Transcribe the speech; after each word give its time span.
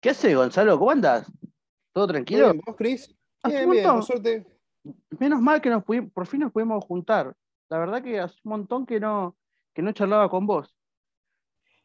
¿Qué 0.00 0.10
haces, 0.10 0.34
Gonzalo? 0.34 0.78
¿Cómo 0.78 0.90
andas? 0.90 1.30
¿Todo 1.92 2.06
tranquilo? 2.06 2.50
Bien, 2.52 2.62
¿Vos, 2.66 2.76
Cris? 2.76 3.14
Bien, 3.44 3.70
bien, 3.70 3.84
por 3.90 4.02
suerte. 4.02 4.46
Menos 5.18 5.40
mal 5.40 5.60
que 5.60 5.68
nos 5.70 5.84
pudi- 5.84 6.10
por 6.10 6.26
fin 6.26 6.40
nos 6.40 6.52
pudimos 6.52 6.84
juntar. 6.84 7.34
La 7.68 7.78
verdad 7.78 8.02
que 8.02 8.18
hace 8.18 8.36
un 8.44 8.50
montón 8.50 8.86
que 8.86 8.98
no, 8.98 9.36
que 9.74 9.82
no 9.82 9.92
charlaba 9.92 10.28
con 10.30 10.46
vos. 10.46 10.74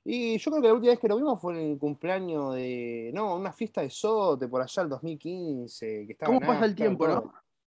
Y 0.03 0.37
yo 0.37 0.51
creo 0.51 0.61
que 0.61 0.67
la 0.67 0.73
última 0.75 0.91
vez 0.91 0.99
que 0.99 1.07
lo 1.07 1.17
vimos 1.17 1.41
fue 1.41 1.53
en 1.59 1.71
el 1.71 1.77
cumpleaños 1.79 2.53
de. 2.55 3.11
No, 3.13 3.35
una 3.35 3.51
fiesta 3.51 3.81
de 3.81 3.89
Sote 3.89 4.47
por 4.47 4.61
allá 4.61 4.83
el 4.83 4.89
2015. 4.89 6.05
Que 6.05 6.13
estaba 6.13 6.27
¿Cómo 6.33 6.45
pasa 6.45 6.65
el 6.65 6.75
tiempo, 6.75 7.05
todo. 7.07 7.15
no? 7.15 7.33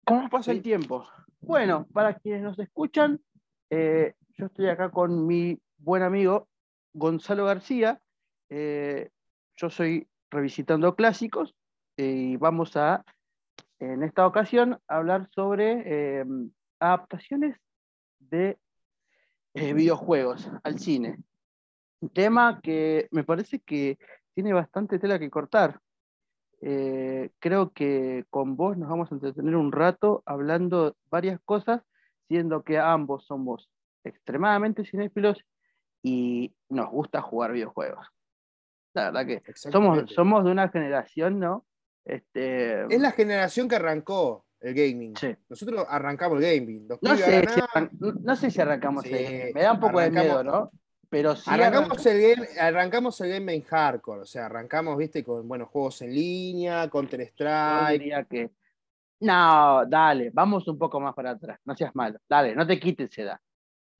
¿Cómo 0.05 0.29
pasa 0.29 0.51
el 0.51 0.61
tiempo? 0.61 1.07
Bueno, 1.39 1.87
para 1.93 2.13
quienes 2.19 2.41
nos 2.43 2.59
escuchan, 2.59 3.21
eh, 3.69 4.13
yo 4.37 4.47
estoy 4.47 4.67
acá 4.67 4.91
con 4.91 5.25
mi 5.25 5.57
buen 5.77 6.03
amigo 6.03 6.47
Gonzalo 6.93 7.45
García. 7.45 8.01
Eh, 8.49 9.09
yo 9.55 9.69
soy 9.69 10.07
revisitando 10.29 10.95
clásicos 10.95 11.55
y 11.95 12.37
vamos 12.37 12.77
a, 12.77 13.03
en 13.79 14.03
esta 14.03 14.25
ocasión, 14.25 14.79
hablar 14.87 15.29
sobre 15.33 15.83
eh, 16.19 16.25
adaptaciones 16.79 17.57
de 18.19 18.57
eh, 19.53 19.73
videojuegos 19.73 20.49
al 20.63 20.79
cine. 20.79 21.17
Un 22.01 22.09
tema 22.09 22.59
que 22.61 23.07
me 23.11 23.23
parece 23.23 23.59
que 23.59 23.97
tiene 24.35 24.53
bastante 24.53 24.99
tela 24.99 25.17
que 25.17 25.31
cortar. 25.31 25.79
Eh, 26.61 27.31
creo 27.39 27.71
que 27.71 28.25
con 28.29 28.55
vos 28.55 28.77
nos 28.77 28.89
vamos 28.89 29.11
a 29.11 29.15
entretener 29.15 29.55
un 29.55 29.71
rato 29.71 30.21
hablando 30.25 30.95
varias 31.09 31.39
cosas, 31.45 31.81
siendo 32.27 32.63
que 32.63 32.77
ambos 32.77 33.25
somos 33.25 33.69
extremadamente 34.03 34.85
cinéfilos 34.85 35.43
y 36.03 36.53
nos 36.69 36.89
gusta 36.89 37.21
jugar 37.21 37.51
videojuegos. 37.51 38.07
La 38.97 39.11
verdad 39.21 39.25
que 39.45 39.53
somos, 39.55 40.11
somos 40.13 40.43
de 40.45 40.51
una 40.51 40.69
generación, 40.69 41.39
¿no? 41.39 41.65
Este, 42.05 42.83
Es 42.93 43.01
la 43.01 43.11
generación 43.11 43.67
que 43.67 43.75
arrancó 43.75 44.45
el 44.59 44.73
gaming. 44.73 45.15
sí. 45.17 45.35
Nosotros 45.49 45.85
arrancamos 45.87 46.41
el 46.41 46.59
gaming. 46.59 46.87
No 47.01 47.15
sé, 47.15 47.41
si 47.47 47.59
arran- 47.59 47.89
no 48.23 48.35
sé 48.35 48.49
si 48.51 48.61
arrancamos 48.61 49.03
Sí, 49.03 49.13
el- 49.13 49.53
Me 49.53 49.61
da 49.61 49.73
un 49.73 49.79
poco 49.79 49.99
de 49.99 50.09
miedo, 50.09 50.43
¿no? 50.43 50.71
Pero 51.09 51.35
sí 51.35 51.49
Arrancamos 51.49 51.89
arranca- 52.05 52.11
el, 52.11 52.35
game, 52.35 52.47
arrancamos 52.59 53.21
el 53.21 53.29
game 53.31 53.53
en 53.55 53.61
hardcore, 53.63 54.21
o 54.21 54.25
sea, 54.25 54.47
arrancamos, 54.47 54.97
viste, 54.97 55.23
con 55.23 55.47
buenos 55.47 55.69
juegos 55.69 56.01
en 56.01 56.13
línea, 56.13 56.89
Counter 56.89 57.19
Yo 57.21 57.25
Strike. 57.27 57.99
diría 58.01 58.23
que. 58.25 58.49
No, 59.21 59.85
dale, 59.87 60.29
vamos 60.33 60.67
un 60.67 60.77
poco 60.77 60.99
más 60.99 61.13
para 61.15 61.31
atrás. 61.31 61.59
No 61.65 61.75
seas 61.75 61.95
malo. 61.95 62.19
Dale, 62.29 62.53
no 62.55 62.67
te 62.67 62.79
quites 62.79 63.17
edad. 63.17 63.39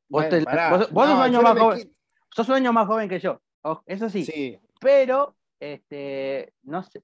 Vos, 0.10 0.24
Bueno, 0.24 0.38
te- 0.38 0.44
pará. 0.44 0.70
vos- 0.78 0.92
vos 0.92 1.08
sos 1.08 1.16
un 1.18 1.22
año 1.24 1.38
no 1.38 1.44
más 1.44 1.58
joven. 1.60 1.96
Sos 2.30 2.50
un 2.50 2.56
año 2.56 2.74
más 2.74 2.88
joven 2.88 3.10
que 3.10 3.20
yo. 3.20 3.42
Eso 3.86 4.10
sí. 4.10 4.24
Sí, 4.26 4.60
Pero, 4.80 5.36
este, 5.60 6.54
no 6.64 6.84
sé. 6.84 7.04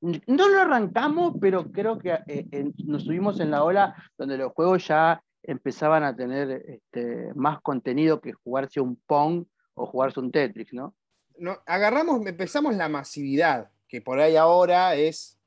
No 0.00 0.48
lo 0.48 0.60
arrancamos, 0.60 1.34
pero 1.40 1.70
creo 1.72 1.98
que 1.98 2.10
eh, 2.28 2.46
en- 2.52 2.74
nos 2.86 3.04
subimos 3.04 3.40
en 3.40 3.50
la 3.50 3.64
ola 3.64 3.94
donde 4.16 4.38
los 4.38 4.52
juegos 4.52 4.86
ya 4.86 5.22
empezaban 5.42 6.04
a 6.04 6.14
tener 6.14 6.50
este, 6.68 7.32
más 7.34 7.60
contenido 7.62 8.20
que 8.20 8.32
jugarse 8.32 8.80
un 8.80 8.96
Pong 9.06 9.44
o 9.74 9.86
jugarse 9.86 10.20
un 10.20 10.30
Tetris, 10.30 10.72
¿no? 10.72 10.94
no, 11.38 11.56
agarramos, 11.66 12.24
empezamos 12.26 12.74
la 12.76 12.88
masividad, 12.88 13.70
que 13.86 14.00
por 14.02 14.18
ahí 14.18 14.34
ahora 14.36 14.94
es. 14.96 15.38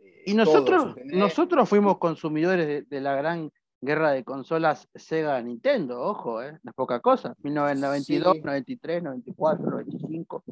eh, 0.00 0.22
Y 0.26 0.34
nosotros, 0.34 0.94
nosotros 1.04 1.68
fuimos 1.68 1.98
consumidores 1.98 2.66
de, 2.66 2.82
de 2.82 3.00
la 3.00 3.14
gran 3.14 3.50
guerra 3.80 4.10
de 4.10 4.24
consolas 4.24 4.88
Sega-Nintendo, 4.94 6.00
ojo, 6.00 6.42
¿eh? 6.42 6.58
no 6.64 6.70
es 6.70 6.74
poca 6.74 6.98
cosa. 7.00 7.34
1992, 7.42 8.34
Sí. 8.34 8.40
93, 8.42 9.02
94, 9.04 9.70
95. 9.70 10.44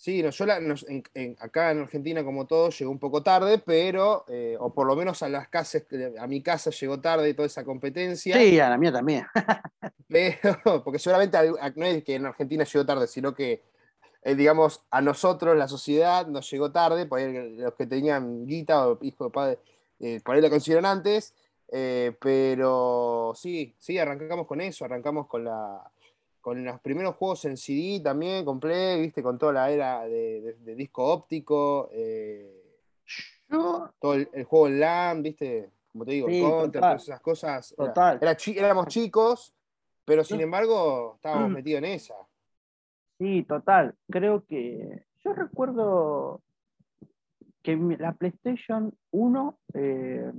Sí, 0.00 0.22
no, 0.22 0.30
yo 0.30 0.46
la- 0.46 0.60
nos- 0.60 0.88
en- 0.88 1.02
en- 1.14 1.36
acá 1.40 1.72
en 1.72 1.80
Argentina, 1.80 2.22
como 2.22 2.46
todo, 2.46 2.70
llegó 2.70 2.88
un 2.88 3.00
poco 3.00 3.20
tarde, 3.24 3.58
pero, 3.58 4.24
eh, 4.28 4.56
o 4.60 4.72
por 4.72 4.86
lo 4.86 4.94
menos 4.94 5.24
a 5.24 5.28
las 5.28 5.48
casas, 5.48 5.82
a 6.20 6.26
mi 6.28 6.40
casa 6.40 6.70
llegó 6.70 7.00
tarde 7.00 7.34
toda 7.34 7.46
esa 7.46 7.64
competencia. 7.64 8.36
Sí, 8.38 8.60
a 8.60 8.70
la 8.70 8.78
mía 8.78 8.92
también. 8.92 9.26
Pero, 10.08 10.82
porque 10.84 11.00
seguramente 11.00 11.36
no 11.74 11.84
es 11.84 12.04
que 12.04 12.14
en 12.14 12.26
Argentina 12.26 12.62
llegó 12.64 12.86
tarde, 12.86 13.08
sino 13.08 13.34
que, 13.34 13.60
eh, 14.22 14.34
digamos, 14.36 14.84
a 14.90 15.00
nosotros, 15.02 15.56
la 15.56 15.66
sociedad, 15.66 16.28
nos 16.28 16.48
llegó 16.48 16.70
tarde, 16.70 17.04
por 17.06 17.18
ahí 17.18 17.56
los 17.56 17.74
que 17.74 17.86
tenían 17.88 18.46
guita 18.46 18.88
o 18.88 18.98
hijo 19.02 19.24
de 19.24 19.30
padre, 19.30 19.58
eh, 19.98 20.20
por 20.24 20.36
ahí 20.36 20.40
lo 20.40 20.48
consiguieron 20.48 20.86
antes, 20.86 21.34
eh, 21.72 22.16
pero 22.20 23.32
sí, 23.34 23.74
sí, 23.78 23.98
arrancamos 23.98 24.46
con 24.46 24.60
eso, 24.60 24.84
arrancamos 24.84 25.26
con 25.26 25.44
la 25.44 25.82
con 26.40 26.64
los 26.64 26.80
primeros 26.80 27.16
juegos 27.16 27.44
en 27.44 27.56
CD 27.56 28.00
también, 28.02 28.44
con 28.44 28.58
Play, 28.60 29.00
viste, 29.00 29.22
con 29.22 29.38
toda 29.38 29.52
la 29.52 29.70
era 29.70 30.04
de, 30.06 30.40
de- 30.40 30.54
de 30.54 30.74
disco 30.74 31.04
óptico, 31.04 31.88
eh, 31.92 32.64
Yo, 33.48 33.90
todo 33.98 34.14
el, 34.14 34.28
el 34.32 34.44
juego 34.44 34.68
en 34.68 34.80
LAN, 34.80 35.22
viste, 35.22 35.70
como 35.92 36.04
te 36.04 36.12
digo, 36.12 36.28
Sí, 36.28 36.40
Counter, 36.40 36.66
total. 36.66 36.80
todas 36.80 37.02
esas 37.02 37.20
cosas. 37.20 37.74
Total. 37.76 38.18
era 38.20 38.36
chi- 38.36 38.58
éramos 38.58 38.86
chicos, 38.88 39.54
pero 40.04 40.22
sin 40.24 40.40
embargo 40.40 41.14
estábamos 41.16 41.50
metidos 41.52 41.78
en 41.78 41.84
esa. 41.86 42.14
sí, 43.18 43.42
total. 43.44 43.94
Creo 44.10 44.44
que. 44.46 45.04
Yo 45.24 45.32
recuerdo 45.32 46.40
que 47.62 47.76
la 47.76 48.12
PlayStation 48.12 48.94
1, 49.10 49.58
eh, 49.74 50.32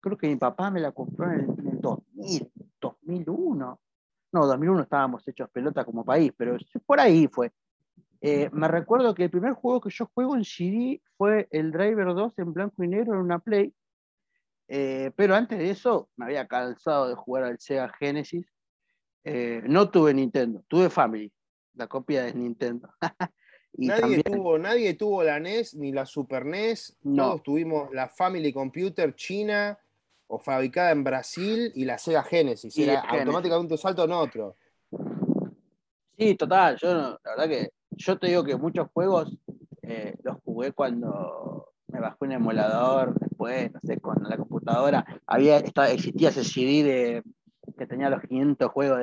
creo 0.00 0.16
que 0.16 0.28
mi 0.28 0.36
papá 0.36 0.70
me 0.70 0.80
la 0.80 0.92
compró 0.92 1.30
en 1.32 1.40
el, 1.40 1.58
en 1.58 1.68
el 1.68 1.80
2000, 1.80 2.52
2001. 2.80 3.80
No, 4.32 4.46
2001 4.46 4.82
estábamos 4.82 5.26
hechos 5.26 5.50
pelota 5.50 5.84
como 5.84 6.04
país, 6.04 6.32
pero 6.36 6.56
por 6.86 7.00
ahí 7.00 7.26
fue. 7.26 7.52
Eh, 8.20 8.50
me 8.52 8.68
recuerdo 8.68 9.14
que 9.14 9.24
el 9.24 9.30
primer 9.30 9.54
juego 9.54 9.80
que 9.80 9.90
yo 9.90 10.06
juego 10.14 10.36
en 10.36 10.44
CD 10.44 11.00
fue 11.16 11.48
el 11.50 11.72
Driver 11.72 12.14
2 12.14 12.38
en 12.38 12.52
blanco 12.52 12.84
y 12.84 12.88
negro 12.88 13.14
en 13.14 13.20
una 13.20 13.38
Play. 13.38 13.74
Eh, 14.68 15.10
pero 15.16 15.34
antes 15.34 15.58
de 15.58 15.70
eso 15.70 16.10
me 16.16 16.26
había 16.26 16.46
cansado 16.46 17.08
de 17.08 17.14
jugar 17.14 17.44
al 17.44 17.58
Sega 17.58 17.92
Genesis. 17.98 18.46
Eh, 19.24 19.62
no 19.66 19.90
tuve 19.90 20.14
Nintendo, 20.14 20.62
tuve 20.68 20.90
Family, 20.90 21.32
la 21.74 21.86
copia 21.88 22.24
de 22.24 22.34
Nintendo. 22.34 22.88
y 23.72 23.88
nadie, 23.88 24.00
también, 24.00 24.22
tuvo, 24.22 24.58
nadie 24.58 24.94
tuvo 24.94 25.24
la 25.24 25.40
NES 25.40 25.74
ni 25.74 25.90
la 25.90 26.06
Super 26.06 26.44
NES, 26.46 26.98
No. 27.02 27.24
todos 27.24 27.42
tuvimos 27.42 27.92
la 27.92 28.08
Family 28.08 28.52
Computer 28.52 29.14
china 29.16 29.78
o 30.32 30.38
fabricada 30.38 30.92
en 30.92 31.02
Brasil 31.02 31.72
y 31.74 31.84
la 31.84 31.98
Sega 31.98 32.22
Genesis. 32.22 32.76
Y 32.78 32.84
Era 32.84 33.00
Genesis. 33.02 33.20
automáticamente 33.20 33.74
un 33.74 33.78
salto 33.78 34.04
en 34.04 34.12
otro. 34.12 34.56
sí, 36.16 36.34
total, 36.36 36.76
yo 36.80 36.94
no- 36.94 37.18
la 37.24 37.30
verdad 37.32 37.48
que 37.48 37.70
yo 37.90 38.18
te 38.18 38.28
digo 38.28 38.44
que 38.44 38.56
muchos 38.56 38.88
juegos 38.92 39.36
eh, 39.82 40.14
los 40.22 40.36
jugué 40.44 40.72
cuando 40.72 41.72
me 41.88 41.98
bajé 42.00 42.16
un 42.20 42.32
emulador, 42.32 43.18
después, 43.18 43.72
no 43.72 43.80
sé, 43.82 43.98
con 44.00 44.16
la 44.22 44.36
computadora, 44.36 45.04
había, 45.26 45.56
estaba, 45.58 45.90
existía 45.90 46.28
ese 46.28 46.44
CD 46.44 46.84
de, 46.84 47.22
que 47.76 47.86
tenía 47.86 48.08
los 48.08 48.22
500 48.22 48.70
juegos 48.70 49.00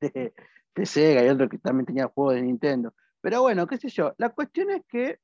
de, 0.00 0.10
de, 0.12 0.32
de 0.76 0.86
Sega 0.86 1.24
y 1.24 1.28
otro 1.28 1.48
que 1.48 1.58
también 1.58 1.86
tenía 1.86 2.06
juegos 2.06 2.34
de 2.34 2.42
Nintendo. 2.42 2.94
Pero 3.20 3.42
bueno, 3.42 3.66
qué 3.66 3.76
sé 3.78 3.88
yo, 3.88 4.14
la 4.18 4.28
cuestión 4.28 4.70
es 4.70 4.82
que 4.88 5.18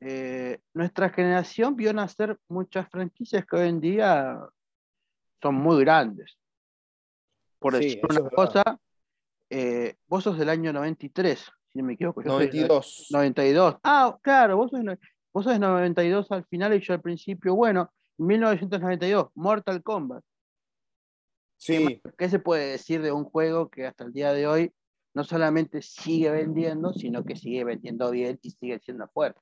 eh, 0.00 0.60
nuestra 0.72 1.10
generación 1.10 1.76
vio 1.76 1.92
nacer 1.92 2.38
muchas 2.48 2.88
franquicias 2.88 3.44
que 3.46 3.56
hoy 3.56 3.68
en 3.68 3.80
día 3.80 4.38
son 5.42 5.54
muy 5.56 5.80
grandes. 5.84 6.36
Por 7.58 7.76
Sí, 7.76 7.84
decir 7.84 8.00
una 8.08 8.30
cosa, 8.30 8.62
eh, 9.50 9.96
vos 10.06 10.24
sos 10.24 10.38
del 10.38 10.48
año 10.48 10.72
93, 10.72 11.50
si 11.68 11.78
no 11.78 11.84
me 11.84 11.92
equivoco. 11.92 12.22
yo 12.22 12.30
soy 12.30 12.46
del 12.46 12.68
92. 12.68 13.06
92. 13.10 13.76
Ah, 13.84 14.18
claro, 14.22 14.56
vos 14.56 14.70
sos, 14.70 14.80
vos 15.32 15.44
sos 15.44 15.52
de 15.52 15.58
92 15.58 16.30
al 16.32 16.46
final 16.46 16.74
y 16.74 16.80
yo 16.80 16.94
al 16.94 17.02
principio. 17.02 17.54
Bueno, 17.54 17.92
1992, 18.18 19.28
Mortal 19.34 19.82
Kombat. 19.82 20.24
Sí, 21.58 22.00
¿Qué 22.16 22.30
se 22.30 22.38
puede 22.38 22.70
decir 22.70 23.02
de 23.02 23.12
un 23.12 23.24
juego 23.24 23.68
que 23.68 23.86
hasta 23.86 24.04
el 24.04 24.14
día 24.14 24.32
de 24.32 24.46
hoy 24.46 24.72
no 25.12 25.24
solamente 25.24 25.82
sigue 25.82 26.30
vendiendo, 26.30 26.94
sino 26.94 27.22
que 27.22 27.36
sigue 27.36 27.64
vendiendo 27.64 28.10
bien 28.10 28.38
y 28.40 28.50
sigue 28.52 28.78
siendo 28.78 29.06
fuerte? 29.08 29.40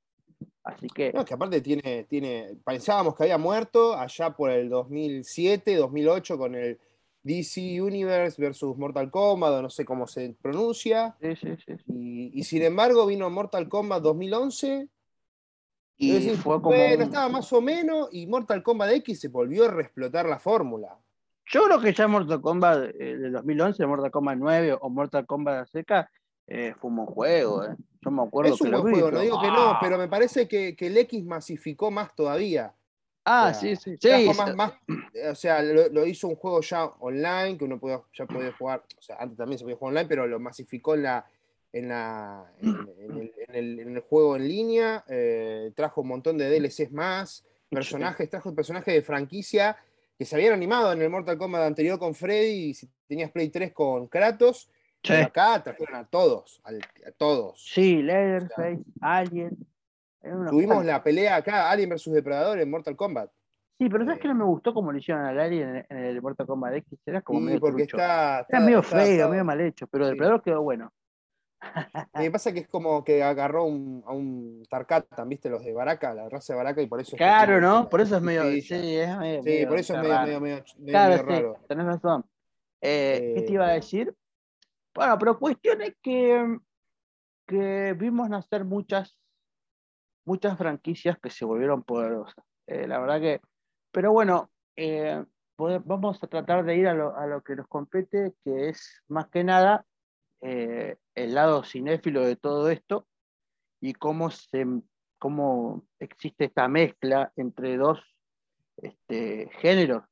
Así 0.65 0.87
que, 0.89 1.13
No, 1.13 1.25
que 1.25 1.35
aparte 1.35 1.61
tiene, 1.61 2.05
tiene, 2.05 2.57
pensábamos 2.65 3.15
que 3.17 3.25
había 3.25 3.39
muerto 3.39 3.95
allá 3.95 4.31
por 4.31 4.51
el 4.51 4.69
2007, 4.69 5.77
2008 5.77 6.37
con 6.39 6.55
el 6.55 6.79
DC 7.23 7.81
Universe 7.83 8.41
versus 8.41 8.77
Mortal 8.77 9.11
Kombat, 9.11 9.63
no 9.63 9.71
sé 9.71 9.85
cómo 9.85 10.07
se 10.07 10.35
pronuncia, 10.41 11.17
sí, 11.21 11.35
sí, 11.37 11.57
sí, 11.67 11.73
y, 11.89 12.31
y 12.41 12.45
sin 12.45 12.63
embargo 12.63 13.07
vino 13.07 13.29
Mortal 13.31 13.69
Kombat 13.69 14.03
2011, 14.03 14.89
Y 15.97 16.13
decir, 16.13 16.37
fue 16.37 16.57
como. 16.63 16.77
bueno, 16.77 16.97
un- 16.97 17.03
estaba 17.03 17.29
más 17.29 17.53
o 17.53 17.61
menos, 17.61 18.09
y 18.13 18.27
Mortal 18.27 18.63
Kombat 18.63 18.91
X 18.93 19.21
se 19.21 19.29
volvió 19.29 19.65
a 19.65 19.71
reexplotar 19.71 20.27
la 20.27 20.39
fórmula. 20.39 20.97
Yo 21.47 21.65
creo 21.65 21.81
que 21.81 21.93
ya 21.93 22.07
Mortal 22.07 22.41
Kombat 22.41 22.91
eh, 22.99 23.17
del 23.17 23.33
2011, 23.33 23.87
Mortal 23.87 24.11
Kombat 24.11 24.37
9 24.39 24.77
o 24.81 24.91
Mortal 24.91 25.27
Kombat 25.27 25.67
seca, 25.69 26.11
eh, 26.49 26.75
fue 26.81 26.91
un 26.91 26.97
buen 26.97 27.07
juego. 27.09 27.65
eh. 27.65 27.77
Yo 28.01 28.11
me 28.11 28.23
acuerdo 28.23 28.55
Es 28.55 28.59
que 28.61 28.65
un 28.65 28.71
lo 28.73 28.83
buen 28.83 28.95
vi, 28.95 29.01
juego, 29.01 29.11
no 29.17 29.21
digo 29.21 29.41
que 29.41 29.49
no, 29.49 29.77
pero 29.81 29.99
me 29.99 30.09
parece 30.09 30.49
que, 30.49 30.75
que 30.75 30.87
el 30.87 30.97
X 30.99 31.25
masificó 31.25 31.91
más 31.91 32.15
todavía. 32.15 32.73
Ah, 33.25 33.49
O 33.51 33.55
sea, 33.55 33.61
sí, 33.61 33.77
sí. 33.77 33.97
sí, 34.01 34.31
más, 34.37 34.55
más- 34.57 34.73
o 35.31 35.35
sea, 35.35 35.63
lo, 35.63 35.89
lo 35.91 36.07
hizo 36.07 36.29
un 36.29 36.37
juego 36.37 36.61
ya 36.63 36.85
online, 36.87 37.59
que 37.59 37.65
uno 37.65 37.79
podía, 37.79 38.01
ya 38.15 38.25
podía 38.25 38.53
jugar, 38.53 38.83
o 38.99 39.03
sea, 39.03 39.17
antes 39.21 39.37
también 39.37 39.59
se 39.59 39.65
podía 39.65 39.77
jugar 39.77 39.91
online, 39.93 40.09
pero 40.09 40.27
lo 40.27 40.41
masificó 40.41 40.95
en 40.95 41.03
la, 41.03 41.27
en, 41.73 41.89
la, 41.89 42.51
en, 42.63 43.31
el, 43.53 44.01
juego 44.09 44.37
en 44.37 44.49
línea, 44.49 45.05
eh, 45.09 45.73
trajo 45.77 46.01
un 46.01 46.09
montón 46.09 46.39
de 46.39 46.49
DLCs 46.49 46.91
más, 46.93 47.45
personajes, 47.69 48.31
trajo 48.31 48.55
personajes 48.55 48.95
de 48.95 49.03
franquicia 49.03 49.77
que 50.17 50.25
se 50.25 50.35
habían 50.35 50.55
animado 50.55 50.91
en 50.93 51.03
el 51.03 51.11
Mortal 51.11 51.37
Kombat 51.37 51.63
anterior 51.63 51.99
con 51.99 52.15
Freddy, 52.15 52.71
y 52.71 52.75
si 52.75 52.89
tenías 53.07 53.31
Play 53.31 53.51
3 53.51 53.73
con 53.73 54.07
Kratos, 54.09 54.71
acá 55.03 55.63
trajeron 55.63 55.97
a 55.97 56.05
todos, 56.05 56.61
a, 56.65 56.73
todos. 57.17 57.63
Sí, 57.63 58.03
Leatherface, 58.03 58.83
Alien. 59.01 59.57
Tuvimos 60.49 60.85
la 60.85 61.03
pelea 61.03 61.37
acá, 61.37 61.71
Alien 61.71 61.91
vs 61.91 62.11
Depredador 62.13 62.59
en 62.59 62.71
Mortal 62.71 62.97
Kombat. 62.97 63.31
Sí, 63.79 63.89
pero 63.89 64.05
¿sabes 64.05 64.19
eh, 64.19 64.23
que 64.23 64.29
no 64.29 64.35
me 64.35 64.45
gustó 64.45 64.75
como 64.75 64.91
le 64.91 64.99
hicieron 64.99 65.25
al 65.25 65.39
Alien 65.39 65.87
en, 65.89 65.97
el 65.97 66.21
Mortal 66.21 66.47
Kombat 66.47 66.75
X? 66.75 66.99
Era 67.07 67.23
como 67.23 67.41
medio 67.41 67.61
porque 67.61 67.83
está, 67.83 68.45
Era 68.49 68.61
medio 68.61 68.83
feo, 68.83 69.29
medio 69.29 69.45
mal 69.45 69.61
hecho, 69.61 69.87
pero 69.87 70.09
Depredador 70.09 70.43
quedó 70.43 70.63
bueno. 70.63 70.93
Me 72.15 72.31
pasa 72.31 72.53
que 72.53 72.61
es 72.61 72.69
como 72.69 73.05
que 73.05 73.23
agarró 73.23 73.63
a 73.63 74.13
un 74.13 74.63
Tarkatan, 74.69 75.29
¿viste? 75.29 75.49
Los 75.49 75.65
de 75.65 75.73
Baraka, 75.73 76.15
la 76.15 76.29
raza 76.29 76.53
de 76.53 76.57
Baraka, 76.57 76.83
y 76.83 76.87
por 76.87 77.01
eso. 77.01 77.17
Claro, 77.17 77.61
¿no? 77.61 77.89
Por 77.89 78.01
eso 78.01 78.17
es 78.17 78.23
medio. 78.23 78.43
Sí, 78.63 78.97
es 78.97 79.19
medio, 79.19 79.43
sí 79.43 79.67
por 79.67 79.79
eso 79.79 79.95
es 79.95 80.03
medio, 80.03 80.41
medio, 80.41 80.65
claro, 80.87 81.23
raro. 81.23 81.57
Sí, 81.59 81.67
tenés 81.69 81.87
razón. 81.87 82.25
Eh, 82.81 83.33
¿Qué 83.37 83.43
te 83.43 83.53
iba 83.53 83.67
a 83.67 83.73
eh, 83.73 83.77
decir? 83.77 84.15
Bueno, 84.95 85.19
pero 85.19 85.39
cuestión 85.39 85.81
es 85.83 85.95
que, 86.03 86.59
que 87.47 87.95
vimos 87.95 88.29
nacer 88.29 88.65
muchas, 88.65 89.19
muchas 90.25 90.59
franquicias 90.59 91.19
que 91.21 91.31
se 91.31 91.45
volvieron 91.45 91.83
poderosas. 91.83 92.45
Eh, 92.67 92.87
la 92.87 92.99
verdad 92.99 93.21
que. 93.21 93.41
Pero 93.91 94.13
bueno, 94.13 94.51
vamos 95.59 96.23
a 96.23 96.27
tratar 96.27 96.65
de 96.65 96.77
ir 96.77 96.87
a 96.87 96.95
lo, 96.95 97.17
a 97.17 97.27
lo 97.27 97.43
que 97.43 97.57
nos 97.57 97.67
compete, 97.69 98.35
que 98.45 98.69
es 98.69 99.03
más 99.09 99.29
que 99.29 99.43
nada 99.45 99.85
eh, 100.41 100.97
el 101.15 101.35
lado 101.35 101.65
cinéfilo 101.65 102.25
de 102.25 102.37
todo 102.37 102.71
esto 102.71 103.09
y 103.81 103.95
cómo, 103.95 104.31
se, 104.31 104.67
cómo 105.19 105.85
existe 105.99 106.45
esta 106.45 106.69
mezcla 106.69 107.33
entre 107.37 107.77
dos 107.77 108.01
este, 108.77 109.51
géneros, 109.59 110.05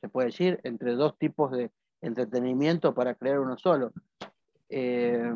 se 0.00 0.08
puede 0.08 0.28
decir, 0.28 0.60
entre 0.62 0.92
dos 0.92 1.18
tipos 1.18 1.50
de 1.50 1.72
entretenimiento 2.06 2.94
para 2.94 3.14
crear 3.14 3.38
uno 3.40 3.56
solo. 3.58 3.92
Eh, 4.68 5.32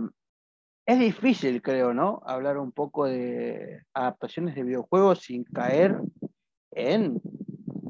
es 0.87 0.99
difícil, 0.99 1.63
creo, 1.63 1.95
¿no? 1.95 2.21
Hablar 2.25 2.59
un 2.59 2.73
poco 2.73 3.07
de 3.07 3.83
adaptaciones 3.95 4.55
de 4.55 4.65
videojuegos 4.65 5.21
sin 5.21 5.45
caer 5.45 5.99
en 6.73 7.21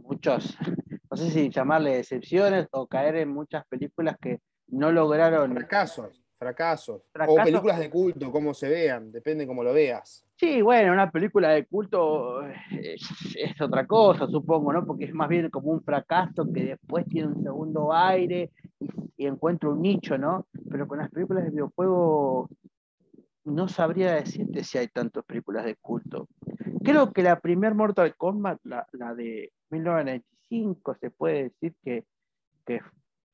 muchos, 0.02 0.56
no 1.10 1.16
sé 1.16 1.30
si 1.30 1.50
llamarle 1.50 1.98
excepciones 1.98 2.66
o 2.72 2.86
caer 2.86 3.16
en 3.16 3.30
muchas 3.30 3.66
películas 3.68 4.16
que 4.20 4.40
no 4.68 4.92
lograron. 4.92 5.54
Fracasos. 5.54 6.22
Fracasos. 6.38 7.02
O 7.26 7.36
películas 7.36 7.78
de 7.78 7.90
culto, 7.90 8.30
como 8.32 8.54
se 8.54 8.68
vean, 8.68 9.12
depende 9.12 9.46
cómo 9.46 9.62
lo 9.62 9.72
veas. 9.72 10.26
Sí, 10.40 10.62
bueno, 10.62 10.94
una 10.94 11.10
película 11.10 11.50
de 11.50 11.66
culto 11.66 12.40
es, 12.46 13.60
otra 13.60 13.86
cosa, 13.86 14.26
supongo, 14.26 14.72
¿no? 14.72 14.86
Porque 14.86 15.04
es 15.04 15.12
más 15.12 15.28
bien 15.28 15.50
como 15.50 15.70
un 15.70 15.82
fracaso 15.82 16.50
que 16.50 16.64
después 16.64 17.04
tiene 17.04 17.28
un 17.28 17.42
segundo 17.42 17.92
aire 17.92 18.50
y, 19.18 19.26
encuentra 19.26 19.68
un 19.68 19.82
nicho, 19.82 20.16
¿no? 20.16 20.46
Pero 20.70 20.88
con 20.88 20.96
las 20.96 21.10
películas 21.10 21.44
de 21.44 21.50
videojuego 21.50 22.48
no 23.44 23.68
sabría 23.68 24.14
decirte 24.14 24.64
si 24.64 24.78
hay 24.78 24.88
tantas 24.88 25.26
películas 25.26 25.66
de 25.66 25.76
culto. 25.76 26.26
Creo 26.82 27.12
que 27.12 27.22
la 27.22 27.38
primer 27.38 27.74
Mortal 27.74 28.16
Kombat, 28.16 28.60
la, 28.64 28.86
de 29.14 29.52
1995, 29.68 30.94
se 30.94 31.10
puede 31.10 31.50
decir 31.50 31.74
que, 31.84 32.06
que 32.64 32.80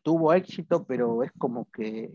tuvo 0.03 0.35
éxito, 0.35 0.85
pero 0.85 1.23
es 1.23 1.31
como 1.39 1.71
que 1.71 2.11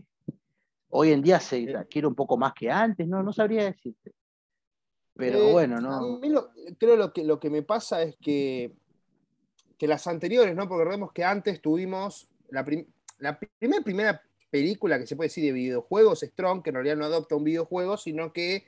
Hoy 0.94 1.10
en 1.10 1.22
día 1.22 1.40
se 1.40 1.62
la 1.62 1.86
quiere 1.86 2.06
un 2.06 2.14
poco 2.14 2.36
más 2.36 2.52
que 2.52 2.70
antes, 2.70 3.08
no, 3.08 3.22
no 3.22 3.32
sabría 3.32 3.64
decirte. 3.64 4.12
Pero 5.14 5.38
eh, 5.38 5.52
bueno, 5.52 5.80
no. 5.80 6.20
creo 6.78 6.96
lo 6.96 7.12
que, 7.12 7.24
lo 7.24 7.38
que 7.38 7.50
me 7.50 7.62
pasa 7.62 8.02
es 8.02 8.16
que, 8.16 8.72
que 9.78 9.86
las 9.86 10.06
anteriores, 10.06 10.54
¿no? 10.54 10.68
Porque 10.68 10.84
recordemos 10.84 11.12
que 11.12 11.24
antes 11.24 11.60
tuvimos 11.60 12.28
la, 12.48 12.64
la 13.18 13.38
primera, 13.38 13.82
primera 13.82 14.22
película 14.50 14.98
que 14.98 15.06
se 15.06 15.16
puede 15.16 15.28
decir 15.28 15.44
de 15.44 15.52
videojuegos, 15.52 16.20
Strong, 16.20 16.62
que 16.62 16.70
en 16.70 16.74
realidad 16.74 16.96
no 16.96 17.06
adopta 17.06 17.36
un 17.36 17.44
videojuego, 17.44 17.96
sino 17.96 18.32
que 18.32 18.64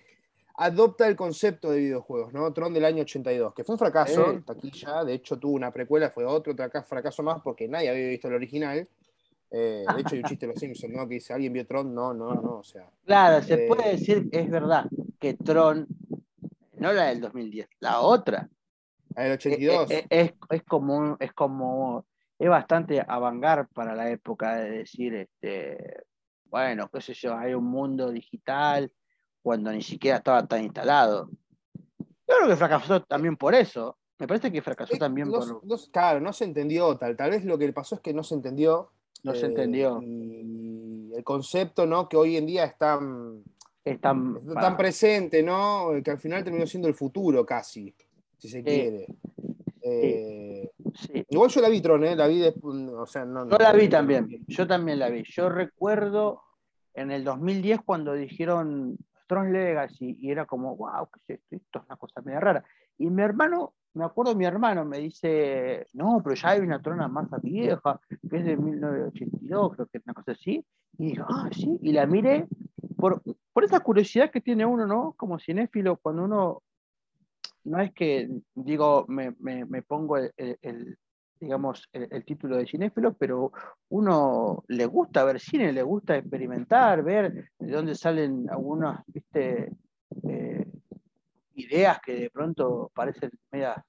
adopta 0.57 1.09
el 1.09 1.17
concepto 1.17 1.71
de 1.71 1.81
videojuegos, 1.81 2.33
¿no? 2.33 2.53
Tron 2.53 2.73
del 2.73 2.85
año 2.85 3.03
82, 3.03 3.55
que 3.55 3.65
fue 3.65 3.75
un 3.75 3.79
fracaso, 3.79 4.43
taquilla, 4.47 5.05
de 5.05 5.15
hecho 5.15 5.39
tuvo 5.39 5.55
una 5.55 5.73
precuela, 5.73 6.11
fue 6.11 6.25
otro 6.25 6.55
fracaso 6.85 7.23
más 7.23 7.43
porque 7.43 7.69
nadie 7.69 7.91
había 7.91 8.09
visto 8.09 8.29
el 8.29 8.35
original. 8.35 8.89
Eh, 9.51 9.85
de 9.95 10.01
hecho, 10.01 10.15
hay 10.15 10.21
un 10.21 10.25
chiste 10.25 10.47
de 10.47 10.53
los 10.53 10.61
Simpsons, 10.61 10.93
¿no? 10.93 11.07
Que 11.07 11.15
dice, 11.15 11.33
¿alguien 11.33 11.53
vio 11.53 11.67
Tron? 11.67 11.95
No, 11.95 12.13
no, 12.13 12.35
no, 12.35 12.59
o 12.59 12.65
sea. 12.65 12.91
Claro, 13.05 13.45
se 13.45 13.55
eh, 13.55 13.69
puede 13.69 13.93
decir, 13.93 14.29
es 14.33 14.51
verdad, 14.51 14.87
que 15.21 15.35
Tron, 15.35 15.87
no 16.85 16.93
la 16.93 17.07
del 17.07 17.21
2010, 17.21 17.69
la 17.81 18.01
otra. 18.01 18.49
La 19.17 19.23
del 19.25 19.33
82. 19.33 19.91
Eh, 19.91 20.07
es, 20.11 20.33
es, 20.51 20.63
como, 20.65 21.17
es 21.19 21.33
como, 21.33 22.07
es 22.39 22.49
bastante 22.49 23.05
avangar 23.07 23.69
para 23.69 23.95
la 23.95 24.11
época 24.11 24.57
de 24.57 24.71
decir, 24.71 25.15
este, 25.15 26.05
bueno, 26.45 26.89
qué 26.93 27.01
sé 27.01 27.15
yo, 27.15 27.37
hay 27.37 27.55
un 27.55 27.65
mundo 27.65 28.11
digital 28.11 28.93
cuando 29.43 29.73
ni 29.73 29.83
siquiera 29.83 30.19
estaba 30.19 30.47
tan 30.47 30.65
instalado. 30.65 31.31
Yo 31.99 32.37
creo 32.39 32.49
que 32.49 32.57
fracasó 32.57 33.03
también 33.03 33.37
por 33.37 33.55
eso. 33.55 33.99
Me 34.19 34.27
parece 34.27 34.53
que 34.53 34.63
fracasó 34.63 34.97
también 34.97 35.31
por. 35.31 35.63
claro, 35.91 36.21
no 36.21 36.33
se 36.33 36.45
entendió 36.45 36.97
tal. 36.97 37.17
Tal 37.17 37.31
vez 37.31 37.45
lo 37.45 37.59
que 37.59 37.73
pasó 37.73 37.97
es 37.97 38.01
que 38.01 38.15
no 38.15 38.23
se 38.23 38.35
entendió 38.35 38.93
no 39.25 39.35
se 39.35 39.47
entendió. 39.47 40.01
Eh, 40.03 40.43
y 40.45 41.13
el 41.17 41.25
concepto, 41.25 41.87
¿no? 41.87 42.09
Que 42.09 42.17
hoy 42.17 42.37
en 42.37 42.47
día 42.47 42.65
es 43.85 44.01
tan, 44.01 44.47
tan, 44.47 44.77
presente, 44.77 45.43
¿no? 45.43 45.91
Que 46.03 46.11
al 46.11 46.19
final 46.19 46.43
terminó 46.43 46.67
siendo 46.67 46.89
el 46.89 46.95
futuro 46.95 47.45
casi, 47.45 47.95
si 48.39 48.49
se 48.49 48.63
quiere. 48.63 49.07
Eh, 49.83 50.71
igual 51.29 51.51
yo 51.51 51.61
la 51.61 51.69
vi, 51.69 51.81
Tron, 51.83 52.05
¿eh? 52.05 52.17
La 52.17 52.27
vi 52.27 52.43
o 52.43 53.07
sea, 53.07 53.25
no, 53.27 53.49
Yo 53.49 53.59
la 53.59 53.73
vi 53.73 53.89
también, 53.89 54.45
yo 54.47 54.67
también 54.67 54.99
la 54.99 55.11
vi. 55.11 55.23
Yo 55.25 55.51
recuerdo 55.51 56.41
en 56.95 57.11
el 57.11 57.25
2010 57.25 57.81
cuando 57.85 58.15
dijeron 58.15 58.97
Tron 59.27 59.53
Legacy 59.53 60.17
y 60.21 60.31
era 60.31 60.47
como, 60.47 60.77
wow, 60.77 61.09
¿qué 61.27 61.35
es 61.35 61.41
esto? 61.41 61.57
Esto 61.57 61.79
es 61.81 61.85
una 61.87 61.97
cosa 61.97 62.23
media 62.23 62.41
rara. 62.41 62.65
Y 62.97 63.11
mi 63.11 63.23
hermano 63.23 63.75
me 63.95 64.05
acuerdo 64.05 64.35
mi 64.35 64.45
hermano 64.45 64.85
me 64.85 64.99
dice, 64.99 65.87
no, 65.93 66.21
pero 66.23 66.35
ya 66.35 66.51
hay 66.51 66.61
una 66.61 66.83
trona 66.83 67.07
más 67.07 67.29
vieja, 67.43 68.01
que 68.29 68.37
es 68.39 68.45
de 68.45 68.57
1982, 68.57 69.73
creo 69.75 69.87
que 69.87 69.99
es 69.99 70.05
una 70.05 70.15
cosa 70.15 70.33
así. 70.33 70.65
Y 70.99 71.07
dije, 71.07 71.23
ah, 71.29 71.49
sí, 71.53 71.79
y 71.81 71.93
la 71.93 72.07
miré 72.07 72.47
por, 73.05 73.21
por 73.53 73.65
esa 73.65 73.81
curiosidad 73.81 74.31
que 74.31 74.41
tiene 74.41 74.65
uno, 74.65 74.87
¿no? 74.87 75.13
Como 75.19 75.39
cinéfilo, 75.39 75.99
cuando 75.99 76.25
uno, 76.25 76.63
no 77.65 77.79
es 77.79 77.93
que, 77.93 78.31
digo, 78.55 79.05
me, 79.09 79.35
pongo 79.83 80.17
el, 80.17 80.99
digamos, 81.39 81.87
el, 81.93 82.25
título 82.25 82.57
de 82.57 82.67
cinéfilo, 82.67 83.13
pero 83.13 83.53
uno 83.91 84.65
le 84.69 84.87
gusta 84.87 85.23
ver 85.23 85.39
cine, 85.39 85.71
le 85.71 85.83
gusta 85.83 86.17
experimentar, 86.17 87.03
ver 87.03 87.51
de 87.59 87.73
dónde 87.73 87.95
salen 87.95 88.49
algunas, 88.49 89.05
viste, 89.07 89.71
eh, 90.27 90.67
ideas 91.57 92.01
que 92.01 92.21
de 92.21 92.31
pronto 92.31 92.91
parecen 92.95 93.33
medias, 93.53 93.85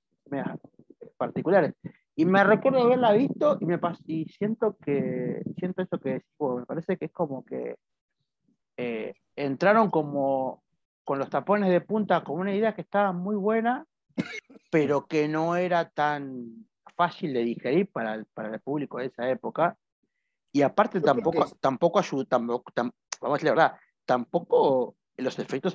particulares. 1.15 1.73
Y 2.17 2.25
me 2.25 2.43
recuerdo 2.43 2.81
haberla 2.81 3.13
visto 3.13 3.57
y, 3.61 3.65
me, 3.65 3.79
y 4.07 4.25
siento 4.25 4.75
que 4.83 5.41
siento 5.57 5.83
eso 5.83 5.99
que 5.99 6.21
me 6.39 6.65
parece 6.65 6.97
que 6.97 7.05
es 7.05 7.13
como 7.13 7.45
que 7.45 7.77
eh, 8.77 9.13
entraron 9.35 9.89
como 9.89 10.63
con 11.03 11.19
los 11.19 11.29
tapones 11.29 11.69
de 11.69 11.81
punta 11.81 12.23
con 12.23 12.39
una 12.39 12.53
idea 12.53 12.73
que 12.73 12.81
estaba 12.81 13.11
muy 13.11 13.35
buena, 13.35 13.85
pero 14.71 15.05
que 15.05 15.27
no 15.27 15.55
era 15.55 15.89
tan 15.89 16.67
fácil 16.95 17.33
de 17.33 17.43
digerir 17.43 17.91
para 17.91 18.15
el, 18.15 18.25
para 18.25 18.53
el 18.53 18.59
público 18.61 18.97
de 18.97 19.07
esa 19.07 19.29
época. 19.29 19.77
Y 20.51 20.61
aparte 20.61 21.01
tampoco, 21.01 21.45
tampoco 21.59 21.99
ayuda, 21.99 22.25
tampoco, 22.25 22.71
vamos 22.75 22.93
a 23.21 23.33
decir 23.33 23.45
la 23.45 23.51
verdad, 23.51 23.77
tampoco 24.05 24.95
los 25.17 25.37
efectos, 25.39 25.73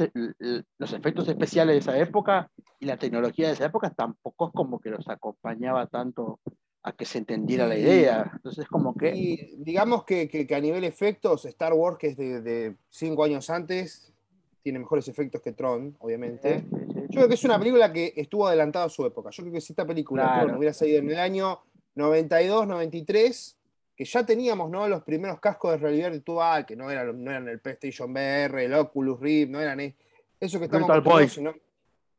los 0.78 0.92
efectos 0.92 1.28
especiales 1.28 1.74
de 1.74 1.78
esa 1.78 1.98
época 1.98 2.50
y 2.78 2.86
la 2.86 2.96
tecnología 2.96 3.48
de 3.48 3.54
esa 3.54 3.66
época 3.66 3.90
tampoco 3.90 4.48
es 4.48 4.52
como 4.54 4.80
que 4.80 4.90
los 4.90 5.08
acompañaba 5.08 5.86
tanto 5.86 6.40
a 6.82 6.92
que 6.92 7.04
se 7.04 7.18
entendiera 7.18 7.66
la 7.66 7.76
idea. 7.76 8.30
Entonces, 8.34 8.66
como 8.66 8.94
que. 8.94 9.54
digamos 9.58 10.04
que, 10.04 10.28
que, 10.28 10.54
a 10.54 10.60
nivel 10.60 10.84
efectos, 10.84 11.44
Star 11.44 11.72
Wars, 11.72 11.98
que 11.98 12.08
es 12.08 12.16
de, 12.16 12.74
cinco 12.88 13.24
años 13.24 13.50
antes, 13.50 14.12
tiene 14.62 14.78
mejores 14.78 15.08
efectos 15.08 15.40
que 15.42 15.52
Tron, 15.52 15.96
obviamente. 15.98 16.64
Yo 17.08 17.16
creo 17.16 17.28
que 17.28 17.34
es 17.34 17.44
una 17.44 17.58
película 17.58 17.92
que 17.92 18.12
estuvo 18.16 18.46
adelantada 18.46 18.86
a 18.86 18.90
su 18.90 19.04
época. 19.04 19.30
Yo 19.30 19.42
creo 19.42 19.54
que 19.54 19.60
si 19.60 19.72
esta 19.72 19.86
película 19.86 20.54
hubiera 20.56 20.72
salido 20.72 20.98
en 20.98 21.10
el 21.10 21.18
año 21.18 21.60
92, 21.94 22.66
93, 22.66 23.56
que 23.96 24.04
ya 24.04 24.24
teníamos 24.24 24.70
¿no? 24.70 24.88
los 24.88 25.02
primeros 25.02 25.40
cascos 25.40 25.72
de 25.72 25.78
realidad 25.78 26.10
virtual, 26.10 26.64
que 26.64 26.76
no 26.76 26.90
eran, 26.90 27.22
no 27.22 27.30
eran 27.30 27.48
el 27.48 27.60
PlayStation 27.60 28.10
VR, 28.12 28.64
el 28.64 28.74
Oculus 28.74 29.20
Rift, 29.20 29.50
no 29.50 29.60
eran 29.60 29.80
eso 30.40 30.58
que 30.58 30.64
estamos 30.66 31.30
sino, 31.30 31.54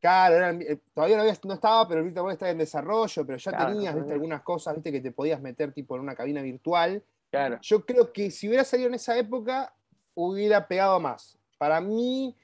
Claro, 0.02 0.58
eh, 0.60 0.80
todavía 0.92 1.16
no, 1.16 1.54
estaba, 1.54 1.86
pero 1.86 2.00
ahorita 2.00 2.32
estaba 2.32 2.50
en 2.50 2.58
desarrollo, 2.58 3.24
pero 3.24 3.38
ya 3.38 3.56
tenías 3.56 3.94
¿viste? 3.94 4.12
algunas 4.12 4.42
cosas 4.42 4.74
¿viste? 4.74 4.90
que 4.90 5.00
te 5.00 5.12
podías 5.12 5.40
meter 5.40 5.72
tipo 5.72 5.94
en 5.94 6.02
una 6.02 6.16
cabina 6.16 6.42
virtual. 6.42 7.00
Claro. 7.30 7.60
Yo 7.62 7.86
creo 7.86 8.12
que 8.12 8.32
si 8.32 8.48
hubiera 8.48 8.64
salido 8.64 8.88
en 8.88 8.94
esa 8.94 9.16
época, 9.16 9.72
hubiera 10.14 10.66
pegado 10.66 10.98
más. 10.98 11.38
para 11.56 11.80
mí 11.80 12.36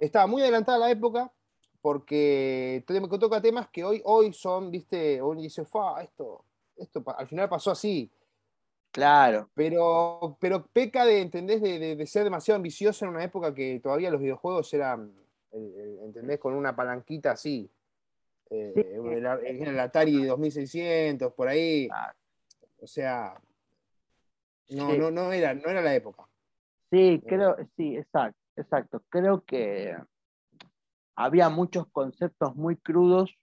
estaba 0.00 0.26
muy 0.26 0.40
adelantada 0.40 0.78
la 0.78 0.90
época 0.90 1.30
porque 1.82 2.82
toca 2.86 3.42
temas 3.42 3.68
que 3.68 3.84
hoy, 3.84 4.00
hoy 4.06 4.32
son, 4.32 4.70
viste, 4.70 5.20
hoy 5.20 5.42
dice, 5.42 5.66
esto, 6.00 6.44
esto 6.78 7.04
al 7.14 7.26
final 7.26 7.46
pasó 7.50 7.72
así. 7.72 8.10
Claro. 8.90 9.50
Pero, 9.52 10.38
pero 10.40 10.64
peca 10.66 11.04
de, 11.04 11.20
¿entendés? 11.20 11.60
De, 11.60 12.06
ser 12.06 12.24
demasiado 12.24 12.56
ambicioso 12.56 13.04
en 13.04 13.10
una 13.10 13.24
época 13.24 13.54
que 13.54 13.80
todavía 13.80 14.10
los 14.10 14.20
videojuegos 14.20 14.72
eran, 14.72 15.12
¿entendés? 15.52 16.38
Con 16.38 16.54
una 16.54 16.74
palanquita 16.74 17.32
así. 17.32 17.70
Eh, 18.50 18.72
en 18.74 19.66
el, 19.66 19.80
Atari 19.80 20.24
2600, 20.24 21.32
por 21.32 21.48
ahí. 21.48 21.88
O 22.80 22.86
sea, 22.86 23.40
no, 24.70 24.94
no, 24.94 25.10
no, 25.10 25.32
era, 25.32 25.54
no 25.54 25.68
era 25.68 25.80
la 25.80 25.94
época. 25.94 26.28
Sí, 26.90 27.14
eh. 27.14 27.22
creo, 27.26 27.56
sí, 27.76 27.96
exacto, 27.96 28.38
exacto. 28.56 29.02
Creo 29.08 29.44
que 29.44 29.96
había 31.16 31.48
muchos 31.48 31.86
conceptos 31.90 32.54
muy 32.54 32.76
crudos, 32.76 33.38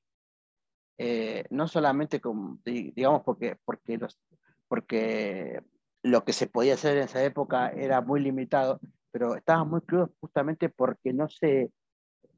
eh, 0.98 1.46
no 1.50 1.68
solamente 1.68 2.20
como, 2.20 2.60
digamos, 2.64 3.24
porque, 3.24 3.58
porque, 3.66 3.98
los, 3.98 4.20
porque 4.68 5.64
lo 6.04 6.24
que 6.24 6.34
se 6.34 6.48
podía 6.48 6.76
hacer 6.76 6.98
en 6.98 7.04
esa 7.04 7.24
época 7.24 7.70
era 7.70 8.02
muy 8.02 8.22
limitado, 8.22 8.80
pero 9.12 9.36
estaban 9.36 9.70
muy 9.70 9.82
crudos 9.82 10.12
justamente 10.20 10.70
porque 10.70 11.14
no 11.14 11.30
se, 11.30 11.72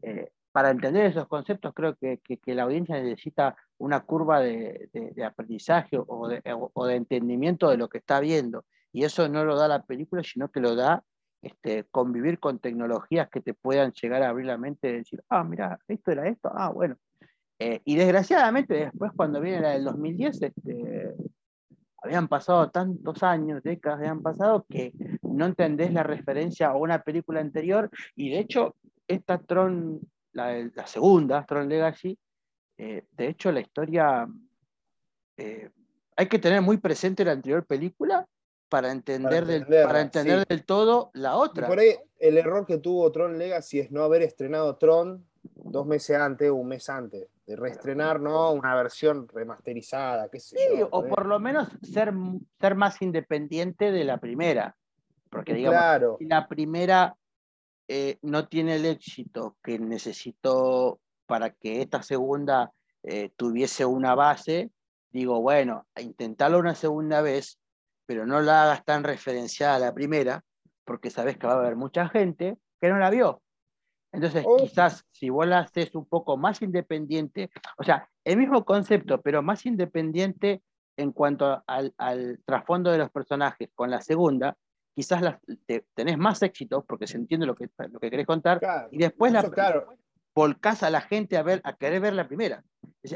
eh, 0.02 0.32
para 0.52 0.70
entender 0.70 1.06
esos 1.06 1.28
conceptos 1.28 1.74
creo 1.74 1.96
que, 1.96 2.20
que, 2.20 2.56
la 2.56 2.64
audiencia 2.64 3.02
necesita 3.02 3.56
una 3.78 4.02
curva 4.02 4.42
de, 4.42 4.90
de, 4.92 5.24
aprendizaje 5.24 5.98
o 5.98 6.28
de, 6.28 6.42
o 6.74 6.86
de, 6.86 6.96
entendimiento 6.96 7.70
de 7.70 7.78
lo 7.78 7.88
que 7.88 8.00
está 8.00 8.20
viendo. 8.20 8.66
Y 8.92 9.06
eso 9.06 9.30
no 9.30 9.46
lo 9.46 9.56
da 9.56 9.70
la 9.70 9.84
película, 9.84 10.24
sino 10.24 10.50
que 10.52 10.60
lo 10.60 10.76
da 10.76 11.04
este, 11.42 11.86
convivir 11.86 12.40
con 12.40 12.60
tecnologías 12.60 13.30
que 13.30 13.42
te 13.42 13.54
puedan 13.54 13.94
llegar 13.94 14.24
a 14.24 14.30
abrir 14.30 14.46
la 14.46 14.58
mente 14.58 14.90
y 14.90 14.98
decir, 14.98 15.24
ah, 15.30 15.44
mira, 15.44 15.80
esto 15.88 16.12
era 16.12 16.28
esto, 16.28 16.52
ah, 16.54 16.70
bueno. 16.70 16.98
Eh, 17.58 17.82
y 17.86 17.96
desgraciadamente 17.96 18.74
después 18.74 19.12
cuando 19.16 19.40
viene 19.40 19.62
la 19.62 19.70
del 19.70 19.86
2010, 19.86 20.42
este, 20.42 21.16
habían 22.02 22.28
pasado 22.28 22.70
tantos 22.70 23.24
años, 23.24 23.64
décadas 23.64 24.00
habían 24.00 24.22
pasado, 24.22 24.66
que 24.68 24.94
no 25.22 25.46
entendés 25.46 25.94
la 25.94 26.04
referencia 26.04 26.68
a 26.68 26.76
una 26.76 27.04
película 27.04 27.40
anterior, 27.40 27.90
y 28.16 28.32
de 28.32 28.40
hecho, 28.40 28.76
esta 29.12 29.38
Tron, 29.38 30.00
la, 30.34 30.70
la 30.74 30.88
segunda, 30.88 31.46
Tron 31.46 31.70
Legacy, 31.70 32.18
eh, 32.78 33.06
de 33.12 33.28
hecho 33.28 33.52
la 33.52 33.60
historia, 33.60 34.28
eh, 35.38 35.70
hay 36.16 36.28
que 36.28 36.40
tener 36.40 36.62
muy 36.62 36.78
presente 36.78 37.24
la 37.24 37.34
anterior 37.34 37.66
película 37.66 38.28
para 38.70 38.92
entender, 38.92 39.46
del, 39.46 39.66
para 39.66 40.02
entender 40.02 40.48
del 40.48 40.66
todo 40.66 41.12
la 41.14 41.36
otra. 41.36 41.68
por 41.68 41.78
ahí 41.80 41.96
el 42.18 42.38
error 42.38 42.66
que 42.66 42.78
tuvo 42.78 43.12
Tron 43.12 43.38
Legacy 43.38 43.80
es 43.80 43.92
no 43.92 44.04
haber 44.04 44.22
estrenado 44.22 44.78
Tron 44.78 45.26
dos 45.44 45.86
meses 45.86 46.18
antes 46.18 46.50
o 46.50 46.56
un 46.56 46.70
mes 46.70 46.90
antes, 46.90 47.28
de 47.46 47.56
reestrenar 47.56 48.20
¿no? 48.20 48.52
una 48.52 48.76
versión 48.76 49.28
remasterizada, 49.28 50.30
qué 50.30 50.40
sé 50.40 50.58
sí, 50.58 50.82
O 50.90 51.06
por 51.06 51.26
lo 51.26 51.40
menos 51.40 51.68
ser, 51.82 52.14
ser 52.60 52.76
más 52.76 53.02
independiente 53.02 53.92
de 53.92 54.04
la 54.04 54.18
primera. 54.18 54.76
Porque 55.30 55.54
digamos, 55.54 56.18
si 56.18 56.26
la 56.26 56.48
primera 56.48 57.16
eh, 57.88 58.18
no 58.22 58.48
tiene 58.48 58.76
el 58.76 58.86
éxito 58.86 59.58
que 59.64 59.80
necesitó 59.80 61.00
para 61.26 61.52
que 61.52 61.82
esta 61.82 62.04
segunda 62.04 62.72
eh, 63.04 63.32
tuviese 63.36 63.86
una 63.86 64.16
base, 64.16 64.72
digo, 65.12 65.42
bueno, 65.42 65.88
intentarlo 65.96 66.60
una 66.60 66.76
segunda 66.76 67.22
vez 67.22 67.62
pero 68.12 68.26
no 68.26 68.42
la 68.42 68.64
hagas 68.64 68.84
tan 68.84 69.06
referenciada 69.06 69.76
a 69.76 69.80
la 69.80 69.94
primera, 69.94 70.44
porque 70.84 71.10
sabes 71.10 71.38
que 71.38 71.48
va 71.48 71.54
a 71.54 71.60
haber 71.60 71.78
mucha 71.78 72.10
gente 72.10 72.58
que 72.82 72.90
no 72.90 72.98
la 72.98 73.10
vio. 73.10 73.42
Entonces, 74.12 74.44
oh. 74.46 74.58
quizás 74.58 75.06
si 75.12 75.30
vos 75.30 75.48
la 75.48 75.60
haces 75.60 75.96
un 75.96 76.06
poco 76.06 76.36
más 76.36 76.62
independiente, 76.62 77.50
o 77.78 77.86
sea, 77.86 78.10
el 78.26 78.36
mismo 78.36 78.66
concepto, 78.66 79.22
pero 79.22 79.42
más 79.42 79.66
independiente 79.66 80.62
en 80.98 81.14
cuanto 81.14 81.64
al, 81.66 81.94
trasfondo 82.44 82.92
de 82.92 82.98
los 82.98 83.10
personajes 83.12 83.70
con 83.74 83.90
la 83.90 84.02
segunda, 84.02 84.58
quizás 85.02 85.36
tenés 85.96 86.18
más 86.18 86.42
éxito 86.44 86.84
porque 86.84 87.08
se 87.08 87.18
entiende 87.18 87.46
lo 87.46 87.56
que, 87.56 87.70
lo 87.92 88.00
que 88.00 88.12
querés 88.12 88.28
contar, 88.28 88.62
y 88.92 89.00
después 89.00 89.34
la 89.34 89.50
volcás 90.34 90.84
a 90.84 90.90
la 90.90 91.02
gente 91.02 91.38
a, 91.38 91.44
ver, 91.44 91.60
a 91.64 91.76
querer 91.76 92.00
ver 92.00 92.14
la 92.14 92.28
primera. 92.28 92.64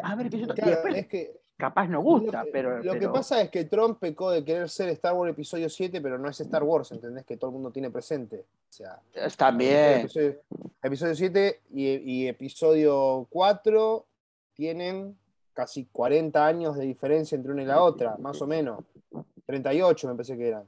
a 0.01 0.15
ver, 0.15 0.29
¿qué 0.29 0.39
yo 0.39 0.47
es 0.47 1.07
que 1.07 1.39
capaz 1.57 1.87
no 1.87 2.01
gusta, 2.01 2.43
pero... 2.51 2.83
Lo 2.83 2.99
que 2.99 3.07
pasa 3.07 3.41
es 3.41 3.49
que 3.49 3.65
Trump 3.65 3.99
pecó 3.99 4.31
de 4.31 4.43
querer 4.43 4.67
ser 4.67 4.89
Star 4.89 5.13
Wars 5.13 5.31
episodio 5.31 5.69
7, 5.69 6.01
pero 6.01 6.17
no 6.17 6.27
es 6.27 6.39
Star 6.41 6.63
Wars, 6.63 6.91
¿entendés? 6.91 7.23
Que 7.23 7.37
todo 7.37 7.51
el 7.51 7.53
mundo 7.53 7.71
tiene 7.71 7.91
presente. 7.91 8.45
O 8.69 8.73
sea, 8.73 8.99
También. 9.37 10.09
Episodio, 10.81 11.15
7 11.15 11.61
y, 11.71 12.27
episodio 12.27 13.27
4 13.29 14.05
tienen 14.55 15.15
casi 15.53 15.85
40 15.85 16.45
años 16.45 16.75
de 16.75 16.85
diferencia 16.85 17.35
entre 17.35 17.53
una 17.53 17.61
y 17.61 17.65
la 17.65 17.81
otra, 17.81 18.17
más 18.17 18.41
o 18.41 18.47
menos. 18.47 18.83
38 19.45 20.07
me 20.09 20.15
pensé 20.15 20.35
que 20.35 20.47
eran. 20.49 20.67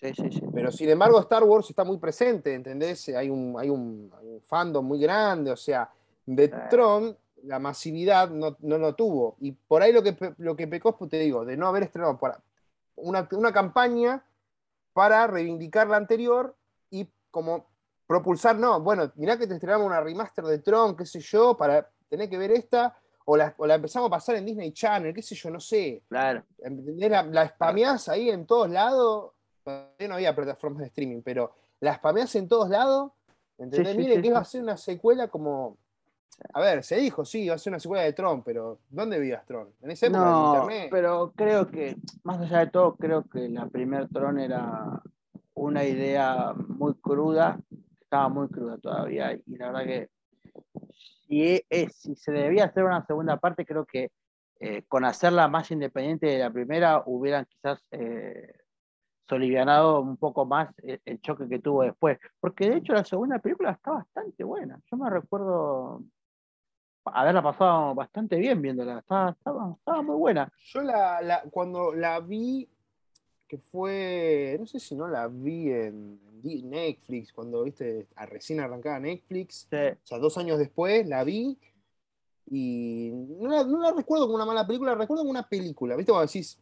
Sí, 0.00 0.14
sí, 0.14 0.30
sí. 0.30 0.42
Pero 0.52 0.72
sin 0.72 0.88
embargo, 0.88 1.20
Star 1.20 1.44
Wars 1.44 1.68
está 1.68 1.84
muy 1.84 1.98
presente, 1.98 2.54
¿entendés? 2.54 3.08
Hay 3.10 3.28
un, 3.28 3.56
hay 3.58 3.68
un, 3.68 4.10
fandom 4.44 4.84
muy 4.84 4.98
grande, 4.98 5.50
o 5.50 5.56
sea, 5.56 5.90
de 6.24 6.48
Tron 6.70 7.16
la 7.44 7.58
masividad 7.58 8.30
no, 8.30 8.56
no 8.60 8.78
lo 8.78 8.94
tuvo. 8.94 9.36
Y 9.40 9.52
por 9.52 9.82
ahí 9.82 9.92
lo 9.92 10.02
que, 10.02 10.16
lo 10.38 10.56
que 10.56 10.66
pecó, 10.66 10.94
te 11.08 11.18
digo, 11.18 11.44
de 11.44 11.56
no 11.56 11.66
haber 11.66 11.84
estrenado 11.84 12.18
una, 12.96 13.28
una 13.32 13.52
campaña 13.52 14.24
para 14.92 15.26
reivindicar 15.26 15.88
la 15.88 15.96
anterior 15.96 16.54
y 16.90 17.08
como 17.30 17.66
propulsar, 18.06 18.56
no, 18.56 18.80
bueno, 18.80 19.12
mirá 19.16 19.38
que 19.38 19.46
te 19.46 19.54
estrenamos 19.54 19.86
una 19.86 20.00
remaster 20.00 20.44
de 20.44 20.58
Tron, 20.58 20.96
qué 20.96 21.06
sé 21.06 21.20
yo, 21.20 21.56
para 21.56 21.88
tener 22.08 22.28
que 22.28 22.38
ver 22.38 22.50
esta, 22.50 22.98
o 23.24 23.36
la, 23.36 23.54
o 23.56 23.66
la 23.66 23.76
empezamos 23.76 24.08
a 24.08 24.10
pasar 24.10 24.34
en 24.36 24.46
Disney 24.46 24.72
Channel, 24.72 25.14
qué 25.14 25.22
sé 25.22 25.36
yo, 25.36 25.48
no 25.50 25.60
sé. 25.60 26.02
Claro. 26.08 26.42
La, 26.58 27.22
la 27.22 27.48
spameás 27.48 28.08
ahí 28.08 28.30
en 28.30 28.46
todos 28.46 28.68
lados, 28.68 29.32
no 29.64 30.14
había 30.14 30.34
plataformas 30.34 30.80
de 30.80 30.86
streaming, 30.86 31.22
pero 31.22 31.52
la 31.80 31.94
spameás 31.94 32.34
en 32.36 32.48
todos 32.48 32.68
lados, 32.68 33.12
¿entendés? 33.58 33.96
Miren 33.96 34.22
que 34.22 34.28
iba 34.28 34.38
a 34.38 34.44
ser 34.44 34.62
una 34.62 34.76
secuela 34.76 35.28
como 35.28 35.76
a 36.52 36.60
ver, 36.60 36.82
se 36.82 36.96
dijo, 36.96 37.24
sí, 37.24 37.48
va 37.48 37.56
a 37.56 37.58
ser 37.58 37.72
una 37.72 37.80
secuela 37.80 38.02
de 38.02 38.12
Tron, 38.12 38.42
pero 38.42 38.78
¿dónde 38.88 39.18
vivías 39.18 39.44
Tron? 39.44 39.68
En 39.82 39.90
ese 39.90 40.06
época 40.06 40.24
no, 40.24 40.54
internet. 40.54 40.88
Pero 40.90 41.32
creo 41.36 41.68
que, 41.68 41.96
más 42.22 42.40
allá 42.40 42.60
de 42.60 42.66
todo, 42.68 42.96
creo 42.96 43.24
que 43.24 43.48
la 43.48 43.66
primer 43.66 44.08
Tron 44.08 44.38
era 44.38 45.02
una 45.54 45.84
idea 45.84 46.54
muy 46.54 46.94
cruda, 46.94 47.60
estaba 48.00 48.28
muy 48.28 48.48
cruda 48.48 48.78
todavía, 48.78 49.32
y 49.34 49.56
la 49.56 49.66
verdad 49.70 49.84
que 49.84 50.08
si, 51.28 51.62
si 51.92 52.16
se 52.16 52.32
debía 52.32 52.64
hacer 52.64 52.84
una 52.84 53.04
segunda 53.04 53.36
parte, 53.36 53.66
creo 53.66 53.84
que 53.84 54.10
eh, 54.58 54.82
con 54.88 55.04
hacerla 55.04 55.48
más 55.48 55.70
independiente 55.70 56.26
de 56.26 56.38
la 56.38 56.50
primera, 56.50 57.02
hubieran 57.06 57.46
quizás 57.46 57.82
eh, 57.92 58.52
solivianado 59.30 60.00
un 60.00 60.18
poco 60.18 60.44
más 60.44 60.68
el, 60.82 61.00
el, 61.06 61.20
choque 61.22 61.48
que 61.48 61.60
tuvo 61.60 61.84
después. 61.84 62.18
Porque 62.38 62.68
de 62.68 62.76
hecho 62.76 62.92
la 62.92 63.04
segunda 63.04 63.38
película 63.38 63.70
está 63.70 63.92
bastante 63.92 64.44
buena. 64.44 64.78
Yo 64.90 64.96
me 64.98 65.08
recuerdo 65.08 66.02
haberla 67.04 67.42
pasado 67.42 67.94
bastante 67.94 68.36
bien 68.36 68.60
viéndola. 68.60 68.98
Estaba, 68.98 69.30
estaba, 69.30 70.02
muy 70.02 70.16
buena. 70.16 70.52
Yo 70.66 70.82
la, 70.82 71.42
cuando 71.50 71.94
la 71.94 72.20
vi, 72.20 72.68
que 73.46 73.58
fue, 73.58 74.56
no 74.58 74.66
sé 74.66 74.78
si 74.80 74.94
no 74.94 75.08
la 75.08 75.28
vi 75.28 75.70
en 75.70 76.20
Netflix, 76.42 77.32
cuando 77.32 77.64
viste, 77.64 78.08
a 78.16 78.26
recién 78.26 78.60
arrancada 78.60 79.00
Netflix, 79.00 79.66
o 79.72 80.06
sea, 80.06 80.18
dos 80.18 80.38
años 80.38 80.58
después 80.58 81.06
la 81.06 81.24
vi 81.24 81.58
y 82.46 83.10
no 83.12 83.48
la, 83.48 83.92
recuerdo 83.92 84.24
como 84.24 84.36
una 84.36 84.46
mala 84.46 84.66
película, 84.66 84.92
la 84.92 84.98
recuerdo 84.98 85.22
como 85.22 85.30
una 85.30 85.48
película, 85.48 85.96
¿viste? 85.96 86.12
Cuando 86.12 86.26
decís, 86.26 86.58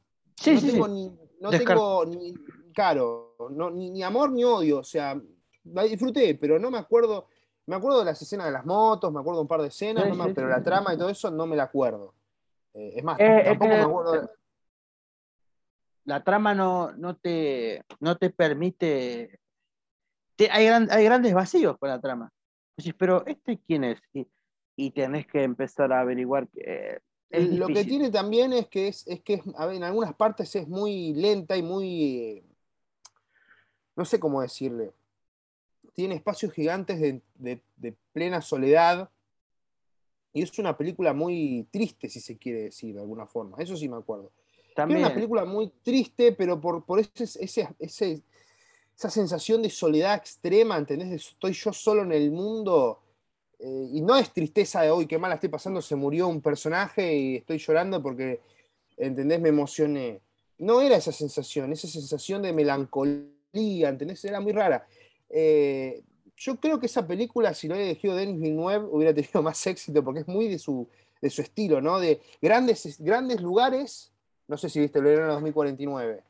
no 0.46 0.60
tengo, 0.60 0.88
ni, 0.88 1.18
no 1.40 1.50
tengo 1.50 2.04
ni, 2.06 2.34
claro, 2.78 3.34
ni, 3.72 3.90
ni 3.90 4.02
amor 4.02 4.30
ni 4.30 4.44
odio, 4.44 4.78
o 4.78 4.84
sea, 4.84 5.20
la 5.64 5.82
disfruté, 5.82 6.34
pero 6.36 6.58
no 6.58 6.70
me 6.70 6.78
acuerdo 6.78 7.26
me 7.68 7.76
acuerdo 7.76 7.98
de 7.98 8.06
las 8.06 8.20
escenas 8.22 8.46
de 8.46 8.52
las 8.52 8.64
motos, 8.64 9.12
me 9.12 9.20
acuerdo 9.20 9.40
de 9.40 9.42
un 9.42 9.48
par 9.48 9.60
de 9.60 9.68
escenas, 9.68 10.04
pero 10.34 10.48
la 10.48 10.62
trama 10.62 10.94
y 10.94 10.96
todo 10.96 11.10
eso 11.10 11.30
no 11.30 11.46
me 11.46 11.54
la 11.54 11.64
acuerdo. 11.64 12.14
Eh, 12.72 12.94
es 12.96 13.04
más, 13.04 13.20
eh, 13.20 13.42
tampoco 13.44 13.68
me 13.68 13.80
acuerdo. 13.80 14.30
La 16.06 16.24
trama 16.24 16.54
no, 16.54 16.92
no, 16.92 17.16
te, 17.16 17.84
no 18.00 18.16
te 18.16 18.30
permite. 18.30 19.38
hay, 20.50 20.66
hay, 20.66 21.04
grandes 21.04 21.34
vacíos 21.34 21.76
con 21.76 21.90
la 21.90 22.00
trama. 22.00 22.32
pero 22.96 23.26
¿este 23.26 23.60
quién 23.66 23.84
es? 23.84 24.00
Y, 24.74 24.90
tenés 24.92 25.26
que 25.26 25.42
empezar 25.42 25.92
a 25.92 26.00
averiguar. 26.00 26.48
Que, 26.48 27.02
Lo 27.28 27.66
que 27.66 27.84
tiene 27.84 28.10
también 28.10 28.54
es 28.54 28.68
que, 28.68 28.88
es, 28.88 29.06
es 29.06 29.20
que 29.20 29.42
en 29.44 29.84
algunas 29.84 30.14
partes 30.14 30.56
es 30.56 30.66
muy 30.66 31.12
lenta 31.12 31.54
y 31.54 31.62
muy. 31.62 32.47
No 33.98 34.06
sé 34.06 34.18
cómo 34.18 34.40
decirle 34.40 34.92
tiene 35.98 36.14
espacios 36.14 36.52
gigantes 36.52 37.00
de, 37.00 37.94
plena 38.12 38.40
soledad. 38.40 39.10
Y 40.32 40.42
es 40.42 40.56
una 40.60 40.76
película 40.76 41.12
muy 41.12 41.66
triste, 41.72 42.08
si 42.08 42.20
se 42.20 42.36
quiere 42.36 42.62
decir 42.66 42.94
de 42.94 43.00
alguna 43.00 43.26
forma. 43.26 43.56
Eso 43.58 43.76
sí 43.76 43.88
me 43.88 43.96
acuerdo. 43.96 44.30
También. 44.76 45.00
Es 45.00 45.06
una 45.06 45.14
película 45.16 45.44
muy 45.44 45.72
triste, 45.82 46.30
pero 46.30 46.60
por, 46.60 46.84
por 46.84 47.00
ese, 47.00 47.24
ese, 47.24 48.22
esa 48.96 49.10
sensación 49.10 49.60
de 49.60 49.70
soledad 49.70 50.14
extrema, 50.14 50.76
¿entendés? 50.76 51.32
Estoy 51.32 51.52
yo 51.52 51.72
solo 51.72 52.02
en 52.02 52.12
el 52.12 52.30
mundo. 52.30 53.00
Eh, 53.58 53.88
y 53.94 54.00
no 54.00 54.14
es 54.14 54.32
tristeza 54.32 54.82
de 54.82 54.92
hoy, 54.92 55.06
qué 55.06 55.18
mal 55.18 55.32
estoy 55.32 55.48
pasando, 55.48 55.82
se 55.82 55.96
murió 55.96 56.28
un 56.28 56.40
personaje 56.40 57.12
y 57.12 57.36
estoy 57.38 57.58
llorando 57.58 58.00
porque, 58.00 58.40
¿entendés? 58.96 59.40
Me 59.40 59.48
emocioné. 59.48 60.20
No 60.58 60.80
era 60.80 60.94
esa 60.94 61.10
sensación, 61.10 61.72
esa 61.72 61.88
sensación 61.88 62.40
de 62.40 62.52
melancolía, 62.52 63.36
¿entendés? 63.52 64.24
Era 64.24 64.40
muy 64.40 64.52
rara. 64.52 64.86
Eh, 65.30 66.02
yo 66.36 66.56
creo 66.56 66.78
que 66.78 66.86
esa 66.86 67.06
película, 67.06 67.52
si 67.52 67.68
lo 67.68 67.74
hubiera 67.74 67.90
elegido 67.90 68.14
Denis 68.14 68.40
Villeneuve, 68.40 68.86
hubiera 68.90 69.14
tenido 69.14 69.42
más 69.42 69.66
éxito 69.66 70.02
porque 70.04 70.20
es 70.20 70.28
muy 70.28 70.48
de 70.48 70.58
su, 70.58 70.88
de 71.20 71.30
su 71.30 71.42
estilo, 71.42 71.80
¿no? 71.80 71.98
De 71.98 72.20
grandes, 72.40 72.98
grandes 73.00 73.40
lugares. 73.40 74.12
No 74.46 74.56
sé 74.56 74.68
si 74.68 74.80
viste 74.80 74.98
el 74.98 75.04
verano 75.04 75.32
2049. 75.34 76.22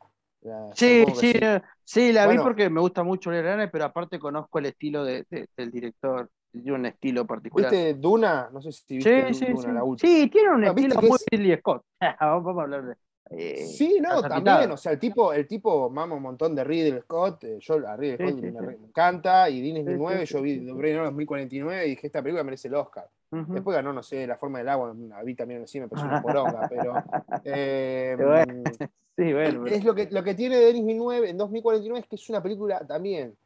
sí, 0.75 1.04
sí, 1.14 1.32
eh, 1.34 1.60
sí, 1.84 2.12
la 2.12 2.26
vi 2.26 2.38
porque 2.38 2.68
me 2.68 2.80
gusta 2.80 3.04
mucho 3.04 3.30
Blade 3.30 3.68
pero 3.68 3.84
aparte 3.84 4.18
conozco 4.18 4.58
el 4.58 4.66
estilo 4.66 5.04
de, 5.04 5.25
del 5.56 5.70
director. 5.70 6.28
Tiene 6.50 6.72
un 6.72 6.87
estilo 6.87 7.26
particular. 7.26 7.70
¿Viste 7.70 7.94
Duna? 7.94 8.48
No 8.50 8.60
sé 8.62 8.72
si 8.72 8.96
viste 8.96 9.34
sí, 9.34 9.46
Duna, 9.46 9.62
sí, 9.62 9.72
la 9.72 9.84
última. 9.84 10.12
Sí, 10.12 10.28
tiene 10.28 10.50
un 10.50 10.64
estilo 10.64 11.00
muy 11.02 11.18
Ridley 11.30 11.56
Scott. 11.58 11.84
Vamos 12.20 12.58
a 12.58 12.62
hablar 12.62 12.87
de. 12.87 12.94
Eh, 13.30 13.66
sí, 13.66 13.99
no, 14.00 14.23
también, 14.23 14.70
o 14.70 14.76
sea, 14.76 14.92
el 14.92 14.99
tipo, 14.99 15.32
el 15.32 15.47
tipo 15.47 15.90
mama 15.90 16.14
un 16.14 16.23
montón 16.23 16.54
de 16.54 16.64
Ridley 16.64 17.00
Scott, 17.02 17.44
eh, 17.44 17.58
yo 17.61 17.75
a 17.87 17.97
Ridley 17.97 18.16
Scott 18.16 18.40
me, 18.40 18.73
encanta, 18.73 19.50
y 19.50 19.61
Disney 19.61 19.82
2009, 19.82 20.25
yo 20.25 20.42
vi 20.42 20.58
Blade 20.58 20.94
2049 20.94 21.87
y 21.87 21.90
dije, 21.90 22.06
esta 22.06 22.23
película 22.23 22.42
merece 22.42 22.68
el 22.68 22.75
Oscar. 22.75 23.06
Después 23.30 23.75
ganó, 23.76 23.92
no 23.92 24.02
sé, 24.02 24.26
La 24.26 24.38
forma 24.38 24.58
del 24.58 24.70
agua, 24.70 24.94
la 24.97 25.23
vi 25.23 25.35
también 25.35 25.62
así, 25.62 25.78
me 25.78 25.88
pareció 25.88 26.08
una 26.08 26.23
poronga, 26.23 26.66
pero... 26.68 26.94
Eh, 27.44 28.16
sí, 29.16 29.32
bueno, 29.32 29.66
Es 29.66 29.85
lo 29.85 29.94
que, 29.94 30.08
lo 30.11 30.25
que 30.25 30.35
tiene 30.35 30.56
Denis 30.56 30.82
2009 30.82 31.30
en 31.30 31.37
2049 31.37 32.00
es 32.00 32.06
que 32.06 32.16
es 32.16 32.30
una 32.30 32.42
película 32.42 32.87
también 32.87 33.37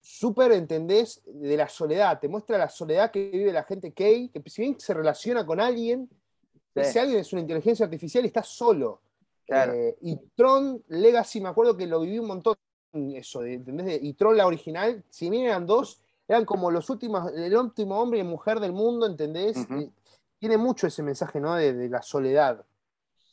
súper, 0.00 0.52
¿entendés? 0.52 1.22
De 1.26 1.56
la 1.56 1.68
soledad, 1.68 2.18
te 2.20 2.28
muestra 2.28 2.58
la 2.58 2.68
soledad 2.68 3.10
que 3.10 3.30
vive 3.30 3.52
la 3.52 3.64
gente 3.64 3.92
gay, 3.94 4.28
que 4.28 4.42
si 4.48 4.62
bien 4.62 4.78
se 4.78 4.94
relaciona 4.94 5.44
con 5.44 5.60
alguien, 5.60 6.08
ese 6.74 7.00
alguien 7.00 7.20
es 7.20 7.32
una 7.32 7.42
inteligencia 7.42 7.84
artificial 7.84 8.24
y 8.24 8.28
está 8.28 8.42
solo. 8.42 9.00
Eh, 9.46 9.96
y 10.00 10.16
Tron 10.34 10.82
Legacy, 10.88 11.40
me 11.40 11.48
acuerdo 11.48 11.76
que 11.76 11.86
lo 11.86 12.00
viví 12.00 12.18
un 12.18 12.28
montón 12.28 12.56
eso, 12.92 13.44
¿entendés? 13.44 14.00
Y 14.02 14.14
Tron 14.14 14.36
la 14.36 14.46
original, 14.46 15.02
si 15.10 15.28
bien 15.28 15.46
eran 15.46 15.66
dos, 15.66 16.00
eran 16.28 16.44
como 16.44 16.70
los 16.70 16.88
últimos, 16.90 17.32
el 17.32 17.56
último 17.56 18.00
hombre 18.00 18.20
y 18.20 18.24
mujer 18.24 18.60
del 18.60 18.72
mundo, 18.72 19.06
¿entendés? 19.06 19.66
tiene 20.38 20.58
mucho 20.58 20.86
ese 20.86 21.02
mensaje, 21.02 21.40
¿no? 21.40 21.54
De, 21.54 21.88
la 21.88 22.02
soledad. 22.02 22.64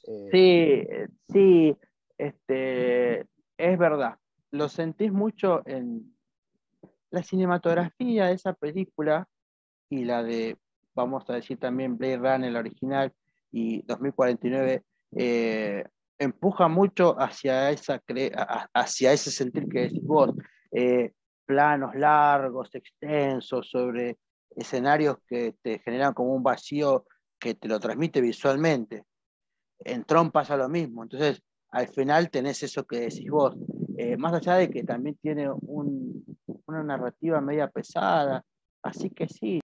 Eh, 0.08 0.30
sí, 0.32 1.34
sí, 1.34 1.78
este, 2.18 3.26
es 3.58 3.78
verdad. 3.78 4.18
Lo 4.52 4.70
sentís 4.70 5.12
mucho 5.12 5.62
en 5.66 6.16
la 7.10 7.22
cinematografía 7.22 8.28
de 8.28 8.34
esa 8.34 8.54
película 8.54 9.28
y 9.90 10.06
la 10.06 10.24
de, 10.24 10.58
vamos 10.96 11.30
a 11.30 11.34
decir 11.34 11.60
también, 11.60 11.98
Blade 11.98 12.18
Runner, 12.18 12.50
el 12.50 12.56
original, 12.56 13.14
y 13.52 13.82
2049, 13.84 14.84
eh, 15.18 15.84
empuja 16.20 16.68
mucho 16.68 17.20
hacia, 17.20 17.72
esa, 17.72 18.02
hacia 18.74 19.14
ese 19.14 19.32
sentir 19.32 19.68
que 19.68 19.82
decís 19.82 20.04
vos. 20.04 20.34
Eh, 20.72 21.12
planos 21.46 21.96
largos, 21.96 22.74
extensos, 22.76 23.70
sobre 23.70 24.18
escenarios 24.56 25.18
que 25.28 25.56
te 25.62 25.80
generan 25.80 26.14
como 26.14 26.34
un 26.34 26.44
vacío 26.44 27.06
que 27.40 27.56
te 27.56 27.68
lo 27.68 27.80
transmite 27.80 28.22
visualmente. 28.22 29.04
En 29.80 30.04
Tron 30.04 30.32
pasa 30.32 30.56
lo 30.56 30.70
mismo, 30.70 31.04
entonces 31.04 31.42
al 31.72 31.88
final 31.88 32.30
tenés 32.30 32.62
eso 32.64 32.86
que 32.86 33.00
decís 33.00 33.30
vos, 33.30 33.56
eh, 33.98 34.18
más 34.18 34.34
allá 34.34 34.56
de 34.56 34.70
que 34.70 34.84
también 34.84 35.16
tiene 35.22 35.50
una 35.52 36.84
narrativa 36.84 37.42
media 37.42 37.68
pesada, 37.68 38.44
así 38.84 39.10
que 39.10 39.28
sí. 39.28 39.61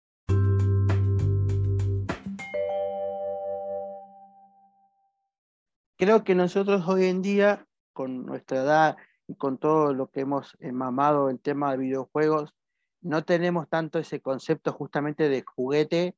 Creo 6.05 6.23
que 6.23 6.35
nosotros 6.35 6.87
hoy 6.87 7.07
en 7.07 7.23
día, 7.23 7.67
con 7.95 8.27
nuestra 8.27 8.59
edad 8.59 8.97
y 9.27 9.37
con 9.37 9.57
todo 9.57 9.95
lo 9.95 10.09
que 10.09 10.21
hemos 10.21 10.55
eh, 10.61 10.71
mamado 10.71 11.31
en 11.31 11.39
tema 11.39 11.71
de 11.71 11.79
videojuegos, 11.79 12.55
no 13.01 13.25
tenemos 13.25 13.71
tanto 13.71 13.99
ese 13.99 14.21
concepto 14.21 14.75
justamente 14.75 15.31
de 15.31 15.43
juguete 15.47 16.15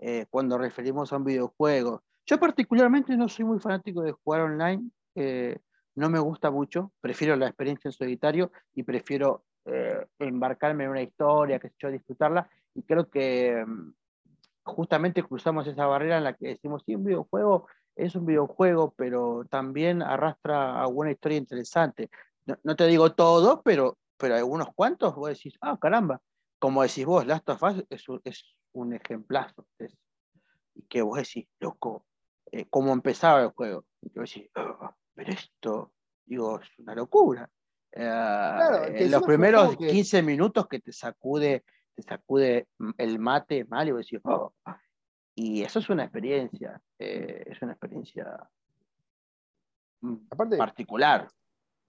eh, 0.00 0.26
cuando 0.28 0.58
referimos 0.58 1.14
a 1.14 1.16
un 1.16 1.24
videojuego. 1.24 2.02
Yo 2.26 2.38
particularmente 2.38 3.16
no 3.16 3.30
soy 3.30 3.46
muy 3.46 3.58
fanático 3.58 4.02
de 4.02 4.12
jugar 4.12 4.42
online, 4.42 4.90
eh, 5.14 5.58
no 5.94 6.10
me 6.10 6.18
gusta 6.18 6.50
mucho, 6.50 6.92
prefiero 7.00 7.36
la 7.36 7.46
experiencia 7.46 7.88
en 7.88 7.92
solitario 7.92 8.52
y 8.74 8.82
prefiero 8.82 9.44
embarcarme 10.18 10.84
en 10.84 10.90
una 10.90 11.02
historia, 11.02 11.58
que 11.58 11.72
yo, 11.78 11.90
disfrutarla, 11.90 12.50
y 12.74 12.82
creo 12.82 13.08
que 13.08 13.64
mm, 13.66 13.94
justamente 14.64 15.22
cruzamos 15.22 15.66
esa 15.66 15.86
barrera 15.86 16.18
en 16.18 16.24
la 16.24 16.34
que 16.34 16.48
decimos, 16.48 16.82
sí, 16.84 16.94
un 16.94 17.04
videojuego 17.04 17.66
es 18.00 18.14
un 18.14 18.26
videojuego, 18.26 18.92
pero 18.96 19.44
también 19.48 20.02
arrastra 20.02 20.80
alguna 20.80 21.10
historia 21.10 21.38
interesante. 21.38 22.10
No, 22.64 22.74
te 22.74 22.86
digo 22.86 23.12
todo, 23.12 23.62
pero, 23.62 23.98
pero 24.16 24.34
algunos 24.34 24.68
cuantos 24.74 25.14
vos 25.14 25.28
decís, 25.28 25.56
ah, 25.60 25.78
caramba, 25.80 26.20
como 26.58 26.82
decís 26.82 27.04
vos, 27.04 27.26
Last 27.26 27.48
of 27.48 27.62
Us 27.62 27.84
es 27.90 28.08
un, 28.08 28.20
es 28.24 28.44
un 28.72 28.94
ejemplazo. 28.94 29.66
y 30.74 30.82
que 30.82 31.02
vos 31.02 31.18
decís, 31.18 31.46
loco, 31.60 32.04
eh, 32.50 32.66
cómo 32.68 32.92
empezaba 32.92 33.42
el 33.42 33.50
juego. 33.50 33.84
Y 34.00 34.18
vos 34.18 34.32
decís, 34.32 34.50
ah, 34.54 34.94
pero 35.14 35.32
esto, 35.32 35.92
digo, 36.24 36.60
es 36.60 36.68
una 36.78 36.94
locura. 36.94 37.48
Eh, 37.92 39.08
los 39.10 39.22
primeros 39.22 39.76
15 39.76 40.22
minutos 40.22 40.66
que 40.68 40.80
te 40.80 40.92
sacude, 40.92 41.64
te 41.94 42.02
sacude 42.02 42.68
el 42.98 43.18
mate 43.18 43.64
mal 43.64 43.88
y 43.88 43.92
vos 43.92 44.06
decís, 44.06 44.20
oh, 44.24 44.54
y 45.34 45.62
eso 45.62 45.78
es 45.78 45.88
una 45.88 46.04
experiencia, 46.04 46.80
eh, 46.98 47.44
es 47.46 47.62
una 47.62 47.72
experiencia 47.72 48.48
particular. 50.58 51.28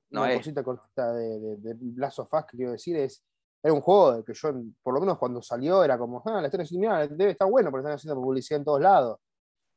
No 0.10 0.24
una 0.24 0.36
cosita 0.36 0.64
cortita 0.64 1.14
de, 1.14 1.40
de, 1.40 1.58
de 1.58 1.78
Last 1.96 2.20
of 2.20 2.34
Us 2.34 2.46
que 2.46 2.58
quiero 2.58 2.74
decir 2.74 2.98
es, 2.98 3.24
era 3.64 3.74
un 3.74 3.82
juego 3.82 4.24
que 4.26 4.34
yo, 4.34 4.50
por 4.82 4.94
lo 4.94 5.00
menos 5.00 5.18
cuando 5.18 5.42
salió, 5.42 5.84
era 5.84 5.98
como, 5.98 6.22
ah, 6.26 6.42
la 6.42 6.48
están 6.48 6.62
haciendo, 6.62 7.08
debe 7.16 7.32
estar 7.32 7.50
bueno 7.50 7.70
porque 7.70 7.82
están 7.82 7.96
haciendo 7.96 8.22
publicidad 8.22 8.60
en 8.60 8.66
todos 8.66 8.82
lados. 8.82 9.20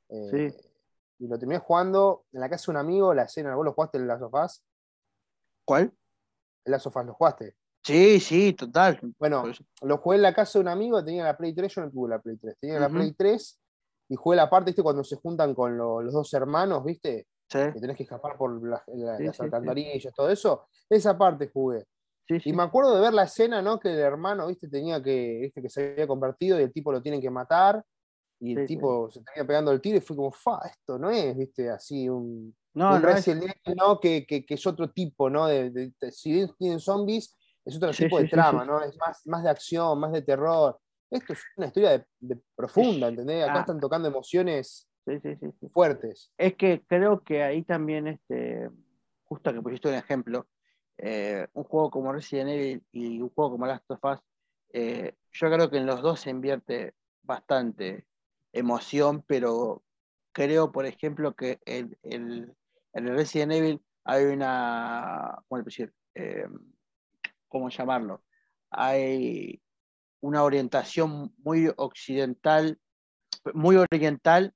Eh, 0.09 0.53
y 1.19 1.29
lo 1.29 1.39
terminé 1.39 1.59
jugando 1.59 2.25
en 2.33 2.41
la 2.41 2.49
casa 2.49 2.67
de 2.67 2.71
un 2.73 2.77
amigo, 2.79 3.15
la 3.15 3.25
escena, 3.25 3.55
¿vos 3.55 3.65
lo 3.65 3.73
jugaste 3.73 3.99
en 3.99 4.07
Last 4.07 4.23
of 4.23 4.35
Us? 4.35 4.65
¿Cuál? 5.65 5.93
El 6.65 6.73
Last 6.73 6.87
of 6.87 6.97
Us, 6.97 7.07
¿lo 7.07 7.15
jugaste? 7.15 7.57
Sí, 7.85 8.19
sí, 8.19 8.53
total. 8.55 8.99
Bueno, 9.19 9.45
lo 9.83 9.99
jugué 9.99 10.17
en 10.17 10.23
la 10.23 10.35
casa 10.35 10.59
de 10.59 10.63
un 10.63 10.69
amigo, 10.69 11.05
tenía 11.05 11.25
la 11.25 11.37
Play 11.37 11.55
3, 11.55 11.75
yo 11.75 11.83
no 11.83 11.91
tuve 11.91 12.09
la 12.09 12.19
Play 12.19 12.39
3, 12.39 12.57
tenía 12.59 12.81
la 12.81 12.89
Play 12.89 13.13
3 13.13 13.61
y 14.09 14.17
jugué 14.17 14.37
la 14.37 14.49
parte, 14.49 14.71
¿viste? 14.71 14.83
Cuando 14.83 15.05
se 15.05 15.17
juntan 15.17 15.55
con 15.55 15.77
los 15.77 16.13
dos 16.13 16.33
hermanos, 16.33 16.83
¿viste? 16.85 17.27
Sí. 17.49 17.59
Que 17.75 17.81
tenés 17.81 17.97
que 17.97 18.05
escapar 18.05 18.39
por 18.39 18.67
las 18.67 18.83
alcantarillas, 19.39 20.15
todo 20.15 20.31
eso. 20.31 20.67
Esa 20.89 21.17
parte 21.17 21.51
jugué. 21.53 21.85
Y 22.29 22.53
me 22.55 22.63
acuerdo 22.63 22.95
de 22.95 23.03
ver 23.03 23.13
la 23.13 23.25
escena, 23.25 23.61
¿no? 23.61 23.79
Que 23.79 23.91
el 23.91 23.99
hermano, 23.99 24.47
¿viste? 24.47 24.69
Tenía 24.69 25.03
que, 25.03 25.41
¿viste? 25.43 25.61
Que 25.61 25.69
se 25.69 25.93
había 25.93 26.07
convertido 26.07 26.59
y 26.59 26.63
el 26.63 26.73
tipo 26.73 26.91
lo 26.91 27.03
tienen 27.03 27.21
que 27.21 27.31
matar. 27.31 27.85
Y 28.41 28.59
el 28.59 28.67
tipo 28.67 29.11
se 29.11 29.23
tenía 29.23 29.47
pegando 29.47 29.71
el 29.73 29.81
tiro 29.81 29.99
y 29.99 30.01
fue 30.01 30.17
como, 30.17 30.33
fa, 30.33 30.61
esto 30.71 30.99
no 30.99 31.11
es, 31.11 31.37
¿viste? 31.37 31.71
Así 31.71 32.09
un. 32.09 32.55
No, 32.75 32.99
no, 32.99 33.09
es... 33.09 33.29
¿no? 33.77 34.01
Que, 34.01 34.27
que, 34.27 34.45
que, 34.45 34.55
es 34.55 34.67
otro 34.67 34.91
tipo, 34.91 35.31
¿no? 35.31 35.47
De, 35.47 35.93
si 36.11 36.33
bien 36.33 36.51
tienen 36.59 36.81
zombies, 36.81 37.37
es 37.65 37.77
otro 37.77 37.91
tipo 37.93 38.19
de 38.19 38.29
trama, 38.29 38.65
¿no? 38.65 38.83
Es 38.83 38.97
más, 38.99 39.27
más 39.27 39.43
de 39.43 39.51
acción, 39.51 39.99
más 39.99 40.13
de 40.13 40.23
terror. 40.23 40.79
Esto 41.11 41.33
es 41.33 41.43
una 41.57 41.67
historia 41.69 42.07
de, 42.19 42.39
profunda, 42.55 43.09
¿entendés? 43.09 43.45
Acá 43.45 43.57
ah. 43.57 43.61
están 43.61 43.81
tocando 43.81 44.09
emociones 44.09 44.89
fuertes. 45.73 46.33
Es 46.37 46.55
que 46.55 46.83
creo 46.87 47.23
que 47.23 47.43
ahí 47.43 47.63
también, 47.63 48.09
este, 48.09 48.69
justo 49.25 49.53
que 49.53 49.63
pusiste 49.63 49.89
un 49.89 49.95
ejemplo, 49.95 50.47
eh, 50.99 51.47
un 51.53 51.65
juego 51.65 51.91
como 51.91 52.13
Resident 52.13 52.51
Evil 52.51 52.85
y 52.93 53.21
un 53.21 53.31
juego 53.31 53.53
como 53.53 53.67
Last 53.67 53.91
of 53.91 54.05
Us, 54.05 54.19
eh, 54.73 55.15
yo 55.33 55.51
creo 55.51 55.71
que 55.71 55.79
en 55.79 55.87
los 55.87 56.03
dos 56.03 56.21
se 56.21 56.31
invierte 56.31 56.95
bastante 57.23 58.07
emoción, 58.53 59.23
pero 59.27 59.83
creo, 60.33 60.73
por 60.73 60.87
ejemplo, 60.87 61.35
que 61.35 61.59
en 61.65 61.97
el, 62.03 62.55
el, 62.93 63.09
Resident 63.09 63.53
Evil 63.53 63.83
hay 64.05 64.25
una, 64.25 65.43
¿cómo 65.49 65.63
decir? 65.63 65.93
Eh, 66.15 66.47
¿cómo 67.55 67.69
llamarlo? 67.69 68.25
Hay 68.71 69.63
una 70.21 70.43
orientación 70.43 71.33
muy 71.39 71.71
occidental, 71.77 72.81
muy 73.53 73.77
oriental 73.77 74.53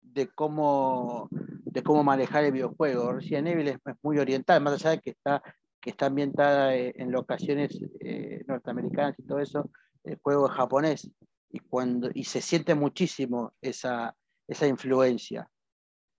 de 0.00 0.28
cómo, 0.28 1.28
de 1.30 1.82
cómo 1.82 2.02
manejar 2.02 2.44
el 2.44 2.52
videojuego. 2.52 3.12
Resident 3.12 3.48
Evil 3.48 3.68
es, 3.68 3.78
muy 4.02 4.18
oriental, 4.18 4.62
más 4.62 4.72
allá 4.72 4.92
de 4.92 5.00
que 5.00 5.10
está, 5.10 5.42
que 5.78 5.90
está 5.90 6.06
ambientada 6.06 6.74
eh, 6.74 6.94
en 6.96 7.12
locaciones 7.12 7.78
eh, 8.00 8.42
norteamericanas 8.46 9.18
y 9.18 9.24
todo 9.24 9.40
eso, 9.40 9.70
el 10.04 10.18
juego 10.22 10.48
es 10.48 10.54
japonés 10.54 11.10
y, 11.50 11.58
cuando, 11.58 12.08
y 12.14 12.24
se 12.24 12.40
siente 12.40 12.74
muchísimo 12.74 13.52
esa, 13.60 14.16
esa 14.46 14.66
influencia. 14.66 15.46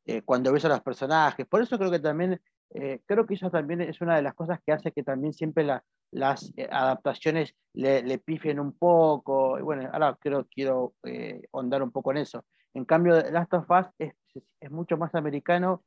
Eh, 0.05 0.21
cuando 0.21 0.53
ves 0.53 0.65
a 0.65 0.69
los 0.69 0.81
personajes. 0.81 1.47
Por 1.47 1.63
eso 1.63 1.75
creo 1.79 1.89
que 1.89 1.99
también 1.99 2.39
Eh, 2.71 3.01
creo 3.07 3.25
que 3.25 3.33
eso 3.33 3.49
también 3.49 3.81
es 3.81 3.99
una 3.99 4.15
de 4.15 4.21
las 4.21 4.35
cosas 4.35 4.59
que 4.63 4.71
hace 4.71 4.91
que 4.91 5.03
también 5.03 5.33
siempre 5.33 5.63
las 6.11 6.51
eh, 6.57 6.67
adaptaciones 6.71 7.55
le, 7.73 8.01
le, 8.03 8.17
pifen 8.17 8.59
un 8.59 8.73
poco. 8.73 9.59
Y 9.59 9.61
bueno, 9.61 9.89
ahora 9.91 10.17
quiero, 10.19 10.47
quiero 10.47 10.93
eh, 11.03 11.41
ahondar 11.53 11.83
un 11.83 11.91
poco 11.91 12.11
en 12.11 12.17
eso. 12.17 12.45
En 12.73 12.85
cambio, 12.85 13.19
Last 13.31 13.53
of 13.53 13.69
Us 13.69 13.87
es, 13.97 14.13
es 14.59 14.71
mucho 14.71 14.97
más 14.97 15.13
americano 15.15 15.83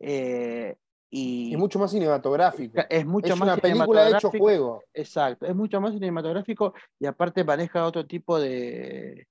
eh, 0.00 0.76
y, 1.10 1.52
es 1.52 1.58
mucho 1.58 1.78
más 1.78 1.90
cinematográfico. 1.90 2.80
Es 2.88 3.04
mucho 3.04 3.34
es 3.34 3.38
más 3.38 3.48
una 3.48 3.56
película 3.56 4.08
hecho 4.08 4.30
juego. 4.30 4.82
Exacto, 4.94 5.46
es 5.46 5.54
mucho 5.54 5.80
más 5.80 5.92
cinematográfico 5.92 6.74
y 6.98 7.06
aparte 7.06 7.44
maneja 7.44 7.84
otro 7.84 8.06
tipo 8.06 8.40
de, 8.40 9.26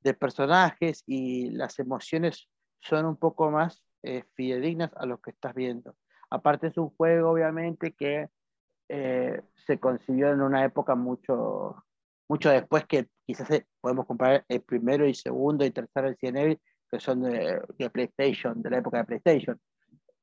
de 0.00 0.14
personajes 0.14 1.02
y 1.06 1.50
las 1.50 1.78
emociones 1.78 2.48
son 2.80 3.04
un 3.04 3.16
poco 3.16 3.50
más 3.50 3.82
eh, 4.02 4.24
fidedignas 4.34 4.90
a 4.96 5.06
lo 5.06 5.20
que 5.20 5.30
estás 5.30 5.54
viendo. 5.54 5.96
Aparte 6.30 6.68
es 6.68 6.78
un 6.78 6.90
juego, 6.90 7.30
obviamente, 7.30 7.92
que 7.92 8.28
eh, 8.88 9.42
se 9.66 9.78
concibió 9.78 10.30
en 10.32 10.40
una 10.40 10.64
época 10.64 10.94
mucho, 10.94 11.84
mucho 12.28 12.50
después 12.50 12.86
que 12.86 13.08
quizás 13.26 13.50
eh, 13.50 13.66
podemos 13.80 14.06
comparar 14.06 14.44
el 14.48 14.62
primero 14.62 15.06
y 15.06 15.14
segundo 15.14 15.64
y 15.64 15.70
tercero 15.70 16.08
Resident 16.08 16.38
Evil, 16.38 16.60
que 16.90 17.00
son 17.00 17.22
de, 17.22 17.60
de 17.78 17.90
PlayStation, 17.90 18.62
de 18.62 18.70
la 18.70 18.78
época 18.78 18.98
de 18.98 19.04
PlayStation 19.04 19.60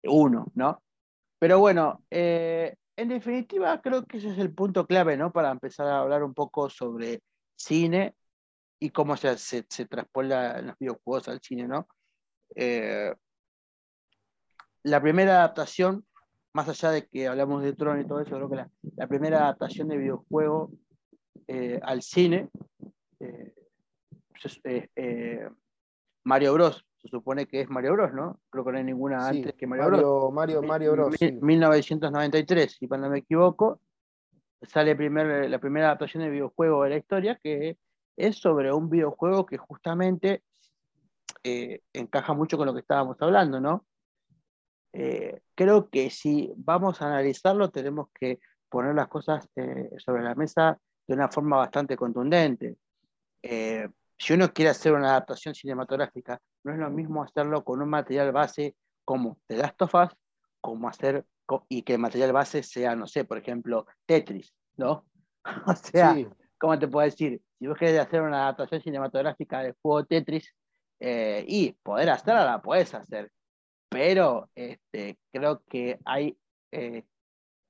1, 0.04 0.52
¿no? 0.56 0.84
Pero 1.40 1.60
bueno, 1.60 2.04
eh, 2.10 2.76
en 2.96 3.10
definitiva 3.10 3.82
creo 3.82 4.06
que 4.06 4.18
ese 4.18 4.30
es 4.30 4.38
el 4.40 4.54
punto 4.54 4.88
clave, 4.88 5.18
¿no? 5.18 5.32
Para 5.32 5.52
empezar 5.52 5.88
a 5.88 6.00
hablar 6.00 6.24
un 6.24 6.34
poco 6.34 6.70
sobre 6.70 7.22
cine 7.56 8.16
y 8.80 8.90
cómo 8.90 9.18
se, 9.18 9.38
se, 9.38 9.66
se 9.70 9.86
traspola 9.86 10.60
en 10.60 10.68
los 10.68 10.78
videojuegos 10.80 11.28
al 11.28 11.42
cine, 11.42 11.68
¿no? 11.68 11.88
Eh, 12.56 13.14
la 14.84 15.02
primera 15.02 15.38
adaptación, 15.38 16.06
más 16.56 16.70
allá 16.70 16.92
de 16.92 17.06
que 17.06 17.28
hablamos 17.28 17.62
de 17.64 17.74
Tron 17.74 18.00
y 18.00 18.08
todo 18.08 18.22
eso, 18.22 18.34
creo 18.34 18.50
que 18.50 18.56
la, 18.56 18.70
la 18.96 19.08
primera 19.08 19.40
adaptación 19.40 19.90
de 19.90 19.98
videojuego 19.98 20.72
eh, 21.50 21.82
al 21.84 22.02
cine, 22.02 22.50
eh, 23.20 23.54
pues 24.42 24.62
eh, 24.64 25.50
Mario 26.24 26.54
Bros 26.54 26.86
se 26.96 27.10
supone 27.10 27.46
que 27.46 27.60
es 27.60 27.70
Mario 27.70 27.92
Bros, 27.92 28.14
¿no? 28.14 28.40
Creo 28.50 28.64
que 28.64 28.72
no 28.72 28.78
hay 28.78 28.86
ninguna 28.86 29.30
Sí, 29.32 29.40
antes 29.40 29.54
que 29.56 29.68
Mario, 29.68 29.84
Mario, 29.84 29.98
Bros. 29.98 30.34
Mario, 30.34 30.64
Mario 30.64 30.92
Bros. 30.94 31.12
Mi- 31.12 31.18
sí. 31.18 31.32
1993, 31.42 32.78
si 32.80 32.88
no 32.88 33.10
me 33.10 33.18
equivoco, 33.20 33.82
sale 34.62 34.96
primer, 34.96 35.50
la 35.50 35.60
primera 35.60 35.88
adaptación 35.88 36.24
de 36.24 36.30
videojuego 36.30 36.84
de 36.84 36.90
la 36.92 36.98
historia, 36.98 37.38
que 37.44 37.78
es 38.16 38.38
sobre 38.38 38.72
un 38.72 38.90
videojuego 38.90 39.46
que 39.46 39.58
justamente 39.58 40.42
eh, 41.44 41.82
encaja 41.92 42.34
mucho 42.34 42.56
con 42.58 42.66
lo 42.66 42.74
que 42.74 42.80
estábamos 42.80 43.18
hablando, 43.20 43.60
¿no? 43.60 43.86
Eh, 44.98 45.42
creo 45.56 45.90
que 45.90 46.10
si 46.10 46.54
vamos 46.56 47.02
a 47.02 47.08
analizarlo, 47.08 47.70
tenemos 47.70 48.08
que 48.18 48.40
poner 48.70 48.96
las 48.96 49.10
cosas 49.10 49.46
eh, 49.58 49.90
sobre 49.98 50.24
la 50.24 50.36
mesa 50.36 50.80
de 51.06 51.14
una 51.14 51.28
forma 51.28 51.58
bastante 51.58 51.98
contundente. 51.98 52.78
Eh, 53.44 53.90
si 54.18 54.34
uno 54.34 54.54
quiere 54.54 54.72
hacer 54.72 54.94
una 54.94 55.10
adaptación 55.10 55.54
cinematográfica, 55.54 56.40
no 56.64 56.72
es 56.72 56.80
lo 56.80 56.90
mismo 56.90 57.24
hacerlo 57.24 57.66
con 57.66 57.82
un 57.82 57.90
material 57.90 58.32
base 58.32 58.78
como 59.04 59.38
The 59.48 59.58
Last 59.58 59.82
of 59.82 59.96
Us, 59.96 60.18
como 60.62 60.88
hacer, 60.88 61.26
y 61.68 61.82
que 61.82 61.96
el 61.96 62.00
material 62.00 62.32
base 62.32 62.64
sea, 62.64 62.96
no 62.96 63.06
sé, 63.06 63.26
por 63.26 63.38
ejemplo, 63.38 63.86
Tetris, 64.06 64.54
¿no? 64.78 65.06
O 65.68 65.76
sea, 65.76 66.14
Sí, 66.14 66.28
¿cómo 66.58 66.80
te 66.80 66.88
puedo 66.88 67.06
decir? 67.06 67.42
Si 67.60 67.68
vos 67.68 67.78
querés 67.78 68.00
hacer 68.00 68.22
una 68.22 68.44
adaptación 68.44 68.82
cinematográfica 68.82 69.60
del 69.60 69.76
juego 69.82 70.06
Tetris, 70.06 70.56
eh, 71.00 71.44
y 71.48 71.74
poder 71.84 72.10
hacerla, 72.10 72.46
la 72.46 72.62
puedes 72.62 72.94
hacer. 72.94 73.30
Pero 73.90 74.50
este, 74.56 75.18
creo 75.32 75.64
que 75.70 76.00
hay, 76.06 76.38
eh, 76.72 77.04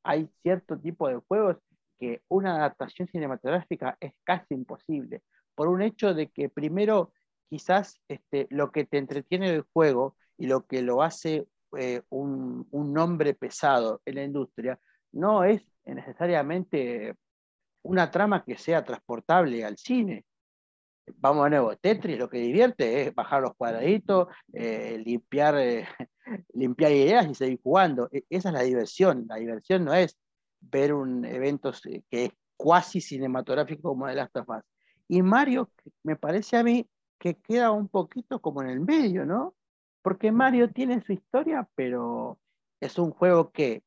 hay 0.04 0.30
cierto 0.43 0.80
tipo 0.80 1.08
de 1.08 1.17
juegos 1.28 1.58
que 1.99 2.21
una 2.28 2.56
adaptación 2.58 3.08
cinematográfica 3.08 3.97
es 3.99 4.13
casi 4.23 4.54
imposible. 4.54 5.21
Por 5.56 5.67
un 5.69 5.82
hecho 5.82 6.13
de 6.13 6.30
que 6.30 6.49
primero 6.49 7.13
quizás 7.49 7.99
este, 8.08 8.47
lo 8.49 8.71
que 8.71 8.86
te 8.86 8.97
entretiene 8.97 9.51
del 9.51 9.65
juego 9.73 10.17
y 10.38 10.47
lo 10.47 10.65
que 10.65 10.82
lo 10.82 11.01
hace 11.04 11.47
eh, 11.78 12.01
un, 12.10 12.67
un 12.71 12.93
nombre 12.93 13.34
pesado 13.34 14.01
en 14.06 14.15
la 14.15 14.23
industria 14.23 14.80
no 15.12 15.43
es 15.43 15.62
necesariamente 15.86 17.15
una 17.84 18.12
trama 18.12 18.43
que 18.43 18.58
sea 18.58 18.84
transportable 18.84 19.63
al 19.63 19.78
cine. 19.78 20.25
Vamos 21.18 21.44
de 21.46 21.52
nuevo, 21.52 21.76
Tetris 21.76 22.18
lo 22.18 22.30
que 22.30 22.39
divierte 22.39 23.04
es 23.04 23.15
bajar 23.15 23.41
los 23.41 23.56
cuadraditos, 23.56 24.28
eh, 24.54 25.02
limpiar, 25.06 25.58
eh, 25.58 25.88
limpiar 26.54 26.91
ideas 26.91 27.28
y 27.30 27.36
seguir 27.36 27.60
jugando. 27.62 28.10
E- 28.12 28.26
esa 28.30 28.50
es 28.50 28.54
la 28.54 28.62
diversión. 28.62 29.26
La 29.28 29.36
diversión 29.36 29.86
no 29.86 29.94
es 29.94 30.18
ver 30.60 30.94
un 30.94 31.26
evento 31.26 31.72
eh, 31.86 32.02
que 32.10 32.26
es 32.26 32.32
cuasi 32.58 33.02
cinematográfico 33.02 33.89
como 33.89 34.08
The 34.08 34.15
Last 34.15 34.38
of 34.38 34.50
Us. 34.50 34.63
Y 35.08 35.22
Mario, 35.22 35.70
me 36.04 36.15
parece 36.15 36.58
a 36.58 36.63
mí 36.63 36.88
que 37.20 37.36
queda 37.36 37.72
un 37.72 37.88
poquito 37.88 38.41
como 38.41 38.62
en 38.63 38.70
el 38.70 38.80
medio, 38.80 39.26
¿no? 39.26 39.56
Porque 40.02 40.32
Mario 40.32 40.72
tiene 40.72 41.04
su 41.04 41.13
historia, 41.13 41.68
pero 41.76 42.39
es 42.80 42.98
un 42.98 43.12
juego 43.12 43.52
que, 43.52 43.84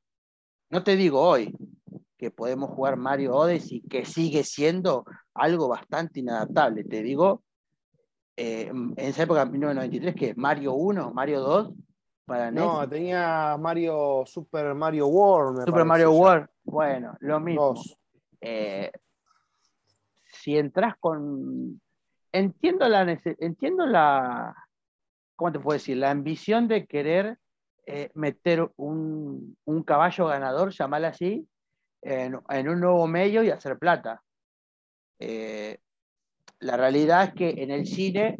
no 0.70 0.84
te 0.84 0.96
digo 0.96 1.20
hoy, 1.20 1.56
que 2.16 2.30
podemos 2.30 2.70
jugar 2.70 2.96
Mario 2.96 3.34
Odyssey, 3.34 3.80
que 3.82 4.04
sigue 4.04 4.42
siendo 4.42 5.04
algo 5.38 5.68
bastante 5.68 6.20
inadaptable. 6.20 6.84
Te 6.84 7.02
digo, 7.02 7.42
eh, 8.36 8.68
en 8.68 8.94
esa 8.96 9.24
época, 9.24 9.42
en 9.42 9.52
1993, 9.52 10.14
que 10.14 10.34
Mario 10.34 10.74
1, 10.74 11.12
Mario 11.12 11.40
2, 11.40 11.72
para 12.24 12.50
NES, 12.50 12.62
no, 12.62 12.88
tenía 12.88 13.56
Mario, 13.58 14.24
Super 14.26 14.74
Mario 14.74 15.08
World. 15.08 15.64
Super 15.64 15.84
Mario 15.84 16.12
ya. 16.12 16.18
World, 16.18 16.48
bueno, 16.62 17.16
lo 17.20 17.40
mismo. 17.40 17.74
Eh, 18.40 18.92
si 20.24 20.56
entras 20.56 20.94
con... 21.00 21.80
Entiendo 22.30 22.86
la, 22.88 23.18
entiendo 23.38 23.86
la, 23.86 24.54
¿cómo 25.34 25.50
te 25.50 25.58
puedo 25.58 25.78
decir? 25.78 25.96
La 25.96 26.10
ambición 26.10 26.68
de 26.68 26.86
querer 26.86 27.38
eh, 27.86 28.10
meter 28.14 28.70
un, 28.76 29.56
un 29.64 29.82
caballo 29.82 30.26
ganador, 30.26 30.70
llamarlo 30.70 31.08
así, 31.08 31.48
en, 32.02 32.38
en 32.50 32.68
un 32.68 32.80
nuevo 32.80 33.06
medio 33.06 33.42
y 33.42 33.50
hacer 33.50 33.78
plata. 33.78 34.22
Eh, 35.18 35.78
la 36.60 36.76
realidad 36.76 37.24
es 37.24 37.34
que 37.34 37.62
en 37.62 37.70
el 37.70 37.86
cine, 37.86 38.38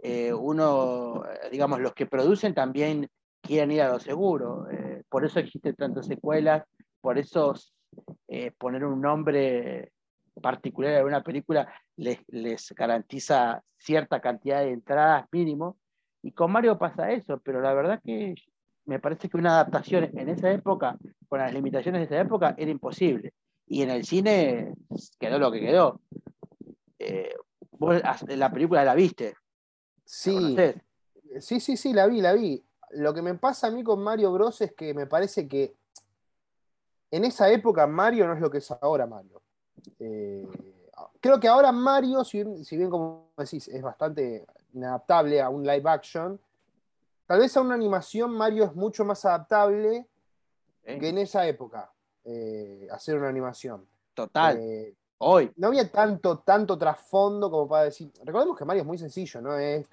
eh, 0.00 0.32
uno, 0.32 1.22
digamos, 1.50 1.80
los 1.80 1.94
que 1.94 2.06
producen 2.06 2.54
también 2.54 3.08
quieren 3.40 3.70
ir 3.72 3.82
a 3.82 3.88
lo 3.88 4.00
seguro. 4.00 4.68
eh, 4.70 5.02
por 5.08 5.24
eso 5.24 5.40
existen 5.40 5.74
tantas 5.74 6.06
secuelas, 6.06 6.64
por 7.00 7.18
eso 7.18 7.54
poner 8.58 8.84
un 8.84 9.00
nombre 9.00 9.92
particular 10.42 10.96
a 10.96 11.04
una 11.04 11.22
película 11.22 11.72
les, 11.96 12.18
les 12.28 12.72
garantiza 12.72 13.62
cierta 13.76 14.20
cantidad 14.20 14.60
de 14.60 14.72
entradas 14.72 15.26
mínimo. 15.32 15.78
Y 16.22 16.32
con 16.32 16.52
Mario 16.52 16.78
pasa 16.78 17.10
eso, 17.12 17.40
pero 17.42 17.60
la 17.60 17.72
verdad 17.72 18.00
que 18.04 18.34
me 18.84 18.98
parece 18.98 19.28
que 19.28 19.36
una 19.36 19.50
adaptación 19.50 20.10
en 20.18 20.28
esa 20.28 20.50
época, 20.50 20.96
con 21.28 21.38
las 21.38 21.52
limitaciones 21.52 22.00
de 22.00 22.06
esa 22.06 22.22
época, 22.22 22.54
era 22.56 22.70
imposible. 22.70 23.32
Y 23.68 23.82
en 23.82 23.90
el 23.90 24.04
cine 24.04 24.74
quedó 25.18 25.38
lo 25.38 25.52
que 25.52 25.60
quedó. 25.60 26.00
Eh, 26.98 27.34
vos 27.72 28.00
la 28.26 28.50
película 28.50 28.84
la 28.84 28.94
viste, 28.94 29.34
¿la 29.34 29.38
Sí, 30.04 30.56
sí, 31.40 31.60
sí, 31.60 31.76
sí, 31.76 31.92
la 31.92 32.06
vi, 32.06 32.22
la 32.22 32.32
vi. 32.32 32.64
Lo 32.92 33.12
que 33.12 33.20
me 33.20 33.34
pasa 33.34 33.66
a 33.66 33.70
mí 33.70 33.84
con 33.84 34.02
Mario 34.02 34.32
Bros. 34.32 34.62
es 34.62 34.72
que 34.72 34.94
me 34.94 35.06
parece 35.06 35.46
que 35.46 35.76
en 37.10 37.24
esa 37.24 37.50
época 37.50 37.86
Mario 37.86 38.26
no 38.26 38.34
es 38.34 38.40
lo 38.40 38.50
que 38.50 38.58
es 38.58 38.70
ahora 38.70 39.06
Mario. 39.06 39.42
Eh, 39.98 40.46
creo 41.20 41.38
que 41.38 41.48
ahora 41.48 41.72
Mario, 41.72 42.24
si 42.24 42.42
bien, 42.42 42.64
si 42.64 42.76
bien, 42.76 42.88
como 42.88 43.30
decís, 43.36 43.68
es 43.68 43.82
bastante 43.82 44.46
inadaptable 44.72 45.42
a 45.42 45.50
un 45.50 45.62
live 45.62 45.88
action, 45.88 46.40
tal 47.26 47.40
vez 47.40 47.54
a 47.56 47.60
una 47.60 47.74
animación 47.74 48.32
Mario 48.32 48.64
es 48.64 48.74
mucho 48.74 49.04
más 49.04 49.24
adaptable 49.26 50.08
¿Eh? 50.84 50.98
que 50.98 51.08
en 51.08 51.18
esa 51.18 51.46
época 51.46 51.92
eh, 52.30 52.86
hacer 52.90 53.16
una 53.18 53.28
animación. 53.28 53.86
Total, 54.12 54.58
Eh, 54.60 54.94
hoy. 55.18 55.50
no 55.56 55.68
había 55.68 55.90
tanto, 55.90 56.40
tanto 56.40 56.76
trasfondo 56.76 57.50
como 57.50 57.66
para 57.66 57.84
decir. 57.84 58.10
Recordemos 58.22 58.56
que 58.58 58.64
Mario 58.66 58.82
es 58.82 58.86
muy 58.86 58.98
sencillo, 58.98 59.40
¿no? 59.40 59.56
Es. 59.56 59.88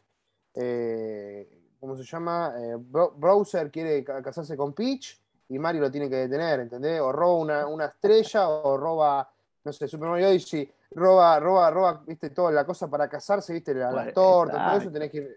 eh, 0.54 1.62
¿Cómo 1.80 1.96
se 1.96 2.04
llama? 2.04 2.54
Bro- 2.80 3.14
Browser 3.16 3.70
quiere 3.70 4.04
ca- 4.04 4.22
casarse 4.22 4.58
con 4.58 4.74
Peach 4.74 5.20
y 5.50 5.60
Mario 5.60 5.82
lo 5.82 5.92
tiene 5.92 6.10
que 6.10 6.16
detener, 6.16 6.62
¿entendés? 6.62 7.00
O 7.00 7.12
roba 7.12 7.36
una, 7.36 7.68
una 7.68 7.86
estrella 7.86 8.50
o 8.50 8.76
roba, 8.78 9.30
no 9.64 9.72
sé, 9.74 9.88
Super 9.88 10.10
Mario 10.10 10.30
Odyssey, 10.30 10.72
roba, 10.92 11.40
roba, 11.40 11.70
roba, 11.70 12.04
viste, 12.08 12.32
toda 12.32 12.52
la 12.52 12.66
cosa 12.66 12.88
para 12.90 13.08
casarse, 13.08 13.54
viste, 13.54 13.74
la- 13.76 13.92
las 13.92 14.14
tortas, 14.14 14.66
todo 14.72 14.78
eso 14.82 14.92
tenés 14.92 15.12
que. 15.12 15.36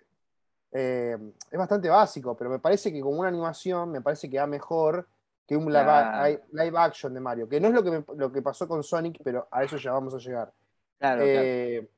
eh, 0.72 1.18
es 1.50 1.58
bastante 1.58 1.88
básico, 1.88 2.34
pero 2.36 2.48
me 2.50 2.58
parece 2.60 2.90
que 2.92 3.00
como 3.00 3.18
una 3.20 3.28
animación, 3.28 3.90
me 3.90 4.00
parece 4.00 4.30
que 4.30 4.38
va 4.38 4.46
mejor 4.46 5.06
que 5.48 5.56
un 5.56 5.64
live, 5.72 5.82
Claro. 5.82 6.40
live 6.52 6.78
action 6.78 7.14
de 7.14 7.20
Mario, 7.20 7.48
que 7.48 7.58
no 7.58 7.68
es 7.68 7.74
lo 7.74 7.82
que, 7.82 7.90
me- 7.90 8.04
lo 8.16 8.30
que 8.30 8.42
pasó 8.42 8.68
con 8.68 8.82
Sonic, 8.84 9.18
pero 9.24 9.48
a 9.50 9.64
eso 9.64 9.78
ya 9.78 9.92
vamos 9.92 10.14
a 10.14 10.18
llegar. 10.18 10.52
Claro, 10.98 11.22
claro. 11.24 11.40
Eh, 11.42 11.90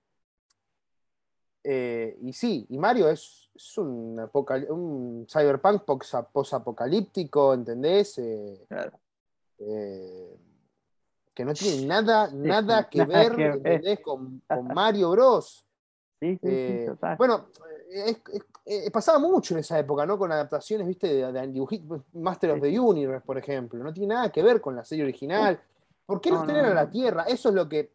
Eh, 1.62 2.16
y 2.22 2.32
sí, 2.32 2.64
y 2.70 2.78
Mario 2.78 3.10
es, 3.10 3.50
es 3.54 3.76
un, 3.76 4.18
un 4.70 5.26
cyberpunk 5.30 5.82
posa- 5.84 6.26
posapocalíptico, 6.26 7.52
¿entendés? 7.52 8.16
Eh, 8.16 8.64
Claro. 8.66 8.92
que 11.34 11.44
no 11.44 11.52
tiene 11.52 11.86
nada, 11.86 12.30
nada 12.32 12.88
que 12.90 12.98
nada 13.04 13.18
ver, 13.28 13.36
que. 13.36 13.44
¿entendés? 13.44 14.00
Con, 14.00 14.40
con 14.48 14.68
Mario 14.74 15.10
Bros. 15.10 15.66
Sí, 16.20 16.38
sí, 16.42 16.82
total. 16.86 17.16
bueno, 17.18 17.46
es- 17.90 18.22
es- 18.32 18.44
eh, 18.66 18.90
pasaba 18.90 19.18
mucho 19.18 19.54
en 19.54 19.60
esa 19.60 19.78
época, 19.78 20.06
¿no? 20.06 20.18
Con 20.18 20.30
adaptaciones, 20.32 20.86
viste, 20.86 21.06
de, 21.12 21.32
de 21.32 21.46
dibujitos, 21.48 22.02
Master 22.12 22.52
of 22.52 22.60
the 22.60 22.78
Universe, 22.78 23.24
por 23.26 23.36
ejemplo. 23.38 23.82
No 23.82 23.92
tiene 23.92 24.14
nada 24.14 24.30
que 24.30 24.42
ver 24.42 24.60
con 24.60 24.76
la 24.76 24.84
serie 24.84 25.04
original. 25.04 25.60
¿Por 26.06 26.20
qué 26.20 26.30
No, 26.30 26.36
los 26.38 26.46
traen 26.46 26.66
a 26.66 26.74
la 26.74 26.90
Tierra? 26.90 27.24
Eso 27.24 27.48
es 27.50 27.54
lo 27.54 27.68
que, 27.68 27.92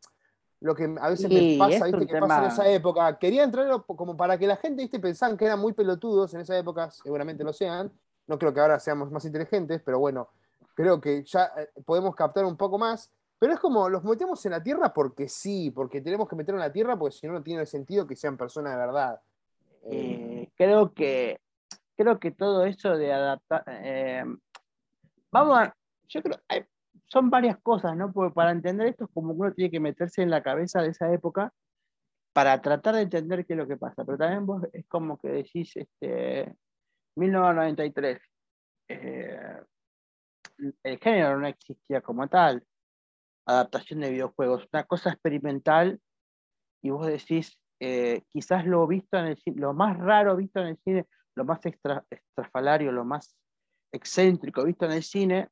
lo 0.61 0.75
que 0.75 0.95
a 0.99 1.09
veces 1.09 1.27
Sí, 1.29 1.33
me 1.33 1.57
pasa, 1.57 1.85
viste, 1.85 2.07
que 2.07 2.17
pasa 2.19 2.39
en 2.41 2.45
esa 2.51 2.67
época. 2.69 3.17
Querían 3.17 3.51
traerlo 3.51 3.85
como 3.85 4.15
para 4.17 4.37
que 4.37 4.47
la 4.47 4.57
gente, 4.57 4.83
viste, 4.83 4.99
pensaban 4.99 5.37
que 5.37 5.45
eran 5.45 5.59
muy 5.59 5.73
pelotudos 5.73 6.33
en 6.33 6.41
esa 6.41 6.57
época, 6.57 6.91
seguramente 6.91 7.43
lo 7.43 7.53
sean. 7.53 7.91
No 8.27 8.39
creo 8.39 8.53
que 8.53 8.59
ahora 8.59 8.79
seamos 8.79 9.11
más 9.11 9.23
inteligentes, 9.25 9.81
pero 9.85 9.99
bueno, 9.99 10.29
creo 10.73 10.99
que 10.99 11.23
ya 11.23 11.51
eh, 11.57 11.69
podemos 11.85 12.15
captar 12.15 12.43
un 12.45 12.57
poco 12.57 12.77
más. 12.77 13.11
Pero 13.37 13.53
es 13.53 13.59
como, 13.59 13.89
los 13.89 14.03
metemos 14.03 14.43
en 14.45 14.51
la 14.53 14.63
Tierra 14.63 14.93
porque 14.93 15.27
sí, 15.27 15.69
porque 15.71 16.01
tenemos 16.01 16.27
que 16.27 16.35
meterlo 16.35 16.59
en 16.59 16.67
la 16.67 16.73
Tierra, 16.73 16.97
porque 16.97 17.15
si 17.15 17.27
no, 17.27 17.33
no 17.33 17.43
tiene 17.43 17.65
sentido 17.65 18.07
que 18.07 18.15
sean 18.15 18.37
personas 18.37 18.73
de 18.73 18.79
verdad. 18.79 19.19
Eh, 19.91 20.49
creo 20.55 20.93
que 20.93 21.39
creo 21.95 22.19
que 22.19 22.31
todo 22.31 22.65
eso 22.65 22.97
de 22.97 23.13
adaptar 23.13 23.63
eh, 23.67 24.23
vamos 25.31 25.57
a 25.59 25.75
yo 26.07 26.21
creo 26.23 26.39
son 27.07 27.29
varias 27.29 27.57
cosas 27.61 27.95
no 27.95 28.11
porque 28.11 28.33
para 28.33 28.51
entender 28.51 28.87
esto 28.87 29.05
es 29.05 29.11
como 29.13 29.33
uno 29.33 29.53
tiene 29.53 29.71
que 29.71 29.79
meterse 29.79 30.23
en 30.23 30.31
la 30.31 30.41
cabeza 30.41 30.81
de 30.81 30.89
esa 30.89 31.11
época 31.13 31.53
para 32.33 32.61
tratar 32.61 32.95
de 32.95 33.03
entender 33.03 33.45
qué 33.45 33.53
es 33.53 33.59
lo 33.59 33.67
que 33.67 33.77
pasa. 33.77 34.03
Pero 34.03 34.17
también 34.17 34.45
vos 34.45 34.61
es 34.73 34.85
como 34.87 35.17
que 35.17 35.29
decís 35.29 35.71
este 35.77 36.53
1993 37.15 38.19
eh, 38.89 39.61
el 40.83 40.99
género 40.99 41.39
no 41.39 41.47
existía 41.47 42.01
como 42.01 42.27
tal. 42.27 42.61
Adaptación 43.45 44.01
de 44.01 44.09
videojuegos 44.11 44.67
una 44.73 44.83
cosa 44.83 45.11
experimental 45.11 46.01
y 46.81 46.89
vos 46.89 47.07
decís, 47.07 47.57
eh, 47.79 48.21
quizás 48.29 48.65
lo 48.65 48.87
visto 48.87 49.17
en 49.17 49.25
el 49.25 49.37
lo 49.55 49.73
más 49.73 49.97
raro 49.97 50.35
visto 50.35 50.59
en 50.59 50.67
el 50.67 50.77
cine, 50.83 51.05
lo 51.35 51.45
más 51.45 51.65
extra, 51.65 52.03
extrafalario, 52.09 52.91
lo 52.91 53.05
más 53.05 53.35
excéntrico 53.91 54.63
visto 54.63 54.85
en 54.85 54.91
el 54.91 55.03
cine, 55.03 55.49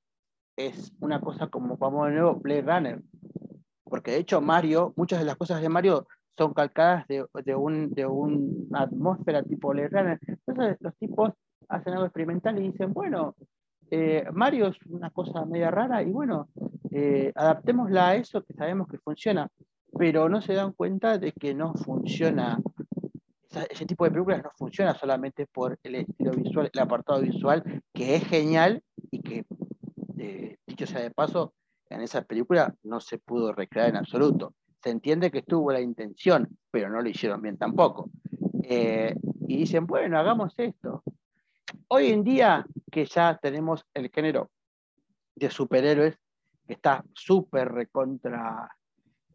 es 0.57 0.93
una 0.99 1.19
cosa 1.19 1.47
como, 1.47 1.77
vamos 1.77 2.07
de 2.07 2.13
nuevo, 2.13 2.35
Blade 2.35 2.61
Runner. 2.61 3.01
Porque 3.83 4.11
de 4.11 4.17
hecho 4.17 4.41
Mario, 4.41 4.93
muchas 4.95 5.19
de 5.19 5.25
las 5.25 5.35
cosas 5.35 5.61
de 5.61 5.69
Mario 5.69 6.07
son 6.37 6.53
calcadas 6.53 7.07
de, 7.07 7.25
de, 7.45 7.55
un, 7.55 7.91
de 7.91 8.05
una 8.05 8.81
atmósfera 8.81 9.43
tipo 9.43 9.69
Blade 9.69 9.89
Runner. 9.89 10.19
Entonces 10.25 10.77
los 10.79 10.95
tipos 10.97 11.31
hacen 11.69 11.93
algo 11.93 12.05
experimental 12.05 12.57
y 12.59 12.71
dicen, 12.71 12.93
bueno, 12.93 13.35
eh, 13.91 14.25
Mario 14.33 14.67
es 14.67 14.77
una 14.87 15.09
cosa 15.11 15.45
media 15.45 15.69
rara 15.69 16.01
y 16.01 16.11
bueno, 16.11 16.49
eh, 16.91 17.31
adaptémosla 17.35 18.09
a 18.09 18.15
eso 18.15 18.43
que 18.43 18.53
sabemos 18.53 18.87
que 18.87 18.97
funciona 18.97 19.47
pero 19.97 20.29
no 20.29 20.41
se 20.41 20.53
dan 20.53 20.73
cuenta 20.73 21.17
de 21.17 21.31
que 21.31 21.53
no 21.53 21.73
funciona, 21.73 22.59
ese 23.69 23.85
tipo 23.85 24.05
de 24.05 24.11
películas 24.11 24.43
no 24.43 24.51
funciona 24.55 24.93
solamente 24.93 25.45
por 25.45 25.79
el 25.83 25.95
estilo 25.95 26.31
visual, 26.31 26.69
el 26.71 26.79
apartado 26.79 27.21
visual, 27.21 27.63
que 27.93 28.15
es 28.15 28.27
genial 28.27 28.83
y 29.11 29.21
que, 29.21 29.45
dicho 30.65 30.87
sea 30.87 31.01
de 31.01 31.11
paso, 31.11 31.53
en 31.89 32.01
esa 32.01 32.23
película 32.23 32.73
no 32.83 32.99
se 32.99 33.19
pudo 33.19 33.53
recrear 33.53 33.89
en 33.89 33.97
absoluto. 33.97 34.55
Se 34.81 34.89
entiende 34.89 35.31
que 35.31 35.39
estuvo 35.39 35.71
la 35.71 35.81
intención, 35.81 36.57
pero 36.71 36.89
no 36.89 37.01
lo 37.01 37.07
hicieron 37.07 37.41
bien 37.41 37.57
tampoco. 37.57 38.09
Eh, 38.63 39.15
y 39.47 39.57
dicen, 39.57 39.85
bueno, 39.85 40.17
hagamos 40.17 40.53
esto. 40.57 41.03
Hoy 41.89 42.07
en 42.07 42.23
día 42.23 42.65
que 42.91 43.05
ya 43.05 43.37
tenemos 43.41 43.85
el 43.93 44.09
género 44.09 44.49
de 45.35 45.49
superhéroes, 45.49 46.17
que 46.65 46.73
está 46.73 47.03
súper 47.13 47.71
recontra 47.71 48.69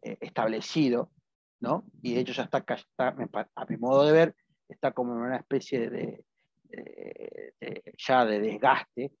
eh, 0.01 0.17
establecido, 0.21 1.11
¿no? 1.59 1.83
Y 2.01 2.13
de 2.13 2.21
hecho 2.21 2.33
ya 2.33 2.43
está, 2.43 2.59
está, 2.67 3.15
a 3.55 3.65
mi 3.65 3.77
modo 3.77 4.05
de 4.05 4.11
ver, 4.11 4.35
está 4.67 4.91
como 4.91 5.13
en 5.13 5.21
una 5.21 5.37
especie 5.37 5.89
de, 5.89 6.23
de- 6.63 7.53
de- 7.59 7.83
ya 7.97 8.25
de 8.25 8.39
desgaste. 8.39 9.11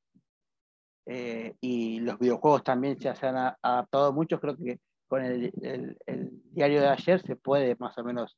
Eh, 1.05 1.55
y 1.61 1.99
los 2.01 2.19
videojuegos 2.19 2.63
también 2.63 2.95
ya 2.97 3.15
se 3.15 3.25
han 3.27 3.35
a- 3.37 3.57
adaptado 3.61 4.13
mucho, 4.13 4.39
creo 4.39 4.55
que 4.55 4.79
con 5.07 5.23
el, 5.23 5.51
el- 5.61 5.97
el 6.05 6.29
diario 6.51 6.81
de 6.81 6.89
ayer 6.89 7.19
se 7.21 7.35
puede 7.35 7.75
más 7.79 7.97
o 7.97 8.03
menos 8.03 8.37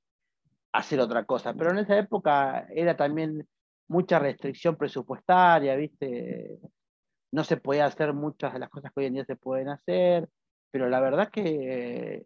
hacer 0.72 1.02
otra 1.02 1.26
cosa, 1.26 1.54
pero 1.54 1.72
en 1.72 1.80
esa 1.80 1.98
época 1.98 2.66
era 2.74 2.96
también 2.96 3.46
mucha 3.90 4.20
restricción 4.20 4.78
presupuestaria, 4.78 5.76
¿viste? 5.76 6.60
No 7.32 7.44
se 7.44 7.58
podía 7.58 7.86
hacer 7.88 8.14
muchas 8.14 8.54
de 8.54 8.60
las 8.60 8.70
cosas 8.70 8.92
que 8.94 9.02
hoy 9.02 9.06
en 9.08 9.16
día 9.16 9.26
se 9.26 9.36
pueden 9.36 9.68
hacer, 9.68 10.30
pero 10.72 10.88
la 10.88 11.02
verdad 11.02 11.30
que 11.30 12.26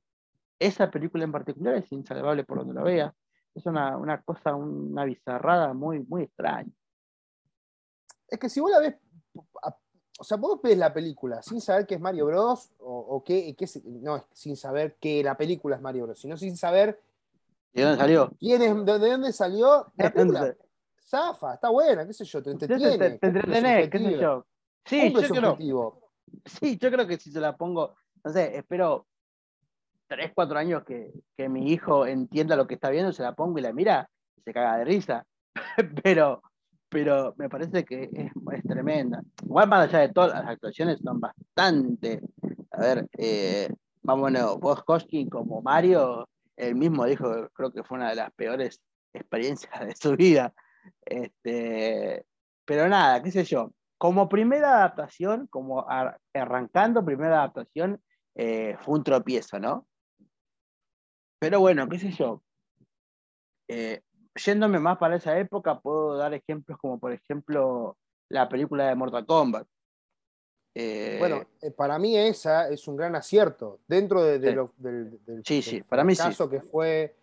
esa 0.60 0.90
película 0.90 1.24
en 1.24 1.32
particular 1.32 1.76
es 1.76 1.92
insalvable 1.92 2.44
por 2.44 2.60
donde 2.60 2.74
lo 2.74 2.84
veas. 2.84 3.14
Es 3.54 3.66
una, 3.66 3.98
una 3.98 4.22
cosa, 4.22 4.56
una 4.56 5.06
bizarrada 5.06 5.74
muy, 5.74 6.00
muy 6.04 6.24
extraña. 6.24 6.70
Es 8.28 8.40
que 8.40 8.50
si 8.50 8.60
vos 8.60 8.72
la 8.72 8.80
ves, 8.80 8.96
a- 9.64 9.78
o 10.20 10.24
sea, 10.24 10.38
vos 10.38 10.62
ves 10.62 10.78
la 10.78 10.94
película 10.94 11.42
sin 11.42 11.60
saber 11.62 11.86
que 11.86 11.96
es 11.96 12.02
Mario 12.02 12.26
Bros. 12.28 12.72
o, 12.80 12.98
o 13.00 13.24
qué, 13.24 13.56
qué 13.58 13.66
no 13.86 14.18
es 14.18 14.24
sin 14.34 14.56
saber 14.56 14.96
que 15.00 15.24
la 15.24 15.36
película 15.38 15.76
es 15.76 15.82
Mario 15.82 16.04
Bros., 16.06 16.20
sino 16.20 16.38
sin 16.38 16.56
saber 16.58 17.02
¿De 17.74 17.84
dónde 17.84 17.98
salió? 17.98 18.32
quién 18.40 18.62
es, 18.62 18.86
de, 18.86 19.00
de 19.00 19.10
dónde 19.12 19.34
salió 19.34 19.92
la 19.98 20.12
película. 20.12 20.56
Zafa, 21.08 21.54
está 21.56 21.70
buena, 21.70 22.06
qué 22.08 22.14
sé 22.14 22.26
yo, 22.26 22.42
te 22.42 22.52
entretiene. 22.52 22.98
te- 22.98 23.20
te 23.20 23.28
entretenés, 23.28 23.90
qué 23.90 24.00
sé 24.00 24.18
yo. 24.22 24.46
Sí, 24.86 24.98
yo 25.14 25.28
creo, 25.42 25.56
sí, 26.46 26.78
yo 26.78 26.92
creo 26.92 27.08
que 27.08 27.18
si 27.18 27.32
se 27.32 27.40
la 27.40 27.56
pongo, 27.56 27.96
no 28.24 28.32
sé, 28.32 28.58
espero 28.58 29.06
tres, 30.08 30.32
cuatro 30.34 30.58
años 30.58 30.84
que, 30.84 31.12
que 31.38 31.50
mi 31.50 31.72
hijo 31.72 32.06
entienda 32.06 32.56
lo 32.56 32.68
que 32.68 32.76
está 32.76 32.90
viendo, 32.90 33.14
se 33.14 33.24
la 33.24 33.34
pongo 33.34 33.60
y 33.60 33.62
la 33.62 33.74
mira 33.74 34.10
y 34.38 34.42
se 34.42 34.54
caga 34.54 34.78
de 34.78 34.86
risa. 34.86 35.26
pero, 36.04 36.42
pero 36.90 37.34
me 37.38 37.50
parece 37.50 37.84
que 37.84 38.10
es, 38.14 38.64
tremenda. 38.64 39.22
Igual 39.44 39.70
más 39.70 39.88
allá 39.88 40.00
de 40.00 40.14
todas 40.14 40.34
las 40.34 40.48
actuaciones 40.48 41.00
son 41.02 41.20
bastante. 41.20 42.22
A 42.72 42.80
ver, 42.80 43.08
eh, 43.18 43.70
vámonos, 44.04 44.60
vos 44.60 44.84
Koski 44.84 45.28
como 45.30 45.62
Mario, 45.62 46.28
él 46.56 46.76
mismo 46.76 47.06
dijo, 47.06 47.50
creo 47.54 47.72
que 47.72 47.84
fue 47.84 47.98
una 47.98 48.10
de 48.10 48.16
las 48.16 48.32
peores 48.34 48.82
experiencias 49.14 49.80
de 49.80 49.96
su 49.96 50.16
vida. 50.16 50.54
Este, 51.06 52.26
pero 52.66 52.88
nada, 52.88 53.22
qué 53.22 53.32
sé 53.32 53.44
yo. 53.44 53.72
Como 53.98 54.28
primera 54.28 54.78
adaptación, 54.78 55.48
como 55.48 55.90
ar- 55.90 56.20
arrancando 56.34 57.04
primera 57.06 57.38
adaptación, 57.40 58.02
eh, 58.36 58.76
fue 58.82 58.96
un 58.96 59.04
tropiezo, 59.04 59.60
¿no? 59.60 59.88
Pero 61.46 61.60
bueno, 61.60 61.88
qué 61.88 62.00
sé 62.00 62.12
yo. 62.12 62.42
Eh, 63.68 64.02
yéndome 64.44 64.80
más 64.80 64.98
para 64.98 65.16
esa 65.18 65.38
época, 65.38 65.80
puedo 65.80 66.18
dar 66.18 66.34
ejemplos 66.34 66.80
como, 66.80 66.98
por 67.00 67.12
ejemplo, 67.12 67.98
la 68.30 68.50
película 68.50 68.88
de 68.88 68.96
Mortal 68.96 69.28
Kombat. 69.28 69.68
Eh, 70.74 71.18
Bueno, 71.20 71.46
eh, 71.62 71.70
para 71.70 72.00
mí 72.00 72.18
esa 72.18 72.68
es 72.70 72.88
un 72.88 72.96
gran 72.96 73.16
acierto. 73.16 73.80
Dentro 73.88 74.24
de, 74.24 74.40
de 74.40 74.50
Sí. 74.50 74.56
lo- 74.56 74.74
del, 74.78 75.24
del- 75.24 75.46
Sí, 75.46 75.54
del 75.56 75.64
sí, 75.64 75.82
para 75.84 76.04
mí 76.04 76.16
sí. 76.16 76.22
fracaso 76.24 76.50
que 76.50 76.62
fue, 76.62 77.16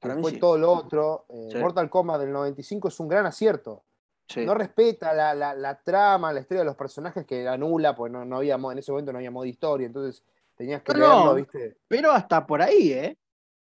que 0.00 0.08
Para 0.08 0.16
mí 0.16 0.22
fue 0.22 0.32
todo 0.32 0.58
lo 0.58 0.72
otro, 0.72 1.26
eh. 1.28 1.60
Mortal 1.60 1.88
Kombat 1.88 2.20
del 2.20 2.32
95 2.32 2.88
es 2.88 2.98
un 2.98 3.06
gran 3.06 3.26
acierto. 3.26 3.84
No 4.44 4.54
respeta 4.54 5.14
la, 5.14 5.34
la- 5.36 5.54
la 5.54 5.80
trama, 5.80 6.32
la 6.32 6.40
historia 6.40 6.62
de 6.62 6.66
los 6.66 6.76
personajes 6.76 7.24
que 7.24 7.42
era 7.42 7.56
nula, 7.56 7.94
porque 7.94 8.12
no, 8.12 8.24
no 8.24 8.38
había, 8.38 8.56
en 8.56 8.78
ese 8.78 8.90
momento 8.90 9.12
no 9.12 9.18
había 9.18 9.30
modo 9.30 9.44
historia, 9.46 9.86
entonces 9.86 10.24
tenías 10.56 10.82
que 10.82 10.92
leerlo, 10.94 11.24
no. 11.26 11.34
¿viste? 11.36 11.76
Pero 11.86 12.10
hasta 12.10 12.44
por 12.44 12.60
ahí, 12.60 12.90
¿eh? 12.92 13.16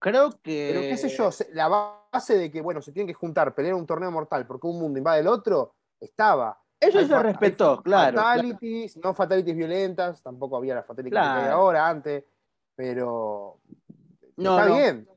Creo 0.03 0.31
que. 0.43 0.71
Pero 0.75 0.81
qué 0.81 0.97
sé 0.97 1.09
yo, 1.11 1.31
la 1.53 1.69
base 2.13 2.37
de 2.37 2.51
que, 2.51 2.61
bueno, 2.61 2.83
se 2.83 2.91
tienen 2.91 3.07
que 3.07 3.15
juntar, 3.15 3.55
pelear 3.55 3.75
un 3.75 3.87
torneo 3.87 4.11
mortal 4.11 4.45
porque 4.49 4.67
un 4.67 4.81
mundo 4.81 4.99
invade 4.99 5.21
el 5.21 5.29
otro, 5.29 5.77
estaba. 6.01 6.61
Eso 6.81 6.99
Hay 6.99 7.07
se 7.07 7.23
respetó, 7.23 7.81
claro. 7.81 8.17
Fatalities, 8.19 8.97
no 8.97 9.15
fatalities 9.15 9.55
violentas, 9.57 10.21
tampoco 10.21 10.57
había 10.57 10.75
las 10.75 10.85
fatalities 10.87 11.13
que 11.21 11.25
hay 11.25 11.43
Claro. 11.43 11.53
ahora, 11.55 11.89
antes, 11.89 12.25
pero 12.75 13.61
No, 14.37 14.59
está 14.59 14.69
no. 14.69 14.77
bien. 14.77 15.09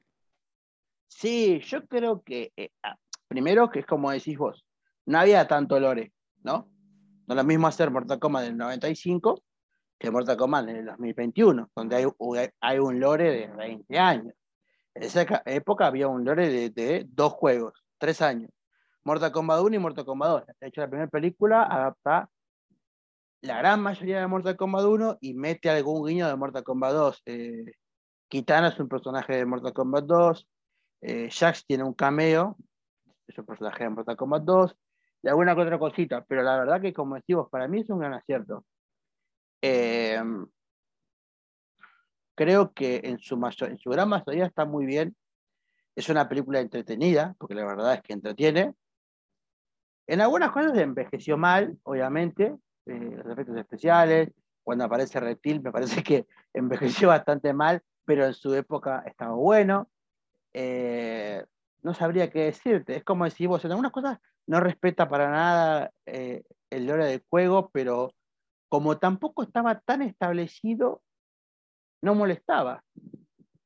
Sí, 1.08 1.60
yo 1.66 1.84
creo 1.88 2.22
que. 2.22 2.54
eh, 2.56 2.70
ah, 2.84 2.96
primero, 3.28 3.72
que 3.72 3.80
es 3.80 3.88
como 3.88 4.12
decís 4.12 4.38
vos, 4.38 4.64
no 5.08 5.18
había 5.18 5.48
tanto 5.48 5.80
lore, 5.80 6.14
¿no? 6.44 6.70
No 7.26 7.34
es 7.34 7.36
lo 7.36 7.44
mismo 7.44 7.66
hacer 7.66 7.90
Mortal 7.90 8.20
Kombat 8.20 8.44
del 8.44 8.56
95 8.58 9.42
que 9.98 10.12
Mortal 10.12 10.38
Kombat 10.38 10.66
del 10.68 10.86
2021, 10.86 11.72
donde 11.76 11.96
hay, 11.96 12.06
hay 12.62 12.78
un 12.78 13.00
lore 13.00 13.32
de 13.32 13.48
20 13.48 13.98
años. 13.98 14.36
En 14.96 15.04
esa 15.04 15.26
ca- 15.26 15.44
época 15.46 15.88
había 15.88 16.08
un 16.08 16.26
lore 16.26 16.50
de, 16.50 16.70
de 16.72 17.06
dos 17.10 17.34
juegos, 17.34 17.74
tres 17.98 18.22
años. 18.22 18.50
Mortal 19.04 19.32
Kombat 19.32 19.62
1 19.62 19.76
y 19.76 19.80
Mortal 19.80 20.06
Kombat 20.06 20.30
2. 20.30 20.44
De 20.60 20.68
hecho, 20.68 20.82
la 20.82 20.88
primera 20.90 21.10
película 21.10 21.64
adapta 21.64 22.30
la 23.42 23.58
gran 23.60 23.82
mayoría 23.82 24.20
de 24.20 24.28
Mortal 24.28 24.56
Kombat 24.56 24.86
1 24.86 25.18
y 25.22 25.34
mete 25.36 25.70
algún 25.70 26.08
guiño 26.08 26.28
de 26.28 26.36
Mortal 26.36 26.64
Kombat 26.64 26.94
2. 26.94 27.22
Eh, 27.26 27.74
Kitana 28.28 28.70
es 28.70 28.80
un 28.80 28.88
personaje 28.88 29.36
de 29.36 29.46
Mortal 29.46 29.74
Kombat 29.74 30.06
2. 30.06 30.48
Eh, 31.02 31.30
Jax 31.30 31.66
tiene 31.68 31.84
un 31.84 31.94
cameo, 31.94 32.58
es 33.28 33.38
un 33.38 33.46
personaje 33.46 33.84
de 33.84 33.90
Mortal 33.92 34.16
Kombat 34.16 34.44
2, 34.44 34.76
y 35.22 35.28
alguna 35.28 35.54
que 35.54 35.62
otra 35.62 35.78
cosita, 35.78 36.26
pero 36.28 36.42
la 36.42 36.58
verdad 36.58 36.82
que 36.82 36.94
como 36.94 37.16
decimos, 37.16 37.48
para 37.52 37.68
mí 37.68 37.82
es 37.82 37.90
un 37.90 38.00
gran 38.00 38.14
acierto. 38.14 38.66
Eh, 39.62 40.20
creo 42.36 42.74
que 42.74 43.02
en 43.04 43.20
su, 43.20 43.36
en 43.62 43.78
su 43.78 43.90
gran 43.90 44.10
mayoría 44.10 44.46
está 44.46 44.66
muy 44.66 44.86
bien. 44.86 45.16
Es 45.96 46.10
una 46.10 46.28
película 46.28 46.60
entretenida, 46.60 47.36
porque 47.40 47.56
la 47.56 47.66
verdad 47.66 47.96
es 47.96 48.02
que 48.02 48.14
entretiene. 48.14 48.74
En 50.08 50.22
algunas 50.22 50.52
cosas 50.52 50.78
envejeció 50.78 51.38
mal, 51.38 51.78
obviamente, 51.84 52.56
eh, 52.86 53.22
los 53.24 53.34
efectos 53.34 53.58
especiales, 53.58 54.32
cuando 54.64 54.84
aparece 54.84 55.20
Reptil 55.20 55.62
me 55.62 55.72
parece 55.72 56.04
que 56.04 56.28
envejeció 56.54 57.08
bastante 57.08 57.54
mal, 57.54 57.82
pero 58.04 58.26
en 58.26 58.34
su 58.34 58.54
época 58.54 59.04
estaba 59.06 59.34
bueno. 59.34 59.90
Eh, 60.54 61.44
no 61.82 61.94
sabría 61.94 62.30
qué 62.30 62.46
decirte, 62.46 62.96
es 62.96 63.04
como 63.04 63.26
decir 63.26 63.48
vos, 63.48 63.64
en 63.64 63.72
algunas 63.72 63.92
cosas 63.92 64.20
no 64.48 64.60
respeta 64.60 65.08
para 65.08 65.30
nada 65.30 65.92
eh, 66.06 66.44
el 66.70 66.88
lore 66.88 67.06
del 67.06 67.24
juego, 67.30 67.70
pero 67.72 68.12
como 68.70 68.98
tampoco 68.98 69.44
estaba 69.44 69.80
tan 69.80 70.02
establecido, 70.02 71.02
no 72.02 72.16
molestaba. 72.16 72.84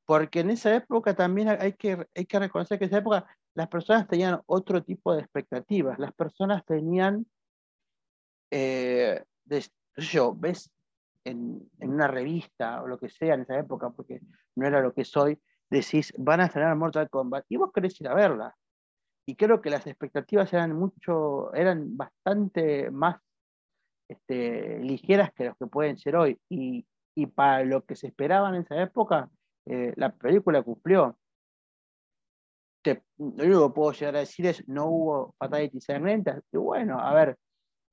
Porque 0.05 0.39
en 0.39 0.49
esa 0.49 0.75
época 0.75 1.15
también 1.15 1.49
hay 1.49 1.73
que, 1.73 2.07
hay 2.15 2.25
que 2.25 2.39
reconocer 2.39 2.79
que 2.79 2.85
en 2.85 2.89
esa 2.89 2.99
época 2.99 3.27
las 3.53 3.67
personas 3.67 4.07
tenían 4.07 4.41
otro 4.47 4.83
tipo 4.83 5.13
de 5.13 5.21
expectativas. 5.21 5.99
Las 5.99 6.13
personas 6.13 6.65
tenían, 6.65 7.27
eh, 8.51 9.23
yo, 9.97 10.33
ves 10.35 10.71
en, 11.23 11.69
en, 11.79 11.89
una 11.91 12.07
revista 12.07 12.81
o 12.81 12.87
lo 12.87 12.97
que 12.97 13.09
sea 13.09 13.35
en 13.35 13.41
esa 13.41 13.59
época, 13.59 13.89
porque 13.91 14.21
no 14.55 14.65
era 14.65 14.81
lo 14.81 14.93
que 14.93 15.05
soy, 15.05 15.39
decís, 15.69 16.13
van 16.17 16.41
a 16.41 16.45
estrenar 16.45 16.75
Mortal 16.75 17.09
Kombat 17.09 17.45
y 17.49 17.57
vos 17.57 17.71
querés 17.73 17.99
ir 18.01 18.07
a 18.07 18.15
verla. 18.15 18.55
Y 19.25 19.35
creo 19.35 19.61
que 19.61 19.69
las 19.69 19.85
expectativas 19.85 20.51
eran 20.53 20.73
mucho, 20.73 21.53
eran 21.53 21.95
bastante 21.95 22.89
más 22.89 23.21
este, 24.07 24.79
ligeras 24.79 25.31
que 25.33 25.45
los 25.45 25.57
que 25.57 25.67
pueden 25.67 25.97
ser 25.97 26.15
hoy. 26.15 26.39
Y, 26.49 26.85
y 27.15 27.28
para 27.28 27.63
lo 27.63 27.86
que 27.86 27.95
se 27.95 28.08
esperaba 28.08 28.50
en 28.50 28.56
esa 28.56 28.82
época, 28.82 29.30
eh, 29.65 29.93
la 29.95 30.13
película 30.13 30.62
cumplió. 30.62 31.17
Te, 32.82 33.04
lo 33.17 33.43
único 33.45 33.67
que 33.67 33.76
puedo 33.76 33.91
llegar 33.91 34.15
a 34.15 34.19
decir 34.19 34.45
es, 34.45 34.67
no 34.67 34.86
hubo 34.86 35.36
fatalities 35.38 35.86
sangrientas. 35.86 36.41
Y 36.52 36.58
bueno, 36.58 37.00
a 37.00 37.13
ver, 37.13 37.38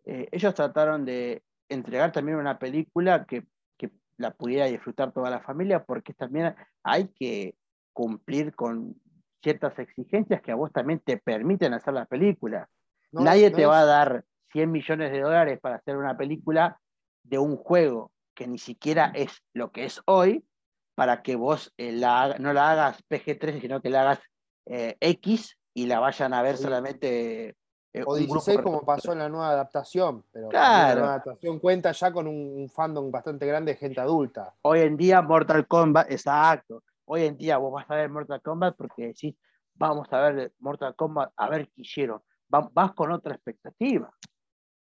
eh, 0.04 0.28
ellos 0.30 0.54
trataron 0.54 1.04
de 1.04 1.42
entregar 1.68 2.12
también 2.12 2.38
una 2.38 2.58
película 2.58 3.26
que, 3.26 3.46
que, 3.76 3.90
la 4.16 4.30
pudiera 4.30 4.66
disfrutar 4.66 5.12
toda 5.12 5.28
la 5.28 5.40
familia, 5.40 5.84
porque 5.84 6.14
también 6.14 6.54
hay 6.84 7.08
que 7.08 7.56
cumplir 7.92 8.54
con 8.54 8.94
ciertas 9.42 9.78
exigencias 9.78 10.40
que 10.42 10.52
a 10.52 10.56
vos 10.56 10.72
también 10.72 11.00
te 11.00 11.18
permiten 11.18 11.74
hacer 11.74 11.94
la 11.94 12.06
película. 12.06 12.68
Nadie 13.12 13.50
te 13.50 13.66
va 13.66 13.80
a 13.80 13.84
dar 13.84 14.24
100 14.52 14.70
millones 14.70 15.12
de 15.12 15.20
dólares 15.20 15.60
para 15.60 15.76
hacer 15.76 15.96
una 15.96 16.16
película 16.16 16.80
de 17.22 17.38
un 17.38 17.56
juego 17.56 18.12
que 18.36 18.46
ni 18.46 18.58
siquiera 18.58 19.10
es 19.14 19.42
lo 19.52 19.72
que 19.72 19.86
es 19.86 20.00
hoy, 20.04 20.46
para 20.94 21.22
que 21.22 21.34
vos 21.34 21.72
eh, 21.76 21.90
la, 21.90 22.36
no 22.38 22.52
la 22.52 22.70
hagas 22.70 23.02
PG-13, 23.08 23.60
sino 23.60 23.82
que 23.82 23.90
la 23.90 24.02
hagas 24.02 24.20
eh, 24.66 24.96
X 25.00 25.58
y 25.74 25.86
la 25.86 25.98
vayan 25.98 26.32
a 26.32 26.42
ver 26.42 26.56
solamente. 26.56 27.56
Eh, 27.92 28.04
o 28.04 28.14
16 28.14 28.60
como 28.60 28.84
pasó 28.84 29.12
en 29.12 29.20
la 29.20 29.28
nueva 29.28 29.50
adaptación, 29.50 30.22
pero 30.30 30.48
claro. 30.48 30.88
la 30.88 30.94
nueva 30.94 31.14
adaptación 31.14 31.58
cuenta 31.58 31.92
ya 31.92 32.12
con 32.12 32.28
un, 32.28 32.36
un, 32.36 32.68
fandom 32.68 33.10
bastante 33.10 33.46
grande 33.46 33.72
de 33.72 33.78
gente 33.78 34.00
adulta. 34.00 34.54
Hoy 34.62 34.80
en 34.80 34.98
día 34.98 35.22
Mortal 35.22 35.66
Kombat, 35.66 36.10
exacto, 36.10 36.82
hoy 37.06 37.24
en 37.24 37.38
día 37.38 37.56
vos 37.56 37.72
vas 37.72 37.90
a 37.90 37.94
ver 37.94 38.10
Mortal 38.10 38.42
Kombat 38.42 38.76
porque 38.76 39.08
decís, 39.08 39.34
vamos 39.74 40.12
a 40.12 40.20
ver 40.20 40.52
Mortal 40.58 40.94
Kombat, 40.94 41.32
a 41.36 41.48
ver 41.48 41.68
qué 41.68 41.82
hicieron, 41.82 42.22
vas 42.48 42.92
con 42.92 43.12
otra 43.12 43.34
expectativa, 43.34 44.12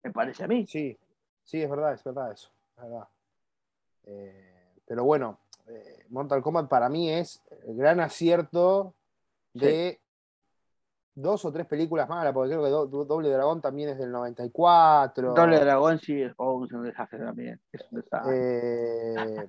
me 0.04 0.12
parece 0.12 0.46
a 0.46 0.48
mí. 0.48 0.66
Sí, 0.66 0.98
sí, 1.44 1.62
es 1.62 1.70
verdad, 1.70 1.94
es 1.94 2.04
verdad 2.04 2.32
eso, 2.32 2.50
es 2.78 2.84
verdad. 2.84 3.08
Eh, 4.08 4.74
pero 4.86 5.04
bueno, 5.04 5.40
eh, 5.68 6.06
Mortal 6.10 6.42
Kombat 6.42 6.70
para 6.70 6.90
mí 6.90 7.12
es 7.12 7.42
el 7.68 7.76
gran 7.76 8.00
acierto 8.00 8.96
de 9.54 10.00
sí. 10.00 10.70
dos 11.16 11.44
o 11.46 11.52
tres 11.52 11.68
películas 11.68 12.08
malas, 12.08 12.34
porque 12.34 12.52
creo 12.52 12.64
que 12.64 12.70
Do 12.70 13.06
Doble 13.06 13.30
Dragón 13.30 13.62
también 13.62 13.90
es 13.90 13.98
del 13.98 14.12
94. 14.12 15.34
Doble 15.34 15.60
Dragón 15.60 16.00
sí 16.00 16.22
es, 16.22 16.34
oh, 16.38 16.64
es 16.66 16.72
un 16.72 16.84
desastre 16.84 17.20
también. 17.20 17.60
Es 17.72 17.86
un 17.92 18.02
desastre. 18.02 18.36
Eh, 18.36 19.48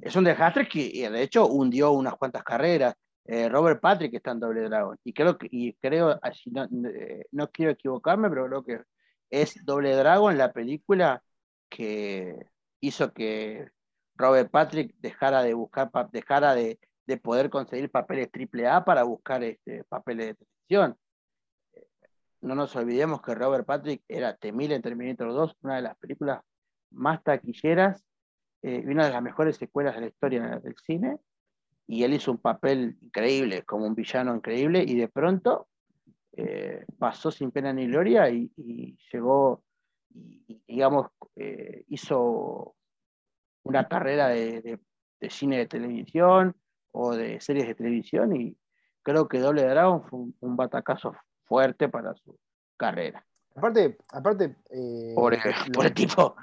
es 0.00 0.16
un 0.16 0.24
desastre 0.24 0.68
que 0.68 1.08
de 1.10 1.22
hecho 1.22 1.46
hundió 1.46 1.92
unas 1.92 2.16
cuantas 2.16 2.42
carreras. 2.42 2.94
Eh, 3.24 3.48
Robert 3.48 3.80
Patrick 3.80 4.14
está 4.14 4.32
en 4.32 4.40
Doble 4.40 4.62
Dragón. 4.62 4.98
Y 5.04 5.12
creo 5.12 5.38
que, 5.38 5.48
y 5.50 5.74
creo, 5.74 6.18
así 6.22 6.50
no, 6.50 6.64
eh, 6.88 7.26
no, 7.30 7.50
quiero 7.50 7.72
equivocarme, 7.72 8.28
pero 8.28 8.46
creo 8.46 8.64
que 8.64 8.80
es 9.30 9.64
Doble 9.64 9.94
Dragón 9.94 10.36
la 10.38 10.52
película 10.52 11.22
que 11.68 12.36
hizo 12.80 13.12
que 13.12 13.68
Robert 14.22 14.50
Patrick 14.50 14.94
dejara 14.98 15.42
de 15.42 15.54
buscar, 15.54 15.90
dejara 16.10 16.54
de, 16.54 16.78
de 17.06 17.16
poder 17.16 17.50
conseguir 17.50 17.90
papeles 17.90 18.30
triple 18.30 18.68
A 18.68 18.84
para 18.84 19.02
buscar 19.02 19.42
este, 19.42 19.84
papeles 19.84 20.26
de 20.26 20.34
televisión. 20.34 20.98
No 22.40 22.54
nos 22.54 22.74
olvidemos 22.76 23.20
que 23.22 23.34
Robert 23.34 23.66
Patrick 23.66 24.02
era 24.08 24.36
Temil 24.36 24.72
en 24.72 24.82
Terminator 24.82 25.32
2, 25.32 25.56
una 25.62 25.76
de 25.76 25.82
las 25.82 25.96
películas 25.96 26.40
más 26.90 27.22
taquilleras 27.22 28.04
eh, 28.64 28.84
una 28.86 29.06
de 29.06 29.12
las 29.12 29.22
mejores 29.22 29.56
secuelas 29.56 29.96
de 29.96 30.02
la 30.02 30.06
historia 30.06 30.60
del 30.62 30.76
cine, 30.76 31.18
y 31.88 32.04
él 32.04 32.14
hizo 32.14 32.30
un 32.30 32.38
papel 32.38 32.96
increíble, 33.00 33.64
como 33.64 33.86
un 33.86 33.96
villano 33.96 34.36
increíble, 34.36 34.84
y 34.86 34.94
de 34.94 35.08
pronto 35.08 35.66
eh, 36.32 36.84
pasó 36.96 37.32
sin 37.32 37.50
pena 37.50 37.72
ni 37.72 37.88
gloria 37.88 38.30
y, 38.30 38.52
y 38.56 38.96
llegó, 39.12 39.64
y, 40.14 40.62
digamos, 40.68 41.08
eh, 41.34 41.84
hizo 41.88 42.76
una 43.64 43.88
carrera 43.88 44.28
de, 44.28 44.60
de, 44.60 44.80
de, 45.20 45.30
cine 45.30 45.58
de 45.58 45.66
televisión 45.66 46.56
o 46.92 47.14
de 47.14 47.40
series 47.40 47.66
de 47.66 47.74
televisión, 47.74 48.34
y 48.34 48.56
creo 49.02 49.28
que 49.28 49.38
Doble 49.38 49.62
Dragon 49.62 50.02
fue 50.04 50.18
un, 50.18 50.36
un 50.40 50.56
batacazo 50.56 51.14
fuerte 51.44 51.88
para 51.88 52.14
su 52.14 52.38
carrera. 52.76 53.24
Aparte, 53.54 53.98
aparte 54.10 54.56
eh, 54.70 55.12
por, 55.14 55.34
el, 55.34 55.40
por 55.72 55.86
el 55.86 55.94
tipo. 55.94 56.34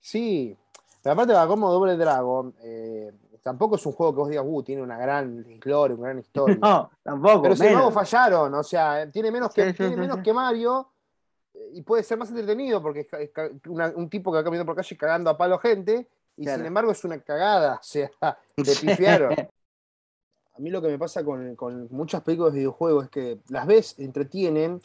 Sí, 0.00 0.56
pero 1.02 1.14
aparte 1.14 1.32
va 1.32 1.46
como 1.46 1.70
Doble 1.70 1.96
Dragon, 1.96 2.54
eh, 2.62 3.12
tampoco 3.42 3.76
es 3.76 3.86
un 3.86 3.92
juego 3.92 4.12
que 4.12 4.18
vos 4.18 4.28
digas, 4.28 4.44
uh, 4.46 4.62
tiene 4.62 4.82
una 4.82 4.98
gran 4.98 5.44
gloria, 5.60 5.96
una 5.96 6.08
gran 6.08 6.18
historia. 6.20 6.58
No, 6.60 6.90
tampoco. 7.02 7.42
Pero 7.42 7.56
sin 7.56 7.66
embargo 7.66 7.90
fallaron, 7.90 8.54
o 8.54 8.62
sea, 8.62 9.10
tiene 9.10 9.30
menos 9.30 9.52
que, 9.52 9.64
sí, 9.64 9.70
sí, 9.70 9.76
tiene 9.76 9.94
sí, 9.94 10.00
menos 10.00 10.18
que 10.18 10.32
Mario 10.32 10.90
y 11.72 11.82
puede 11.82 12.02
ser 12.02 12.18
más 12.18 12.28
entretenido 12.30 12.82
porque 12.82 13.06
es 13.12 13.30
una, 13.68 13.92
un 13.94 14.08
tipo 14.10 14.30
que 14.32 14.38
va 14.38 14.44
caminando 14.44 14.66
por 14.66 14.76
calle 14.76 14.96
cagando 14.96 15.30
a 15.30 15.36
palo 15.36 15.58
gente 15.58 16.08
y 16.36 16.44
claro. 16.44 16.58
sin 16.58 16.66
embargo 16.66 16.92
es 16.92 17.04
una 17.04 17.20
cagada, 17.20 17.74
o 17.80 17.82
sea, 17.82 18.10
te 18.56 18.76
pifiaron. 18.76 19.34
A 20.56 20.60
mí 20.60 20.70
lo 20.70 20.80
que 20.80 20.86
me 20.86 20.98
pasa 20.98 21.24
con, 21.24 21.56
con 21.56 21.88
muchas 21.90 22.22
películas 22.22 22.52
de 22.52 22.60
videojuegos 22.60 23.06
es 23.06 23.10
que 23.10 23.40
las 23.48 23.66
ves, 23.66 23.98
entretienen, 23.98 24.80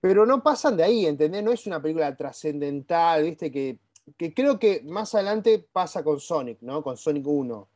pero 0.00 0.24
no 0.24 0.40
pasan 0.40 0.76
de 0.76 0.84
ahí, 0.84 1.06
¿entendés? 1.06 1.42
No 1.42 1.50
es 1.50 1.66
una 1.66 1.82
película 1.82 2.16
trascendental, 2.16 3.24
¿viste? 3.24 3.50
Que 3.50 3.80
que 4.16 4.34
creo 4.34 4.58
que 4.58 4.82
más 4.84 5.14
adelante 5.14 5.66
pasa 5.72 6.02
con 6.02 6.20
Sonic, 6.20 6.60
¿no? 6.62 6.82
Con 6.82 6.96
Sonic 6.96 7.26
1, 7.26 7.68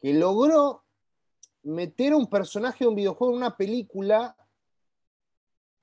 que 0.00 0.12
logró 0.14 0.84
meter 1.62 2.12
a 2.12 2.16
un 2.16 2.28
personaje 2.28 2.84
de 2.84 2.88
un 2.88 2.94
videojuego 2.94 3.32
en 3.32 3.38
una 3.38 3.56
película 3.56 4.36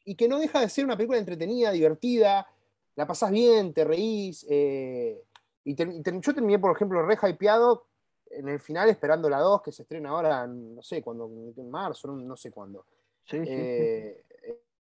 y 0.04 0.16
que 0.16 0.28
no 0.28 0.40
deja 0.40 0.62
de 0.62 0.70
ser 0.70 0.86
una 0.86 0.96
película 0.96 1.20
entretenida, 1.20 1.72
divertida, 1.72 2.48
la 2.96 3.08
pasás 3.08 3.32
bien, 3.32 3.74
te 3.74 3.84
reís. 3.84 4.46
Eh, 4.50 5.22
y 5.64 5.74
te, 5.76 5.86
te, 5.86 6.20
yo 6.20 6.34
terminé, 6.34 6.60
por 6.60 6.76
ejemplo, 6.76 7.06
re 7.06 7.18
hypeado 7.22 7.88
en 8.30 8.50
el 8.50 8.60
final 8.60 8.90
esperando 8.90 9.30
la 9.30 9.40
2 9.40 9.62
que 9.62 9.72
se 9.72 9.84
estrena 9.84 10.10
ahora, 10.10 10.46
no 10.48 10.82
sé 10.82 11.02
cuándo, 11.02 11.30
en 11.56 11.70
marzo, 11.70 12.08
no, 12.08 12.36
sé 12.38 12.52
cuándo. 12.52 12.86
Sí, 13.24 13.38
sí, 13.38 13.46
eh, 13.48 14.24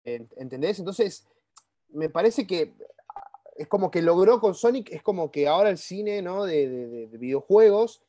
sí. 0.03 0.27
¿Entendés? 0.37 0.79
Entonces, 0.79 1.27
me 1.89 2.09
parece 2.09 2.47
que 2.47 2.73
es 3.55 3.67
como 3.67 3.91
que 3.91 4.01
logró 4.01 4.39
con 4.39 4.55
Sonic, 4.55 4.91
es 4.91 5.03
como 5.03 5.31
que 5.31 5.47
ahora 5.47 5.69
el 5.69 5.77
cine 5.77 6.21
¿no? 6.21 6.45
de, 6.45 6.67
de, 6.67 7.07
de 7.07 7.17
videojuegos, 7.17 8.01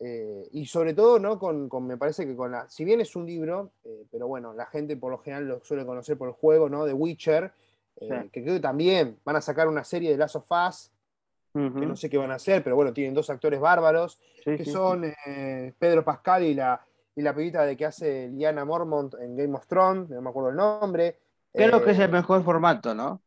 eh, 0.00 0.48
y 0.52 0.66
sobre 0.66 0.92
todo, 0.92 1.18
¿no? 1.18 1.38
Con, 1.38 1.68
con, 1.68 1.86
me 1.86 1.96
parece 1.96 2.26
que 2.26 2.34
con 2.34 2.50
la, 2.50 2.68
si 2.68 2.84
bien 2.84 3.00
es 3.00 3.14
un 3.14 3.26
libro, 3.26 3.70
eh, 3.84 4.04
pero 4.10 4.26
bueno, 4.26 4.52
la 4.52 4.66
gente 4.66 4.96
por 4.96 5.12
lo 5.12 5.18
general 5.18 5.46
lo 5.46 5.64
suele 5.64 5.86
conocer 5.86 6.18
por 6.18 6.28
el 6.28 6.34
juego, 6.34 6.68
¿no? 6.68 6.84
De 6.84 6.92
Witcher, 6.92 7.52
eh, 8.00 8.28
que 8.32 8.42
creo 8.42 8.54
que 8.54 8.60
también 8.60 9.18
van 9.24 9.36
a 9.36 9.40
sacar 9.40 9.68
una 9.68 9.84
serie 9.84 10.10
de 10.10 10.16
Last 10.16 10.36
of 10.36 10.50
Us, 10.50 10.90
uh 11.54 11.58
-huh. 11.58 11.80
que 11.80 11.86
no 11.86 11.96
sé 11.96 12.08
qué 12.10 12.18
van 12.18 12.30
a 12.30 12.36
hacer, 12.36 12.62
pero 12.62 12.76
bueno, 12.76 12.92
tienen 12.92 13.14
dos 13.14 13.30
actores 13.30 13.60
bárbaros, 13.60 14.18
sí, 14.44 14.56
que 14.56 14.64
sí, 14.64 14.70
son 14.70 15.12
Pedro 15.78 16.04
Pascal 16.04 16.44
y 16.44 16.54
la, 16.54 16.84
y 17.14 17.22
la 17.22 17.34
pibita 17.34 17.64
de 17.64 17.76
que 17.76 17.86
hace 17.86 18.28
Liana 18.28 18.64
Mormont 18.64 19.14
en 19.14 19.36
Game 19.36 19.54
of 19.56 19.66
Thrones, 19.66 20.10
no 20.10 20.20
me 20.20 20.30
acuerdo 20.30 20.50
el 20.50 20.56
nombre. 20.56 21.18
Creo 21.52 21.84
que 21.84 21.92
es 21.92 21.98
el 21.98 22.10
mejor 22.10 22.42
formato, 22.42 22.94
¿no? 22.94 23.20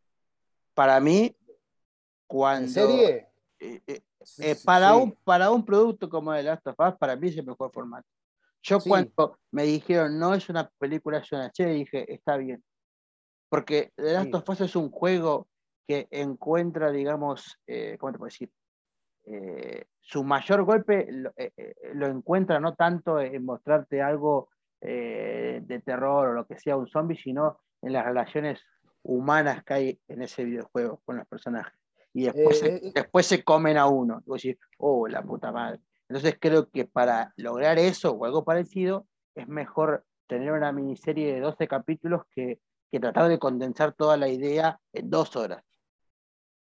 para 0.78 0.99
mí, 0.99 1.36
cuando. 2.28 2.68
¿En 2.68 2.70
serie? 2.72 3.28
Eh, 3.59 3.82
eh, 3.88 4.01
eh, 4.38 4.55
para, 4.63 4.95
un, 4.95 5.11
para 5.24 5.49
un 5.49 5.65
producto 5.65 6.07
como 6.07 6.32
el 6.36 6.45
Last 6.45 6.68
of 6.68 6.76
Us, 6.78 6.93
para 6.99 7.15
mí 7.15 7.30
es 7.30 7.38
el 7.38 7.47
mejor 7.47 7.72
formato. 7.72 8.07
Yo 8.61 8.80
cuando 8.80 9.39
me 9.49 9.63
dijeron 9.63 10.20
no 10.20 10.36
es 10.36 10.47
una 10.49 10.70
película, 10.78 11.18
es 11.18 11.32
una 11.32 11.49
serie, 11.51 11.74
dije, 11.74 12.13
está 12.13 12.38
bien. 12.38 12.63
Porque 13.50 13.91
The 13.95 14.14
Last 14.14 14.36
of 14.36 14.50
Us 14.50 14.62
es 14.62 14.76
un 14.76 14.91
juego 14.91 15.48
que 15.88 16.08
encuentra, 16.12 16.91
digamos, 16.91 17.60
eh, 17.66 17.98
¿cómo 18.00 18.12
te 18.12 18.18
puedo 18.18 18.28
decir? 18.28 18.52
Eh, 19.26 19.86
su 20.00 20.24
mayor 20.24 20.64
golpe 20.64 21.08
lo, 21.10 21.32
eh, 21.36 21.52
eh, 21.58 21.74
lo 21.93 22.08
encuentra 22.08 22.60
no 22.60 22.76
tanto 22.76 23.20
en 23.20 23.43
mostrarte 23.43 24.02
algo 24.02 24.50
eh, 24.80 25.60
de 25.64 25.80
terror 25.82 26.30
o 26.30 26.34
lo 26.34 26.45
que 26.45 26.58
sea 26.60 26.78
un 26.78 26.88
zombie, 26.88 27.18
sino 27.18 27.60
en 27.82 27.93
las 27.93 28.06
relaciones 28.06 28.62
humanas 29.04 29.64
que 29.64 29.74
hay 29.74 30.02
en 30.08 30.22
ese 30.22 30.43
videojuego 30.45 31.02
con 31.04 31.18
los 31.18 31.28
personajes. 31.28 31.74
Y 32.14 32.24
después, 32.26 32.60
se, 32.60 32.76
Eh, 32.76 32.80
eh, 32.84 32.91
después 32.93 33.26
se 33.26 33.43
comen 33.43 33.78
a 33.78 33.88
uno. 33.88 34.22
Y 34.26 34.30
vos 34.30 34.41
decís, 34.41 34.60
oh, 34.78 35.08
la 35.08 35.24
puta 35.24 35.52
madre. 35.52 35.80
Entonces 36.10 36.38
creo 36.39 36.70
que 36.70 36.86
para 36.86 37.34
lograr 37.38 37.80
eso 37.80 38.12
o 38.12 38.26
algo 38.26 38.43
parecido, 38.43 39.08
es 39.36 39.48
mejor 39.48 40.06
tener 40.28 40.52
una 40.52 40.72
miniserie 40.72 41.34
de 41.34 41.39
12 41.39 41.68
capítulos 41.68 42.24
que, 42.32 42.60
que 42.92 43.00
tratar 43.00 43.28
de 43.30 43.40
condensar 43.40 43.94
toda 43.94 44.18
la 44.18 44.28
idea 44.30 44.80
en 44.94 45.10
dos 45.10 45.36
horas. 45.36 45.64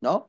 ¿No? 0.00 0.28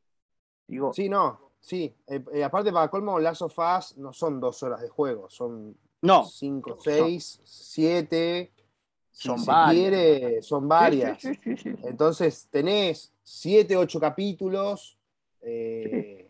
Digo, 0.68 0.94
Sí, 0.94 1.10
no, 1.10 1.52
sí. 1.60 1.96
Eh, 2.08 2.24
eh, 2.34 2.44
aparte, 2.44 2.72
para 2.72 2.90
colmo, 2.90 3.20
Last 3.20 3.42
of 3.42 3.58
Us 3.58 3.98
no 3.98 4.14
son 4.14 4.40
dos 4.40 4.62
horas 4.64 4.82
de 4.82 4.90
juego, 4.90 5.30
son 5.30 5.78
no. 6.02 6.24
cinco, 6.26 6.78
seis, 6.80 7.40
siete. 7.44 8.52
Si 9.12 9.28
Son 9.30 9.40
se 9.40 9.46
varias. 9.52 9.74
quiere, 9.74 10.42
son 10.44 10.68
varias. 10.68 11.22
Sí, 11.22 11.34
sí, 11.34 11.56
sí, 11.56 11.58
sí, 11.58 11.76
sí. 11.78 11.88
Entonces 11.88 12.48
tenés 12.52 13.12
siete, 13.24 13.76
ocho 13.76 14.00
capítulos 14.00 14.98
eh, 15.42 16.30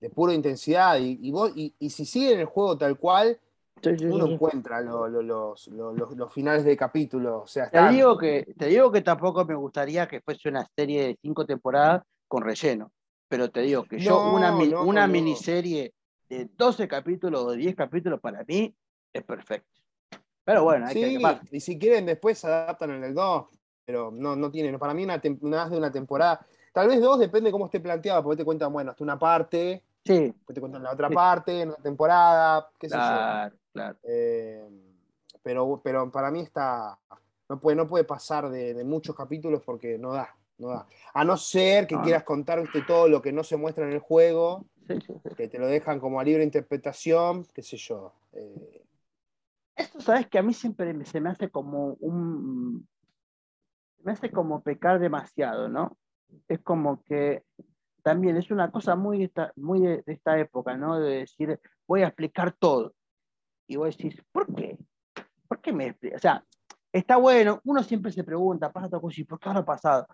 de 0.00 0.10
pura 0.10 0.32
intensidad. 0.32 0.98
Y, 1.00 1.18
y 1.20 1.30
vos, 1.32 1.50
y, 1.56 1.74
y 1.80 1.90
si 1.90 2.04
siguen 2.04 2.38
el 2.40 2.46
juego 2.46 2.78
tal 2.78 2.96
cual, 2.98 3.40
Sí, 3.82 3.90
sí, 3.98 4.04
uno 4.06 4.26
sí. 4.26 4.32
encuentra 4.32 4.80
lo- 4.80 5.06
lo- 5.08 5.22
los, 5.22 5.68
lo- 5.68 5.92
los- 5.92 6.16
los 6.16 6.32
finales 6.32 6.64
de 6.64 6.76
capítulo. 6.76 7.42
O 7.42 7.46
sea, 7.46 7.70
Te 7.70 7.76
están- 7.76 7.94
digo, 7.94 8.16
que, 8.16 8.46
te 8.56 8.66
digo 8.66 8.90
que 8.90 9.02
tampoco 9.02 9.44
me 9.44 9.54
gustaría 9.54 10.08
que 10.08 10.20
fuese 10.20 10.48
una 10.48 10.66
serie 10.74 11.06
de 11.08 11.18
cinco 11.20 11.44
temporadas 11.44 12.02
con 12.26 12.42
relleno. 12.42 12.90
Pero 13.28 13.50
te 13.50 13.60
digo 13.60 13.84
que 13.84 13.98
yo, 13.98 14.32
una, 14.32 14.50
no, 14.52 14.84
una 14.84 15.06
no. 15.06 15.12
miniserie 15.12 15.92
de 16.28 16.48
12 16.56 16.88
capítulos 16.88 17.42
o 17.44 17.52
10 17.52 17.74
capítulos 17.74 18.20
para 18.20 18.42
mí 18.44 18.74
es 19.12 19.22
perfecto. 19.24 19.68
Pero 20.44 20.62
bueno, 20.62 20.86
hay 20.86 20.94
que 20.94 21.18
y 21.50 21.60
si 21.60 21.76
quieren 21.78 22.06
después 22.06 22.38
se 22.38 22.46
adaptan 22.46 22.92
en 22.92 23.02
el 23.04 23.14
2, 23.14 23.46
pero 23.84 24.10
no, 24.12 24.36
no 24.36 24.50
tienen. 24.50 24.78
Para 24.78 24.94
mí 24.94 25.02
una 25.04 25.20
más 25.40 25.70
de 25.70 25.76
una 25.76 25.90
temporada, 25.90 26.46
tal 26.72 26.86
vez 26.88 27.00
dos, 27.00 27.18
depende 27.18 27.48
de 27.48 27.52
cómo 27.52 27.66
esté 27.66 27.80
planteado, 27.80 28.22
porque 28.22 28.38
te 28.38 28.44
cuentan, 28.44 28.72
bueno, 28.72 28.92
hasta 28.92 29.02
una 29.02 29.18
parte, 29.18 29.82
Sí, 30.06 30.20
después 30.20 30.54
te 30.54 30.60
cuentan 30.60 30.82
la 30.82 30.92
otra 30.92 31.10
parte, 31.10 31.62
en 31.62 31.68
una 31.68 31.78
temporada, 31.78 32.70
qué 32.78 32.88
sé 32.88 32.94
yo. 32.94 33.00
claro, 33.00 33.56
claro. 33.72 33.98
Eh, 34.04 34.68
pero, 35.42 35.80
pero 35.82 36.10
para 36.10 36.30
mí 36.30 36.40
está. 36.40 36.98
No 37.48 37.60
puede, 37.60 37.76
no 37.76 37.86
puede 37.86 38.04
pasar 38.04 38.48
de, 38.50 38.74
de 38.74 38.84
muchos 38.84 39.14
capítulos 39.14 39.62
porque 39.64 39.98
no 39.98 40.12
da, 40.12 40.34
no 40.58 40.68
da. 40.68 40.86
A 41.14 41.24
no 41.24 41.36
ser 41.36 41.86
que 41.86 41.96
quieras 42.00 42.24
contar 42.24 42.60
viste, 42.60 42.82
todo 42.82 43.08
lo 43.08 43.22
que 43.22 43.32
no 43.32 43.44
se 43.44 43.56
muestra 43.56 43.86
en 43.86 43.92
el 43.92 44.00
juego, 44.00 44.64
Sí, 44.88 45.00
sí, 45.00 45.12
sí. 45.22 45.34
que 45.36 45.48
te 45.48 45.58
lo 45.58 45.66
dejan 45.66 45.98
como 45.98 46.20
a 46.20 46.24
libre 46.24 46.44
interpretación, 46.44 47.44
qué 47.52 47.62
sé 47.62 47.76
yo. 47.76 48.12
Eh, 48.32 48.82
Esto, 49.74 50.00
sabes 50.00 50.28
que 50.28 50.38
a 50.38 50.42
mí 50.42 50.52
siempre 50.54 51.04
se 51.04 51.20
me 51.20 51.30
hace 51.30 51.50
como 51.50 51.94
un. 52.00 52.86
Me 54.02 54.12
hace 54.12 54.30
como 54.30 54.62
pecar 54.62 55.00
demasiado, 55.00 55.68
¿no? 55.68 55.96
Es 56.48 56.60
como 56.60 57.02
que 57.02 57.42
también 58.06 58.36
es 58.36 58.52
una 58.52 58.70
cosa 58.70 58.94
muy, 58.94 59.24
esta- 59.24 59.52
muy 59.56 59.80
de, 59.80 60.04
de 60.06 60.12
esta 60.12 60.38
época, 60.38 60.76
¿no? 60.76 61.00
De 61.00 61.18
decir, 61.18 61.58
voy 61.88 62.02
a 62.02 62.06
explicar 62.06 62.52
todo. 62.52 62.94
Y 63.66 63.74
vos 63.74 63.96
decís, 63.96 64.22
¿por 64.30 64.46
qué? 64.54 64.78
¿Por 65.48 65.60
qué 65.60 65.72
me 65.72 65.88
explicas? 65.88 66.20
O 66.20 66.22
sea, 66.22 66.44
está 66.92 67.16
bueno, 67.16 67.60
uno 67.64 67.82
siempre 67.82 68.12
se 68.12 68.22
pregunta, 68.22 68.70
pasa 68.72 68.86
otra 68.86 69.00
cosa, 69.00 69.20
¿y 69.20 69.24
por 69.24 69.40
qué 69.40 69.48
ahora 69.48 69.64
pasado? 69.64 70.06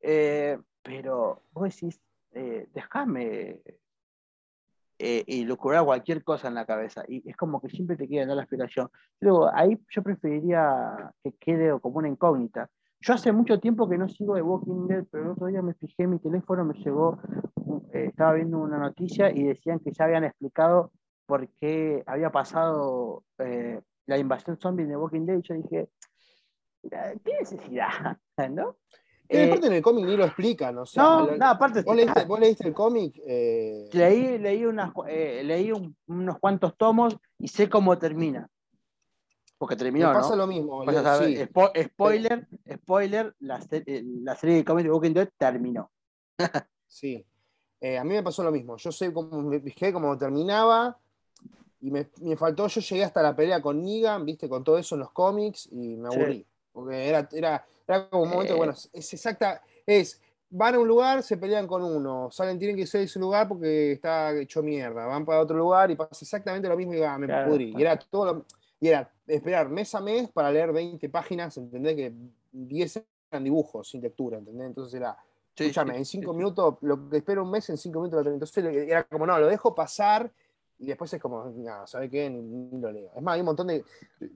Eh, 0.00 0.60
pero 0.80 1.42
vos 1.50 1.64
decís, 1.64 2.00
eh, 2.30 2.68
déjame 2.72 3.60
eh, 5.00 5.24
y 5.26 5.44
locura 5.44 5.82
cualquier 5.82 6.22
cosa 6.22 6.46
en 6.46 6.54
la 6.54 6.66
cabeza. 6.66 7.02
Y 7.08 7.28
es 7.28 7.36
como 7.36 7.60
que 7.60 7.68
siempre 7.68 7.96
te 7.96 8.06
quieren 8.06 8.28
dar 8.28 8.36
la 8.36 8.44
explicación. 8.44 8.88
Luego, 9.18 9.50
ahí 9.52 9.76
yo 9.88 10.04
preferiría 10.04 11.12
que 11.24 11.32
quede 11.32 11.80
como 11.80 11.98
una 11.98 12.08
incógnita. 12.08 12.70
Yo 13.02 13.14
hace 13.14 13.32
mucho 13.32 13.58
tiempo 13.58 13.88
que 13.88 13.96
no 13.96 14.08
sigo 14.08 14.34
de 14.34 14.42
Walking 14.42 14.86
Dead, 14.86 15.04
pero 15.10 15.24
el 15.24 15.30
otro 15.30 15.46
día 15.46 15.62
me 15.62 15.72
fijé 15.74 16.02
en 16.02 16.10
mi 16.10 16.18
teléfono, 16.18 16.64
me 16.64 16.74
llegó, 16.74 17.18
eh, 17.94 18.06
estaba 18.08 18.34
viendo 18.34 18.58
una 18.58 18.78
noticia 18.78 19.30
y 19.30 19.44
decían 19.44 19.78
que 19.80 19.90
ya 19.92 20.04
habían 20.04 20.24
explicado 20.24 20.92
por 21.24 21.48
qué 21.60 22.02
había 22.06 22.30
pasado 22.30 23.24
eh, 23.38 23.80
la 24.06 24.18
invasión 24.18 24.58
zombie 24.60 24.84
de 24.84 24.96
Walking 24.96 25.24
Dead. 25.24 25.38
Y 25.38 25.42
yo 25.42 25.54
dije, 25.54 25.88
¿qué 26.90 27.32
necesidad? 27.40 28.18
¿No? 28.50 28.76
Eh, 29.30 29.44
aparte 29.46 29.68
en 29.68 29.72
el 29.74 29.82
cómic 29.82 30.04
ni 30.06 30.16
lo 30.16 30.24
explican, 30.24 30.76
o 30.78 30.84
sea, 30.84 31.02
no, 31.04 31.22
lo- 31.22 31.36
no, 31.36 31.46
aparte 31.46 31.82
¿vos, 31.82 31.94
leíste, 31.96 32.24
vos 32.24 32.40
leíste 32.40 32.68
el 32.68 32.74
cómic? 32.74 33.14
Eh, 33.24 33.88
leí, 33.92 34.38
leí, 34.38 34.64
unas, 34.66 34.92
eh, 35.08 35.42
leí 35.44 35.70
un- 35.72 35.96
unos 36.08 36.38
cuantos 36.40 36.76
tomos 36.76 37.16
y 37.38 37.46
sé 37.48 37.70
cómo 37.70 37.96
termina. 37.96 38.48
Porque 39.60 39.74
me 39.74 39.78
terminó, 39.78 40.10
pasa 40.14 40.30
¿no? 40.30 40.36
lo 40.36 40.46
mismo. 40.46 40.80
A 40.80 40.90
Leo, 40.90 41.02
saber, 41.02 41.28
sí. 41.36 41.36
spo- 41.52 41.84
spoiler, 41.84 42.48
spoiler, 42.76 43.34
la, 43.40 43.60
eh, 43.72 44.02
la 44.22 44.34
serie 44.34 44.56
de 44.56 44.64
cómics 44.64 44.84
de 44.84 44.90
Walking 44.90 45.12
Dead 45.12 45.28
terminó. 45.36 45.90
Sí. 46.86 47.24
Eh, 47.78 47.98
a 47.98 48.02
mí 48.04 48.10
me 48.14 48.22
pasó 48.22 48.42
lo 48.42 48.50
mismo. 48.50 48.76
Yo 48.78 48.90
sé 48.90 49.12
cómo 49.12 49.42
me 49.42 49.60
fijé 49.60 49.92
cómo 49.92 50.16
terminaba 50.18 50.98
y 51.80 51.90
me, 51.90 52.08
me 52.22 52.36
faltó, 52.36 52.66
yo 52.68 52.80
llegué 52.80 53.04
hasta 53.04 53.22
la 53.22 53.36
pelea 53.36 53.60
con 53.62 53.82
Negan, 53.84 54.24
viste, 54.24 54.48
con 54.48 54.64
todo 54.64 54.76
eso 54.78 54.94
en 54.96 55.00
los 55.02 55.10
cómics 55.12 55.68
y 55.70 55.96
me 55.96 56.10
Sí. 56.10 56.16
aburrí. 56.16 56.46
Porque 56.72 57.08
era, 57.08 57.28
era, 57.32 57.64
era 57.86 58.08
como 58.08 58.22
un 58.24 58.30
momento, 58.30 58.54
Eh. 58.54 58.56
bueno, 58.56 58.72
es 58.72 59.12
exacta, 59.14 59.62
es, 59.86 60.20
van 60.50 60.74
a 60.74 60.78
un 60.80 60.88
lugar, 60.88 61.22
se 61.22 61.36
pelean 61.36 61.66
con 61.66 61.84
uno, 61.84 62.28
salen, 62.32 62.58
tienen 62.58 62.76
que 62.76 62.86
ser 62.86 63.00
de 63.02 63.04
ese 63.06 63.18
lugar 63.20 63.46
porque 63.46 63.92
está 63.92 64.32
hecho 64.36 64.62
mierda, 64.62 65.06
van 65.06 65.24
para 65.24 65.40
otro 65.40 65.56
lugar 65.56 65.90
y 65.90 65.96
pasa 65.96 66.18
exactamente 66.24 66.66
lo 66.68 66.76
mismo 66.76 66.94
y 66.94 67.02
ah, 67.02 67.18
me 67.18 67.26
Claro. 67.26 67.50
pudrí. 67.50 67.72
Y 67.76 67.82
era 67.82 67.96
todo 67.98 68.24
lo- 68.24 68.46
y 68.80 68.88
era 68.88 69.08
esperar 69.34 69.68
mes 69.68 69.94
a 69.94 70.00
mes 70.00 70.28
para 70.30 70.50
leer 70.50 70.72
20 70.72 71.08
páginas, 71.08 71.56
¿entendés? 71.56 71.96
Que 71.96 72.12
10 72.52 73.02
eran 73.30 73.44
dibujos 73.44 73.88
sin 73.90 74.02
lectura, 74.02 74.38
¿entendés? 74.38 74.66
Entonces 74.68 74.94
era, 74.94 75.16
Sí, 75.56 75.64
Escúchame, 75.64 75.92
sí, 75.94 75.98
en 75.98 76.04
cinco 76.06 76.30
sí, 76.32 76.34
sí. 76.34 76.38
minutos, 76.38 76.74
lo 76.80 77.10
que 77.10 77.16
espero 77.18 77.42
un 77.42 77.50
mes, 77.50 77.68
en 77.70 77.76
cinco 77.76 77.98
minutos 78.00 78.18
lo 78.18 78.22
termino. 78.24 78.44
Entonces 78.44 78.88
era 78.88 79.04
como, 79.04 79.26
no, 79.26 79.38
lo 79.38 79.46
dejo 79.46 79.74
pasar 79.74 80.32
y 80.78 80.86
después 80.86 81.12
es 81.12 81.20
como, 81.20 81.44
nada, 81.56 81.86
¿sabe 81.86 82.08
qué? 82.08 82.30
Ni, 82.30 82.40
ni 82.40 82.80
lo 82.80 82.90
leo. 82.90 83.10
Es 83.14 83.20
más, 83.22 83.34
hay 83.34 83.40
un 83.40 83.46
montón, 83.46 83.66
de, 83.66 83.84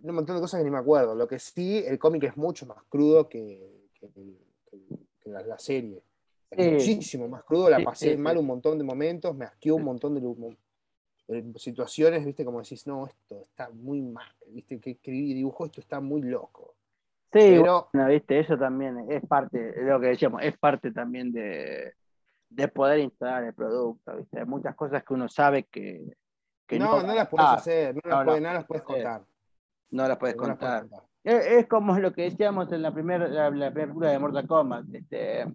un 0.03 0.14
montón 0.14 0.36
de 0.36 0.42
cosas 0.42 0.59
que 0.61 0.64
ni 0.64 0.70
me 0.70 0.76
acuerdo. 0.78 1.14
Lo 1.14 1.26
que 1.26 1.38
sí, 1.38 1.82
el 1.86 1.99
cómic 1.99 2.24
es 2.24 2.36
mucho 2.36 2.66
más 2.66 2.82
crudo 2.88 3.28
que, 3.28 3.88
que, 3.95 4.07
el- 4.07 4.38
que- 4.70 4.78
que 5.20 5.30
la, 5.30 5.40
la 5.42 5.59
serie. 5.59 6.03
Es 6.51 6.72
muchísimo 6.72 7.26
más 7.26 7.42
crudo, 7.45 7.70
la 7.70 7.82
pasé 7.82 8.16
mal 8.18 8.36
un 8.36 8.47
montón 8.47 8.76
de 8.76 8.84
momentos, 8.84 9.34
me 9.34 9.45
asqueó 9.47 9.76
un 9.76 9.84
montón 9.84 10.14
de, 10.14 10.20
de 11.26 11.58
situaciones, 11.58 12.24
viste, 12.24 12.44
como 12.44 12.60
decís, 12.60 12.86
no, 12.86 13.06
esto 13.06 13.40
está 13.42 13.70
muy 13.70 14.02
mal, 14.02 14.32
viste, 14.48 14.78
que 14.80 14.92
escribí 14.92 15.30
y 15.30 15.34
dibujó, 15.34 15.66
esto 15.66 15.80
está 15.80 16.00
muy 16.00 16.22
loco. 16.22 16.74
Sí, 17.32 17.40
Pero, 17.40 17.88
bueno, 17.92 18.08
viste, 18.08 18.38
eso 18.38 18.56
también 18.56 19.10
es 19.10 19.26
parte, 19.26 19.74
lo 19.82 20.00
que 20.00 20.08
decíamos, 20.08 20.42
es 20.42 20.56
parte 20.56 20.92
también 20.92 21.32
de, 21.32 21.94
de 22.48 22.68
poder 22.68 23.00
instalar 23.00 23.44
el 23.44 23.54
producto, 23.54 24.16
viste. 24.16 24.38
Hay 24.38 24.46
muchas 24.46 24.74
cosas 24.76 25.02
que 25.02 25.14
uno 25.14 25.28
sabe 25.28 25.64
que, 25.64 26.16
que 26.66 26.78
no, 26.78 27.02
no, 27.02 27.14
las 27.14 27.28
puedes 27.28 27.48
hacer, 27.48 27.94
no, 27.96 28.00
no, 28.04 28.08
las, 28.10 28.18
no, 28.18 28.24
puedes, 28.24 28.42
no 28.42 28.52
las 28.52 28.64
puedes 28.64 28.82
sí. 28.82 28.86
contar. 28.86 29.22
no 29.90 30.08
las 30.08 30.18
puedes 30.18 30.36
no 30.36 30.46
las 30.46 30.58
puedes 30.58 30.80
contar. 30.82 31.02
Es, 31.24 31.46
es 31.46 31.66
como 31.66 31.98
lo 31.98 32.12
que 32.12 32.22
decíamos 32.22 32.70
en 32.70 32.82
la 32.82 32.92
primera 32.92 33.26
la, 33.26 33.72
película 33.72 34.10
de 34.10 34.18
Mortal 34.18 34.46
Kombat. 34.46 34.84
este, 34.92 35.46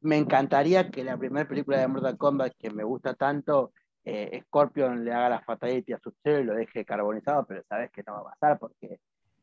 me 0.00 0.16
encantaría 0.16 0.90
que 0.90 1.04
la 1.04 1.16
primera 1.16 1.46
película 1.46 1.78
de 1.78 1.86
Mortal 1.86 2.16
Kombat, 2.16 2.54
que 2.58 2.70
me 2.70 2.84
gusta 2.84 3.14
tanto, 3.14 3.72
eh, 4.04 4.42
Scorpion 4.46 5.04
le 5.04 5.12
haga 5.12 5.28
la 5.28 5.40
fatality 5.42 5.92
a 5.92 5.98
su 5.98 6.14
y 6.24 6.44
lo 6.44 6.54
deje 6.54 6.84
carbonizado, 6.84 7.44
pero 7.46 7.62
sabes 7.68 7.90
que 7.90 8.02
no 8.06 8.14
va 8.14 8.20
a 8.20 8.34
pasar 8.34 8.58
porque, 8.58 8.98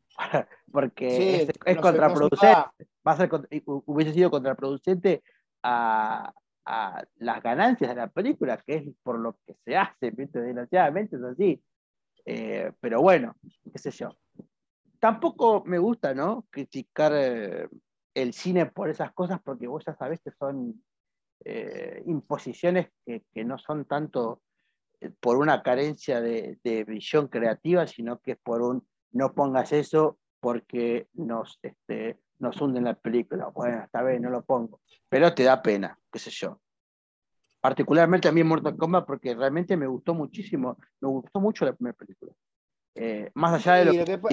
porque 0.72 1.10
Sí, 1.12 1.52
es, 1.66 1.76
no 1.76 1.82
contraproducente. 1.82 2.46
va 3.08 3.12
a 3.12 3.18
ser, 3.18 3.30
hubiese 3.66 4.14
sido 4.14 4.32
contraproducente 4.32 5.24
a, 5.64 6.34
a 6.66 7.04
las 7.18 7.42
ganancias 7.44 7.90
de 7.92 7.96
la 7.96 8.08
película, 8.08 8.58
que 8.58 8.76
es 8.76 8.84
por 9.04 9.20
lo 9.20 9.38
que 9.46 9.56
se 9.64 9.78
hace, 9.78 10.12
¿viste? 10.12 10.42
desgraciadamente 10.42 11.16
es 11.16 11.24
así. 11.24 11.64
Eh, 12.26 12.72
pero 12.82 13.02
bueno, 13.02 13.36
qué 13.72 13.80
sé 13.80 13.92
yo. 13.92 14.10
Tampoco 15.00 15.64
me 15.66 15.78
gusta, 15.78 16.14
¿no? 16.14 16.46
Criticar 16.50 17.14
eh, 17.16 17.70
el 18.14 18.34
cine 18.34 18.66
por 18.66 18.90
esas 18.90 19.14
cosas, 19.14 19.40
porque 19.42 19.68
vos 19.68 19.84
ya 19.86 19.96
sabés 19.96 20.20
que 20.22 20.32
son 20.32 20.84
eh, 21.46 22.02
imposiciones 22.08 22.90
que, 23.06 23.24
que 23.34 23.46
no 23.46 23.58
son 23.58 23.86
tanto 23.86 24.42
por 25.20 25.38
una 25.38 25.62
carencia 25.64 26.22
de, 26.22 26.60
de 26.64 26.84
visión 26.84 27.28
creativa, 27.28 27.86
sino 27.88 28.20
que 28.20 28.32
es 28.32 28.38
por 28.38 28.62
un 28.62 28.86
no 29.12 29.34
pongas 29.34 29.72
eso 29.72 30.18
porque 30.40 31.08
nos, 31.14 31.60
este, 31.62 32.20
nos 32.40 32.60
hunden 32.62 32.84
la 32.84 32.94
película. 32.94 33.48
Bueno, 33.48 33.84
está 33.84 34.04
bien, 34.04 34.22
no 34.22 34.30
lo 34.30 34.44
pongo. 34.44 34.80
Pero 35.10 35.34
te 35.34 35.44
da 35.44 35.62
pena, 35.62 35.98
qué 36.12 36.20
sé 36.20 36.30
yo. 36.32 36.60
Particularmente 37.60 38.28
a 38.28 38.32
mí 38.32 38.44
Mortal 38.44 38.78
Kombat 38.78 39.06
porque 39.06 39.34
realmente 39.36 39.76
me 39.76 39.88
gustó 39.88 40.14
muchísimo, 40.14 40.78
me 41.02 41.10
gustó 41.10 41.40
mucho 41.40 41.66
la 41.66 41.74
primera 41.74 41.96
película. 41.98 42.32
Eh, 42.96 43.32
más 43.34 43.54
allá 43.54 43.74
de 43.76 43.86
lo, 43.86 43.92
Sí, 43.92 43.98
que... 43.98 44.06
lo, 44.06 44.06
que, 44.06 44.18
pa- 44.18 44.30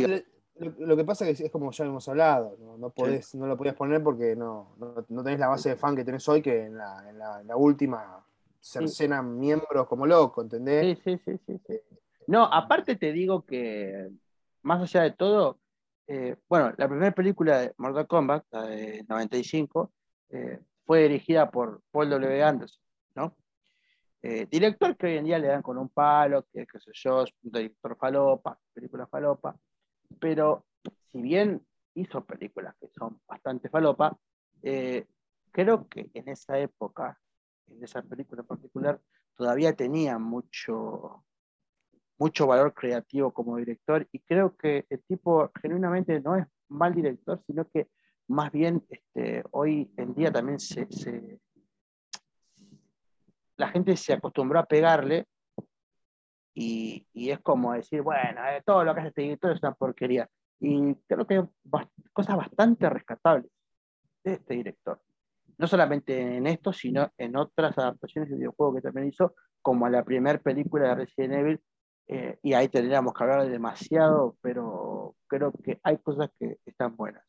lo- 0.56 0.86
lo 0.86 0.96
que 0.96 1.04
pasa 1.04 1.28
es 1.28 1.38
que 1.38 1.46
es 1.46 1.50
como 1.50 1.72
ya 1.72 1.84
hemos 1.84 2.08
hablado, 2.08 2.56
no, 2.60 2.78
no, 2.78 2.90
podés, 2.90 3.34
no 3.34 3.46
lo 3.46 3.56
podías 3.56 3.74
poner 3.74 4.02
porque 4.02 4.36
no, 4.36 4.76
no, 4.78 4.94
no 5.08 5.24
tenés 5.24 5.40
la 5.40 5.48
base 5.48 5.70
de 5.70 5.76
fan 5.76 5.96
que 5.96 6.04
tenés 6.04 6.28
hoy, 6.28 6.42
que 6.42 6.66
en 6.66 6.76
la, 6.76 7.08
en 7.08 7.18
la, 7.18 7.40
en 7.40 7.46
la 7.48 7.56
última 7.56 8.24
cercenan 8.64 9.38
miembros 9.38 9.86
como 9.86 10.06
loco, 10.06 10.42
¿entendés? 10.42 10.98
Sí, 11.04 11.18
sí, 11.18 11.22
sí, 11.24 11.40
sí, 11.46 11.60
sí. 11.66 11.80
No, 12.26 12.44
aparte 12.44 12.96
te 12.96 13.12
digo 13.12 13.44
que, 13.44 14.08
más 14.62 14.80
allá 14.80 15.02
de 15.02 15.10
todo, 15.10 15.60
eh, 16.06 16.36
bueno, 16.48 16.72
la 16.78 16.88
primera 16.88 17.12
película 17.12 17.58
de 17.58 17.74
Mortal 17.76 18.06
Kombat, 18.06 18.44
la 18.50 18.62
de 18.62 19.04
95, 19.06 19.92
eh, 20.30 20.58
fue 20.86 21.02
dirigida 21.02 21.50
por 21.50 21.82
Paul 21.90 22.08
W. 22.08 22.42
Anderson, 22.42 22.82
¿no? 23.14 23.36
Eh, 24.22 24.46
director 24.50 24.96
que 24.96 25.06
hoy 25.08 25.16
en 25.18 25.24
día 25.26 25.38
le 25.38 25.48
dan 25.48 25.60
con 25.60 25.76
un 25.76 25.90
palo, 25.90 26.46
que 26.50 26.66
qué 26.66 26.80
sé 26.80 26.90
yo, 26.94 27.24
director 27.42 27.96
falopa, 27.98 28.58
película 28.72 29.06
falopa, 29.06 29.54
pero 30.18 30.64
si 31.12 31.20
bien 31.20 31.60
hizo 31.94 32.24
películas 32.24 32.74
que 32.80 32.88
son 32.88 33.20
bastante 33.28 33.68
falopa, 33.68 34.16
eh, 34.62 35.06
creo 35.50 35.86
que 35.88 36.10
en 36.14 36.30
esa 36.30 36.58
época, 36.58 37.20
en 37.68 37.82
esa 37.82 38.02
película 38.02 38.42
en 38.42 38.46
particular, 38.46 39.00
todavía 39.36 39.74
tenía 39.74 40.18
mucho, 40.18 41.24
mucho 42.18 42.46
valor 42.46 42.74
creativo 42.74 43.32
como 43.32 43.56
director 43.56 44.06
y 44.12 44.20
creo 44.20 44.56
que 44.56 44.86
el 44.88 45.02
tipo 45.02 45.50
genuinamente 45.60 46.20
no 46.20 46.36
es 46.36 46.46
mal 46.68 46.94
director, 46.94 47.42
sino 47.46 47.68
que 47.68 47.88
más 48.28 48.50
bien 48.50 48.84
este, 48.88 49.44
hoy 49.50 49.92
en 49.96 50.14
día 50.14 50.32
también 50.32 50.58
se, 50.58 50.88
la 53.56 53.68
gente 53.68 53.96
se 53.96 54.14
acostumbró 54.14 54.58
a 54.58 54.66
pegarle 54.66 55.26
y, 56.54 57.06
y 57.12 57.30
es 57.30 57.40
como 57.40 57.72
decir, 57.72 58.02
bueno, 58.02 58.40
eh, 58.46 58.62
todo 58.64 58.84
lo 58.84 58.94
que 58.94 59.00
hace 59.00 59.08
este 59.08 59.22
director 59.22 59.52
es 59.52 59.62
una 59.62 59.74
porquería. 59.74 60.28
Y 60.60 60.94
creo 61.06 61.26
que 61.26 61.34
hay 61.34 61.42
cosas 62.12 62.36
bastante 62.36 62.88
rescatables 62.88 63.50
de 64.22 64.34
este 64.34 64.54
director. 64.54 65.00
No 65.56 65.66
solamente 65.68 66.36
en 66.36 66.46
esto, 66.46 66.72
sino 66.72 67.12
en 67.16 67.36
otras 67.36 67.78
adaptaciones 67.78 68.28
de 68.30 68.36
videojuegos 68.36 68.76
que 68.76 68.82
también 68.82 69.08
hizo, 69.08 69.34
como 69.62 69.88
la 69.88 70.04
primera 70.04 70.38
película 70.38 70.88
de 70.88 70.94
Resident 70.96 71.34
Evil, 71.34 71.60
eh, 72.08 72.38
y 72.42 72.54
ahí 72.54 72.68
tendríamos 72.68 73.14
que 73.14 73.22
hablar 73.22 73.44
de 73.44 73.50
demasiado, 73.50 74.36
pero 74.40 75.14
creo 75.28 75.52
que 75.52 75.78
hay 75.82 75.98
cosas 75.98 76.30
que 76.38 76.58
están 76.66 76.96
buenas. 76.96 77.24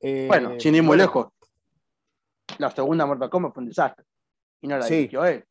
Eh, 0.00 0.26
Bueno, 0.28 0.60
sin 0.60 0.76
ir 0.76 0.82
muy 0.82 0.96
bueno, 0.96 1.02
lejos, 1.02 1.28
la 2.58 2.70
segunda 2.70 3.04
Mortal 3.04 3.28
Kombat 3.28 3.52
fue 3.52 3.62
un 3.62 3.68
desastre, 3.68 4.04
y 4.60 4.68
no 4.68 4.78
la 4.78 4.84
Sí. 4.84 4.94
dirigió 4.94 5.24
él. 5.24 5.44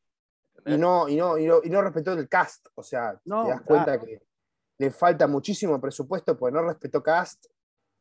Y 0.65 0.78
no, 0.78 1.07
y, 1.07 1.15
no, 1.18 1.38
y, 1.38 1.45
no, 1.45 1.59
y 1.63 1.70
no 1.70 1.82
respetó 1.82 2.13
el 2.13 2.28
cast, 2.28 2.68
o 2.76 2.82
sea, 2.84 3.20
No, 3.26 3.43
te 3.43 3.49
das 3.49 3.61
claro. 3.61 3.86
cuenta 3.86 4.05
que 4.05 4.22
le 4.80 4.92
falta 4.92 5.28
muchísimo 5.28 5.80
presupuesto 5.82 6.38
porque 6.38 6.54
no 6.56 6.64
respetó 6.64 7.02
cast. 7.02 7.46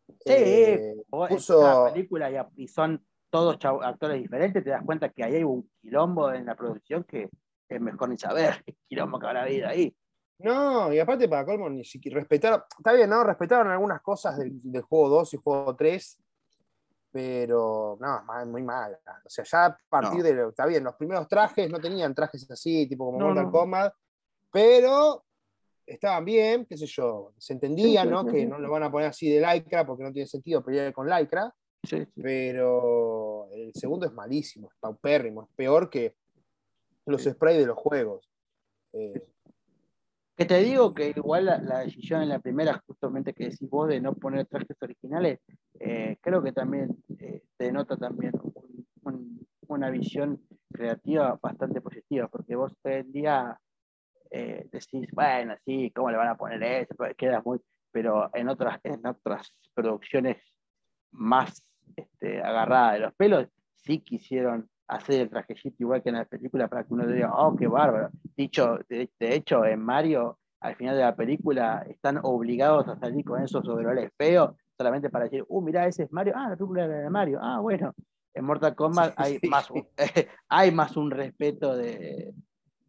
Sí, 0.09 0.15
Eh, 0.27 0.95
o 1.11 1.27
puso- 1.27 1.61
es 1.69 1.77
una 1.79 1.93
película 1.93 2.31
y, 2.31 2.63
y 2.65 2.69
son 2.69 3.05
todos 3.31 3.57
actores 3.83 4.21
diferentes, 4.23 4.63
te 4.63 4.71
das 4.71 4.85
cuenta 4.85 5.09
que 5.11 5.25
ahí 5.25 5.35
hay 5.37 5.45
un 5.45 5.69
quilombo 5.81 6.33
en 6.33 6.47
la 6.47 6.55
producción 6.55 7.05
que 7.05 7.29
es 7.69 7.81
mejor 7.81 8.09
ni 8.09 8.17
saber 8.19 8.63
qué 8.65 8.77
quilombo 8.89 9.19
que 9.19 9.27
habrá 9.27 9.43
habido 9.43 9.69
ahí. 9.69 9.95
No, 10.39 10.93
y 10.93 10.99
aparte 10.99 11.29
para 11.29 11.45
colmo, 11.47 11.69
ni 11.71 11.83
siquiera 11.85 12.19
respetaron, 12.21 12.63
está 12.79 12.93
bien, 12.93 13.09
¿no? 13.09 13.25
Respetaron 13.25 13.69
algunas 13.73 14.03
cosas 14.03 14.37
del, 14.39 14.61
del 14.63 14.83
juego 14.83 15.09
2 15.09 15.33
y 15.35 15.39
juego 15.39 15.75
3, 15.75 16.19
pero 17.11 17.97
no, 18.01 18.23
ma- 18.25 18.45
muy 18.45 18.63
mala. 18.63 18.99
O 19.25 19.29
sea, 19.31 19.45
ya 19.45 19.65
a 19.67 19.79
partir 19.89 20.19
No. 20.19 20.25
de, 20.25 20.35
lo- 20.35 20.49
está 20.51 20.67
bien, 20.67 20.85
los 20.85 20.95
primeros 20.95 21.27
trajes 21.29 21.71
no 21.71 21.81
tenían 21.81 22.15
trajes 22.15 22.49
así, 22.51 22.87
tipo 22.87 23.07
como 23.07 23.19
No, 23.19 23.27
Mortal 23.29 23.45
no. 23.47 23.51
Kombat, 23.53 23.95
pero 24.53 25.25
estaban 25.87 26.25
bien, 26.25 26.67
qué 26.67 26.77
sé 26.77 26.87
yo, 26.87 27.33
se 27.39 27.53
entendía, 27.55 28.03
Sí, 28.03 28.09
¿no? 28.09 28.23
sí, 28.25 28.31
que 28.33 28.41
sí. 28.41 28.47
no 28.47 28.59
lo 28.59 28.71
van 28.71 28.83
a 28.83 28.91
poner 28.91 29.09
así 29.09 29.31
de 29.31 29.41
lycra 29.41 29.87
porque 29.87 30.05
no 30.05 30.13
tiene 30.13 30.27
sentido 30.27 30.65
pelear 30.65 30.93
con 30.93 31.09
lycra, 31.09 31.53
pero 32.15 33.49
el 33.53 33.73
segundo 33.75 34.07
es 34.07 34.13
malísimo, 34.13 34.69
es 34.69 34.77
paupérrimo, 34.81 35.43
es 35.45 35.49
peor 35.57 35.89
que 35.91 36.15
los 37.07 37.23
sprays 37.23 37.59
de 37.59 37.67
los 37.67 37.79
juegos. 37.79 38.29
Eh, 38.93 39.23
Que 40.37 40.45
te 40.45 40.59
digo 40.59 40.93
que 40.93 41.15
igual 41.17 41.47
la, 41.47 41.59
la 41.59 41.79
decisión 41.81 42.21
en 42.23 42.29
la 42.29 42.41
primera, 42.41 42.83
justamente 42.87 43.33
que 43.33 43.45
decís 43.45 43.71
vos 43.71 43.89
de 43.89 44.01
no 44.01 44.15
poner 44.15 44.47
trajes 44.47 44.77
originales, 44.83 45.39
eh, 45.81 46.17
creo 46.21 46.43
que 46.43 46.53
también 46.53 46.97
eh, 47.21 47.43
denota 47.59 47.97
también 47.97 48.33
un- 48.43 48.87
un- 49.05 49.47
una 49.69 49.89
visión 49.91 50.43
creativa 50.71 51.39
bastante 51.41 51.81
positiva, 51.81 52.29
porque 52.29 52.55
vos 52.57 52.73
hoy 52.85 52.93
en 52.95 53.13
día 53.13 53.61
eh, 54.31 54.67
decís, 54.71 55.09
bueno, 55.13 55.55
sí, 55.65 55.91
¿cómo 55.95 56.11
le 56.11 56.17
van 56.17 56.29
a 56.29 56.37
poner 56.37 56.63
eso? 56.63 56.95
Pues 56.97 57.15
Queda 57.17 57.43
muy, 57.45 57.61
pero 57.91 58.31
en 58.35 58.49
otras, 58.49 58.81
en 58.85 59.07
otras 59.07 59.53
producciones 59.75 60.37
más 61.13 61.65
este, 61.97 62.43
agarradas 62.43 62.95
de 62.95 62.99
los 63.01 63.15
pelos, 63.15 63.47
sí 63.77 64.01
quisieron 64.01 64.69
hacer 64.89 65.23
el 65.23 65.31
trajecito 65.31 65.77
igual 65.81 66.03
que 66.03 66.11
en 66.11 66.17
la 66.17 66.25
película 66.25 66.69
para 66.69 66.85
que 66.85 66.95
uno 66.95 67.07
diga, 67.07 67.33
oh, 67.35 67.57
qué 67.57 67.67
bárbaro. 67.67 68.11
Dicho, 68.37 68.79
de, 68.89 69.11
de 69.19 69.35
hecho, 69.35 69.65
en 69.65 69.81
Mario, 69.81 70.39
al 70.61 70.77
final 70.77 70.97
de 70.97 71.03
la 71.03 71.17
película, 71.17 71.85
están 71.89 72.21
obligados 72.23 72.87
a 72.89 72.97
salir 72.99 73.25
con 73.25 73.43
esos 73.43 73.67
overoles 73.69 74.11
feos, 74.17 74.55
solamente 74.77 75.11
para 75.11 75.25
decir, 75.25 75.45
uh, 75.49 75.61
mirá, 75.61 75.87
ese 75.87 76.05
es 76.05 76.13
Mario, 76.13 76.35
ah, 76.37 76.51
la 76.51 76.57
película 76.57 76.85
era 76.85 76.99
de 76.99 77.11
Mario, 77.11 77.39
ah, 77.43 77.61
bueno. 77.61 77.95
En 78.35 78.45
Mortal 78.45 78.75
Kombat 78.75 79.11
Sí, 79.13 79.15
hay, 79.17 79.39
sí. 79.39 79.49
Más, 79.49 79.71
un- 79.71 79.89
hay 80.49 80.71
más 80.71 80.97
un 80.97 81.11
respeto 81.11 81.75
de, 81.77 82.35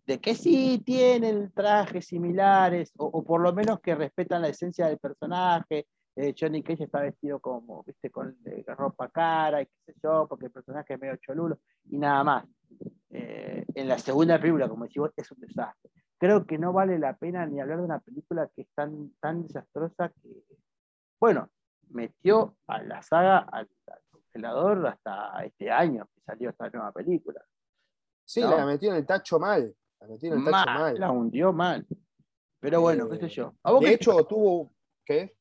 de 0.08 0.20
que 0.20 0.34
sí 0.36 0.82
tienen 0.86 1.52
trajes 1.52 2.08
similares, 2.08 2.92
o, 2.98 3.06
o 3.08 3.24
por 3.24 3.42
lo 3.42 3.54
menos 3.54 3.82
que 3.82 3.94
respetan 3.94 4.42
la 4.42 4.48
esencia 4.48 4.88
del 4.88 4.98
personaje. 4.98 5.86
Eh, 6.16 6.34
Johnny 6.36 6.64
Cage 6.64 6.86
está 6.86 7.02
vestido 7.02 7.40
como, 7.40 7.84
viste, 7.84 8.10
con 8.10 8.36
eh, 8.46 8.64
ropa 8.68 9.10
cara 9.10 9.62
y 9.62 9.66
qué 9.66 9.74
sé 9.86 9.94
yo, 10.02 10.26
porque 10.28 10.46
el 10.48 10.52
personaje 10.52 10.94
es 10.94 11.00
medio 11.00 11.18
cholulo 11.18 11.60
y 11.92 11.98
nada 11.98 12.24
más. 12.24 12.46
Eh, 13.10 13.66
en 13.76 13.88
la 13.88 14.00
segunda 14.00 14.40
película, 14.40 14.68
como 14.68 14.86
decís 14.86 14.98
vos, 14.98 15.12
es 15.16 15.30
un 15.32 15.40
desastre. 15.42 15.92
Creo 16.18 16.46
que 16.48 16.58
no 16.58 16.74
vale 16.74 16.98
la 16.98 17.16
pena 17.16 17.46
ni 17.46 17.60
hablar 17.60 17.78
de 17.80 17.84
una 17.84 18.00
película 18.00 18.50
que 18.56 18.62
es 18.62 18.70
tan, 18.74 19.12
tan 19.20 19.44
desastrosa 19.44 20.10
que, 20.24 20.30
bueno, 21.20 21.50
metió 21.90 22.56
a 22.66 22.82
la 22.82 23.02
saga 23.04 23.40
al, 23.40 23.70
al 23.88 24.00
congelador 24.10 24.88
hasta 24.88 25.44
este 25.46 25.70
año 25.70 26.08
que 26.16 26.22
salió 26.22 26.50
esta 26.50 26.70
nueva 26.70 26.92
película. 26.94 27.42
sí, 28.26 28.42
No. 28.42 28.56
la 28.58 28.66
metió 28.66 28.90
en 28.90 28.96
el 28.98 29.06
tacho 29.06 29.38
mal. 29.38 29.76
La 30.00 30.08
metió 30.08 30.32
en 30.34 30.40
el 30.40 30.46
tacho 30.46 30.52
Mal, 30.66 30.66
mal. 30.80 31.00
La 31.00 31.12
hundió 31.12 31.54
mal. 31.54 31.88
Pero 32.60 32.82
bueno, 32.82 33.06
Eh, 33.06 33.10
qué 33.20 33.28
sé 33.28 33.30
yo. 33.36 33.54
¿A 33.64 33.72
vos 33.72 33.82
De 33.82 33.88
qué- 33.88 33.94
hecho, 33.94 34.26
tuvo. 34.26 34.72
¿Qué? 35.06 35.36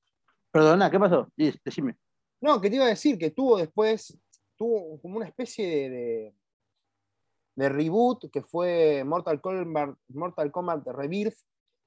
Perdona, 0.51 0.91
¿qué 0.91 0.99
pasó? 0.99 1.29
Diz, 1.37 1.59
Decime. 1.65 1.97
No, 2.41 2.61
que 2.61 2.69
te 2.71 2.77
iba 2.77 2.85
a 2.85 2.89
decir 2.89 3.19
que 3.19 3.31
tuvo 3.31 3.59
después. 3.59 4.19
Tuvo 4.57 5.01
como 5.01 5.17
una 5.19 5.27
especie 5.27 5.67
de, 5.69 5.91
de, 5.91 6.35
de 7.57 7.69
reboot 7.69 8.31
que 8.31 8.43
fue 8.43 9.05
Mortal 9.05 9.41
Kombat, 9.41 9.97
Mortal 10.09 10.51
Kombat 10.51 10.87
Rebirth, 10.87 11.37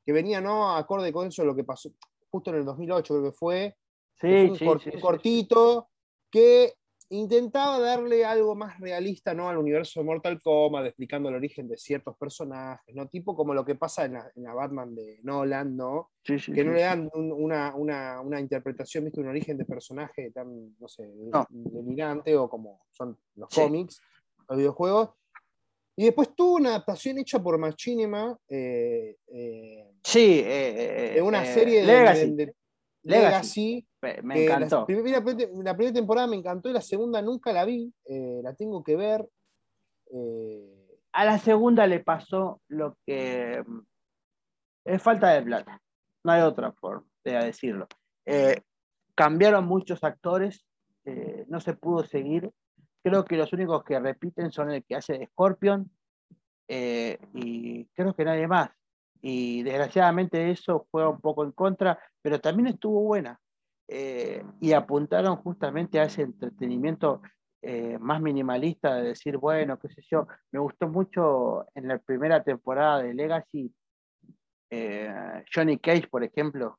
que 0.05 0.11
venía 0.11 0.39
no 0.41 0.75
acorde 0.75 1.11
con 1.11 1.27
eso 1.27 1.43
lo 1.45 1.55
que 1.55 1.63
pasó 1.63 1.89
justo 2.31 2.51
en 2.51 2.57
el 2.57 2.65
2008, 2.65 3.13
creo 3.15 3.31
que 3.31 3.37
fue. 3.37 3.77
que 4.19 4.19
fue 4.19 4.29
Sí, 4.45 4.49
un, 4.51 4.55
sí, 4.57 4.65
cort- 4.65 4.83
sí, 4.83 4.89
un 4.89 4.95
sí, 4.95 5.01
cortito 5.01 5.89
que 6.31 6.75
intentaba 7.09 7.79
darle 7.79 8.23
algo 8.23 8.55
más 8.55 8.79
realista 8.79 9.33
¿no? 9.33 9.49
al 9.49 9.57
universo 9.57 9.99
de 9.99 10.05
Mortal 10.05 10.39
Kombat, 10.41 10.85
explicando 10.85 11.29
el 11.29 11.35
origen 11.35 11.67
de 11.67 11.75
ciertos 11.77 12.15
personajes, 12.17 12.95
¿no? 12.95 13.07
tipo 13.07 13.35
como 13.35 13.53
lo 13.53 13.65
que 13.65 13.75
pasa 13.75 14.05
en 14.05 14.13
la, 14.13 14.31
en 14.35 14.43
la 14.43 14.53
Batman 14.53 14.93
de 14.93 15.19
Nolan, 15.23 15.75
¿no? 15.75 16.11
sí, 16.23 16.37
sí, 16.37 16.51
que 16.53 16.63
no 16.63 16.71
sí. 16.71 16.75
le 16.77 16.81
dan 16.83 17.09
un- 17.13 17.31
una, 17.31 17.73
una, 17.75 18.21
una 18.21 18.39
interpretación, 18.39 19.05
¿viste? 19.05 19.21
un 19.21 19.27
origen 19.27 19.57
de 19.57 19.65
personaje 19.65 20.29
tan, 20.31 20.75
no 20.79 20.87
sé, 20.87 21.07
No. 21.07 21.45
delirante 21.49 22.35
o 22.37 22.47
como 22.49 22.81
son 22.91 23.17
los 23.35 23.49
cómics, 23.49 23.99
los 24.47 24.57
videojuegos. 24.57 25.09
Y 25.95 26.05
después 26.05 26.33
tuvo 26.35 26.55
una 26.55 26.69
adaptación 26.69 27.17
hecha 27.17 27.41
por 27.43 27.57
Machinima 27.57 28.37
eh, 28.47 29.17
eh, 29.27 29.91
Sí, 30.03 30.41
eh, 30.45 31.11
de 31.15 31.21
una 31.21 31.43
eh, 31.43 31.53
serie 31.53 31.81
de, 31.81 31.87
Legacy. 31.87 32.19
de- 32.21 32.45
de- 32.45 32.53
Legacy. 33.03 33.75
Legacy, 33.81 33.87
Me, 34.01 34.21
la 34.21 34.35
encantó. 34.55 34.85
primera, 34.85 35.19
la 35.19 35.75
primera 35.75 35.93
temporada 35.93 36.27
me 36.27 36.37
encantó 36.37 36.69
y 36.69 36.73
la 36.73 36.81
segunda 36.81 37.21
nunca 37.21 37.51
la 37.51 37.65
vi, 37.65 37.93
eh, 38.05 38.39
la 38.43 38.53
tengo 38.53 38.83
que 38.83 38.95
ver. 38.95 39.27
eh, 40.11 40.97
A 41.11 41.25
la 41.25 41.37
segunda 41.37 41.85
le 41.85 41.99
pasó 41.99 42.61
lo 42.69 42.97
que 43.05 43.61
mm, 43.65 43.79
es 44.85 45.01
falta 45.01 45.31
de 45.31 45.41
plata. 45.41 45.81
No 46.23 46.31
hay 46.31 46.41
otra 46.41 46.71
forma 46.71 47.05
de 47.23 47.33
decirlo. 47.33 47.87
Eh, 48.25 48.61
cambiaron 49.15 49.65
muchos 49.65 50.03
actores, 50.03 50.65
eh, 51.05 51.45
no 51.47 51.59
se 51.59 51.73
pudo 51.73 52.03
seguir. 52.05 52.51
Creo 53.03 53.25
que 53.25 53.37
los 53.37 53.51
únicos 53.53 53.83
que 53.83 53.99
repiten 53.99 54.51
son 54.51 54.71
el 54.71 54.83
que 54.83 54.95
hace 54.95 55.17
de 55.17 55.27
Scorpion 55.27 55.89
eh, 56.67 57.17
y 57.33 57.85
creo 57.87 58.13
que 58.13 58.23
nadie 58.25 58.47
más. 58.47 58.69
Y 59.21 59.63
desgraciadamente 59.63 60.51
eso 60.51 60.87
juega 60.91 61.09
un 61.09 61.19
poco 61.19 61.43
en 61.43 61.51
contra, 61.51 61.99
pero 62.21 62.39
también 62.39 62.67
estuvo 62.67 63.01
buena. 63.01 63.39
Eh, 63.91 64.43
y 64.61 64.73
apuntaron 64.73 65.37
justamente 65.37 65.99
a 65.99 66.03
ese 66.03 66.21
entretenimiento 66.21 67.23
eh, 67.61 67.97
más 67.99 68.21
minimalista 68.21 68.95
de 68.95 69.09
decir, 69.09 69.37
bueno, 69.37 69.79
qué 69.79 69.89
sé 69.89 70.03
yo. 70.09 70.27
Me 70.51 70.59
gustó 70.59 70.87
mucho 70.87 71.65
en 71.73 71.87
la 71.87 71.97
primera 71.97 72.43
temporada 72.43 73.01
de 73.01 73.13
Legacy, 73.15 73.73
eh, 74.69 75.43
Johnny 75.53 75.79
Cage, 75.79 76.07
por 76.07 76.23
ejemplo, 76.23 76.77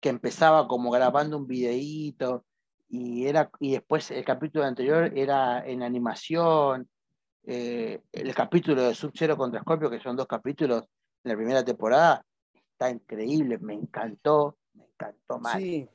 que 0.00 0.08
empezaba 0.08 0.66
como 0.66 0.90
grabando 0.90 1.38
un 1.38 1.46
videíto 1.46 2.44
y, 2.88 3.26
era, 3.26 3.50
y 3.60 3.72
después 3.72 4.10
el 4.10 4.24
capítulo 4.24 4.64
anterior 4.64 5.12
era 5.16 5.64
en 5.66 5.82
animación. 5.82 6.88
Eh, 7.44 8.02
el 8.12 8.34
capítulo 8.34 8.82
de 8.82 8.94
Sub-Zero 8.94 9.36
contra 9.36 9.60
Scorpio, 9.60 9.88
que 9.88 10.00
son 10.00 10.16
dos 10.16 10.26
capítulos 10.26 10.82
en 11.22 11.30
la 11.30 11.36
primera 11.36 11.64
temporada, 11.64 12.24
está 12.52 12.90
increíble, 12.90 13.58
me 13.58 13.74
encantó, 13.74 14.58
me 14.74 14.84
encantó 14.84 15.38
mal. 15.38 15.60
Sí. 15.60 15.88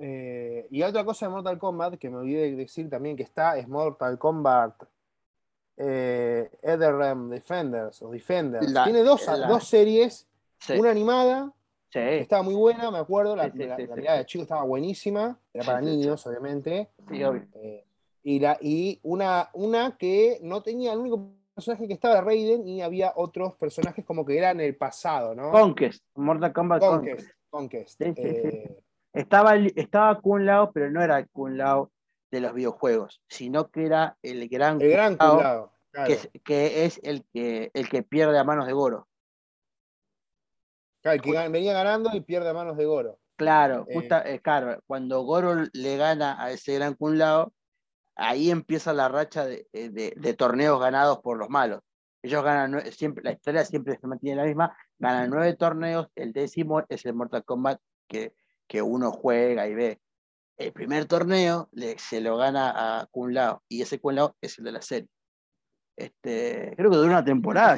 Eh, 0.00 0.66
y 0.70 0.82
otra 0.82 1.04
cosa 1.04 1.26
de 1.26 1.32
Mortal 1.32 1.58
Kombat 1.58 1.94
que 1.94 2.10
me 2.10 2.16
olvidé 2.16 2.50
de 2.50 2.56
decir 2.56 2.88
también 2.88 3.16
que 3.16 3.22
está 3.22 3.58
es 3.58 3.68
Mortal 3.68 4.18
Kombat 4.18 4.82
eh, 5.76 6.50
Defenders 6.62 8.02
o 8.02 8.10
Defenders. 8.10 8.72
Tiene 8.84 9.02
dos, 9.02 9.24
dos 9.48 9.68
series, 9.68 10.26
una 10.76 10.90
animada 10.90 11.52
estaba 12.00 12.42
muy 12.42 12.54
buena, 12.54 12.90
me 12.90 12.98
acuerdo, 12.98 13.36
la, 13.36 13.48
mirada 13.48 14.18
de 14.18 14.26
chico 14.26 14.42
estaba 14.42 14.64
buenísima, 14.64 15.38
era 15.52 15.64
para 15.64 15.80
niños, 15.80 16.26
obviamente. 16.26 16.88
Eh, 17.10 17.84
y 18.24 18.38
la, 18.38 18.56
y 18.60 18.98
una, 19.02 19.50
una 19.52 19.96
que 19.98 20.38
no 20.42 20.62
tenía 20.62 20.92
el 20.92 21.00
único 21.00 21.32
personaje 21.54 21.86
que 21.86 21.94
estaba 21.94 22.20
Raiden 22.20 22.66
y 22.66 22.80
había 22.80 23.12
otros 23.16 23.54
personajes 23.54 24.04
como 24.04 24.24
que 24.24 24.38
eran 24.38 24.60
el 24.60 24.76
pasado, 24.76 25.34
¿no? 25.34 25.50
Conquest, 25.50 26.04
Mortal 26.14 26.52
Kombat 26.52 26.80
Conquest. 26.80 27.30
Conquest. 27.50 28.00
Eh, 28.00 28.78
estaba, 29.12 29.56
estaba 29.56 30.20
Kun 30.20 30.46
Lao, 30.46 30.72
pero 30.72 30.90
no 30.90 31.02
era 31.02 31.18
el 31.18 31.28
Kun 31.30 31.56
Lao 31.58 31.90
de 32.30 32.40
los 32.40 32.54
videojuegos, 32.54 33.22
sino 33.28 33.70
que 33.70 33.86
era 33.86 34.16
el 34.22 34.48
gran, 34.48 34.80
el 34.80 34.90
gran 34.90 35.16
Kun 35.16 35.38
Lao, 35.38 35.72
que, 36.06 36.12
es, 36.12 36.30
que, 36.44 36.84
es, 36.84 37.00
el 37.02 37.24
que, 37.32 37.70
el 37.74 37.88
que 37.88 38.02
pierde 38.02 38.38
a 38.38 38.44
manos 38.44 38.66
de 38.66 38.72
Goro. 38.72 39.08
Claro, 41.02 41.20
que 41.20 41.48
venía 41.48 41.72
ganando 41.72 42.10
y 42.14 42.20
pierde 42.20 42.48
a 42.48 42.54
manos 42.54 42.76
de 42.76 42.86
Goro. 42.86 43.18
Claro, 43.36 43.86
eh, 43.88 44.08
eh, 44.24 44.40
claro, 44.40 44.80
cuando 44.86 45.22
Goro 45.22 45.64
le 45.72 45.96
gana 45.96 46.42
a 46.42 46.52
ese 46.52 46.74
gran 46.74 46.94
Kun 46.94 47.18
Lao, 47.18 47.52
ahí 48.14 48.50
empieza 48.50 48.92
la 48.92 49.08
racha 49.08 49.46
de, 49.46 49.66
eh, 49.72 50.34
torneos 50.34 50.80
ganados 50.80 51.18
por 51.20 51.38
los 51.38 51.48
malos. 51.48 51.80
Ellos 52.22 52.44
ganan, 52.44 52.80
siempre, 52.92 53.24
la 53.24 53.32
historia 53.32 53.64
siempre 53.64 53.98
se 53.98 54.06
mantiene 54.06 54.36
la 54.36 54.46
misma, 54.46 54.76
ganan 54.98 55.28
nueve 55.28 55.54
torneos, 55.54 56.08
el 56.14 56.32
décimo 56.32 56.82
es 56.88 57.04
el 57.04 57.14
Mortal 57.14 57.44
Kombat 57.44 57.80
que, 58.06 58.32
que 58.72 58.80
uno 58.80 59.12
juega 59.12 59.68
y 59.68 59.74
ve. 59.74 60.00
El 60.56 60.72
primer 60.72 61.04
torneo 61.04 61.68
se 61.98 62.22
lo 62.22 62.38
gana 62.38 62.72
a 63.02 63.06
Kun 63.06 63.34
Lao 63.34 63.62
y 63.68 63.82
ese 63.82 64.00
Kun 64.00 64.14
Lao 64.14 64.34
es 64.40 64.56
el 64.58 64.64
de 64.64 64.72
la 64.72 64.80
serie. 64.80 65.10
Este, 65.94 66.72
creo 66.74 66.90
que 66.90 66.96
duró 66.96 67.10
una 67.10 67.22
temporada. 67.22 67.76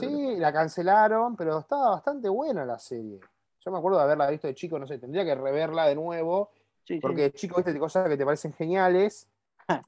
Sí, 0.00 0.34
la 0.36 0.52
cancelaron, 0.52 1.36
pero 1.36 1.60
estaba 1.60 1.90
bastante 1.90 2.28
buena 2.28 2.64
la 2.64 2.76
serie. 2.76 3.20
Yo 3.60 3.70
me 3.70 3.78
acuerdo 3.78 3.98
de 3.98 4.04
haberla 4.04 4.28
visto 4.30 4.48
de 4.48 4.56
chico, 4.56 4.80
no 4.80 4.86
sé, 4.88 4.98
tendría 4.98 5.24
que 5.24 5.36
reverla 5.36 5.86
de 5.86 5.94
nuevo. 5.94 6.50
porque 7.00 7.30
chico, 7.30 7.62
viste 7.62 7.78
cosas 7.78 8.08
que 8.08 8.16
te 8.16 8.24
parecen 8.24 8.52
geniales. 8.52 9.28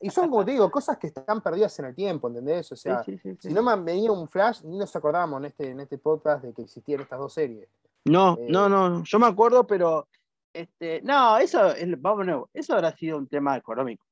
Y 0.00 0.10
son, 0.10 0.30
como 0.30 0.44
te 0.44 0.52
digo, 0.52 0.70
cosas 0.70 0.98
que 0.98 1.08
están 1.08 1.40
perdidas 1.40 1.76
en 1.80 1.86
el 1.86 1.96
tiempo, 1.96 2.28
¿entendés? 2.28 2.70
O 2.70 2.76
sea, 2.76 3.02
si 3.02 3.52
no 3.52 3.60
me 3.60 3.74
venía 3.82 4.12
un 4.12 4.28
flash, 4.28 4.62
ni 4.62 4.78
nos 4.78 4.94
acordábamos 4.94 5.40
en 5.40 5.46
este, 5.46 5.70
en 5.70 5.80
este 5.80 5.98
podcast 5.98 6.44
de 6.44 6.52
que 6.52 6.62
existían 6.62 7.00
estas 7.00 7.18
dos 7.18 7.34
series. 7.34 7.68
No, 8.06 8.36
eh, 8.38 8.46
no, 8.48 8.68
no, 8.68 9.02
yo 9.04 9.18
me 9.18 9.26
acuerdo, 9.26 9.66
pero 9.66 10.08
este, 10.52 11.02
no, 11.02 11.38
eso, 11.38 11.74
vamos, 11.98 12.48
eso 12.52 12.74
habrá 12.74 12.96
sido 12.96 13.18
un 13.18 13.26
tema 13.26 13.56
económico 13.56 14.06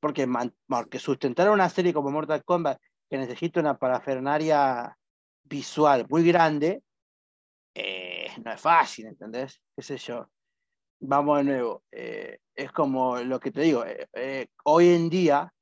porque, 0.00 0.28
porque 0.66 0.98
sustentar 0.98 1.50
una 1.50 1.68
serie 1.68 1.92
como 1.92 2.10
Mortal 2.10 2.44
Kombat 2.44 2.80
que 3.08 3.18
necesita 3.18 3.60
una 3.60 3.76
parafernaria 3.78 4.96
visual 5.44 6.06
muy 6.08 6.26
grande, 6.26 6.82
eh, 7.74 8.28
no 8.44 8.52
es 8.52 8.60
fácil, 8.60 9.06
¿entendés? 9.06 9.60
¿Qué 9.76 9.82
sé 9.82 9.98
yo? 9.98 10.28
Vamos 11.00 11.38
de 11.38 11.44
nuevo. 11.44 11.82
Eh, 11.90 12.38
es 12.54 12.72
como 12.72 13.18
lo 13.18 13.38
que 13.38 13.50
te 13.50 13.62
digo, 13.62 13.84
hoy 14.64 14.88
en 14.88 15.10
día 15.10 15.52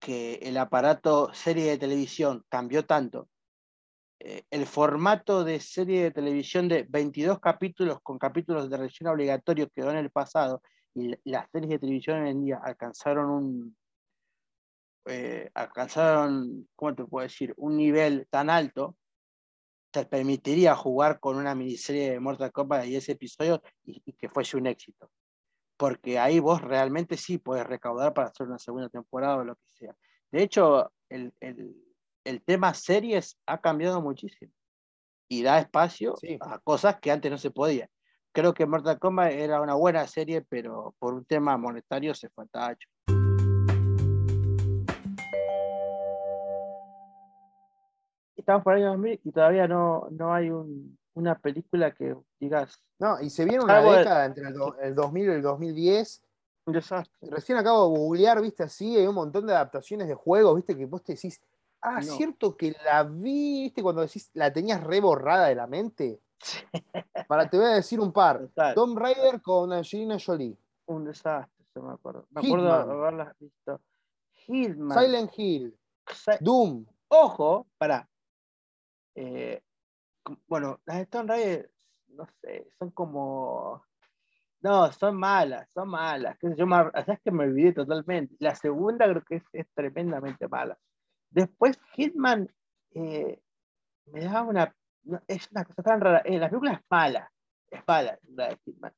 que 0.00 0.34
el 0.42 0.56
aparato 0.58 1.32
serie 1.34 1.70
de 1.70 1.78
televisión 1.78 2.44
cambió 2.48 2.84
tanto, 2.86 3.28
el 4.18 4.66
formato 4.66 5.44
de 5.44 5.60
serie 5.60 6.04
de 6.04 6.10
televisión 6.10 6.68
de 6.68 6.86
22 6.88 7.40
capítulos 7.40 7.98
con 8.02 8.18
capítulos 8.18 8.70
de 8.70 8.76
relleno 8.76 9.12
obligatorio 9.12 9.68
quedó 9.70 9.90
en 9.90 9.98
el 9.98 10.10
pasado 10.10 10.62
y 10.94 11.14
las 11.24 11.50
series 11.50 11.70
de 11.70 11.78
televisión 11.78 12.22
hoy 12.22 12.30
en 12.30 12.44
día 12.44 12.60
alcanzaron 12.62 13.30
un 13.30 13.76
eh, 15.06 15.50
alcanzaron, 15.54 16.68
¿cómo 16.74 16.94
te 16.94 17.04
puedo 17.04 17.24
decir? 17.24 17.52
Un 17.58 17.76
nivel 17.76 18.26
tan 18.30 18.48
alto, 18.48 18.96
te 19.90 20.06
permitiría 20.06 20.74
jugar 20.74 21.20
con 21.20 21.36
una 21.36 21.54
miniserie 21.54 22.12
de 22.12 22.20
Mortal 22.20 22.52
Kombat 22.52 22.86
y 22.86 22.96
ese 22.96 23.12
episodio 23.12 23.62
y, 23.84 24.00
que 24.14 24.28
fuese 24.28 24.56
un 24.56 24.66
éxito. 24.66 25.10
Porque 25.76 26.18
ahí 26.18 26.40
vos 26.40 26.62
realmente 26.62 27.16
sí 27.16 27.38
puedes 27.38 27.66
recaudar 27.66 28.14
para 28.14 28.28
hacer 28.28 28.46
una 28.46 28.58
segunda 28.58 28.88
temporada 28.88 29.36
o 29.36 29.44
lo 29.44 29.56
que 29.56 29.68
sea. 29.68 29.96
De 30.32 30.42
hecho, 30.42 30.92
el, 31.08 31.32
el, 31.40 31.76
tema 32.44 32.74
series 32.74 33.38
ha 33.46 33.60
cambiado 33.60 34.00
muchísimo 34.00 34.52
y 35.28 35.42
da 35.42 35.58
espacio 35.58 36.14
a 36.40 36.58
cosas 36.58 36.98
que 37.00 37.10
antes 37.10 37.30
no 37.30 37.38
se 37.38 37.50
podía 37.50 37.88
creo 38.34 38.52
que 38.52 38.66
Mortal 38.66 38.98
Kombat 38.98 39.32
era 39.32 39.62
una 39.62 39.74
buena 39.74 40.06
serie, 40.06 40.42
pero 40.42 40.94
por 40.98 41.14
un 41.14 41.24
tema 41.24 41.56
monetario 41.56 42.14
se 42.14 42.28
fue 42.28 42.44
a 42.44 42.48
tacho. 42.48 42.88
Estamos 48.36 48.64
por 48.64 48.74
ahí 48.74 48.82
en 48.82 49.20
y 49.22 49.30
todavía 49.30 49.68
no, 49.68 50.08
no 50.10 50.34
hay 50.34 50.50
una 51.14 51.38
película 51.38 51.92
que 51.92 52.14
digas. 52.40 52.82
No, 52.98 53.20
y 53.20 53.30
se 53.30 53.44
viene 53.44 53.64
una 53.64 53.80
década 53.80 54.26
entre 54.26 54.48
el, 54.48 54.94
2000 54.94 55.24
y 55.24 55.30
el 55.30 55.42
2010. 55.42 56.22
Un 56.66 56.74
desastre. 56.74 57.30
Recién 57.30 57.56
acabo 57.56 57.88
de 57.88 57.98
googlear, 57.98 58.42
viste, 58.42 58.64
así, 58.64 58.96
hay 58.96 59.06
un 59.06 59.14
montón 59.14 59.46
de 59.46 59.52
adaptaciones 59.52 60.08
de 60.08 60.14
juegos, 60.14 60.56
viste, 60.56 60.76
que 60.76 60.86
vos 60.86 61.02
te 61.04 61.14
decís, 61.14 61.40
ah, 61.84 62.02
cierto 62.02 62.56
que 62.56 62.74
la 62.84 63.04
vi, 63.04 63.62
viste, 63.64 63.82
cuando 63.82 64.02
decís, 64.02 64.30
la 64.34 64.52
tenías 64.52 64.82
reborrada 64.82 65.48
de 65.48 65.54
la 65.54 65.66
mente. 65.66 66.20
Para, 67.28 67.48
te 67.48 67.56
voy 67.56 67.66
a 67.66 67.74
decir 67.74 68.00
un 68.00 68.12
par. 68.12 68.48
Tomb 68.74 68.98
Raider 68.98 69.40
con 69.40 69.72
Angelina 69.72 70.18
Jolie. 70.18 70.58
Un 70.86 71.04
desastre, 71.04 71.64
se 71.72 71.80
me 71.80 71.92
acuerdo. 71.92 72.26
Me 72.30 72.46
acuerdo 72.46 72.64
de 72.64 72.92
haberlas 72.92 73.38
visto. 73.38 73.80
Silent 74.46 75.30
Hill. 75.36 75.78
Doom. 76.40 76.84
Ojo, 77.08 77.66
para. 77.78 78.08
Eh, 79.14 79.62
bueno, 80.46 80.80
las 80.84 80.98
de 80.98 81.06
Tomb 81.06 81.28
Raider, 81.28 81.70
no 82.08 82.26
sé, 82.40 82.68
son 82.78 82.90
como. 82.90 83.82
No, 84.60 84.90
son 84.92 85.16
malas, 85.16 85.68
son 85.74 85.88
malas. 85.90 86.38
Yo 86.56 86.66
me, 86.66 86.76
es 86.94 87.20
que 87.20 87.30
me 87.30 87.44
olvidé 87.44 87.72
totalmente. 87.74 88.34
La 88.38 88.54
segunda 88.54 89.06
creo 89.06 89.22
que 89.22 89.42
es, 89.52 89.66
tremendamente 89.74 90.48
mala. 90.48 90.78
Después, 91.34 91.78
Hitman 91.94 92.48
eh, 92.92 93.40
me 94.06 94.24
da 94.24 94.42
una 94.42 94.74
es 95.28 95.50
una 95.50 95.64
cosa 95.64 95.82
tan 95.82 96.00
rara. 96.00 96.22
En 96.24 96.40
la 96.40 96.48
película 96.48 96.72
es 96.72 96.80
mala, 96.88 97.30
es 97.70 97.80
mala 97.86 98.18
la 98.34 98.48
de 98.48 98.58
Hitman. 98.64 98.92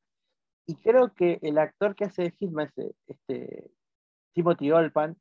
Y 0.67 0.75
creo 0.77 1.13
que 1.15 1.39
el 1.43 1.59
actor 1.59 1.95
que 1.95 2.05
hace 2.05 2.23
de 2.23 2.31
Hitman, 2.33 2.71
este, 3.07 3.71
Timothy 4.35 4.71
Olpan, 4.71 5.17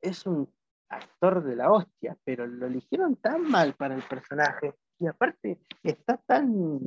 es 0.00 0.26
un 0.26 0.48
actor 0.88 1.42
de 1.42 1.56
la 1.56 1.70
hostia, 1.70 2.16
pero 2.24 2.46
lo 2.46 2.66
eligieron 2.66 3.16
tan 3.16 3.42
mal 3.42 3.74
para 3.74 3.94
el 3.94 4.02
personaje. 4.02 4.74
Y 4.98 5.06
aparte, 5.06 5.60
está 5.82 6.16
tan. 6.16 6.80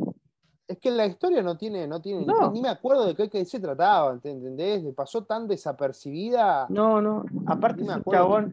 Es 0.67 0.77
que 0.79 0.91
la 0.91 1.05
historia 1.05 1.41
no 1.41 1.57
tiene, 1.57 1.88
no 1.88 2.01
tiene, 2.01 2.25
Ni, 2.51 2.61
me 2.61 2.69
acuerdo 2.69 3.13
de 3.13 3.29
qué, 3.29 3.43
se 3.43 3.59
trataba, 3.59 4.13
¿entendés? 4.13 4.84
Pasó 4.93 5.23
tan 5.25 5.47
desapercibida. 5.47 6.67
No, 6.69 7.01
no. 7.01 7.25
Aparte, 7.45 7.84
me 7.84 7.93
acuerdo 7.93 8.51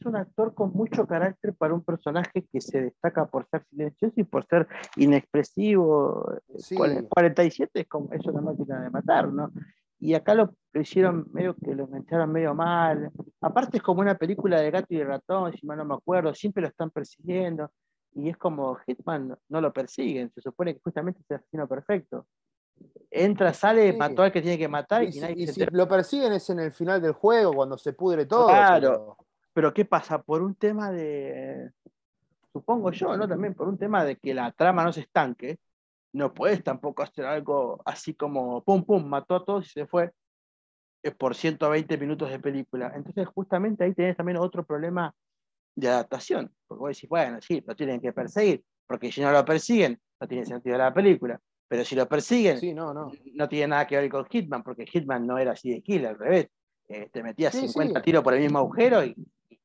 es 0.00 0.06
un 0.06 0.16
actor 0.16 0.54
con 0.54 0.72
mucho 0.72 1.06
carácter 1.06 1.54
para 1.54 1.74
un 1.74 1.84
personaje 1.84 2.46
que 2.50 2.60
se 2.60 2.80
destaca 2.80 3.26
por 3.26 3.46
ser 3.48 3.64
silencioso 3.64 4.14
y 4.16 4.24
por 4.24 4.46
ser 4.46 4.66
inexpresivo. 4.96 6.40
47 7.10 7.80
es 7.80 7.86
como 7.86 8.12
es 8.12 8.24
una 8.26 8.40
máquina 8.40 8.82
de 8.82 8.90
matar, 8.90 9.32
¿no? 9.32 9.52
Y 9.98 10.14
acá 10.14 10.34
lo, 10.34 10.54
hicieron 10.74 11.28
medio 11.32 11.54
que 11.54 11.74
lo 11.74 11.84
engancharon 11.84 12.32
medio 12.32 12.54
mal. 12.54 13.10
Aparte 13.42 13.76
es 13.76 13.82
como 13.82 14.00
una 14.00 14.14
película 14.14 14.60
de 14.60 14.70
gato 14.70 14.86
y 14.94 15.02
ratón, 15.02 15.52
si 15.52 15.66
mal 15.66 15.76
no 15.76 15.84
me 15.84 15.94
acuerdo, 15.94 16.34
siempre 16.34 16.62
lo 16.62 16.68
están 16.68 16.90
persiguiendo. 16.90 17.70
Y 18.14 18.30
es 18.30 18.38
como 18.38 18.76
Hitman 18.86 19.36
no 19.48 19.60
lo 19.60 19.72
persiguen, 19.72 20.32
se 20.34 20.40
supone 20.40 20.74
que 20.74 20.80
justamente 20.80 21.20
es 21.20 21.30
el 21.30 21.36
asesino 21.36 21.68
perfecto 21.68 22.26
entra, 23.10 23.52
sale, 23.52 23.92
mató 23.92 24.22
al 24.22 24.32
que 24.32 24.40
tiene 24.40 24.56
que 24.56 24.68
matar 24.68 25.02
y, 25.04 25.08
y 25.08 25.46
si 25.48 25.66
lo 25.66 25.86
persiguen 25.86 26.32
es 26.32 26.48
en 26.48 26.60
el 26.60 26.72
final 26.72 27.02
del 27.02 27.12
juego, 27.12 27.52
cuando 27.52 27.76
se 27.76 27.92
pudre 27.92 28.24
todo. 28.24 28.46
Claro, 28.46 29.16
pero 29.16 29.29
¿qué 29.74 29.84
pasa? 29.84 30.22
Por 30.22 30.42
un 30.42 30.54
tema 30.54 30.90
de, 30.90 31.70
supongo 32.52 32.90
yo, 32.92 33.16
¿no? 33.16 33.28
También 33.28 33.54
por 33.54 33.68
un 33.68 33.78
tema 33.78 34.04
de 34.04 34.16
que 34.16 34.34
la 34.34 34.52
trama 34.52 34.84
no 34.84 34.92
se 34.92 35.00
estanque, 35.00 35.58
no 36.12 36.32
puedes 36.34 36.62
tampoco 36.64 37.02
hacer 37.02 37.24
algo 37.24 37.80
así 37.84 38.14
como, 38.14 38.62
pum, 38.64 38.84
pum, 38.84 39.04
mató 39.06 39.36
a 39.36 39.44
todos 39.44 39.66
y 39.66 39.70
se 39.70 39.86
fue. 39.86 40.10
eh, 41.02 41.12
por 41.12 41.34
120 41.34 41.96
minutos 41.98 42.30
de 42.30 42.38
película. 42.38 42.92
Entonces, 42.94 43.26
justamente 43.28 43.84
ahí 43.84 43.94
tenés 43.94 44.16
también 44.16 44.36
otro 44.38 44.64
problema 44.64 45.14
de 45.74 45.88
adaptación, 45.88 46.52
porque 46.66 46.80
vos 46.80 46.88
decís, 46.96 47.08
bueno, 47.08 47.38
sí, 47.40 47.62
lo 47.66 47.74
tienen 47.74 48.00
que 48.00 48.12
perseguir, 48.12 48.62
porque 48.86 49.10
si 49.10 49.20
no 49.22 49.32
lo 49.32 49.44
persiguen, 49.44 49.98
no 50.20 50.28
tiene 50.28 50.44
sentido 50.44 50.76
la 50.76 50.92
película. 50.92 51.40
Pero 51.68 51.84
si 51.84 51.94
lo 51.94 52.06
persiguen, 52.08 52.58
Sí, 52.58 52.74
no, 52.74 52.92
no. 52.92 53.12
no 53.34 53.48
tiene 53.48 53.68
nada 53.68 53.86
que 53.86 53.96
ver 53.96 54.10
con 54.10 54.26
Hitman, 54.26 54.62
porque 54.62 54.84
Hitman 54.86 55.26
no 55.26 55.38
era 55.38 55.52
así 55.52 55.70
de 55.70 55.80
kill, 55.82 56.04
al 56.06 56.18
revés. 56.18 56.48
Eh, 56.88 57.08
te 57.12 57.22
metías 57.22 57.54
Sí, 57.54 57.68
50 57.68 58.00
sí. 58.00 58.04
tiros 58.04 58.22
por 58.24 58.34
el 58.34 58.40
mismo 58.40 58.58
agujero 58.58 59.04
y, 59.04 59.14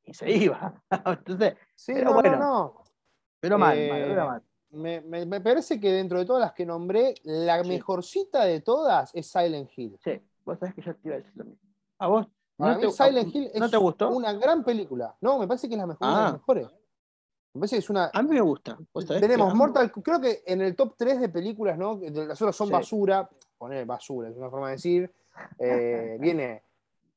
y- 0.06 0.14
se 0.14 0.30
iba. 0.30 0.82
Entonces, 1.06 1.54
Sí, 1.74 1.92
Pero 1.94 2.06
no, 2.10 2.14
bueno. 2.14 2.30
no, 2.36 2.38
no. 2.38 2.84
pero 3.40 3.58
mal, 3.58 3.76
Eh, 3.78 3.88
mal, 3.90 4.02
pero 4.08 4.26
mal. 4.26 4.42
Me, 4.70 5.00
me- 5.00 5.26
me 5.26 5.40
parece 5.40 5.78
que 5.80 5.90
dentro 5.92 6.18
de 6.18 6.24
todas 6.24 6.40
las 6.40 6.52
que 6.52 6.66
nombré, 6.66 7.14
la 7.24 7.62
Sí. 7.62 7.68
mejorcita 7.68 8.44
de 8.44 8.60
todas 8.60 9.14
es 9.14 9.26
Silent 9.26 9.70
Hill. 9.76 9.98
Sí, 10.02 10.20
vos 10.44 10.58
sabés 10.58 10.74
que 10.74 10.82
yo 10.82 10.94
te 10.94 11.00
iba 11.08 11.14
a 11.14 11.18
decir 11.18 11.32
lo 11.36 11.44
mismo. 11.44 11.60
¿A 11.98 12.06
vos? 12.08 12.26
Para 12.56 12.72
¿No 12.72 12.78
mí 12.80 12.84
te, 12.86 12.90
Silent 12.92 13.34
Hill 13.34 13.50
¿no 13.54 13.64
es 13.66 13.70
te 13.70 13.76
gustó? 13.76 14.08
una 14.10 14.32
gran 14.32 14.64
película. 14.64 15.14
No, 15.20 15.38
me 15.38 15.46
parece 15.46 15.68
que 15.68 15.74
es 15.74 15.78
la 15.80 15.86
mejor, 15.86 16.06
una 16.08 16.16
de 16.16 16.22
las 16.24 16.30
Ah. 16.30 16.36
mejores. 16.38 16.66
Me 17.54 17.60
parece 17.60 17.76
que 17.76 17.80
es 17.80 17.90
una. 17.90 18.10
A 18.12 18.22
mí 18.22 18.30
me 18.30 18.40
gusta. 18.40 18.76
¿Vos 18.92 19.04
sabés 19.06 19.22
que 19.22 19.28
Tenemos 19.28 19.54
Mortal 19.54 19.90
creo 19.92 20.20
que 20.20 20.42
en 20.46 20.60
el 20.60 20.74
top 20.76 20.94
3 20.96 21.20
de 21.20 21.28
películas, 21.30 21.78
¿no? 21.78 21.98
Las 22.02 22.40
otras 22.42 22.54
son 22.56 22.66
Sí. 22.68 22.72
basura, 22.72 23.30
poner 23.56 23.86
basura, 23.86 24.28
es 24.28 24.36
una 24.36 24.50
forma 24.50 24.66
de 24.68 24.72
decir. 24.72 25.10
eh, 25.58 26.16
viene, 26.20 26.62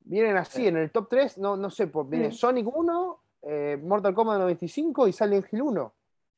vienen 0.00 0.36
así, 0.36 0.66
en 0.66 0.76
el 0.76 0.90
top 0.90 1.08
3, 1.08 1.38
no, 1.38 1.56
no 1.56 1.70
sé, 1.70 1.86
por, 1.86 2.08
viene. 2.08 2.32
Sonic 2.32 2.66
1, 2.66 3.22
eh, 3.42 3.78
Mortal 3.82 4.14
Kombat 4.14 4.38
95 4.40 5.08
y 5.08 5.12
Silent 5.12 5.46
Hill 5.52 5.62
1. 5.62 5.94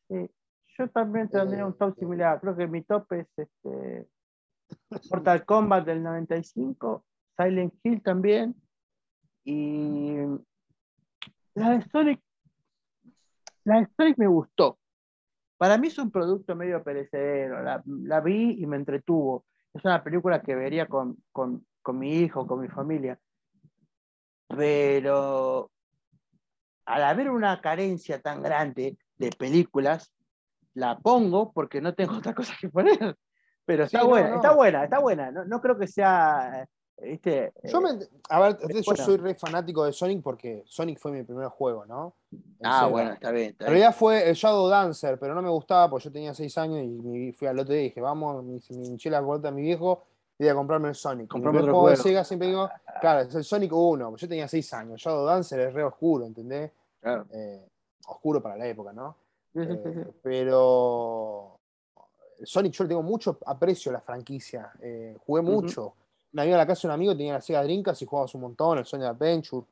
Sí, 0.09 0.31
Yo 0.79 0.89
también 0.91 1.29
tendría 1.29 1.61
Eh, 1.61 1.65
un 1.65 1.77
top 1.77 1.97
similar. 1.99 2.41
Creo 2.41 2.57
que 2.57 2.67
mi 2.67 2.83
top 2.83 3.13
es 3.13 3.27
este, 3.37 4.09
Mortal 5.11 5.45
Kombat 5.45 5.85
del 5.87 6.03
95, 6.03 7.05
Silent 7.37 7.75
Hill 7.83 8.03
también. 8.03 8.55
Y 9.45 10.17
la 11.55 11.71
de 11.71 11.83
Sonic, 11.91 12.21
la 13.65 13.81
de 13.81 13.89
Sonic 13.97 14.19
me 14.19 14.27
gustó. 14.27 14.79
Para 15.59 15.79
mí 15.79 15.89
es 15.89 15.99
un 15.99 16.11
producto 16.11 16.57
medio 16.57 16.83
perecedero. 16.83 17.63
La, 17.63 17.83
la 17.87 18.21
vi 18.21 18.57
y 18.61 18.67
me 18.67 18.77
entretuvo. 18.77 19.45
Es 19.75 19.85
una 19.85 20.03
película 20.03 20.43
que 20.43 20.55
vería 20.55 20.87
con, 20.87 21.17
con- 21.33 21.65
con 21.83 21.99
mi 21.99 22.15
hijo, 22.19 22.47
con 22.47 22.61
mi 22.61 22.69
familia. 22.69 23.19
Pero 24.57 25.71
al 26.87 27.05
haber 27.05 27.31
una 27.31 27.61
carencia 27.61 28.21
tan 28.21 28.43
grande 28.43 28.97
de 29.17 29.31
películas, 29.31 30.13
la 30.75 30.99
pongo 30.99 31.53
porque 31.53 31.81
no 31.81 31.95
tengo 31.95 32.17
otra 32.19 32.35
cosa 32.35 32.55
que 32.61 32.69
poner. 32.69 33.17
Pero 33.65 33.85
está 33.85 34.01
Sí, 34.01 34.07
buena, 34.07 34.31
no. 34.31 34.37
está 34.37 34.55
buena, 34.55 34.85
está 34.85 34.99
buena. 34.99 35.31
No, 35.31 35.45
no 35.45 35.61
creo 35.61 35.79
que 35.79 35.87
sea, 35.87 36.67
eh, 36.99 37.11
¿viste? 37.11 37.53
Yo 37.65 37.79
Eh, 37.79 37.81
me, 37.83 37.91
a 38.29 38.41
ver, 38.41 38.59
yo 38.61 38.83
bueno. 38.85 39.05
soy 39.05 39.17
re 39.19 39.35
fanático 39.37 39.85
de 39.85 39.93
Sonic 39.93 40.21
porque 40.23 40.63
Sonic 40.67 40.99
fue 40.99 41.13
mi 41.13 41.23
primer 41.23 41.47
juego, 41.49 41.87
¿no? 41.87 42.17
En 42.33 42.41
ah, 42.65 42.79
Sega. 42.81 42.87
bueno, 42.89 43.13
está 43.13 43.31
bien. 43.31 43.51
Está 43.51 43.67
En 43.67 43.73
bien. 43.73 43.81
realidad 43.83 43.97
fue 43.97 44.29
el 44.29 44.35
Shadow 44.35 44.67
Dancer, 44.69 45.17
pero 45.21 45.35
no 45.35 45.43
me 45.43 45.51
gustaba 45.51 45.89
porque 45.89 46.07
yo 46.07 46.13
tenía 46.13 46.35
6 46.35 46.59
años 46.59 46.79
y 46.85 47.33
fui 47.33 47.47
al 47.47 47.59
otro 47.61 47.73
día 47.73 47.83
y 47.83 47.89
dije, 47.89 48.01
vamos, 48.01 48.43
me, 48.45 48.59
hinché 48.85 49.09
la 49.11 49.23
puerta 49.23 49.49
a 49.49 49.53
mi 49.53 49.63
viejo 49.63 50.03
y 50.39 50.49
comprarme 50.53 50.89
el 50.89 50.95
Sonic. 50.95 51.29
Primer 51.31 51.63
otro 51.63 51.73
juego 51.73 51.91
de. 51.91 51.97
Sega 51.97 52.25
siempre 52.25 52.49
digo, 52.49 52.69
claro, 53.01 53.21
es 53.21 53.35
el 53.35 53.45
Sonic 53.45 53.73
1, 53.73 54.11
pues 54.11 54.23
yo 54.23 54.29
tenía 54.29 54.49
6 54.49 54.75
años. 54.75 55.01
Shadow 55.01 55.25
Dancer 55.27 55.61
es 55.61 55.75
re 55.75 55.85
oscuro, 55.85 56.25
¿entendés? 56.27 56.71
Claro. 57.01 57.27
Eh, 57.31 57.69
oscuro 58.07 58.43
para 58.43 58.57
la 58.57 58.67
época, 58.67 58.93
¿no? 58.93 59.17
Eh, 59.55 60.07
pero 60.23 61.59
Sonic 62.43 62.73
yo 62.73 62.85
le 62.85 62.89
tengo 62.89 63.03
mucho 63.03 63.39
aprecio 63.47 63.91
a 63.91 63.95
la 63.95 64.01
franquicia. 64.01 64.73
Eh, 64.81 65.17
jugué 65.27 65.43
mucho. 65.43 65.95
Me 66.33 66.47
iba 66.47 66.55
a 66.55 66.59
la 66.59 66.67
casa 66.67 66.83
de 66.83 66.89
un 66.89 66.95
amigo, 66.95 67.17
tenía 67.17 67.35
la 67.35 67.41
Sega 67.43 67.63
Dreamcast 67.63 68.03
y 68.03 68.07
jugábamos 68.07 68.35
un 68.35 68.41
montón, 68.41 68.79
el 68.79 68.87
Sonic 68.87 69.09
Adventure, 69.09 69.67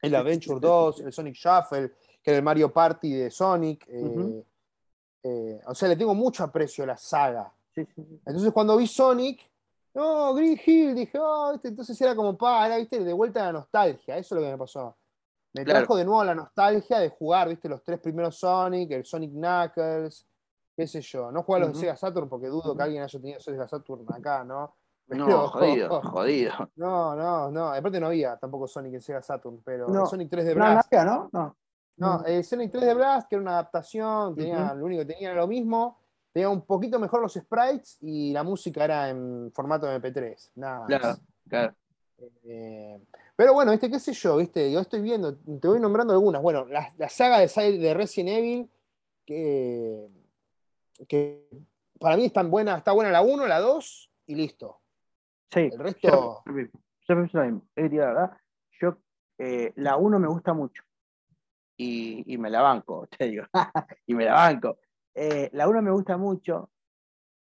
el 0.00 0.14
Adventure 0.14 0.60
2, 0.60 1.00
el 1.00 1.12
Sonic 1.12 1.34
Shuffle, 1.34 1.92
que 2.22 2.30
era 2.30 2.38
el 2.38 2.44
Mario 2.44 2.72
Party 2.72 3.12
de 3.12 3.30
Sonic. 3.30 3.86
eh, 5.22 5.60
o 5.66 5.74
sea, 5.74 5.88
le 5.88 5.96
tengo 5.96 6.14
mucho 6.14 6.44
aprecio 6.44 6.84
a 6.84 6.86
la 6.86 6.96
saga. 6.96 7.52
Entonces 7.74 8.52
cuando 8.52 8.76
vi 8.76 8.86
Sonic, 8.86 9.49
no, 9.94 10.34
Green 10.34 10.58
Hill, 10.64 10.94
dije, 10.94 11.18
oh, 11.20 11.52
¿viste? 11.52 11.68
entonces 11.68 12.00
era 12.00 12.14
como, 12.14 12.36
pa, 12.36 12.66
era, 12.66 12.76
viste, 12.76 13.02
de 13.02 13.12
vuelta 13.12 13.42
a 13.42 13.46
la 13.46 13.52
nostalgia, 13.52 14.16
eso 14.16 14.34
es 14.34 14.40
lo 14.40 14.46
que 14.46 14.52
me 14.52 14.58
pasó. 14.58 14.96
Me 15.52 15.64
Claro. 15.64 15.80
trajo 15.80 15.96
de 15.96 16.04
nuevo 16.04 16.22
la 16.24 16.34
nostalgia 16.34 16.98
de 17.00 17.08
jugar, 17.10 17.48
viste, 17.48 17.68
los 17.68 17.82
tres 17.82 17.98
primeros 18.00 18.38
Sonic, 18.38 18.90
el 18.92 19.04
Sonic 19.04 19.32
Knuckles, 19.32 20.26
qué 20.76 20.86
sé 20.86 21.00
yo. 21.00 21.32
No 21.32 21.42
jugué 21.42 21.56
a 21.58 21.60
los 21.66 21.72
de 21.74 21.80
Sega 21.80 21.96
Saturn 21.96 22.28
porque 22.28 22.46
dudo 22.46 22.76
que 22.76 22.82
alguien 22.82 23.02
haya 23.02 23.18
tenido 23.20 23.40
Sega 23.40 23.66
Saturn 23.66 24.06
acá, 24.12 24.44
¿no? 24.44 24.76
No, 25.08 25.48
jodido, 25.48 26.00
jodido. 26.02 26.52
No, 26.76 27.16
no, 27.16 27.50
no. 27.50 27.68
Aparte 27.72 27.98
no 27.98 28.06
había 28.06 28.36
tampoco 28.36 28.68
Sonic 28.68 28.94
en 28.94 29.00
Sega 29.00 29.20
Saturn, 29.22 29.60
pero 29.64 29.88
No. 29.88 30.02
el 30.02 30.06
Sonic 30.06 30.30
3 30.30 30.44
de 30.46 30.54
No, 30.54 30.64
no 30.66 30.70
Blast. 30.72 30.94
había, 30.94 31.04
¿no? 31.04 31.28
No. 31.32 31.56
No, 31.96 32.24
el 32.24 32.44
Sonic 32.44 32.70
3 32.70 32.84
de 32.84 32.94
Blast, 32.94 33.28
que 33.28 33.34
era 33.34 33.42
una 33.42 33.52
adaptación, 33.54 34.34
tenía, 34.36 34.72
lo 34.72 34.86
único 34.86 35.00
que 35.04 35.12
tenía 35.12 35.32
era 35.32 35.40
lo 35.40 35.48
mismo. 35.48 35.98
Tenía 36.32 36.48
un 36.48 36.62
poquito 36.64 36.98
mejor 37.00 37.20
los 37.22 37.34
sprites 37.34 37.98
y 38.00 38.32
la 38.32 38.42
música 38.42 38.84
era 38.84 39.08
en 39.10 39.50
formato 39.52 39.86
MP3, 39.88 40.50
nada 40.56 40.78
más. 40.80 40.88
Claro, 40.88 41.18
claro. 41.48 41.74
Eh, 42.44 43.00
pero 43.34 43.54
bueno, 43.54 43.72
este, 43.72 43.90
qué 43.90 43.98
sé 43.98 44.12
yo, 44.12 44.36
viste, 44.36 44.70
yo 44.70 44.80
estoy 44.80 45.00
viendo, 45.00 45.36
te 45.36 45.66
voy 45.66 45.80
nombrando 45.80 46.12
algunas. 46.12 46.40
Bueno, 46.42 46.66
la, 46.66 46.92
la 46.98 47.08
saga 47.08 47.38
de, 47.38 47.78
de 47.78 47.94
Resident 47.94 48.28
Evil, 48.38 48.70
que, 49.26 50.06
que 51.08 51.48
para 51.98 52.16
mí 52.16 52.26
están 52.26 52.50
buena, 52.50 52.76
está 52.76 52.92
buena 52.92 53.10
la 53.10 53.22
1, 53.22 53.46
la 53.46 53.58
2 53.58 54.10
y 54.26 54.34
listo. 54.34 54.80
Sí. 55.52 55.60
El 55.72 55.78
resto- 55.78 56.42
Yo, 56.46 56.52
yo 57.08 57.14
diría 57.74 58.00
la 58.02 58.06
verdad, 58.06 58.30
yo 58.80 58.96
eh, 59.38 59.72
la 59.76 59.96
1 59.96 60.18
me 60.20 60.28
gusta 60.28 60.52
mucho. 60.52 60.82
Y, 61.76 62.34
y 62.34 62.36
me 62.36 62.50
la 62.50 62.60
banco, 62.60 63.08
te 63.18 63.24
digo. 63.26 63.44
y 64.06 64.14
me 64.14 64.26
la 64.26 64.34
banco. 64.34 64.78
Eh, 65.14 65.50
la 65.52 65.68
1 65.68 65.82
me 65.82 65.90
gusta 65.90 66.16
mucho. 66.16 66.70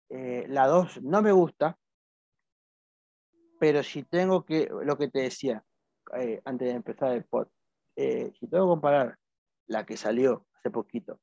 eh, 0.09 0.45
la 0.49 0.67
2 0.67 1.01
no 1.01 1.21
me 1.21 1.31
gusta. 1.31 1.77
Pero 3.59 3.83
si 3.83 4.03
tengo 4.03 4.43
que, 4.43 4.69
lo 4.83 4.97
que 4.97 5.07
te 5.07 5.19
decía 5.21 5.63
eh, 6.17 6.41
antes 6.45 6.67
de 6.67 6.73
empezar 6.73 7.11
el 7.13 7.25
pod, 7.25 7.47
si 7.95 8.47
tengo 8.47 8.65
que 8.65 8.69
comparar 8.69 9.19
la 9.67 9.85
que 9.85 9.95
salió 9.95 10.47
hace 10.55 10.71
poquito 10.71 11.19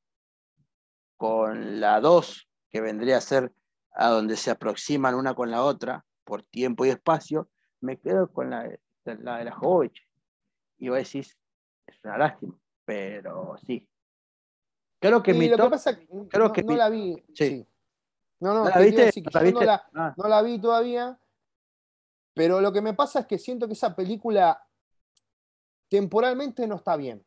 con 1.17 1.81
la 1.81 1.99
2, 1.99 2.49
que 2.69 2.79
vendría 2.79 3.17
a 3.17 3.21
ser 3.21 3.53
a 3.91 4.07
donde 4.07 4.37
se 4.37 4.51
aproximan 4.51 5.15
una 5.15 5.33
con 5.33 5.51
la 5.51 5.63
otra 5.63 6.05
por 6.23 6.43
tiempo 6.43 6.85
y 6.85 6.89
espacio, 6.89 7.49
me 7.81 7.99
quedo 7.99 8.31
con 8.31 8.49
la, 8.49 8.69
la 9.03 9.37
de 9.39 9.43
la 9.43 9.51
Jovovich. 9.51 10.07
Y 10.77 10.87
vos 10.87 10.99
decís, 10.99 11.37
es 11.85 11.99
una 12.05 12.17
lástima, 12.17 12.57
pero 12.85 13.57
sí. 13.65 13.88
Creo 14.99 15.23
que 15.23 15.31
Y 15.31 15.35
mi 15.35 15.47
lo 15.47 15.55
que 15.57 15.63
top- 15.63 15.69
pasa, 15.71 15.97
creo 16.29 16.47
no, 16.47 16.53
que 16.53 16.63
no 16.63 16.73
mi- 16.73 16.77
la 16.77 16.89
vi. 16.89 17.15
Sí. 17.33 17.47
sí. 17.47 17.67
No, 18.41 18.53
no, 18.53 18.63
¿No 18.65 18.69
la 18.69 18.79
viste? 18.79 19.11
Ah, 19.93 20.13
no 20.15 20.27
la 20.27 20.41
vi 20.41 20.59
todavía, 20.59 21.19
pero 22.33 22.61
lo 22.61 22.71
que 22.71 22.81
me 22.81 22.93
pasa 22.93 23.19
es 23.21 23.25
que 23.25 23.37
siento 23.37 23.67
que 23.67 23.73
esa 23.73 23.95
película 23.95 24.61
temporalmente 25.89 26.67
no 26.67 26.75
está 26.75 26.95
bien. 26.95 27.25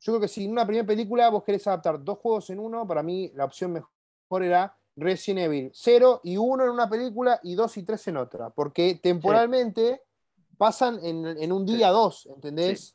Yo 0.00 0.12
creo 0.12 0.20
que 0.20 0.28
si 0.28 0.44
en 0.44 0.52
una 0.52 0.66
primera 0.66 0.86
película 0.86 1.28
vos 1.28 1.44
querés 1.44 1.66
adaptar 1.66 2.02
dos 2.02 2.18
juegos 2.18 2.48
en 2.50 2.58
uno, 2.58 2.86
para 2.86 3.02
mí 3.02 3.30
la 3.34 3.44
opción 3.44 3.72
mejor 3.72 4.42
era 4.42 4.76
Resident 4.96 5.40
Evil 5.46 5.70
0 5.74 6.20
y 6.24 6.36
1 6.36 6.64
en 6.64 6.70
una 6.70 6.88
película 6.88 7.38
y 7.42 7.54
2 7.54 7.76
y 7.76 7.82
3 7.84 8.06
en 8.08 8.16
otra, 8.16 8.50
porque 8.50 8.98
temporalmente 9.02 10.02
pasan 10.58 10.98
en, 11.04 11.26
en 11.26 11.52
un 11.52 11.64
día 11.64 11.88
dos, 11.90 12.26
¿entendés? 12.26 12.80
sí, 12.80 12.94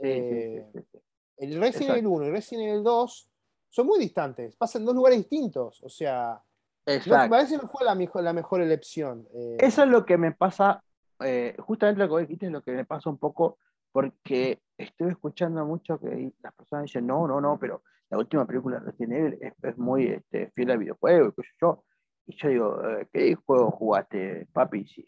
Eh, 0.00 0.66
sí, 0.72 0.80
sí. 0.92 0.93
El 1.36 1.60
Resident. 1.60 1.90
Evil 1.90 2.06
1 2.06 2.26
y 2.26 2.30
Resident 2.30 2.68
Evil 2.68 2.82
2 2.82 3.30
son 3.68 3.86
muy 3.86 3.98
distantes, 3.98 4.56
pasan 4.56 4.82
en 4.82 4.86
dos 4.86 4.94
lugares 4.94 5.18
distintos, 5.18 5.82
o 5.82 5.88
sea, 5.88 6.40
Exacto. 6.86 7.24
me 7.24 7.28
parece 7.28 7.56
que 7.56 7.62
no 7.62 7.68
fue 7.68 7.84
la 7.84 7.94
mejor, 7.94 8.22
la 8.22 8.32
mejor 8.32 8.60
elección. 8.60 9.26
eh, 9.34 9.56
Eso 9.58 9.82
es 9.82 9.88
lo 9.88 10.04
que 10.04 10.16
me 10.16 10.32
pasa, 10.32 10.82
eh, 11.20 11.56
justamente 11.58 12.00
lo 12.00 12.06
que 12.06 12.12
vos 12.12 12.20
dijiste 12.22 12.46
es 12.46 12.52
lo 12.52 12.62
que 12.62 12.72
me 12.72 12.84
pasa 12.84 13.10
un 13.10 13.18
poco, 13.18 13.58
porque 13.92 14.60
estoy 14.78 15.10
escuchando 15.10 15.64
mucho 15.64 15.98
que 15.98 16.32
las 16.42 16.54
personas 16.54 16.84
dicen, 16.84 17.06
no, 17.06 17.26
no, 17.26 17.40
no, 17.40 17.58
pero 17.58 17.82
la 18.10 18.18
última 18.18 18.46
película 18.46 18.78
de 18.78 18.86
Resident 18.90 19.12
Evil 19.12 19.38
es, 19.40 19.52
es 19.62 19.78
muy 19.78 20.06
este, 20.06 20.50
fiel 20.54 20.70
al 20.70 20.78
videojuego, 20.78 21.32
y 21.36 21.42
yo. 21.60 21.84
Y 22.26 22.36
yo 22.36 22.48
digo, 22.48 22.88
eh, 22.88 23.08
¿qué 23.12 23.34
juego 23.34 23.70
jugaste, 23.70 24.46
papi? 24.52 24.84
Sí, 24.86 25.06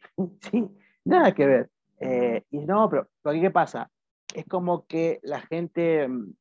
sí, 0.51 0.69
nada 1.05 1.33
que 1.33 1.47
ver. 1.47 1.71
Eh, 1.99 2.43
y 2.51 2.59
no, 2.59 2.91
pero 2.91 3.09
¿qué 3.25 3.51
pasa? 3.51 3.91
Es 4.35 4.45
como 4.47 4.87
que 4.87 5.21
la 5.23 5.41
gente 5.41 6.07
mm, 6.09 6.33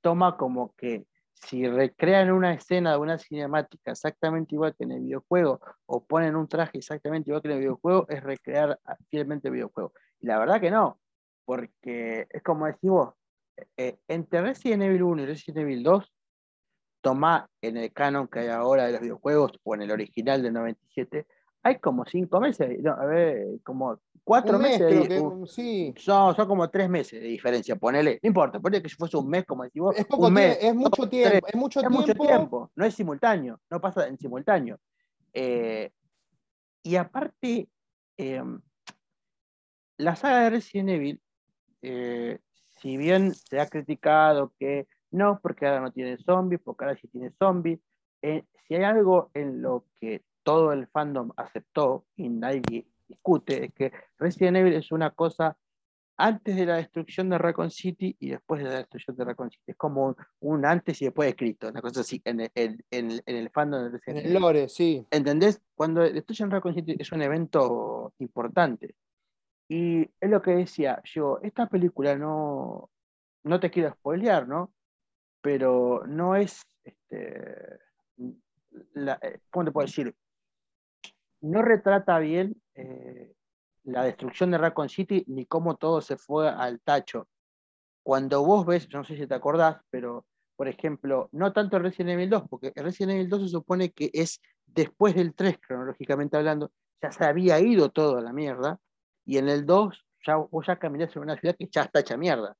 toma 0.00 0.36
como 0.36 0.74
que 0.76 1.06
si 1.34 1.68
recrean 1.68 2.30
una 2.32 2.54
escena 2.54 2.92
de 2.92 2.98
una 2.98 3.18
cinemática 3.18 3.90
exactamente 3.90 4.54
igual 4.54 4.74
que 4.76 4.84
en 4.84 4.92
el 4.92 5.02
videojuego 5.02 5.60
o 5.86 6.04
ponen 6.04 6.36
un 6.36 6.48
traje 6.48 6.78
exactamente 6.78 7.28
igual 7.30 7.42
que 7.42 7.48
en 7.48 7.54
el 7.54 7.60
videojuego, 7.60 8.06
es 8.08 8.22
recrear 8.22 8.78
a- 8.84 8.96
fielmente 9.10 9.48
el 9.48 9.54
videojuego. 9.54 9.92
Y 10.20 10.26
la 10.26 10.38
verdad 10.38 10.60
que 10.60 10.70
no, 10.70 11.00
porque 11.44 12.26
es 12.30 12.42
como 12.42 12.66
decís 12.66 12.88
vos, 12.90 13.12
eh, 13.76 13.98
entre 14.08 14.40
Resident 14.40 14.82
Evil 14.84 15.02
1 15.02 15.22
y 15.22 15.26
Resident 15.26 15.58
Evil 15.58 15.82
2, 15.82 16.12
toma 17.02 17.48
en 17.60 17.76
el 17.76 17.92
canon 17.92 18.28
que 18.28 18.40
hay 18.40 18.48
ahora 18.48 18.86
de 18.86 18.92
los 18.92 19.00
videojuegos 19.02 19.52
o 19.62 19.74
en 19.74 19.82
el 19.82 19.90
original 19.90 20.42
del 20.42 20.54
97, 20.54 21.26
hay 21.64 21.78
como 21.78 22.04
cinco 22.04 22.40
meses, 22.40 22.78
no, 22.82 22.92
a 22.92 23.06
ver, 23.06 23.58
como 23.64 23.98
cuatro 24.22 24.56
Un 24.56 24.62
mes, 24.62 24.78
meses. 24.78 24.86
creo 24.86 25.02
de- 25.02 25.08
que- 25.08 25.20
un- 25.20 25.46
sí. 25.46 25.94
son, 25.96 26.36
son 26.36 26.46
como 26.46 26.68
tres 26.70 26.88
meses 26.90 27.20
de 27.20 27.26
diferencia, 27.26 27.74
ponele. 27.76 28.20
No 28.22 28.28
importa, 28.28 28.60
ponele 28.60 28.82
que 28.82 28.88
si 28.90 28.96
fuese 28.96 29.16
un 29.16 29.28
mes, 29.28 29.44
como 29.46 29.64
decís 29.64 29.80
vos, 29.80 29.96
Es 29.96 30.04
poco 30.04 30.26
un 30.26 30.34
mes, 30.34 30.58
es 30.60 30.74
mucho 30.74 31.08
tiempo, 31.08 31.46
tres, 31.46 31.54
es 31.54 31.60
mucho 31.60 31.80
es 31.80 31.86
tiempo. 31.88 32.00
mucho 32.00 32.14
tiempo, 32.14 32.70
no 32.76 32.84
es 32.84 32.94
simultáneo, 32.94 33.60
no 33.70 33.80
pasa 33.80 34.06
en 34.06 34.18
simultáneo. 34.18 34.78
Eh, 35.32 35.90
y 36.82 36.96
aparte, 36.96 37.68
eh, 38.18 38.42
la 39.96 40.16
saga 40.16 40.40
de 40.44 40.50
Resident 40.50 40.90
Evil, 40.90 41.20
eh, 41.82 42.38
si 42.80 42.96
bien 42.96 43.34
se 43.34 43.60
ha 43.60 43.68
criticado 43.68 44.52
que 44.58 44.86
no, 45.10 45.40
porque 45.42 45.66
ahora 45.66 45.80
no 45.80 45.92
tiene 45.92 46.18
zombies, 46.18 46.60
porque 46.62 46.84
ahora 46.84 46.96
sí 47.00 47.08
tiene 47.08 47.30
zombies, 47.38 47.80
eh, 48.22 48.44
si 48.66 48.74
hay 48.74 48.82
algo 48.84 49.30
en 49.34 49.62
lo 49.62 49.86
que 50.00 50.22
todo 50.44 50.72
el 50.72 50.86
fandom 50.86 51.32
aceptó 51.36 52.06
y 52.16 52.28
nadie 52.28 52.86
discute, 53.08 53.64
es 53.66 53.74
que 53.74 53.92
Resident 54.18 54.58
Evil 54.58 54.74
es 54.74 54.92
una 54.92 55.10
cosa 55.10 55.56
antes 56.16 56.54
de 56.54 56.64
la 56.66 56.76
destrucción 56.76 57.28
de 57.28 57.38
Raccoon 57.38 57.72
City 57.72 58.16
y 58.20 58.28
después 58.30 58.62
de 58.62 58.68
la 58.70 58.76
destrucción 58.76 59.16
de 59.16 59.24
Raccoon 59.24 59.50
City. 59.50 59.64
Es 59.66 59.76
como 59.76 60.06
un, 60.06 60.16
un 60.40 60.64
antes 60.64 61.02
y 61.02 61.06
después 61.06 61.28
de 61.28 61.34
Cristo, 61.34 61.68
una 61.68 61.82
cosa 61.82 62.02
así, 62.02 62.22
en 62.24 62.40
el, 62.40 62.50
en, 62.54 62.78
en- 62.92 63.20
el 63.26 63.50
fandom 63.50 63.80
de 63.80 63.86
En 63.88 63.92
Resident 63.94 64.18
el 64.20 64.26
Evil. 64.30 64.40
lore, 64.42 64.68
sí. 64.68 65.04
¿Entendés? 65.10 65.60
Cuando 65.74 66.02
destruyen 66.02 66.50
Raccoon 66.52 66.74
City 66.76 66.94
es 66.98 67.10
un 67.10 67.22
evento 67.22 68.12
importante. 68.20 68.94
Y 69.68 70.02
es 70.20 70.30
lo 70.30 70.40
que 70.40 70.52
decía 70.52 71.00
yo, 71.04 71.40
esta 71.42 71.66
película 71.68 72.16
no, 72.16 72.90
no 73.42 73.58
te 73.58 73.70
quiero 73.70 73.90
spoilear, 73.92 74.46
¿no? 74.46 74.72
Pero 75.40 76.04
no 76.06 76.36
es, 76.36 76.62
este, 76.84 77.78
la- 78.92 79.18
eh, 79.20 79.40
¿cómo 79.50 79.64
te 79.64 79.72
puedo 79.72 79.86
decir? 79.86 80.14
No 81.44 81.62
retrata 81.62 82.18
bien 82.18 82.56
eh, 82.74 83.32
la 83.84 84.02
destrucción 84.04 84.50
de 84.50 84.58
Raccoon 84.58 84.88
City 84.88 85.24
ni 85.28 85.44
cómo 85.46 85.76
todo 85.76 86.00
se 86.00 86.16
fue 86.16 86.48
al 86.48 86.80
tacho. 86.80 87.28
Cuando 88.02 88.44
vos 88.44 88.64
ves, 88.66 88.88
no 88.92 89.04
sé 89.04 89.16
si 89.16 89.26
te 89.26 89.34
acordás, 89.34 89.76
pero 89.90 90.26
por 90.56 90.68
ejemplo, 90.68 91.28
no 91.32 91.52
tanto 91.52 91.78
Resident 91.78 92.10
Evil 92.12 92.30
2, 92.30 92.44
porque 92.48 92.72
el 92.74 92.84
Resident 92.84 93.14
Evil 93.16 93.28
2 93.28 93.42
se 93.42 93.48
supone 93.48 93.90
que 93.90 94.10
es 94.12 94.40
después 94.66 95.14
del 95.14 95.34
3, 95.34 95.58
cronológicamente 95.58 96.36
hablando, 96.36 96.70
ya 97.02 97.10
se 97.12 97.24
había 97.24 97.58
ido 97.60 97.90
todo 97.90 98.18
a 98.18 98.22
la 98.22 98.32
mierda, 98.32 98.78
y 99.26 99.38
en 99.38 99.48
el 99.48 99.66
2 99.66 100.02
ya, 100.26 100.36
vos 100.36 100.66
ya 100.66 100.78
caminás 100.78 101.14
en 101.16 101.22
una 101.22 101.36
ciudad 101.36 101.56
que 101.58 101.68
ya 101.70 101.82
está 101.82 102.00
hecha 102.00 102.16
mierda. 102.16 102.56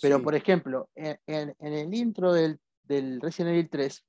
Pero, 0.00 0.16
sí. 0.16 0.24
por 0.24 0.34
ejemplo, 0.34 0.88
en, 0.94 1.18
en- 1.26 1.54
en 1.58 1.72
el 1.74 1.94
intro 1.94 2.32
del, 2.32 2.58
del 2.84 3.20
Resident 3.20 3.52
Evil 3.54 3.68
3, 3.70 4.04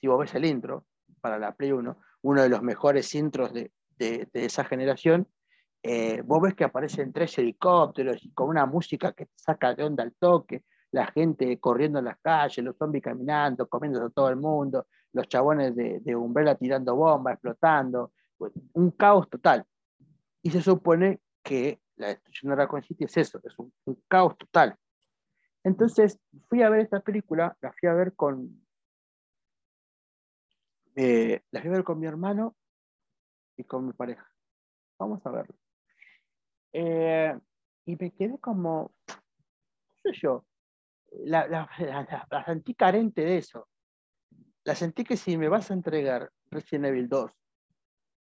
si 0.00 0.06
vos 0.06 0.18
ves 0.20 0.34
el 0.34 0.44
intro 0.44 0.86
para 1.20 1.38
la 1.38 1.54
Play 1.54 1.72
1, 1.72 1.98
uno 2.24 2.42
de 2.42 2.48
los 2.48 2.62
mejores 2.62 3.14
intros 3.14 3.52
de, 3.52 3.70
de- 3.98 4.28
esa 4.32 4.64
generación, 4.64 5.28
eh, 5.82 6.22
vos 6.24 6.40
ves 6.40 6.54
que 6.54 6.64
aparecen 6.64 7.12
tres 7.12 7.36
helicópteros 7.38 8.24
y 8.24 8.32
con 8.32 8.48
una 8.48 8.64
música 8.64 9.12
que 9.12 9.28
saca 9.36 9.74
de 9.74 9.84
onda 9.84 10.02
al 10.02 10.14
toque, 10.14 10.64
la 10.90 11.06
gente 11.06 11.60
corriendo 11.60 11.98
en 11.98 12.06
las 12.06 12.18
calles, 12.20 12.64
los 12.64 12.76
zombies 12.78 13.04
caminando, 13.04 13.68
comiendo 13.68 14.02
a 14.04 14.10
todo 14.10 14.30
el 14.30 14.36
mundo, 14.36 14.86
los 15.12 15.28
chabones 15.28 15.76
de, 15.76 16.00
de 16.00 16.16
Umbrella 16.16 16.54
tirando 16.54 16.96
bombas, 16.96 17.34
explotando, 17.34 18.12
un 18.72 18.90
caos 18.92 19.28
total. 19.28 19.64
Y 20.42 20.50
se 20.50 20.62
supone 20.62 21.20
que 21.42 21.80
la 21.96 22.08
destrucción 22.08 22.50
de 22.50 22.56
Raccoon 22.56 22.82
City 22.82 23.04
es 23.04 23.16
eso, 23.18 23.38
es 23.44 23.58
un, 23.58 23.70
un 23.84 24.02
caos 24.08 24.36
total. 24.38 24.76
Entonces 25.62 26.18
fui 26.48 26.62
a 26.62 26.70
ver 26.70 26.80
esta 26.80 27.00
película, 27.00 27.54
la 27.60 27.72
fui 27.72 27.88
a 27.88 27.94
ver 27.94 28.14
con, 28.14 28.63
eh, 30.96 31.42
la 31.50 31.60
fui 31.60 31.70
a 31.70 31.72
ver 31.74 31.84
con 31.84 31.98
mi 31.98 32.06
hermano 32.06 32.56
y 33.56 33.64
con 33.64 33.86
mi 33.86 33.92
pareja. 33.92 34.26
Vamos 34.98 35.24
a 35.26 35.30
verlo. 35.30 35.54
Eh, 36.72 37.38
y 37.86 37.96
me 37.96 38.10
quedé 38.12 38.38
como, 38.38 38.92
no 39.08 40.12
sé 40.12 40.18
yo, 40.20 40.44
la, 41.24 41.46
la- 41.46 41.68
la- 41.78 42.26
la 42.30 42.44
sentí 42.44 42.74
carente 42.74 43.22
de 43.24 43.38
eso. 43.38 43.68
La 44.64 44.74
sentí 44.74 45.04
que 45.04 45.16
si 45.16 45.36
me 45.36 45.48
vas 45.48 45.70
a 45.70 45.74
entregar 45.74 46.30
Resident 46.50 46.86
Evil 46.86 47.08
2, 47.08 47.30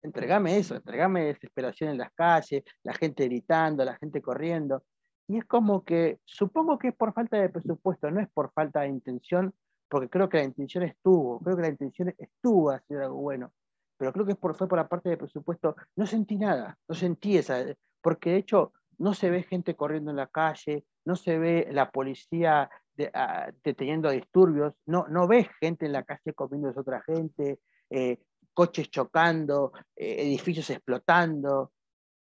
entregame 0.03 0.59
eso, 0.59 0.77
entregame 0.77 1.25
desesperación 1.25 1.91
en 1.91 1.99
las 1.99 2.13
calles, 2.13 2.65
la 2.83 2.95
gente 2.95 3.25
gritando, 3.25 3.85
la 3.85 3.97
gente 3.97 4.21
corriendo. 4.21 4.85
Y 5.29 5.39
es 5.39 5.45
como 5.45 5.85
que, 5.85 6.21
supongo 6.25 6.79
que 6.79 6.89
es 6.89 6.95
por 6.97 7.13
falta 7.13 7.39
de 7.39 7.49
presupuesto, 7.49 8.11
no 8.11 8.21
es 8.21 8.29
por 8.31 8.53
falta 8.53 8.81
de 8.83 8.89
intención, 8.89 9.55
porque 9.89 10.09
creo 10.09 10.29
que 10.29 10.39
la 10.39 10.45
intención 10.45 10.85
estuvo, 10.85 11.39
creo 11.41 11.57
que 11.57 11.63
la 11.63 11.69
intención 11.69 12.15
estuvo 12.19 12.71
hacer 12.71 12.99
algo 13.03 13.17
bueno, 13.17 13.53
pero 13.97 14.13
creo 14.13 14.27
que 14.27 14.35
por, 14.35 14.55
fue 14.57 14.69
por 14.69 14.79
la 14.79 14.89
parte 14.89 15.09
de 15.09 15.17
presupuesto, 15.17 15.77
no 15.97 16.07
sentí 16.07 16.37
nada, 16.37 16.77
no 16.89 16.95
sentí 16.95 17.37
esa, 17.37 17.65
porque 18.03 18.31
de 18.31 18.37
hecho 18.39 18.73
no 18.99 19.15
se 19.15 19.31
ve 19.31 19.43
gente 19.43 19.75
corriendo 19.77 20.11
en 20.11 20.17
la 20.17 20.27
calle, 20.27 20.85
no 21.05 21.17
se 21.17 21.39
ve 21.39 21.69
la 21.71 21.91
policía 21.91 22.69
de- 22.95 23.11
ah, 23.15 23.51
deteniendo 23.63 24.11
disturbios, 24.11 24.75
no, 24.87 25.07
no 25.09 25.27
ves 25.29 25.49
gente 25.61 25.87
en 25.87 25.93
la 25.93 26.03
calle 26.03 26.33
comiendo 26.35 26.69
a 26.69 26.81
otra 26.81 27.03
gente, 27.03 27.61
eh, 27.91 28.19
coches 28.55 28.91
chocando, 28.91 29.73
eh, 29.95 30.23
edificios 30.23 30.69
explotando, 30.71 31.73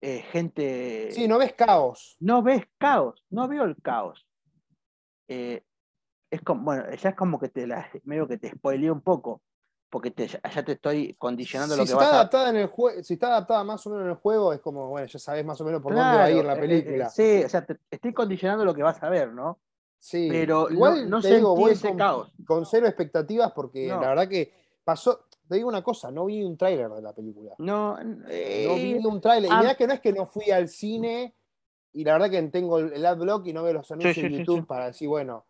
eh, 0.01 0.21
gente... 0.31 1.11
Sí, 1.11 1.27
no 1.27 1.37
ves 1.37 1.53
caos. 1.53 2.17
no 2.19 2.41
ves 2.41 2.63
caos, 2.77 3.23
no 3.29 3.47
veo 3.47 3.63
el 3.65 3.75
caos. 3.81 4.27
Eh, 5.27 5.63
es 6.29 6.41
como, 6.41 6.63
bueno, 6.63 6.83
ya 6.95 7.09
es 7.09 7.15
como 7.15 7.39
que 7.39 7.49
te 7.49 7.65
la, 7.67 7.87
medio 8.03 8.27
que 8.27 8.37
te 8.37 8.49
spoileé 8.49 8.91
un 8.91 9.01
poco, 9.01 9.41
porque 9.89 10.11
te, 10.11 10.27
ya 10.27 10.63
te 10.65 10.73
estoy 10.73 11.13
condicionando 11.15 11.75
Si 11.75 11.79
lo 11.79 11.85
que 11.85 11.91
está 11.91 11.97
vas 12.03 12.11
a 12.13 12.15
adaptada 12.15 12.49
en 12.49 12.55
el 12.57 12.67
juego, 12.67 13.03
si 13.03 13.13
está 13.13 13.27
adaptada 13.27 13.63
más 13.63 13.85
o 13.87 13.89
menos 13.89 14.03
en 14.05 14.09
el 14.11 14.17
juego, 14.17 14.51
es 14.53 14.59
como, 14.59 14.89
bueno, 14.89 15.07
ya 15.07 15.19
sabes 15.19 15.45
más 15.45 15.59
o 15.61 15.65
menos 15.65 15.81
por 15.81 15.93
dónde 15.93 16.17
va 16.17 16.23
a 16.25 16.29
ir 16.31 16.37
la 16.37 16.53
Claro, 16.55 16.59
eh, 16.59 16.67
película. 16.67 17.05
eh, 17.05 17.09
sí, 17.13 17.43
o 17.45 17.49
sea, 17.49 17.65
te 17.65 17.77
estoy 17.89 18.13
condicionando 18.13 18.65
lo 18.65 18.73
que 18.73 18.83
vas 18.83 19.01
a 19.01 19.09
ver, 19.09 19.31
¿no? 19.33 19.59
Sí, 19.99 20.27
Pero 20.29 20.69
igual 20.69 21.09
no, 21.09 21.17
no 21.17 21.21
te 21.21 21.35
digo, 21.35 21.49
sentí 21.55 21.61
voy 21.63 21.71
ese 21.71 21.87
con, 21.89 21.97
caos. 21.97 22.31
con 22.45 22.65
cero 22.65 22.87
expectativas 22.87 23.51
porque 23.53 23.87
No. 23.87 23.99
la 24.01 24.09
verdad 24.09 24.27
que 24.27 24.53
pasó. 24.83 25.21
Te 25.47 25.55
digo 25.55 25.69
una 25.69 25.81
cosa, 25.81 26.11
no 26.11 26.25
vi 26.25 26.43
un 26.43 26.57
tráiler 26.57 26.89
de 26.89 27.01
la 27.01 27.13
película. 27.13 27.53
No, 27.59 27.97
No 28.03 28.25
eh, 28.29 28.67
vi 28.75 29.05
un 29.05 29.21
tráiler. 29.21 29.49
Y 29.49 29.53
ah. 29.53 29.59
mirá 29.61 29.75
que 29.75 29.87
no 29.87 29.93
es 29.93 30.01
que 30.01 30.11
no 30.11 30.25
fui 30.25 30.51
al 30.51 30.67
cine 30.67 31.33
y 31.93 32.03
la 32.03 32.13
verdad 32.13 32.29
que 32.29 32.43
tengo 32.49 32.77
el 32.79 33.03
adblock 33.05 33.47
y 33.47 33.53
no 33.53 33.63
veo 33.63 33.73
los 33.73 33.89
anuncios 33.89 34.13
sí, 34.15 34.21
en 34.25 34.33
YouTube 34.33 34.59
sí. 34.59 34.65
para 34.65 34.87
decir, 34.87 35.07
bueno. 35.07 35.45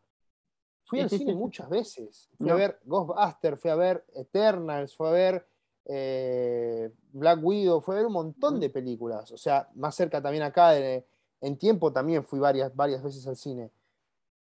Fui 0.87 0.99
al 1.01 1.09
cine 1.09 1.35
muchas 1.35 1.69
veces. 1.69 2.29
Fui 2.37 2.49
a 2.49 2.55
ver 2.55 2.79
Ghostbusters, 2.85 3.59
fui 3.61 3.69
a 3.69 3.75
ver 3.75 4.05
Eternals, 4.15 4.95
fui 4.95 5.07
a 5.07 5.11
ver 5.11 5.47
eh, 5.85 6.91
Black 7.13 7.39
Widow, 7.43 7.81
fui 7.81 7.93
a 7.93 7.97
ver 7.97 8.07
un 8.07 8.13
montón 8.13 8.53
Ujú. 8.53 8.61
de 8.61 8.69
películas. 8.69 9.31
O 9.31 9.37
sea, 9.37 9.69
más 9.75 9.95
cerca 9.95 10.21
también 10.21 10.43
acá, 10.43 10.71
de- 10.71 11.05
en 11.41 11.57
tiempo 11.57 11.93
también 11.93 12.23
fui 12.23 12.39
varias, 12.39 12.75
varias 12.75 13.01
veces 13.03 13.25
al 13.27 13.35
cine. 13.37 13.71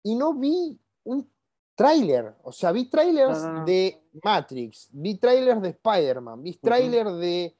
Y 0.03 0.15
no 0.15 0.35
vi 0.35 0.79
un 1.05 1.29
tráiler. 1.75 2.35
O 2.43 2.53
sea, 2.53 2.71
vi 2.73 2.85
trailers 2.91 3.41
de 3.65 4.03
Matrix, 4.23 4.89
vi 4.93 5.17
trailers 5.17 5.63
de 5.63 5.71
Spider-Man, 5.71 6.43
vi 6.43 6.55
trailers 6.57 7.17
de, 7.19 7.57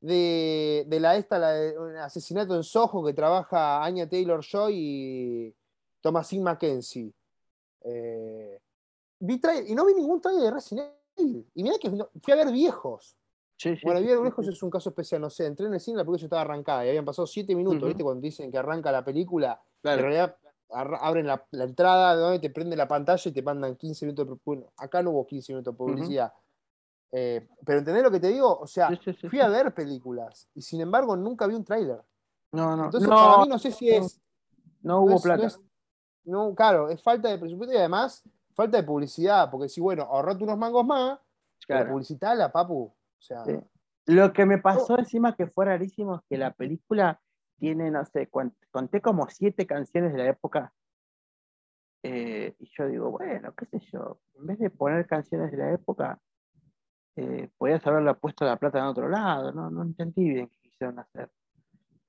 de, 0.00 0.84
de 0.88 1.00
la 1.00 1.16
esta, 1.16 1.38
la 1.38 1.52
de 1.52 1.78
un 1.78 1.96
asesinato 1.96 2.56
en 2.56 2.62
Soho 2.64 3.04
que 3.04 3.12
trabaja 3.14 3.82
Anya 3.84 4.08
Taylor 4.08 4.42
Joy 4.42 4.74
y 4.76 5.54
Thomasin 6.00 6.42
Mackenzie. 6.42 7.12
Eh, 7.84 8.60
vi 9.20 9.38
trai- 9.40 9.64
y 9.68 9.74
no 9.74 9.84
vi 9.86 9.94
ningún 9.94 10.20
trailer 10.20 10.44
de 10.44 10.50
Resident 10.50 10.90
Evil. 11.16 11.48
Y 11.54 11.62
mira 11.62 11.76
que 11.78 11.90
fui 11.90 12.32
a 12.32 12.36
ver 12.36 12.50
viejos. 12.50 13.16
sí, 13.56 13.76
sí, 13.76 13.82
Bueno, 13.84 14.00
vi 14.00 14.08
a 14.08 14.14
ver 14.14 14.22
viejos 14.22 14.48
es 14.48 14.62
un 14.62 14.70
caso 14.70 14.88
especial, 14.88 15.20
no 15.20 15.30
sé. 15.30 15.46
Entré 15.46 15.66
en 15.66 15.74
el 15.74 15.80
cine, 15.80 15.98
la 15.98 16.02
película 16.02 16.18
ya 16.20 16.26
estaba 16.26 16.42
arrancada 16.42 16.84
y 16.84 16.88
habían 16.88 17.04
pasado 17.04 17.26
siete 17.26 17.54
minutos. 17.54 17.86
¿viste? 17.88 18.02
Cuando 18.02 18.20
dicen 18.20 18.50
que 18.50 18.58
arranca 18.58 18.90
la 18.90 19.04
película, 19.04 19.60
Claro. 19.82 19.98
en 20.00 20.04
realidad 20.06 20.36
abren 20.70 21.26
la, 21.26 21.46
la 21.52 21.64
entrada, 21.64 22.16
¿no? 22.16 22.34
Y 22.34 22.40
te 22.40 22.50
prende 22.50 22.74
la 22.74 22.88
pantalla 22.88 23.22
y 23.30 23.32
te 23.32 23.42
mandan 23.42 23.76
15 23.76 24.06
minutos 24.06 24.26
de 24.28 24.34
bueno, 24.44 24.72
acá 24.78 25.02
no 25.02 25.10
hubo 25.10 25.26
15 25.26 25.52
minutos 25.52 25.72
de 25.74 25.78
publicidad. 25.78 26.32
Eh, 27.12 27.46
pero 27.64 27.78
¿entendés 27.78 28.02
lo 28.02 28.10
que 28.10 28.18
te 28.18 28.28
digo? 28.28 28.58
O 28.58 28.66
sea, 28.66 28.88
Sí, 28.88 28.98
sí, 29.04 29.12
sí, 29.20 29.28
fui 29.28 29.40
a 29.40 29.48
ver 29.48 29.72
películas 29.72 30.48
y 30.54 30.62
sin 30.62 30.80
embargo 30.80 31.14
nunca 31.16 31.46
vi 31.46 31.54
un 31.54 31.64
tráiler. 31.64 32.02
No, 32.50 32.76
no, 32.76 32.86
Entonces, 32.86 33.08
no, 33.08 33.16
para 33.16 33.38
mí 33.38 33.48
no 33.48 33.58
sé 33.58 33.70
si 33.70 33.88
es. 33.90 34.20
no 34.80 34.94
no 34.94 35.00
hubo 35.02 35.10
no 35.10 35.20
plata. 35.20 35.46
es- 35.46 35.60
no, 36.24 36.54
claro, 36.54 36.88
es 36.90 37.02
falta 37.02 37.28
de 37.28 37.38
presupuesto 37.38 37.74
y 37.74 37.78
además 37.78 38.22
falta 38.54 38.76
de 38.78 38.82
publicidad, 38.84 39.50
porque 39.50 39.68
si, 39.68 39.80
bueno, 39.80 40.02
ahorrate 40.04 40.44
unos 40.44 40.58
mangos 40.58 40.84
más, 40.86 41.18
Claro. 41.66 41.90
publicitala, 41.90 42.52
papu. 42.52 42.84
O 42.84 42.94
sea, 43.20 43.44
Sí. 43.44 43.58
Lo 44.06 44.32
que 44.34 44.44
me 44.44 44.58
pasó 44.58 44.98
encima 44.98 45.34
que 45.34 45.46
fue 45.46 45.64
rarísimo 45.64 46.16
es 46.16 46.22
que 46.28 46.36
la 46.36 46.52
película 46.52 47.20
tiene, 47.58 47.90
no 47.90 48.04
sé, 48.04 48.28
conté 48.70 49.00
como 49.00 49.26
siete 49.30 49.66
canciones 49.66 50.12
de 50.12 50.18
la 50.18 50.28
época. 50.28 50.72
eh, 52.02 52.54
y 52.58 52.68
yo 52.76 52.86
digo, 52.86 53.10
bueno, 53.10 53.54
qué 53.54 53.64
sé 53.64 53.78
yo, 53.90 54.18
en 54.34 54.46
vez 54.46 54.58
de 54.58 54.68
poner 54.68 55.06
canciones 55.06 55.50
de 55.50 55.56
la 55.56 55.72
época, 55.72 56.20
eh, 57.16 57.48
podías 57.56 57.86
haberla 57.86 58.12
puesto 58.14 58.44
la 58.44 58.56
plata 58.58 58.78
en 58.78 58.84
otro 58.84 59.08
lado, 59.08 59.52
no, 59.52 59.70
no 59.70 59.82
entendí 59.82 60.28
bien 60.28 60.48
qué 60.48 60.68
quisieron 60.68 60.98
hacer. 60.98 61.30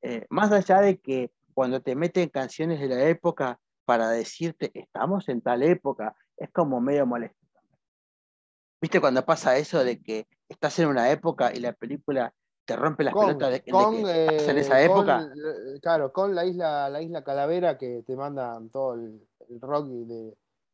Eh, 0.02 0.26
más 0.30 0.52
allá 0.52 0.82
de 0.82 1.00
que 1.00 1.32
cuando 1.54 1.82
te 1.82 1.96
meten 1.96 2.28
canciones 2.28 2.82
de 2.82 2.88
la 2.90 3.06
época 3.08 3.60
para 3.86 4.10
decirte, 4.10 4.72
estamos 4.74 5.30
en 5.30 5.42
tal 5.42 5.64
época, 5.64 6.16
es 6.38 6.50
como 6.52 6.82
medio 6.82 7.06
molesto. 7.06 7.38
¿Viste 8.82 9.00
cuando 9.00 9.26
pasa 9.26 9.58
eso 9.58 9.84
de 9.84 10.02
que 10.02 10.28
estás 10.50 10.78
en 10.80 10.90
una 10.90 11.10
época 11.10 11.52
y 11.54 11.60
la 11.60 11.74
película 11.74 12.34
te 12.66 12.76
rompe 12.76 13.04
las 13.04 13.14
Con- 13.14 13.28
pelotas 13.28 13.52
de, 13.52 13.62
que 13.64 13.72
en 13.72 14.06
eh, 14.08 14.60
esa 14.60 14.82
época. 14.82 15.20
con, 15.20 15.32
eh, 15.32 15.80
claro, 15.82 16.12
con 16.12 16.36
la 16.36 16.46
isla, 16.46 16.90
la 16.90 17.02
isla 17.02 17.24
Calavera 17.24 17.78
que 17.78 18.04
te 18.06 18.16
mandan 18.16 18.70
todo 18.70 18.96
el, 18.96 19.22
el 19.50 19.62
rock 19.62 19.88
de, 19.88 20.34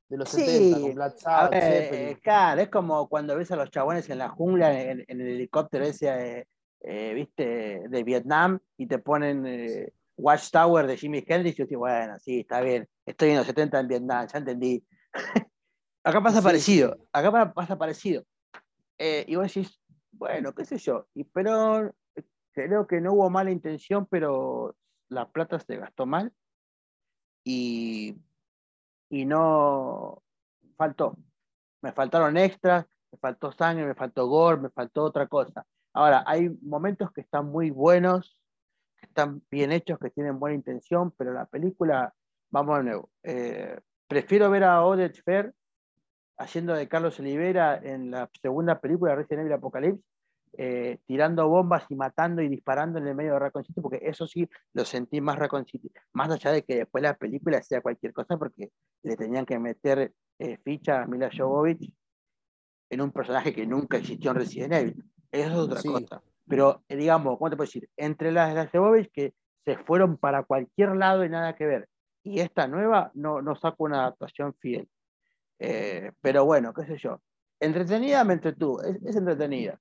de 0.10 0.18
los 0.18 0.30
Sí, 0.30 0.46
70, 0.46 0.80
con 0.82 0.96
Black 0.96 1.18
Sabbath, 1.18 1.54
eh, 1.54 2.18
claro, 2.22 2.62
es 2.62 2.70
como 2.70 3.08
cuando 3.08 3.36
ves 3.36 3.52
a 3.52 3.56
los 3.58 3.70
chabones 3.72 4.10
en 4.10 4.18
la 4.18 4.30
jungla, 4.30 4.82
en, 4.82 5.06
en 5.08 5.22
el 5.22 5.28
helicóptero 5.28 5.86
ese, 5.86 6.40
eh, 6.40 6.48
eh, 6.82 7.14
viste, 7.14 7.84
de 7.88 8.04
Vietnam, 8.04 8.60
y 8.78 8.88
te 8.88 9.00
ponen 9.00 9.46
eh, 9.46 9.94
Watchtower 10.22 10.88
de 10.88 10.98
Jimi 10.98 11.24
Hendrix, 11.28 11.58
yo 11.58 11.66
digo, 11.66 11.82
bueno, 11.82 12.18
sí, 12.20 12.42
está 12.42 12.62
bien, 12.62 12.88
estoy 13.06 13.32
en 13.32 13.38
los 13.38 13.48
70 13.48 13.80
en 13.80 13.88
Vietnam, 13.88 14.28
ya 14.28 14.38
entendí. 14.40 14.86
acá 16.04 16.22
pasa 16.22 16.42
Sí, 16.42 16.44
parecido, 16.44 16.98
sí. 16.98 17.08
acá 17.14 17.32
pa- 17.32 17.54
pasa 17.54 17.78
parecido. 17.78 18.24
Eh, 18.98 19.26
y 19.28 19.36
vos 19.36 19.48
decís, 19.54 19.80
bueno, 20.12 20.54
qué 20.54 20.66
sé 20.66 20.78
yo, 20.78 21.08
y, 21.16 21.24
pero 21.26 21.88
eh, 22.16 22.24
creo 22.54 22.88
que 22.88 23.02
no 23.02 23.14
hubo 23.14 23.30
mala 23.30 23.52
intención, 23.52 24.06
pero 24.08 24.76
la 25.10 25.30
plata 25.32 25.60
se 25.60 25.78
gastó 25.78 26.06
mal, 26.06 26.34
y, 27.44 28.16
y 29.10 29.26
no 29.26 30.24
faltó. 30.78 31.18
Me 31.82 31.92
faltaron 31.94 32.38
extras, 32.38 32.86
me 33.12 33.18
faltó 33.18 33.52
sangre, 33.52 33.86
me 33.86 33.96
faltó 33.96 34.28
gore, 34.28 34.62
me 34.62 34.70
faltó 34.70 35.04
otra 35.04 35.28
cosa. 35.28 35.66
Ahora, 35.94 36.24
hay 36.28 36.50
momentos 36.62 37.12
que 37.12 37.22
están 37.22 37.48
muy 37.48 37.72
buenos, 37.72 38.38
están 39.12 39.42
bien 39.52 39.72
hechos, 39.72 40.00
que 40.00 40.10
tienen 40.10 40.40
buena 40.40 40.56
intención, 40.56 41.12
pero 41.18 41.34
la 41.34 41.46
película, 41.46 42.14
vamos 42.50 42.78
de 42.78 42.84
nuevo, 42.86 43.10
eh, 43.24 43.78
prefiero 44.08 44.50
ver 44.50 44.64
a 44.64 44.84
Odette 44.86 45.22
Fair 45.24 45.54
haciendo 46.38 46.74
de 46.74 46.88
Carlos 46.88 47.20
Olivera 47.20 47.78
en 47.84 48.10
la 48.12 48.30
segunda 48.42 48.80
película 48.80 49.12
de 49.12 49.18
Resident 49.18 49.42
Evil 49.42 49.54
Apocalypse, 49.54 50.02
eh, 50.58 50.98
tirando 51.06 51.48
bombas 51.48 51.86
y 51.90 51.96
matando 51.96 52.42
y 52.42 52.50
disparando 52.50 53.00
en 53.00 53.08
el 53.08 53.16
medio 53.16 53.34
de 53.34 53.40
Raccoon 53.40 53.64
City, 53.66 53.80
porque 53.80 54.00
eso 54.02 54.26
sí 54.28 54.50
lo 54.74 54.84
sentí 54.86 55.22
más 55.22 55.38
Raccoon 55.38 55.66
City, 55.66 55.92
más 56.14 56.30
allá 56.32 56.52
de 56.52 56.64
que 56.64 56.78
después 56.78 57.02
la 57.04 57.16
película 57.16 57.62
sea 57.62 57.82
cualquier 57.82 58.12
cosa, 58.14 58.38
porque 58.38 58.70
le 59.04 59.16
tenían 59.18 59.46
que 59.46 59.60
meter 59.60 60.14
eh, 60.40 60.58
ficha 60.64 61.04
a 61.04 61.06
Mila 61.06 61.30
Jovovich 61.36 61.94
en 62.90 63.02
un 63.02 63.12
personaje 63.12 63.54
que 63.54 63.66
nunca 63.68 63.98
existió 63.98 64.32
en 64.32 64.38
Resident 64.38 64.74
Evil. 64.74 65.06
Eso 65.32 65.50
es 65.52 65.56
otra 65.58 65.80
Sí. 65.82 65.88
cosa. 65.90 66.22
Pero, 66.48 66.84
eh, 66.88 66.96
digamos, 66.96 67.38
¿cómo 67.38 67.50
te 67.50 67.56
puedo 67.56 67.68
decir? 67.68 67.90
Entre 67.98 68.32
las 68.32 68.50
de 68.50 68.56
las 68.56 68.72
Jovovich 68.72 69.12
que 69.12 69.34
se 69.64 69.78
fueron 69.78 70.18
para 70.18 70.44
cualquier 70.44 70.96
lado 70.96 71.24
y 71.24 71.30
nada 71.30 71.56
que 71.56 71.66
ver. 71.66 71.88
Y 72.24 72.40
esta 72.40 72.68
nueva 72.68 73.12
no, 73.14 73.42
no 73.42 73.56
saco 73.56 73.84
una 73.84 74.02
adaptación 74.02 74.54
fiel. 74.56 74.88
Eh, 75.60 76.12
pero 76.22 76.46
bueno, 76.46 76.74
qué 76.74 76.86
sé 76.86 76.98
yo. 76.98 77.22
Entretenida 77.60 78.24
me 78.24 78.34
entretuvo, 78.34 78.82
es, 78.82 78.98
es 79.04 79.16
entretenida. 79.16 79.80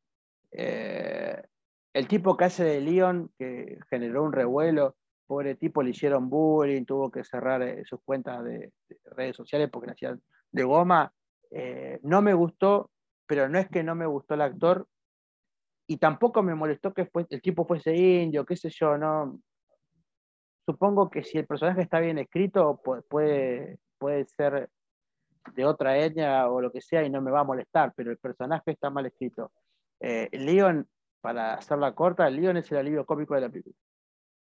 Eh, 0.53 1.43
el 1.93 2.07
tipo 2.07 2.37
que 2.37 2.45
hace 2.45 2.65
de 2.65 2.81
Leon, 2.81 3.31
que 3.39 3.79
generó 3.89 4.23
un 4.23 4.33
revuelo, 4.33 4.97
pobre 5.27 5.55
tipo, 5.55 5.83
le 5.83 5.91
hicieron 5.91 6.29
bullying, 6.29 6.85
tuvo 6.85 7.11
que 7.11 7.25
cerrar 7.25 7.63
eh, 7.63 7.85
sus 7.85 8.01
cuentas 8.03 8.45
de, 8.45 8.73
de 8.89 8.99
redes 9.07 9.37
sociales 9.37 9.71
porque 9.73 9.87
le 9.87 9.93
hacían 9.93 10.23
de 10.53 10.63
goma. 10.65 11.13
Eh, 11.51 11.99
no 12.03 12.23
me 12.23 12.35
gustó, 12.35 12.91
pero 13.27 13.49
no 13.49 13.59
es 13.59 13.69
que 13.69 13.83
no 13.83 13.95
me 13.95 14.07
gustó 14.07 14.35
el 14.35 14.43
actor, 14.43 14.87
y 15.91 15.97
tampoco 15.97 16.41
me 16.41 16.55
molestó 16.55 16.95
que 16.95 17.11
el 17.31 17.43
tipo 17.43 17.67
fuese 17.67 17.97
indio, 17.97 18.47
qué 18.47 18.55
sé 18.57 18.71
yo, 18.71 18.97
no. 18.97 19.41
Supongo 20.65 21.11
que 21.11 21.25
si 21.25 21.37
el 21.37 21.49
personaje 21.49 21.83
está 21.83 21.99
bien 21.99 22.17
escrito, 22.19 22.81
pu- 22.81 23.05
puede, 23.09 23.81
puede 23.99 24.25
ser 24.27 24.71
de 25.55 25.65
otra 25.65 25.99
etnia 25.99 26.49
o 26.49 26.61
lo 26.61 26.71
que 26.71 26.81
sea 26.81 27.03
y 27.03 27.11
no 27.11 27.21
me 27.21 27.33
va 27.33 27.41
a 27.41 27.45
molestar, 27.45 27.93
pero 27.97 28.13
el 28.13 28.19
personaje 28.19 28.71
está 28.71 28.89
mal 28.89 29.07
escrito. 29.07 29.51
Eh, 29.99 30.29
Leon, 30.31 30.87
para 31.21 31.55
hacerla 31.55 31.93
corta, 31.93 32.31
Leon 32.31 32.59
es 32.59 32.71
el 32.71 32.79
alivio 32.79 33.05
cómico 33.05 33.35
de 33.35 33.41
la 33.41 33.49
película. 33.49 33.75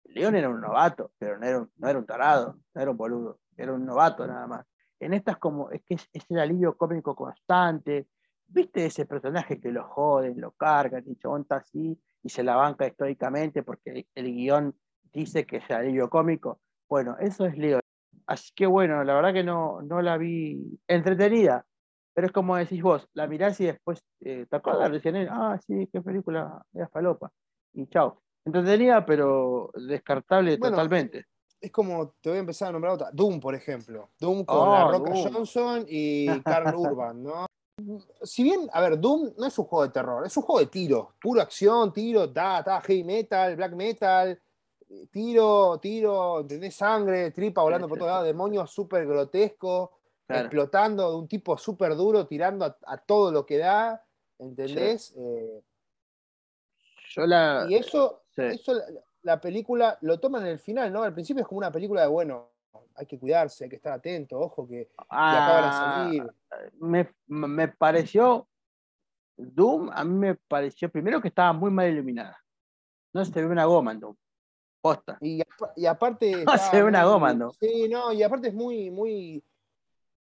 Leon 0.06 0.34
era 0.34 0.48
un 0.48 0.60
novato, 0.60 1.12
pero 1.16 1.38
no 1.38 1.46
era 1.46 1.58
un, 1.60 1.70
no 1.76 1.88
era 1.88 1.98
un 2.00 2.06
tarado, 2.06 2.58
no 2.74 2.82
era 2.82 2.90
un 2.90 2.96
boludo, 2.96 3.38
era 3.56 3.72
un 3.72 3.86
novato 3.86 4.26
nada 4.26 4.48
más. 4.48 4.66
En 4.98 5.14
estas 5.14 5.36
como, 5.36 5.70
es 5.70 5.84
que 5.84 5.94
es, 5.94 6.08
es 6.12 6.24
el 6.28 6.40
alivio 6.40 6.76
cómico 6.76 7.14
constante, 7.14 8.08
¿viste 8.48 8.86
ese 8.86 9.06
personaje 9.06 9.60
que 9.60 9.70
lo 9.70 9.84
joden, 9.84 10.40
lo 10.40 10.52
cargan, 10.52 11.04
y 11.06 11.12
está 11.12 11.56
así 11.56 11.98
y 12.22 12.28
se 12.28 12.42
la 12.42 12.56
banca 12.56 12.86
históricamente 12.86 13.62
porque 13.62 13.90
el, 13.90 14.06
el 14.14 14.32
guion 14.32 14.74
dice 15.12 15.46
que 15.46 15.58
es 15.58 15.70
alivio 15.70 16.08
cómico? 16.10 16.60
Bueno, 16.88 17.16
eso 17.20 17.46
es 17.46 17.56
Leon. 17.56 17.80
Así 18.26 18.50
que 18.54 18.66
bueno, 18.66 19.04
la 19.04 19.14
verdad 19.14 19.32
que 19.32 19.44
no, 19.44 19.82
no 19.82 20.02
la 20.02 20.16
vi 20.16 20.78
entretenida, 20.88 21.64
pero 22.12 22.26
es 22.26 22.32
como 22.32 22.56
decís 22.56 22.82
vos, 22.82 23.08
la 23.12 23.26
mirás 23.26 23.60
y 23.60 23.66
después 23.66 24.02
eh, 24.20 24.46
te 24.48 24.56
acuerdas 24.56 24.90
recién, 24.90 25.16
ah, 25.30 25.58
sí, 25.64 25.88
qué 25.92 26.00
película, 26.00 26.62
era 26.72 26.88
falopa, 26.88 27.30
y 27.72 27.86
chao. 27.88 28.22
Entretenida, 28.44 29.04
pero 29.04 29.70
descartable 29.74 30.56
Bueno, 30.56 30.76
totalmente. 30.76 31.24
Es 31.60 31.72
como, 31.72 32.14
te 32.20 32.28
voy 32.28 32.36
a 32.36 32.40
empezar 32.40 32.68
a 32.68 32.72
nombrar 32.72 32.94
otra. 32.94 33.10
Doom, 33.12 33.40
por 33.40 33.56
ejemplo. 33.56 34.10
Doom 34.20 34.44
con 34.44 34.68
Oh, 34.68 34.72
La 34.72 34.84
Roca 34.88 35.10
Doom. 35.10 35.32
Johnson 35.32 35.84
y 35.88 36.26
Carl 36.44 36.74
Urban, 36.76 37.22
¿no? 37.24 37.46
Si 38.22 38.42
bien, 38.42 38.68
a 38.72 38.80
ver, 38.80 38.98
Doom 38.98 39.34
no 39.36 39.46
es 39.46 39.58
un 39.58 39.66
juego 39.66 39.84
de 39.84 39.92
terror, 39.92 40.24
es 40.26 40.34
un 40.36 40.42
juego 40.42 40.60
de 40.60 40.66
tiro. 40.66 41.12
Pura 41.20 41.42
acción, 41.42 41.92
tiro, 41.92 42.32
ta, 42.32 42.62
ta, 42.64 42.80
heavy 42.80 43.04
metal, 43.04 43.54
black 43.54 43.72
metal, 43.74 44.40
tiro, 45.10 45.78
tiro, 45.78 46.40
¿entendés? 46.40 46.74
Sangre, 46.74 47.30
tripa 47.32 47.62
volando 47.62 47.86
por 47.86 47.98
todos 47.98 48.10
lados, 48.10 48.26
demonios 48.26 48.70
súper 48.70 49.06
grotescos, 49.06 49.90
Claro. 50.26 50.46
explotando 50.46 51.08
de 51.10 51.16
un 51.18 51.28
tipo 51.28 51.56
súper 51.56 51.94
duro, 51.94 52.26
tirando 52.26 52.64
a, 52.64 52.76
a 52.84 52.96
todo 52.98 53.30
lo 53.30 53.46
que 53.46 53.58
da, 53.58 54.04
¿entendés? 54.40 55.14
Eh, 55.16 55.62
Yo 57.10 57.26
la. 57.26 57.64
y 57.68 57.76
eso, 57.76 58.22
sí. 58.34 58.42
eso 58.42 58.74
la, 58.74 58.84
la 59.22 59.40
película 59.40 59.96
lo 60.00 60.18
toman 60.18 60.42
en 60.42 60.48
el 60.48 60.58
final, 60.58 60.92
¿no? 60.92 61.04
Al 61.04 61.14
principio 61.14 61.42
es 61.42 61.46
como 61.46 61.58
una 61.58 61.70
película 61.70 62.00
de, 62.02 62.08
bueno, 62.08 62.48
hay 62.96 63.06
que 63.06 63.18
cuidarse, 63.18 63.64
hay 63.64 63.70
que 63.70 63.76
estar 63.76 63.92
atento, 63.92 64.38
ojo, 64.38 64.66
que, 64.66 64.86
que 64.86 64.94
acaban 65.08 65.64
a 65.64 65.68
Ah, 65.68 65.94
salir. 66.04 66.26
me, 66.80 67.08
me 67.26 67.68
pareció. 67.68 68.48
Doom, 69.36 69.90
a 69.92 70.02
mí 70.04 70.14
me 70.14 70.34
pareció 70.34 70.90
primero 70.90 71.20
que 71.20 71.28
estaba 71.28 71.52
muy 71.52 71.70
mal 71.70 71.90
iluminada. 71.90 72.42
No 73.12 73.24
se 73.24 73.38
ve 73.40 73.46
una 73.46 73.66
goma 73.66 73.92
en 73.92 74.00
Doom. 74.00 74.16
Posta. 74.80 75.18
Y, 75.20 75.42
y 75.76 75.86
aparte. 75.86 76.44
No, 76.46 76.56
se 76.56 76.76
ve 76.76 76.84
una 76.84 77.02
muy- 77.02 77.10
goma, 77.12 77.34
¿no? 77.34 77.50
Sí, 77.60 77.88
no, 77.88 78.12
y 78.12 78.22
aparte 78.22 78.48
es 78.48 78.54
muy, 78.54 78.90
muy. 78.90 79.44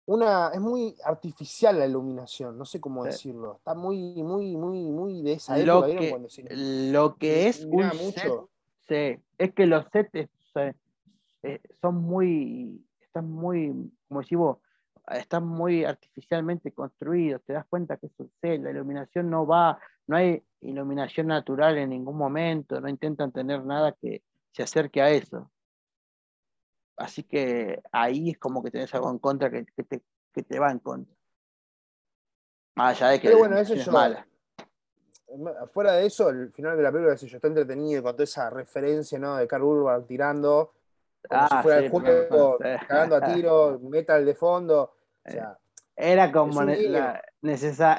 Una, 0.05 0.49
es 0.53 0.61
muy 0.61 0.97
artificial 1.05 1.79
la 1.79 1.87
iluminación, 1.87 2.59
no 2.59 2.65
sé 2.65 2.81
cómo 2.81 3.05
Sí. 3.05 3.11
decirlo. 3.11 3.57
Está 3.59 3.75
muy, 3.75 4.21
muy, 4.23 4.57
muy, 4.57 4.79
muy 4.91 5.23
de 5.23 5.35
esa 5.35 5.57
Lo 5.59 5.85
época. 5.85 5.87
¿vieron 5.87 6.03
que, 6.05 6.11
cuando 6.11 6.29
se- 6.29 6.43
lo 6.91 7.17
que 7.17 7.29
se 7.35 7.49
es 7.49 7.65
un 7.67 7.91
set, 8.13 8.33
sí, 8.89 9.23
es 9.39 9.55
que 9.55 9.67
los 9.67 9.87
sets 9.93 10.29
eh, 10.57 10.75
eh, 11.43 11.61
son 11.81 11.97
muy, 11.97 12.85
están 13.01 13.31
muy, 13.31 13.91
como 14.09 14.21
decís 14.21 14.39
vos, 14.39 14.59
están 15.09 15.47
muy 15.47 15.85
artificialmente 15.85 16.73
construidos, 16.73 17.43
te 17.45 17.53
das 17.55 17.67
cuenta 17.67 17.97
que 17.97 18.09
set, 18.41 18.63
la 18.63 18.71
iluminación 18.71 19.29
no 19.29 19.47
va, 19.47 19.79
no 20.07 20.17
hay 20.17 20.43
iluminación 20.61 21.27
natural 21.27 21.79
en 21.79 21.91
ningún 21.91 22.17
momento, 22.17 22.81
no 22.81 22.89
intentan 22.89 23.33
tener 23.33 23.65
nada 23.65 23.93
que 24.01 24.23
se 24.53 24.63
acerque 24.63 25.03
a 25.03 25.11
eso. 25.11 25.51
Así 26.97 27.25
que 27.25 27.83
ahí 27.91 28.31
es 28.31 28.39
como 28.39 28.63
que 28.63 28.71
tenés 28.71 28.95
algo 28.95 29.11
en 29.11 29.19
contra 29.19 29.51
que, 29.51 29.65
que 29.77 29.83
te, 29.83 30.03
que 30.33 30.43
te 30.43 30.59
va 30.61 30.71
en 30.71 30.79
contra. 30.79 31.15
Más 32.77 32.97
allá 32.97 33.11
de 33.13 33.21
que 33.21 33.29
Pero 33.29 33.39
la 33.39 33.41
bueno, 33.41 33.59
eso 33.59 33.75
iluminación 33.75 33.79
es 33.81 33.87
yo- 33.87 33.93
mala. 33.93 34.27
Fuera 35.73 35.95
de 35.95 36.07
eso, 36.07 36.29
el 36.29 36.53
final 36.53 36.77
de 36.77 36.83
la 36.83 36.93
película, 36.93 37.17
yo, 37.17 37.27
está 37.37 37.49
entretenido 37.49 38.03
con 38.03 38.13
toda 38.13 38.25
esa 38.25 38.51
referencia, 38.51 39.19
¿no? 39.19 39.37
De 39.37 39.49
Carl 39.49 39.65
Urban 39.65 40.07
tirando, 40.07 40.75
como 41.29 41.49
si 41.49 41.55
Ah, 41.55 41.63
fuera 41.63 41.79
sí, 41.81 41.85
el 41.87 41.91
juego, 41.91 42.59
cagando 42.89 43.17
a 43.17 43.35
tiro, 43.35 43.79
metal 43.81 44.25
de 44.25 44.35
fondo. 44.35 44.93
O 45.25 45.31
sea, 45.31 45.59
Era 45.95 46.33
como 46.33 46.63
la- 46.65 47.23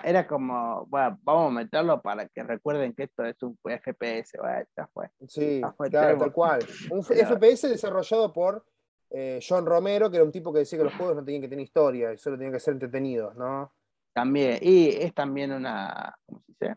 era 0.04 0.28
como, 0.28 0.86
bueno, 0.88 1.20
vamos 1.22 1.48
a 1.52 1.54
meterlo 1.54 2.02
para 2.02 2.28
que 2.28 2.44
recuerden 2.44 2.94
que 2.94 3.04
esto 3.04 3.24
es 3.24 3.42
un 3.44 3.58
FPS, 3.64 4.38
bueno, 4.40 4.66
ya 4.76 4.88
fue. 4.88 5.10
sí, 5.28 5.62
fue 5.78 5.90
claro, 5.90 6.08
Trevor. 6.08 6.20
tal 6.26 6.34
cual. 6.34 6.60
Un 6.92 7.04
Pero- 7.06 7.28
FPS 7.38 7.70
desarrollado 7.70 8.34
por 8.34 8.66
eh, 9.12 9.40
John 9.48 9.66
Romero, 9.66 10.10
que 10.10 10.18
era 10.18 10.26
un 10.26 10.32
tipo 10.32 10.52
que 10.52 10.60
decía 10.60 10.80
que 10.80 10.86
los 10.86 10.96
juegos 10.96 11.16
no 11.16 11.24
tenían 11.24 11.44
que 11.44 11.48
tener 11.48 11.64
historia, 11.64 12.12
y 12.12 12.18
solo 12.18 12.36
tenían 12.36 12.54
que 12.54 12.60
ser 12.60 12.74
entretenidos, 12.74 13.36
¿no? 13.36 13.72
También, 14.12 14.58
y 14.62 14.88
es 14.90 15.14
también 15.14 15.52
una, 15.52 16.16
¿cómo 16.26 16.42
se 16.42 16.52
dice? 16.52 16.76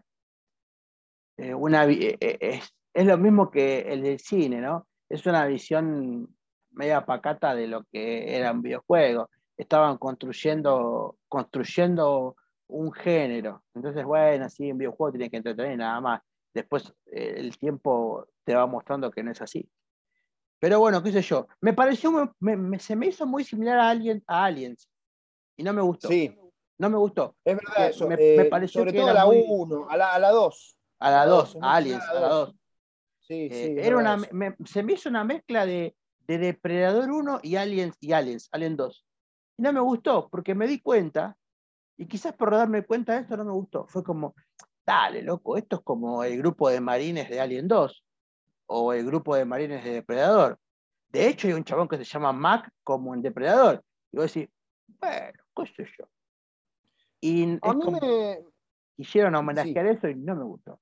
Eh, 1.39 1.55
una, 1.55 1.85
eh, 1.87 2.17
eh, 2.21 2.39
es, 2.41 2.75
es 2.95 3.07
lo 3.07 3.17
mismo 3.19 3.51
que 3.51 3.81
el 3.91 4.03
del 4.03 4.19
cine, 4.21 4.61
¿no? 4.61 4.87
Es 5.09 5.25
una 5.27 5.47
visión 5.47 6.36
media 6.77 7.05
pacata 7.05 7.55
de 7.55 7.66
lo 7.66 7.85
que 7.85 8.37
era 8.37 8.53
un 8.53 8.62
videojuego. 8.62 9.29
Estaban 9.57 9.97
construyendo, 9.99 11.16
construyendo 11.29 12.37
un 12.68 12.93
género. 12.93 13.62
Entonces, 13.74 14.05
bueno, 14.05 14.49
sí, 14.51 14.70
un 14.70 14.79
videojuego 14.79 15.12
tiene 15.12 15.31
que 15.31 15.39
entretener 15.39 15.79
nada 15.79 16.01
más. 16.01 16.20
Después 16.53 16.93
eh, 17.07 17.35
el 17.39 17.57
tiempo 17.59 18.27
te 18.45 18.55
va 18.55 18.66
mostrando 18.66 19.11
que 19.11 19.22
no 19.22 19.31
es 19.33 19.41
así. 19.41 19.68
Pero 20.59 20.79
bueno, 20.81 21.03
qué 21.03 21.12
sé 21.12 21.22
yo. 21.22 21.47
Me 21.61 21.72
pareció, 21.72 22.11
me- 22.41 22.57
me- 22.57 22.79
se 22.79 22.95
me 22.97 23.07
hizo 23.07 23.27
muy 23.27 23.45
similar 23.45 23.79
a, 23.79 23.91
Alien, 23.91 24.22
a 24.27 24.45
Aliens. 24.45 24.89
Y 25.57 25.62
no 25.62 25.72
me 25.72 25.83
gustó. 25.83 26.09
Sí, 26.09 26.37
No 26.79 26.91
me 26.91 26.99
gustó. 26.99 27.35
es 27.43 27.57
verdad 27.57 27.74
Que 27.74 27.87
eso. 27.89 28.07
me- 28.07 28.14
eh, 28.18 28.37
me 28.37 28.45
pareció 28.47 28.81
sobre 28.83 28.93
que 28.93 28.99
todo 28.99 29.11
era 29.11 29.20
la 29.20 29.27
muy- 29.27 29.45
1, 29.49 29.89
a 29.89 29.97
la, 29.97 30.12
a 30.14 30.18
la 30.18 30.31
2. 30.31 30.77
A 30.99 31.11
la 31.11 31.16
La 31.18 31.27
2, 31.27 31.39
dos, 31.39 31.55
es 31.55 31.61
más 31.61 31.70
a 31.70 31.72
que 31.72 31.77
Aliens, 31.79 32.05
a 32.09 32.14
la 32.14 32.20
la 32.20 32.29
2. 32.29 32.55
Sí, 33.20 33.49
Eh, 33.51 33.51
sí. 33.51 33.74
era 33.79 33.97
una, 33.97 34.16
me- 34.33 34.57
se 34.66 34.83
me 34.83 34.93
hizo 34.93 35.09
una 35.09 35.24
mezcla 35.24 35.64
de, 35.66 35.95
de 36.27 36.39
Depredador 36.39 37.11
1 37.11 37.41
y 37.43 37.57
Aliens 37.57 37.97
y 38.01 38.12
Aliens, 38.12 38.49
Alien 38.53 38.77
2. 38.77 39.05
Y 39.59 39.62
no 39.62 39.72
me 39.72 39.81
gustó, 39.81 40.29
porque 40.29 40.55
me 40.55 40.66
di 40.66 40.81
cuenta, 40.81 41.37
y 41.97 42.07
quizás 42.07 42.35
por 42.35 42.51
darme 42.51 42.85
cuenta 42.85 43.14
de 43.14 43.20
esto 43.22 43.37
no 43.37 43.45
me 43.45 43.53
gustó. 43.53 43.87
Fue 43.87 44.03
como, 44.05 44.35
dale, 44.87 45.22
loco, 45.22 45.57
esto 45.57 45.77
es 45.77 45.83
como 45.83 46.22
el 46.24 46.37
grupo 46.39 46.68
de 46.68 46.81
marines 46.81 47.29
de 47.31 47.41
Alien 47.41 47.68
2 47.68 48.05
o 48.66 48.93
el 48.93 49.07
grupo 49.07 49.35
de 49.37 49.45
marines 49.45 49.85
de 49.85 49.93
Depredador. 49.93 50.59
De 51.09 51.29
hecho, 51.29 51.47
hay 51.47 51.55
un 51.55 51.64
chabón 51.64 51.89
que 51.89 51.97
se 51.97 52.05
llama 52.05 52.33
Mac 52.33 52.70
como 52.83 53.14
en 53.14 53.22
Depredador. 53.22 53.83
Y 54.12 54.16
vos 54.18 54.33
decís, 54.35 54.51
bueno, 55.01 55.39
qué 55.57 55.66
sé 55.74 55.91
yo. 55.99 56.09
Y 57.20 57.45
A 57.45 57.47
mí 57.47 57.59
como- 57.85 58.01
me. 58.01 58.41
quisieron 58.97 59.35
homenajear 59.35 59.87
eso 59.87 60.09
y 60.09 60.14
no 60.16 60.35
me 60.37 60.45
gustó. 60.45 60.81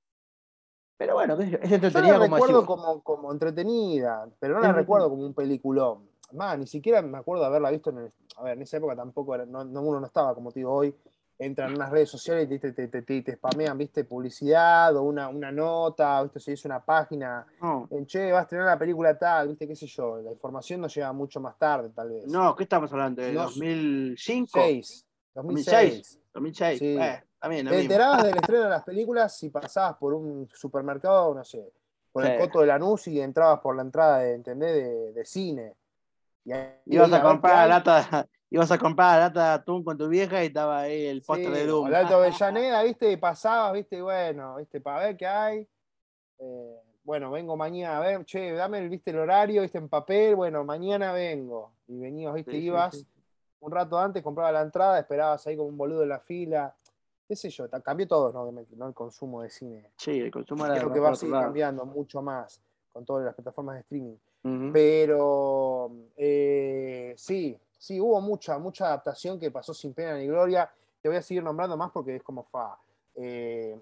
Pero 0.97 1.13
bueno, 1.15 1.35
yo, 1.41 1.57
es 1.61 1.69
Yo 1.69 1.75
entretenida 1.75 2.13
la 2.13 2.19
como 2.19 2.35
recuerdo 2.35 2.65
como, 2.65 3.01
como 3.01 3.31
entretenida, 3.31 4.27
pero 4.39 4.53
no 4.55 4.59
la 4.61 4.67
Entretenida. 4.67 4.81
recuerdo 4.81 5.09
como 5.09 5.25
un 5.25 5.33
peliculón. 5.33 6.09
Más, 6.33 6.57
ni 6.57 6.67
siquiera 6.67 7.01
me 7.01 7.17
acuerdo 7.17 7.45
haberla 7.45 7.69
visto 7.69 7.89
en 7.91 7.99
el. 7.99 8.11
A 8.37 8.43
ver, 8.43 8.53
en 8.53 8.63
esa 8.63 8.77
época 8.77 8.95
tampoco 8.95 9.35
era, 9.35 9.45
no, 9.45 9.63
no- 9.63 9.81
uno 9.81 9.99
no 9.99 10.07
estaba, 10.07 10.33
como 10.33 10.51
te 10.51 10.59
digo 10.61 10.73
hoy, 10.73 10.93
entran 11.37 11.69
en 11.69 11.75
unas 11.75 11.91
redes 11.91 12.09
sociales 12.09 12.49
y 12.49 12.59
te, 12.59 12.71
te, 12.71 12.87
te, 12.87 13.01
te- 13.01 13.21
te 13.21 13.35
spamean, 13.35 13.77
viste, 13.77 14.03
publicidad 14.05 14.95
o 14.95 15.03
una, 15.03 15.27
una 15.29 15.51
nota, 15.51 16.23
viste, 16.23 16.39
si 16.39 16.51
es 16.53 16.65
una 16.65 16.83
página, 16.83 17.45
No, 17.61 17.87
en 17.91 18.05
che, 18.07 18.31
vas 18.31 18.45
a 18.45 18.47
tener 18.47 18.65
la 18.65 18.79
película 18.79 19.17
tal, 19.17 19.49
viste, 19.49 19.67
qué 19.67 19.75
sé 19.75 19.85
yo. 19.87 20.17
La 20.21 20.31
información 20.31 20.81
nos 20.81 20.93
llega 20.95 21.11
mucho 21.13 21.39
más 21.39 21.57
tarde, 21.57 21.89
tal 21.89 22.09
vez. 22.09 22.25
no, 22.27 22.55
¿qué 22.55 22.63
estamos 22.63 22.91
hablando? 22.91 23.21
¿De 23.21 23.31
No, 23.33 23.43
2005? 23.43 24.59
2006. 24.59 25.05
2006. 25.35 26.19
2006. 26.33 26.79
Sí. 26.79 26.93
Bueno, 26.95 27.13
también, 27.45 27.67
Te 27.67 27.81
enterabas 27.81 28.23
del 28.23 28.35
estreno 28.41 28.63
de 28.63 28.69
las 28.69 28.83
películas 28.83 29.37
si 29.37 29.49
pasabas 29.49 29.97
por 29.97 30.13
un 30.15 30.49
supermercado, 30.53 31.33
no 31.35 31.43
sé, 31.43 31.71
por 32.11 32.25
el 32.25 32.39
coto 32.39 32.61
de 32.61 32.67
Lanús 32.67 33.07
y 33.07 33.21
entrabas 33.21 33.59
por 33.59 33.75
la 33.75 33.83
entrada 33.83 34.19
de, 34.19 34.33
¿entendés? 34.33 34.73
de, 34.73 35.13
de 35.13 35.25
cine. 35.25 35.75
Y 36.43 36.53
ahí 36.53 36.71
Ibas 36.85 37.13
a 37.13 37.21
comprar 37.21 37.67
la 37.67 37.67
lata, 37.67 38.27
ibas 38.49 38.71
a 38.71 38.77
comprar 38.79 39.13
la 39.19 39.27
lata 39.27 39.43
de 39.43 39.53
atún 39.55 39.83
con 39.83 39.97
tu 39.97 40.07
vieja 40.07 40.43
y 40.43 40.47
estaba 40.47 40.79
ahí 40.81 41.05
el 41.05 41.21
póster 41.21 41.53
Sí, 41.53 41.59
de 41.59 41.65
Doom. 41.67 41.87
el 41.87 41.95
Alto 41.95 42.15
Avellaneda, 42.15 42.83
viste, 42.83 43.11
y 43.11 43.17
pasabas, 43.17 43.73
viste, 43.73 43.97
y 43.97 44.01
bueno, 44.01 44.55
viste, 44.55 44.81
para 44.81 45.05
ver 45.05 45.17
qué 45.17 45.27
hay. 45.27 45.67
Eh, 46.39 46.75
bueno, 47.03 47.29
vengo 47.29 47.55
mañana, 47.55 47.97
a 47.97 47.99
ver, 47.99 48.25
che, 48.25 48.53
dame 48.53 48.79
el, 48.79 48.89
viste, 48.89 49.11
el 49.11 49.19
horario, 49.19 49.61
viste, 49.61 49.77
en 49.77 49.87
papel, 49.87 50.35
bueno, 50.35 50.63
mañana 50.63 51.11
vengo. 51.13 51.73
Y 51.87 51.99
venías, 51.99 52.33
viste, 52.33 52.51
Sí, 52.51 52.57
ibas 52.57 53.05
un 53.59 53.71
rato 53.71 53.99
antes, 53.99 54.23
comprabas 54.23 54.53
la 54.53 54.61
entrada, 54.61 54.99
esperabas 54.99 55.45
ahí 55.45 55.55
como 55.55 55.69
un 55.69 55.77
boludo 55.77 56.01
en 56.03 56.09
la 56.09 56.19
fila. 56.19 56.73
Qué 57.27 57.35
sé 57.35 57.49
yo, 57.49 57.67
cambió 57.83 58.07
todo, 58.07 58.31
¿no? 58.31 58.41
Obviamente, 58.41 58.75
¿no? 58.75 58.87
El 58.87 58.93
consumo 58.93 59.41
de 59.41 59.49
cine. 59.49 59.91
Sí, 59.97 60.19
el 60.19 60.31
consumo 60.31 60.65
era 60.65 60.75
Creo 60.75 60.89
de 60.89 60.93
que 60.93 60.99
va 60.99 61.09
a 61.09 61.15
seguir 61.15 61.33
cambiando 61.35 61.85
mucho 61.85 62.21
más 62.21 62.61
con 62.93 63.03
todas 63.03 63.25
las 63.25 63.33
plataformas 63.35 63.75
de 63.75 63.81
streaming. 63.81 64.17
Pero 64.71 65.91
eh, 66.15 67.13
sí, 67.17 67.57
sí, 67.79 67.99
hubo 67.99 68.21
mucha, 68.21 68.59
mucha 68.59 68.85
adaptación 68.87 69.39
que 69.39 69.49
pasó 69.49 69.73
sin 69.73 69.93
pena 69.93 70.15
ni 70.17 70.27
gloria. 70.27 70.69
Te 71.01 71.09
voy 71.09 71.17
a 71.17 71.21
seguir 71.21 71.43
nombrando 71.43 71.75
más 71.75 71.91
porque 71.91 72.17
es 72.17 72.23
como 72.23 72.43
fa. 72.43 72.77
Eh, 73.15 73.75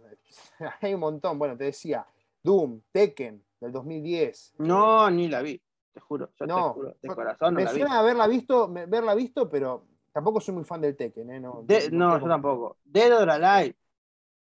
hay 0.82 0.94
un 0.94 1.02
montón. 1.02 1.38
Bueno, 1.38 1.58
te 1.58 1.66
decía, 1.66 2.06
Doom, 2.42 2.80
Tekken, 2.92 3.44
del 3.60 3.72
2010. 3.74 4.54
No, 4.60 5.10
ni 5.10 5.28
la 5.28 5.42
vi, 5.42 5.62
te 5.94 6.00
juro. 6.00 6.28
Yo 6.28 6.46
te 6.46 6.48
No, 6.48 6.74
juro, 6.74 6.96
de 7.02 7.10
corazón 7.10 7.54
no 7.56 7.60
me 7.60 7.66
la 7.66 7.74
vi. 7.74 7.82
haberla 7.82 8.28
visto, 8.28 8.70
verla 8.72 9.16
visto, 9.16 9.50
pero 9.50 9.84
tampoco 10.14 10.40
soy 10.40 10.54
muy 10.56 10.64
fan 10.64 10.80
del 10.82 10.96
Tekken, 10.96 11.32
¿eh? 11.32 11.40
No, 11.40 11.64
De- 11.66 11.90
no, 11.92 12.20
yo 12.20 12.28
tampoco. 12.28 12.78
Dead 12.84 13.12
or 13.22 13.30
Alive. 13.30 13.76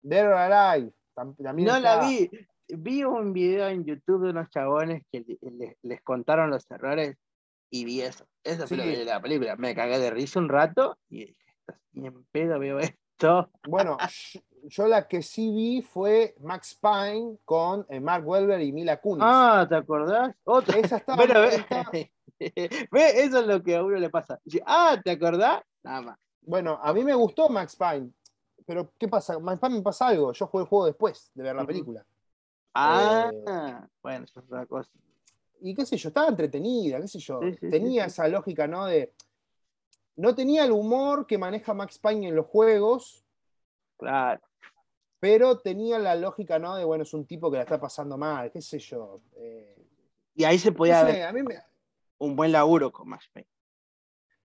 Dead 0.03 0.27
or 0.27 0.35
Alive, 0.35 0.93
tam- 1.15 1.37
también 1.37 1.69
No 1.69 1.79
la 1.81 2.07
vi. 2.07 2.31
Vi 2.69 3.05
un 3.05 3.33
video 3.33 3.69
en 3.69 3.85
YouTube 3.85 4.25
de 4.25 4.31
unos 4.31 4.49
chabones 4.51 5.03
que 5.13 5.21
le- 5.21 5.51
le- 5.51 5.79
les 5.83 6.03
contaron 6.03 6.51
los 6.51 6.69
errores 6.71 7.17
y 7.71 7.85
vi 7.85 8.01
eso. 8.03 8.27
Eso 8.43 8.67
fue 8.67 8.77
Sí. 8.79 8.91
de 8.97 9.05
la 9.05 9.21
película. 9.21 9.55
Me 9.57 9.75
cagué 9.75 9.99
de 9.99 10.11
risa 10.11 10.39
un 10.41 10.49
rato 10.49 10.97
y 11.09 11.27
dije, 11.27 11.45
"Esto- 11.67 11.81
ni 11.93 12.07
en 12.09 12.25
pedo 12.33 12.59
veo 12.59 12.79
esto. 12.81 12.97
Bueno, 13.69 13.97
yo, 14.65 14.87
la 14.89 15.09
que 15.09 15.23
sí 15.23 15.51
vi 15.51 15.81
fue 15.83 16.35
Max 16.41 16.77
Payne 16.81 17.39
con 17.45 17.87
eh, 17.89 17.99
Mark 18.01 18.27
Wahlberg 18.29 18.63
y 18.63 18.73
Mila 18.73 19.01
Kunis. 19.01 19.23
Ah, 19.27 19.65
¿te 19.69 19.75
acordás? 19.77 20.35
Otra. 20.45 20.79
Esa 20.79 20.99
estaba, 20.99 21.17
Bueno, 21.27 21.41
ve, 22.91 23.21
eso 23.25 23.41
es 23.41 23.47
lo 23.47 23.63
que 23.63 23.77
a 23.77 23.83
uno 23.85 23.97
le 23.97 24.11
pasa. 24.11 24.39
Dice, 24.45 24.63
ah, 24.67 25.01
¿te 25.03 25.13
acordás? 25.13 25.63
Nada 25.83 26.01
más. 26.03 26.19
Bueno, 26.43 26.79
a 26.83 26.93
mí 26.93 27.03
me 27.05 27.15
gustó 27.15 27.49
Max 27.49 27.75
Payne, 27.77 28.11
pero 28.67 28.93
¿qué 28.99 29.09
pasa? 29.09 29.39
Max 29.39 29.59
Payne 29.61 29.77
me 29.77 29.83
pasa 29.83 30.09
algo. 30.09 30.33
Yo 30.33 30.47
jugué 30.47 30.63
el 30.65 30.69
juego 30.69 30.87
después 30.87 31.31
de 31.35 31.43
ver 31.43 31.57
la 31.57 31.65
película. 31.67 32.05
Ah, 32.75 33.31
Eh, 33.33 33.87
bueno, 34.03 34.25
eso 34.25 34.41
es 34.41 34.47
otra 34.47 34.67
cosa. 34.67 34.91
Y 35.61 35.75
qué 35.75 35.87
sé 35.87 35.97
yo, 35.97 36.09
estaba 36.09 36.29
entretenida, 36.29 37.01
qué 37.01 37.09
sé 37.09 37.19
yo. 37.19 37.41
Sí, 37.43 37.55
sí, 37.61 37.71
tenía 37.71 38.05
sí. 38.05 38.09
esa 38.09 38.29
lógica, 38.29 38.67
¿no? 38.67 38.85
De. 38.87 39.13
No 40.17 40.35
tenía 40.35 40.65
el 40.65 40.73
humor 40.73 41.27
que 41.27 41.37
maneja 41.39 41.75
Max 41.75 41.99
Payne 41.99 42.29
en 42.29 42.37
los 42.37 42.47
juegos, 42.47 43.23
Claro. 43.99 44.41
pero 45.19 45.59
tenía 45.59 45.99
la 45.99 46.15
lógica, 46.15 46.59
¿no? 46.59 46.77
De, 46.77 46.85
bueno, 46.85 47.03
es 47.03 47.13
un 47.15 47.27
tipo 47.27 47.51
que 47.51 47.57
la 47.57 47.63
está 47.65 47.81
pasando 47.81 48.17
mal, 48.19 48.51
qué 48.53 48.61
sé 48.63 48.79
yo. 48.79 49.21
Eh, 49.37 49.75
Y 50.35 50.45
ahí 50.45 50.59
se 50.59 50.73
podía 50.73 51.03
no 51.03 51.07
sé, 51.09 51.13
ver 51.15 51.23
a 51.27 51.33
mí 51.33 51.43
me, 51.43 51.57
un 52.19 52.37
buen 52.37 52.53
laburo 52.53 52.91
con 52.93 53.09
Max 53.09 53.29
Payne. 53.33 53.49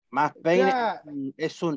Max 0.09 0.37
Payne 0.41 1.33
es 1.37 1.61
un- 1.63 1.75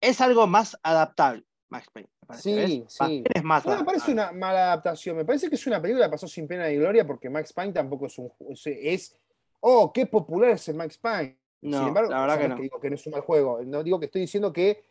es 0.00 0.10
es 0.10 0.20
algo 0.20 0.46
más 0.46 0.76
adaptable, 0.82 1.44
Max 1.70 1.88
Payne. 1.92 2.08
me 2.20 2.26
parece, 2.26 2.42
Sí, 2.66 2.80
¿ves? 2.80 2.92
sí. 2.92 3.24
Es 3.32 3.42
más 3.44 3.64
No 3.64 3.76
me 3.78 3.84
parece 3.84 4.12
una 4.12 4.32
mala 4.32 4.64
adaptación, 4.72 5.16
me 5.16 5.24
parece 5.24 5.48
que 5.48 5.54
es 5.54 5.66
una 5.66 5.80
película 5.80 6.06
que 6.06 6.10
pasó 6.12 6.26
sin 6.28 6.46
pena 6.46 6.68
ni 6.68 6.76
gloria 6.76 7.06
porque 7.06 7.30
Max 7.30 7.52
Payne 7.52 7.72
tampoco 7.72 8.06
es 8.06 8.18
un 8.18 8.30
es, 8.50 8.66
es- 8.66 9.16
oh, 9.60 9.92
qué 9.92 10.06
popular 10.06 10.50
es 10.50 10.68
el 10.68 10.74
Max 10.76 10.98
Payne. 10.98 11.38
No, 11.62 11.78
sin 11.78 11.88
embargo, 11.88 12.10
la 12.10 12.20
verdad 12.20 12.38
que 12.38 12.48
no 12.48 12.54
es 12.54 12.58
no. 12.58 12.62
digo 12.62 12.80
que 12.80 12.90
no 12.90 12.96
es 12.96 13.06
un 13.06 13.12
mal 13.12 13.20
juego, 13.22 13.62
no 13.64 13.82
digo 13.82 13.98
que 13.98 14.06
estoy 14.06 14.20
diciendo 14.22 14.52
que 14.52 14.84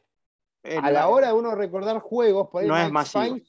Eh, 0.63 0.77
a 0.77 0.81
no, 0.83 0.91
la 0.91 1.07
hora 1.09 1.27
de 1.27 1.33
uno 1.33 1.53
recordar 1.55 1.99
juegos, 1.99 2.49
por 2.49 2.61
ahí 2.63 2.67
No 2.69 2.77
es 2.77 2.91
Max 2.91 3.13
masivo. 3.13 3.35
Payne 3.35 3.45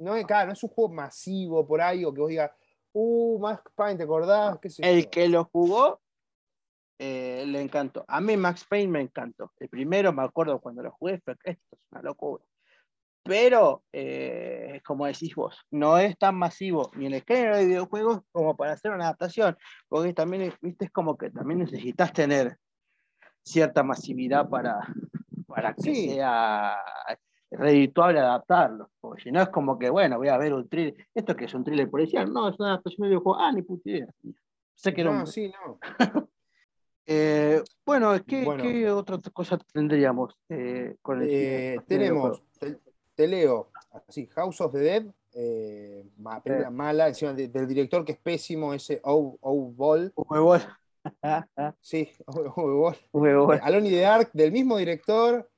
no 0.00 0.16
es, 0.16 0.26
claro, 0.26 0.46
no 0.48 0.52
es 0.54 0.62
un 0.62 0.68
juego 0.70 0.92
masivo 0.92 1.66
por 1.66 1.80
ahí 1.80 2.04
o 2.04 2.12
que 2.12 2.20
vos 2.20 2.28
digas, 2.28 2.50
uh, 2.92 3.38
Max 3.38 3.62
Payne, 3.74 3.98
¿te 3.98 4.04
acordás? 4.04 4.58
¿Qué 4.60 4.70
sé 4.70 4.82
El 4.88 5.04
yo? 5.04 5.10
que 5.10 5.28
lo 5.28 5.44
jugó 5.52 6.00
eh, 7.02 7.44
le 7.46 7.62
encantó. 7.62 8.04
A 8.08 8.20
mí 8.20 8.36
Max 8.36 8.66
Payne 8.68 8.92
me 8.92 9.00
encantó. 9.00 9.52
El 9.58 9.70
primero 9.70 10.12
me 10.12 10.22
acuerdo 10.22 10.60
cuando 10.60 10.82
lo 10.82 10.90
jugué, 10.92 11.18
fue 11.24 11.34
que 11.38 11.52
esto 11.52 11.64
es 11.72 11.80
una 11.90 12.02
locura. 12.02 12.44
Pero, 13.22 13.84
eh, 13.92 14.82
como 14.84 15.06
decís 15.06 15.34
vos, 15.34 15.58
no 15.70 15.96
es 15.98 16.18
tan 16.18 16.36
masivo 16.36 16.90
ni 16.96 17.06
en 17.06 17.14
el 17.14 17.22
género 17.22 17.56
de 17.56 17.66
videojuegos 17.66 18.20
como 18.32 18.54
para 18.54 18.72
hacer 18.72 18.92
una 18.92 19.04
adaptación, 19.04 19.56
porque 19.88 20.12
también, 20.12 20.52
viste, 20.60 20.86
es 20.86 20.90
como 20.90 21.16
que 21.16 21.30
también 21.30 21.60
necesitas 21.60 22.12
tener 22.12 22.58
cierta 23.42 23.82
masividad 23.82 24.48
para, 24.50 24.80
para 25.46 25.74
que 25.74 25.82
Sí. 25.82 26.10
sea 26.10 26.76
redituable 27.50 28.20
adaptarlo, 28.20 28.90
porque 29.00 29.22
si 29.24 29.32
no 29.32 29.42
es 29.42 29.48
como 29.48 29.78
que, 29.78 29.90
bueno, 29.90 30.18
voy 30.18 30.28
a 30.28 30.38
ver 30.38 30.54
un 30.54 30.68
thriller, 30.68 30.94
esto 31.14 31.34
que 31.36 31.46
es 31.46 31.54
un 31.54 31.64
thriller 31.64 31.90
policial, 31.90 32.32
no, 32.32 32.48
es 32.48 32.58
una 32.58 32.70
adaptación 32.70 33.02
de 33.02 33.08
videojuego, 33.08 33.38
ah, 33.38 33.52
ni 33.52 33.62
puta 33.62 33.90
idea. 33.90 34.06
Sé 34.74 34.94
que 34.94 35.04
No, 35.04 35.26
sí, 35.26 35.50
no. 35.50 35.78
eh, 37.06 37.62
bueno, 37.84 38.12
¿qué, 38.26 38.44
Bueno. 38.44 38.62
qué 38.62 38.90
otra 38.90 39.18
cosa 39.32 39.58
tendríamos 39.72 40.36
eh, 40.48 40.96
con 41.02 41.22
el 41.22 41.28
Eh, 41.30 41.80
tenemos, 41.86 42.42
te, 42.58 42.78
te 43.14 43.26
leo, 43.28 43.70
así, 44.08 44.26
House 44.28 44.60
of 44.60 44.72
the 44.72 44.78
Dead, 44.78 45.04
eh, 45.32 46.06
película 46.42 46.70
mala, 46.70 47.08
encima 47.08 47.32
de- 47.32 47.48
del 47.48 47.66
director 47.66 48.04
que 48.04 48.12
es 48.12 48.18
pésimo, 48.18 48.72
ese 48.72 49.00
O, 49.04 49.36
o 49.40 49.70
Ball, 49.72 50.12
Huevón. 50.14 50.60
sí, 51.80 52.08
Alone 53.62 53.88
in 53.88 53.94
the 53.94 54.00
Dark, 54.00 54.30
del 54.32 54.52
mismo 54.52 54.76
director. 54.76 55.49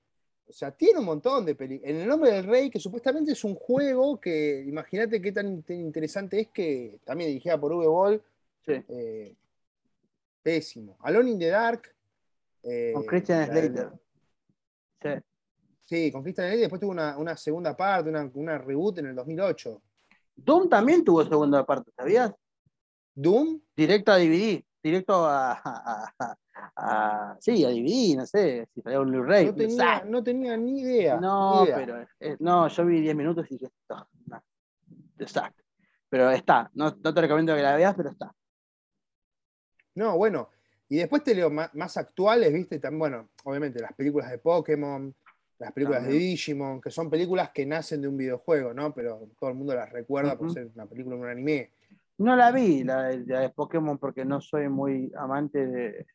O 0.53 0.55
sea, 0.55 0.71
tiene 0.71 0.99
un 0.99 1.07
montón 1.07 1.47
de 1.47 1.55
películas. 1.55 1.91
En 1.91 2.01
el 2.03 2.07
nombre 2.07 2.31
del 2.31 2.45
rey, 2.45 2.69
que 2.69 2.79
supuestamente 2.79 3.33
es 3.33 3.43
un 3.43 3.55
juego 3.55 4.21
que, 4.21 4.63
imagínate 4.67 5.21
qué 5.23 5.33
tan, 5.33 5.65
interesante 5.67 6.41
es 6.41 6.49
que 6.49 6.99
también 7.05 7.31
dirigida 7.31 7.59
por 7.59 7.73
Uwe 7.73 7.87
Boll, 7.87 8.23
Sí, 8.65 8.73
eh, 8.89 9.35
pésimo. 10.43 10.97
Alone 11.01 11.31
in 11.31 11.39
the 11.39 11.49
Dark. 11.49 11.95
eh, 12.63 12.93
con 12.95 13.05
Christian 13.07 13.41
la 13.41 13.47
Slater. 13.47 13.91
Sí. 15.01 15.09
Sí, 15.87 16.13
con 16.13 16.23
Christian 16.23 16.47
Slater. 16.49 16.61
Después 16.61 16.81
tuvo 16.81 16.93
una, 16.93 17.17
una 17.17 17.37
segunda 17.37 17.77
parte, 17.77 18.11
una, 18.11 18.31
una 18.35 18.59
reboot 18.59 18.99
en 18.99 19.07
el 19.07 19.15
2008. 19.17 19.83
Doom 20.37 20.69
también 20.69 21.03
tuvo 21.03 21.25
segunda 21.25 21.65
parte, 21.65 21.91
¿sabías? 21.97 22.33
Doom, 23.15 23.61
Directo 23.75 24.13
a 24.13 24.19
DVD, 24.19 24.63
directo 24.83 25.25
a, 25.27 25.53
a- 25.53 26.13
a- 26.19 26.37
a- 26.77 27.37
sí, 27.41 27.65
a 27.65 27.69
DVD, 27.69 28.17
no 28.17 28.27
sé, 28.27 28.69
si 28.75 28.83
salía 28.83 29.01
un 29.01 29.11
Blu-ray. 29.11 29.47
no 29.47 29.55
tenía, 29.55 29.77
sabe. 29.77 30.11
no 30.11 30.23
tenía 30.23 30.57
ni 30.57 30.81
idea. 30.81 31.21
No, 31.21 31.61
ni 31.61 31.67
idea. 31.67 31.77
pero 31.77 32.07
eh, 32.21 32.37
no, 32.41 32.69
yo 32.69 32.85
vi 32.87 33.01
10 33.01 33.15
minutos 33.17 33.47
y 33.51 33.55
dije, 33.59 33.69
"No, 33.89 34.09
no, 34.27 34.43
exacto. 35.19 35.63
Pero 36.09 36.31
está, 36.31 36.71
no, 36.75 36.97
no 37.03 37.15
te 37.15 37.21
recomiendo 37.21 37.55
que 37.55 37.63
la 37.63 37.77
veas, 37.77 37.95
pero 37.95 38.11
está. 38.11 38.35
No, 39.95 40.17
bueno. 40.17 40.49
Y 40.89 40.97
después 40.97 41.25
te 41.25 41.35
leo 41.35 41.49
más, 41.49 41.97
actuales, 41.97 42.53
¿viste? 42.53 42.79
Tan, 42.79 42.99
bueno, 42.99 43.31
obviamente 43.45 43.81
las 43.81 43.95
películas 43.95 44.31
de 44.31 44.37
Pokémon, 44.39 45.15
las 45.59 45.73
películas 45.73 46.07
de. 46.07 46.13
Digimon, 46.13 46.83
que 46.83 46.91
son 46.91 47.09
películas 47.09 47.51
que 47.51 47.65
nacen 47.65 48.03
de 48.03 48.09
un 48.09 48.17
videojuego, 48.19 48.75
¿no? 48.75 48.93
Pero 48.93 49.27
todo 49.41 49.49
el 49.49 49.57
mundo 49.57 49.75
las 49.75 49.89
recuerda 49.91 50.37
por 50.37 50.53
ser 50.53 50.71
una 50.75 50.85
película 50.87 51.17
un 51.17 51.27
anime. 51.27 51.71
No 52.19 52.37
la 52.37 52.53
vi, 52.53 52.85
la, 52.85 53.05
de- 53.05 53.25
la 53.27 53.41
de 53.41 53.51
Pokémon, 53.51 53.99
porque 53.99 54.25
no 54.25 54.41
soy 54.41 54.69
muy 54.69 55.13
amante 55.17 55.67
de. 55.67 56.07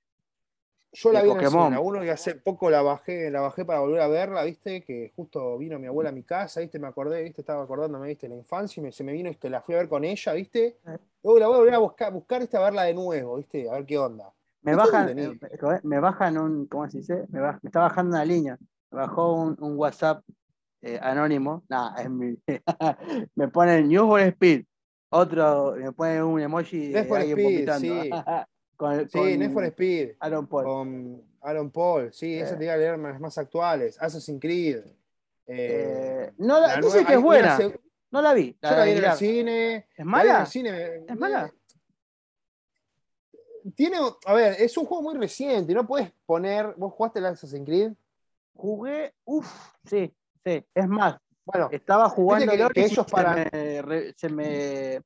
Yo 0.94 1.12
la 1.12 1.20
de 1.20 1.26
vi 1.26 1.32
en 1.32 1.36
Pokémon. 1.38 1.66
cine, 1.66 1.76
a 1.76 1.80
uno 1.80 2.04
y 2.04 2.10
hace 2.10 2.36
poco 2.36 2.70
la 2.70 2.82
bajé, 2.82 3.30
la 3.30 3.42
bajé 3.42 3.66
para 3.66 3.82
volver 3.82 4.02
a 4.02 4.08
verla, 4.08 4.44
viste, 4.44 4.84
que 4.84 5.12
justo 5.16 5.58
vino 5.58 5.78
mi 5.80 5.88
abuela 5.88 6.10
a 6.10 6.14
mi 6.14 6.24
casa, 6.24 6.62
viste, 6.62 6.80
me 6.80 6.88
acordé, 6.88 7.24
viste, 7.24 7.42
estaba 7.42 7.64
acordándome, 7.64 8.08
viste, 8.08 8.28
la 8.30 8.36
infancia 8.36 8.80
y 8.80 8.84
me- 8.86 8.92
se 8.92 9.04
me 9.04 9.12
vino, 9.12 9.30
este, 9.30 9.50
la 9.50 9.62
fui 9.62 9.76
a 9.76 9.80
ver 9.80 9.90
con 9.90 10.04
ella, 10.06 10.34
viste. 10.34 10.78
Luego 11.24 11.40
la 11.40 11.48
voy 11.48 11.56
a 11.56 11.60
volver 11.60 11.74
a 11.74 11.78
buscar, 11.80 12.14
buscar 12.14 12.42
esta, 12.42 12.60
a 12.60 12.62
verla 12.64 12.84
de 12.84 12.94
nuevo, 12.94 13.36
viste, 13.36 13.70
a 13.70 13.74
ver 13.74 13.86
qué 13.86 13.98
onda. 13.98 14.32
Me 14.62 14.76
bajan, 14.76 15.18
eh, 15.20 15.40
me 15.84 16.00
bajan 16.00 16.38
un, 16.38 16.66
¿cómo 16.68 16.90
se 16.90 17.00
dice? 17.00 17.26
Me, 17.30 17.40
baj- 17.42 17.60
me 17.62 17.68
está 17.68 17.80
bajando 17.82 18.16
una 18.16 18.26
línea. 18.26 18.58
Me 18.92 18.98
bajó 19.00 19.34
un, 19.34 19.56
un 19.60 19.78
WhatsApp 19.78 20.24
eh, 20.82 21.00
anónimo. 21.02 21.64
Nada, 21.70 22.02
es 22.02 22.10
mi. 22.10 22.36
me 23.36 23.48
ponen 23.50 23.88
News 23.88 24.08
for 24.08 24.20
Speed. 24.22 24.66
Otro, 25.10 25.76
me 25.78 25.92
ponen 25.92 26.24
un 26.24 26.42
emoji 26.42 26.90
de 26.90 27.00
alguien 27.00 27.32
Speed, 27.32 27.44
vomitando. 27.44 28.04
sí. 28.04 28.10
con, 28.78 29.10
Sí, 29.10 29.18
con 29.18 29.40
Need 29.40 29.52
for 29.54 29.64
Speed, 29.66 30.10
Aaron 30.20 30.48
Paul. 30.48 30.64
con 30.66 31.24
Aaron 31.42 31.72
Paul, 31.72 32.14
sí, 32.14 32.38
esa 32.38 32.56
Eh. 32.56 32.58
te 32.58 32.64
iba 32.66 32.74
a 32.74 32.78
leer 32.78 33.00
las 33.00 33.20
más 33.20 33.38
actuales, 33.38 33.98
Assassin's 34.02 34.40
Creed. 34.42 34.78
eh, 35.48 36.28
Eh, 36.28 36.34
no 36.40 36.60
la, 36.60 36.68
la 36.76 36.82
dicen 36.82 37.06
que 37.06 37.14
es 37.14 37.22
buena. 37.22 37.58
No 38.12 38.22
la 38.22 38.34
vi. 38.34 38.58
Yo 38.62 38.70
la 38.72 38.84
vi 38.86 38.92
en 38.92 39.04
el 39.06 39.12
cine. 39.14 39.76
¿Es 39.92 39.98
la 40.00 40.06
mala? 40.06 40.42
el 40.42 40.48
cine, 40.48 40.72
me- 40.72 41.14
¿Es 41.14 41.18
mala? 41.20 41.54
Tiene, 43.76 43.98
a 44.26 44.34
ver, 44.34 44.56
es 44.62 44.78
un 44.78 44.86
juego 44.86 45.04
muy 45.04 45.16
reciente, 45.18 45.74
no 45.74 45.86
puedes 45.86 46.12
poner, 46.26 46.74
vos 46.78 46.94
jugaste 46.94 47.20
el 47.20 47.26
Assassin's 47.26 47.66
Creed, 47.66 47.92
Jugué, 48.56 49.14
uff, 49.26 49.48
sí, 49.86 50.12
sí. 50.44 50.66
Es 50.74 50.88
más, 50.88 51.18
bueno, 51.48 51.70
estaba 51.72 52.10
jugando 52.10 52.52
el 52.52 52.62
Origin, 52.62 52.84
ellos 52.92 53.06
se 53.08 53.24
me 53.24 54.14
se 54.16 54.30
me- 54.30 55.02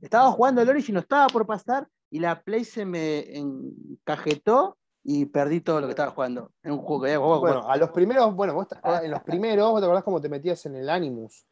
estaba 0.00 0.30
jugando 0.32 0.62
el 0.62 0.68
Origin, 0.70 0.94
no 0.94 1.00
estaba 1.00 1.26
por 1.28 1.46
pasar 1.46 1.86
y 2.10 2.18
la 2.18 2.40
Play 2.42 2.64
se 2.64 2.84
me 2.84 3.36
encajetó 3.38 4.76
y 5.04 5.26
perdí 5.26 5.60
todo 5.60 5.80
lo 5.80 5.86
que 5.86 5.92
estaba 5.92 6.10
jugando. 6.12 6.50
En 6.62 6.72
un 6.72 6.78
juego 6.78 7.02
que 7.02 7.16
bueno, 7.16 7.68
a 7.68 7.76
los 7.76 7.90
primeros, 7.90 8.34
bueno, 8.34 8.54
vos 8.54 8.66
en 9.02 9.10
los 9.10 9.22
primeros, 9.22 9.70
vos 9.70 9.80
te 9.80 9.84
acordás 9.86 10.04
cómo 10.04 10.20
te 10.20 10.28
metías 10.28 10.64
en 10.66 10.76
el 10.76 10.88
Animus, 10.88 11.44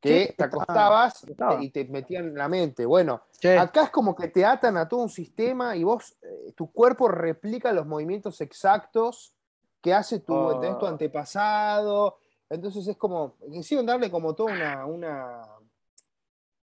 que 0.00 0.10
te 0.10 0.30
estaba- 0.30 0.48
acostabas 0.62 1.24
y 1.60 1.70
te 1.70 1.84
metían 1.86 2.26
en 2.28 2.34
la 2.36 2.48
mente. 2.48 2.86
Bueno, 2.86 3.22
acá 3.58 3.84
es 3.84 3.90
como 3.90 4.14
que 4.14 4.28
te 4.28 4.44
atan 4.44 4.76
a 4.76 4.88
todo 4.88 5.00
un 5.00 5.08
sistema 5.10 5.74
y 5.76 5.82
vos, 5.84 6.16
eh, 6.22 6.52
tu 6.54 6.70
cuerpo 6.70 7.08
replica 7.08 7.72
los 7.72 7.86
movimientos 7.86 8.40
exactos 8.40 9.34
que 9.80 9.92
hace 9.94 10.20
tu, 10.20 10.34
Oh. 10.34 10.86
antepasado. 10.86 12.18
Entonces 12.50 12.86
es 12.88 12.96
como, 12.96 13.36
quisieron 13.52 13.84
darle 13.86 14.10
como 14.10 14.34
toda 14.34 14.52
una, 14.52 14.86
una 14.86 15.42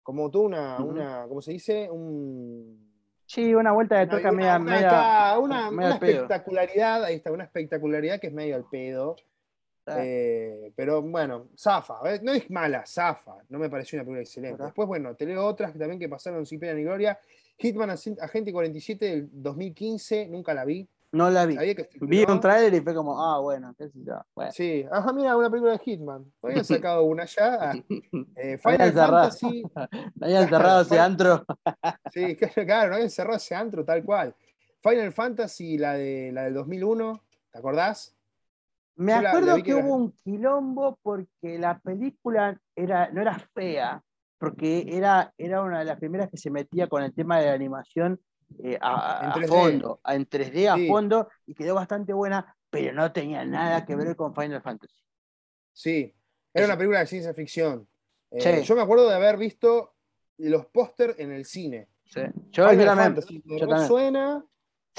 como 0.03 0.29
toda 0.31 0.45
una, 0.45 0.77
una, 0.83 1.25
¿cómo 1.27 1.41
se 1.41 1.51
dice? 1.53 1.89
Un, 1.89 2.91
sí, 3.25 3.53
una 3.53 3.71
vuelta 3.71 3.95
de 3.97 4.05
una- 4.29 4.31
media, 4.31 4.55
una- 4.57 4.71
media- 4.73 5.39
una- 5.39 5.71
media 5.71 5.95
una 5.95 5.95
espectacularidad, 6.11 7.03
ahí 7.03 7.15
está, 7.15 7.31
una 7.31 7.43
espectacularidad 7.43 8.19
que 8.19 8.27
es 8.27 8.33
medio 8.33 8.55
al 8.55 8.65
pedo. 8.69 9.15
Eh, 10.03 10.71
pero 10.75 11.01
bueno, 11.01 11.47
zafa, 11.57 12.01
ver, 12.03 12.23
no 12.23 12.31
es 12.31 12.49
mala, 12.51 12.85
zafa, 12.85 13.37
no 13.49 13.57
me 13.59 13.69
pareció 13.69 13.97
una 13.97 14.03
película 14.03 14.21
excelente. 14.21 14.57
Después, 14.67 14.87
bueno, 14.87 15.15
te 15.15 15.25
leo 15.25 15.43
otras 15.45 15.71
que 15.71 15.79
también 15.79 15.99
que 15.99 16.07
pasaron 16.09 16.45
sin 16.45 16.59
pena 16.59 16.73
ni 16.73 16.83
gloria. 16.83 17.19
Hitman 17.57 17.89
Agen- 17.89 18.17
Agente 18.21 18.51
47 18.53 19.05
del 19.05 19.29
2015, 19.31 20.27
nunca 20.27 20.53
la 20.53 20.65
vi. 20.65 20.87
No 21.11 21.29
la 21.29 21.45
vi. 21.45 21.55
Sabía 21.55 21.75
que 21.75 21.89
Vi 22.01 22.23
un 22.27 22.39
trailer 22.39 22.73
y 22.73 22.81
fue 22.81 22.93
como, 22.95 23.21
ah, 23.21 23.39
bueno, 23.39 23.73
qué 23.77 23.89
sé 23.89 23.99
yo. 24.03 24.15
Bueno. 24.35 24.51
Sí, 24.51 24.85
ajá, 24.91 25.11
mira, 25.13 25.35
una 25.35 25.49
película 25.49 25.73
de 25.73 25.79
Hitman. 25.79 26.25
Habían 26.41 26.65
sacado 26.89 27.03
una 27.03 27.25
ya. 27.25 27.71
Ah, 27.71 27.73
eh, 28.35 28.57
Final. 28.57 28.93
Fantasy. 28.93 29.63
Me 30.15 30.25
habían 30.27 30.49
cerrado 30.49 30.81
ese 30.81 30.99
antro. 30.99 31.45
Sí, 32.13 32.35
claro, 32.35 32.89
no 32.89 32.95
habían 32.95 33.09
cerrado 33.09 33.37
ese 33.37 33.55
antro 33.55 33.85
tal 33.85 34.03
cual. 34.03 34.35
Final 34.81 35.13
Fantasy, 35.13 35.77
la, 35.77 35.93
de, 35.93 36.31
la 36.33 36.43
del 36.43 36.53
2001, 36.55 37.21
¿te 37.51 37.59
acordás? 37.59 38.15
Me 38.95 39.13
Yo 39.13 39.17
la- 39.17 39.21
la 39.21 39.29
acuerdo 39.29 39.63
que, 39.63 39.71
era- 39.71 39.85
hubo 39.85 39.95
un 39.95 40.11
quilombo 40.23 40.97
porque 41.01 41.57
la 41.59 41.79
película 41.79 42.59
era, 42.75 43.09
no 43.11 43.21
era 43.21 43.37
fea, 43.53 44.03
porque 44.37 44.85
era, 44.89 45.33
era 45.37 45.61
una 45.61 45.79
de 45.79 45.85
las 45.85 45.99
primeras 45.99 46.29
que 46.29 46.37
se 46.37 46.49
metía 46.51 46.87
con 46.87 47.03
el 47.03 47.13
tema 47.13 47.39
de 47.39 47.45
la 47.47 47.53
animación 47.53 48.19
eh, 48.59 48.77
a, 48.81 49.19
En 49.23 49.29
a 49.31 49.33
3D. 49.35 49.47
fondo, 49.47 49.99
a 50.03 50.15
en 50.15 50.25
3D 50.29 50.67
a 50.69 50.75
Sí. 50.75 50.87
fondo, 50.87 51.27
y 51.45 51.53
quedó 51.53 51.75
bastante 51.75 52.13
buena, 52.13 52.55
pero 52.69 52.93
no 52.93 53.11
tenía 53.11 53.43
nada 53.45 53.85
que 53.85 53.95
ver 53.95 54.15
con 54.15 54.33
Final 54.35 54.61
Fantasy. 54.61 54.95
Sí, 55.73 56.13
era 56.53 56.65
una 56.65 56.77
película 56.77 56.99
de 56.99 57.07
ciencia 57.07 57.33
ficción. 57.33 57.87
Eh, 58.31 58.39
Sí. 58.61 58.63
Yo 58.63 58.75
me 58.75 58.81
acuerdo 58.81 59.07
de 59.09 59.15
haber 59.15 59.37
visto 59.37 59.95
los 60.37 60.65
póster 60.67 61.15
en 61.17 61.31
el 61.31 61.45
cine. 61.45 61.87
Sí. 62.05 62.21
Yo, 62.51 62.67
Final 62.69 62.97
Fantasy, 62.97 63.41
yo 63.45 63.67
también. 63.67 63.87
suena 63.87 64.45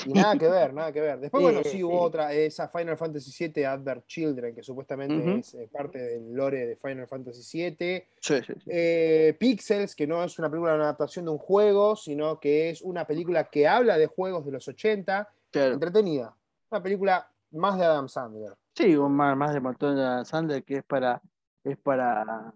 y 0.07 0.13
nada 0.13 0.37
que 0.37 0.49
ver, 0.49 0.73
nada 0.73 0.93
que 0.93 1.01
ver. 1.01 1.19
Después, 1.21 1.43
bueno, 1.43 1.61
sí 1.65 1.83
hubo 1.83 2.01
sí. 2.01 2.07
otra, 2.07 2.33
esa 2.33 2.69
Final 2.69 2.97
Fantasy 2.97 3.49
VII 3.49 3.65
Advert 3.65 4.07
Children, 4.07 4.55
que 4.55 4.63
supuestamente 4.63 5.39
es 5.39 5.55
eh, 5.55 5.69
parte 5.71 5.99
del 5.99 6.33
lore 6.33 6.67
de 6.67 6.77
Final 6.77 7.07
Fantasy 7.07 7.71
VII. 7.71 8.05
Sí, 8.21 8.35
sí, 8.47 8.53
sí. 8.55 8.71
Eh, 8.71 9.37
Pixels, 9.39 9.95
que 9.95 10.07
no 10.07 10.25
es 10.25 10.39
una 10.39 10.51
película, 10.51 10.75
una 10.75 10.85
adaptación 10.85 11.27
de 11.27 11.31
un 11.31 11.39
juego, 11.39 11.97
sino 11.97 12.41
que 12.41 12.71
es 12.71 12.83
una 12.83 13.07
película 13.07 13.45
que 13.45 13.69
habla 13.69 13.99
de 13.99 14.07
juegos 14.07 14.45
de 14.45 14.53
los 14.53 14.67
80, 14.69 15.29
Claro. 15.51 15.75
entretenida. 15.75 16.35
Una 16.71 16.83
película 16.83 17.31
más 17.51 17.79
de 17.79 17.85
Adam 17.85 18.09
Sandler. 18.09 18.55
Sí, 18.75 18.97
más, 18.97 19.37
más 19.37 19.53
de 19.53 19.61
montón 19.61 19.97
de 19.97 20.25
Sandler 20.25 20.65
que 20.65 20.79
es 20.79 20.85
para, 20.85 21.21
es 21.63 21.77
para 21.77 22.55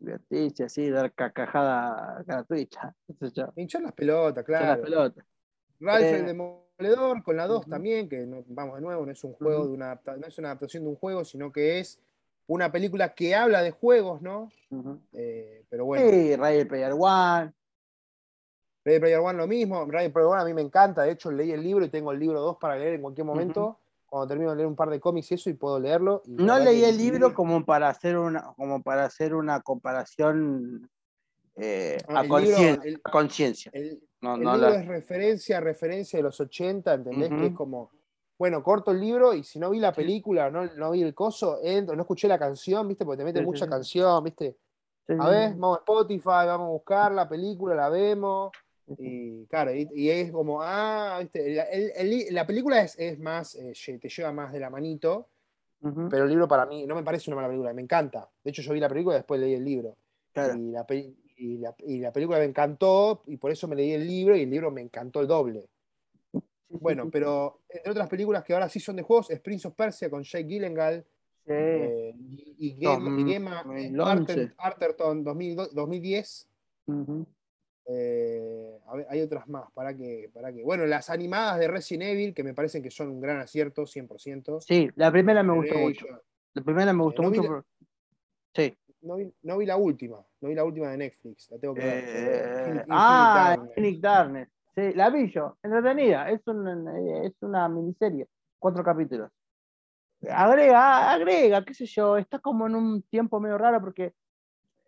divertirse 0.00 0.64
así, 0.64 0.90
dar 0.90 1.12
cacajada 1.12 2.22
gratuita. 2.26 2.94
Hinchar 3.56 3.82
las 3.82 3.92
pelotas, 3.92 4.42
echar 4.42 4.60
las 4.66 4.78
claro. 4.78 4.82
pelotas. 4.82 5.24
Ralph 5.78 6.04
Eh, 6.04 6.24
el 6.28 6.36
Demoledor 6.78 7.22
con 7.22 7.36
la 7.36 7.46
2 7.46 7.60
ujú. 7.62 7.70
también, 7.70 8.08
que 8.08 8.26
no, 8.26 8.42
vamos 8.48 8.76
de 8.76 8.82
nuevo, 8.82 9.06
no 9.06 9.12
es 9.12 9.22
un 9.24 9.34
juego 9.34 9.66
de 9.66 9.72
una 9.72 10.00
no 10.18 10.26
es 10.26 10.38
una 10.38 10.48
adaptación 10.48 10.84
de 10.84 10.90
un 10.90 10.96
juego, 10.96 11.24
sino 11.24 11.52
que 11.52 11.78
es 11.78 11.98
una 12.46 12.72
película 12.72 13.14
que 13.14 13.34
habla 13.34 13.62
de 13.62 13.70
juegos, 13.70 14.22
¿no? 14.22 14.48
Ujú. 14.70 14.98
Eh, 15.12 15.64
pero 15.68 15.84
bueno, 15.84 16.08
Sí, 16.08 16.36
Ready 16.36 16.64
Player 16.64 16.92
One. 16.98 17.52
Ready 18.84 18.98
Player 18.98 19.20
One 19.20 19.38
lo 19.38 19.46
mismo, 19.46 19.84
Ready 19.86 20.08
Player 20.08 20.28
One 20.28 20.42
a 20.42 20.44
mí 20.44 20.54
me 20.54 20.62
encanta, 20.62 21.02
de 21.02 21.12
hecho 21.12 21.30
leí 21.30 21.52
el 21.52 21.62
libro 21.62 21.84
y 21.84 21.88
tengo 21.88 22.10
el 22.10 22.18
libro 22.18 22.40
2 22.40 22.56
para 22.60 22.76
leer 22.76 22.94
en 22.94 23.02
cualquier 23.02 23.26
momento, 23.26 23.78
cuando 24.06 24.26
termino 24.26 24.50
de 24.50 24.56
leer 24.56 24.66
un 24.66 24.74
par 24.74 24.90
de 24.90 24.98
cómics 24.98 25.30
y 25.30 25.34
eso 25.34 25.50
y 25.50 25.54
puedo 25.54 25.78
leerlo. 25.78 26.22
y 26.26 26.32
No 26.32 26.58
leí 26.58 26.82
el 26.84 26.96
libro 26.96 27.32
como 27.32 27.64
para 27.64 27.88
hacer 27.88 28.18
una, 28.18 28.52
como 28.56 28.82
para 28.82 29.04
hacer 29.04 29.34
una 29.34 29.60
comparación 29.60 30.90
eh, 31.56 31.98
Ah, 32.08 32.20
a 32.20 32.28
conciencia. 33.10 33.70
el- 33.74 34.02
No, 34.20 34.34
el 34.36 34.40
no 34.44 34.52
libro 34.54 34.70
la- 34.70 34.80
es 34.80 34.86
referencia, 34.86 35.60
referencia 35.60 36.18
de 36.18 36.22
los 36.22 36.40
80, 36.40 36.94
¿entendés? 36.94 37.28
Que 37.30 37.46
es 37.46 37.52
como, 37.54 37.90
bueno, 38.38 38.62
corto 38.62 38.92
el 38.92 39.00
libro 39.00 39.34
y 39.34 39.42
si 39.44 39.58
no 39.58 39.70
vi 39.70 39.78
la 39.80 39.92
película, 39.92 40.50
no, 40.50 40.64
no 40.76 40.92
vi 40.92 41.02
el 41.02 41.14
coso, 41.14 41.58
entro, 41.62 41.94
no 41.96 42.02
escuché 42.02 42.28
la 42.28 42.38
canción, 42.38 42.86
¿viste? 42.88 43.04
Porque 43.04 43.18
te 43.18 43.24
mete 43.24 43.40
Sí, 43.40 43.44
mucha 43.44 43.64
sí. 43.66 43.70
canción, 43.70 44.22
¿viste? 44.24 44.56
Sí, 45.06 45.14
A 45.18 45.28
ver, 45.28 45.50
vamos 45.56 45.78
a 45.78 45.80
Spotify, 45.80 46.46
vamos 46.46 46.66
a 46.68 46.70
buscar 46.70 47.12
la 47.12 47.28
película, 47.28 47.74
la 47.74 47.88
vemos. 47.88 48.52
Y 48.98 49.46
claro, 49.46 49.74
y, 49.74 49.88
y 49.94 50.10
es 50.10 50.30
como, 50.30 50.62
ah, 50.62 51.18
¿viste? 51.20 51.54
La, 51.54 51.64
el- 51.64 52.26
la 52.34 52.46
película 52.46 52.80
es, 52.82 52.96
es 52.98 53.18
más, 53.18 53.54
eh, 53.56 53.72
te 54.00 54.08
lleva 54.08 54.32
más 54.32 54.52
de 54.52 54.60
la 54.60 54.70
manito, 54.70 55.28
pero 56.10 56.24
el 56.24 56.30
libro 56.30 56.46
para 56.46 56.66
mí 56.66 56.86
no 56.86 56.94
me 56.94 57.02
parece 57.02 57.28
una 57.30 57.36
mala 57.36 57.48
película, 57.48 57.72
me 57.72 57.82
encanta. 57.82 58.28
De 58.44 58.50
hecho, 58.50 58.62
yo 58.62 58.72
vi 58.72 58.80
la 58.80 58.88
película 58.88 59.16
y 59.16 59.18
después 59.18 59.40
leí 59.40 59.54
el 59.54 59.64
libro. 59.64 59.96
claro. 60.32 60.56
Y 60.56 60.70
la, 60.70 60.86
y, 61.42 61.58
la, 61.58 61.74
y 61.78 61.98
la 61.98 62.12
película 62.12 62.38
me 62.38 62.44
encantó 62.44 63.22
y 63.26 63.36
por 63.36 63.50
eso 63.50 63.66
me 63.68 63.76
leí 63.76 63.92
el 63.92 64.06
libro 64.06 64.36
y 64.36 64.42
el 64.42 64.50
libro 64.50 64.70
me 64.70 64.80
encantó 64.80 65.20
el 65.20 65.26
doble. 65.26 65.68
Bueno, 66.68 67.10
pero 67.10 67.60
entre 67.68 67.90
otras 67.90 68.08
películas 68.08 68.44
que 68.44 68.54
ahora 68.54 68.68
sí 68.68 68.80
son 68.80 68.96
de 68.96 69.02
juegos 69.02 69.30
es 69.30 69.40
Prince 69.40 69.68
of 69.68 69.74
Persia 69.74 70.08
con 70.08 70.22
Jake 70.22 70.44
Gyllenhaal 70.44 71.04
sí. 71.44 71.44
eh, 71.48 72.14
y, 72.16 72.56
y 72.68 72.76
Gemma, 72.80 73.20
y 73.20 73.32
Gemma 73.32 73.62
2011. 73.64 74.32
Arter- 74.32 74.54
Arterton 74.56 75.24
2000 75.24 75.56
2010. 75.72 76.48
Ujú. 76.86 77.26
Eh, 77.86 78.78
a 78.86 78.96
ver, 78.96 79.06
hay 79.10 79.20
otras 79.20 79.48
más, 79.48 79.70
para 79.72 79.94
que, 79.96 80.30
para 80.32 80.52
que. 80.52 80.62
Bueno, 80.62 80.86
las 80.86 81.10
animadas 81.10 81.58
de 81.58 81.66
Resident 81.68 82.04
Evil, 82.12 82.32
que 82.32 82.44
me 82.44 82.54
parecen 82.54 82.82
que 82.82 82.90
son 82.90 83.10
un 83.10 83.20
gran 83.20 83.38
acierto, 83.40 83.82
100%. 83.86 84.60
Sí, 84.60 84.88
la 84.94 85.10
primera 85.10 85.42
me 85.42 85.52
gustó 85.54 85.74
mucho. 85.74 86.06
La 86.54 86.62
primera 86.62 86.92
me 86.92 87.02
gustó 87.02 87.22
no 87.22 87.30
vi 87.30 87.38
mucho. 87.38 87.64
Sí. 88.54 88.76
No 89.02 89.16
vi, 89.16 89.32
no 89.42 89.58
vi 89.58 89.66
la 89.66 89.76
última, 89.76 90.24
no 90.40 90.48
vi 90.48 90.54
la 90.54 90.64
última 90.64 90.88
de 90.90 90.96
Netflix, 90.96 91.50
la 91.50 91.58
tengo 91.58 91.74
que 91.74 91.80
ver. 91.80 92.04
Eh, 92.04 92.76
eh, 92.76 92.84
ah, 92.88 93.56
Infinite 93.58 94.00
Darkness. 94.00 94.48
Sí, 94.74 94.92
la 94.94 95.10
vi 95.10 95.30
yo. 95.30 95.58
Entretenida. 95.62 96.30
Es, 96.30 96.46
un, 96.46 96.88
eh, 96.88 97.26
es 97.26 97.34
una 97.42 97.68
miniserie. 97.68 98.28
Cuatro 98.58 98.82
capítulos. 98.84 99.30
Agrega, 100.30 101.12
agrega, 101.12 101.64
qué 101.64 101.74
sé 101.74 101.84
yo. 101.86 102.16
Está 102.16 102.38
como 102.38 102.66
en 102.68 102.76
un 102.76 103.02
tiempo 103.02 103.40
medio 103.40 103.58
raro 103.58 103.80
porque 103.80 104.14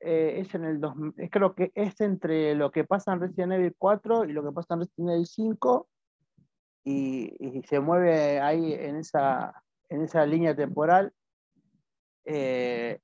eh, 0.01 0.41
es 0.41 0.55
en 0.55 0.65
el 0.65 0.81
dos, 0.81 0.95
es 1.16 1.31
creo 1.31 1.55
que 1.55 1.73
es 1.74 2.01
entre 2.01 2.55
lo 2.55 2.70
que 2.70 2.85
pasa 2.85 3.12
en 3.12 3.20
Resident 3.20 3.55
Evil 3.55 3.74
4 3.77 4.27
y 4.27 4.32
lo 4.32 4.45
que 4.45 4.53
pasa 4.53 4.74
en 4.74 4.81
Resident 4.81 5.11
Evil 5.11 5.27
5 5.27 5.89
y, 6.85 7.36
y 7.41 7.62
se 7.65 7.81
mueve 7.81 8.39
ahí 8.41 8.74
en 8.74 8.97
esa, 8.97 9.65
en 9.89 10.03
esa 10.03 10.24
línea 10.24 10.55
temporal 10.55 11.12
eh, 12.24 13.01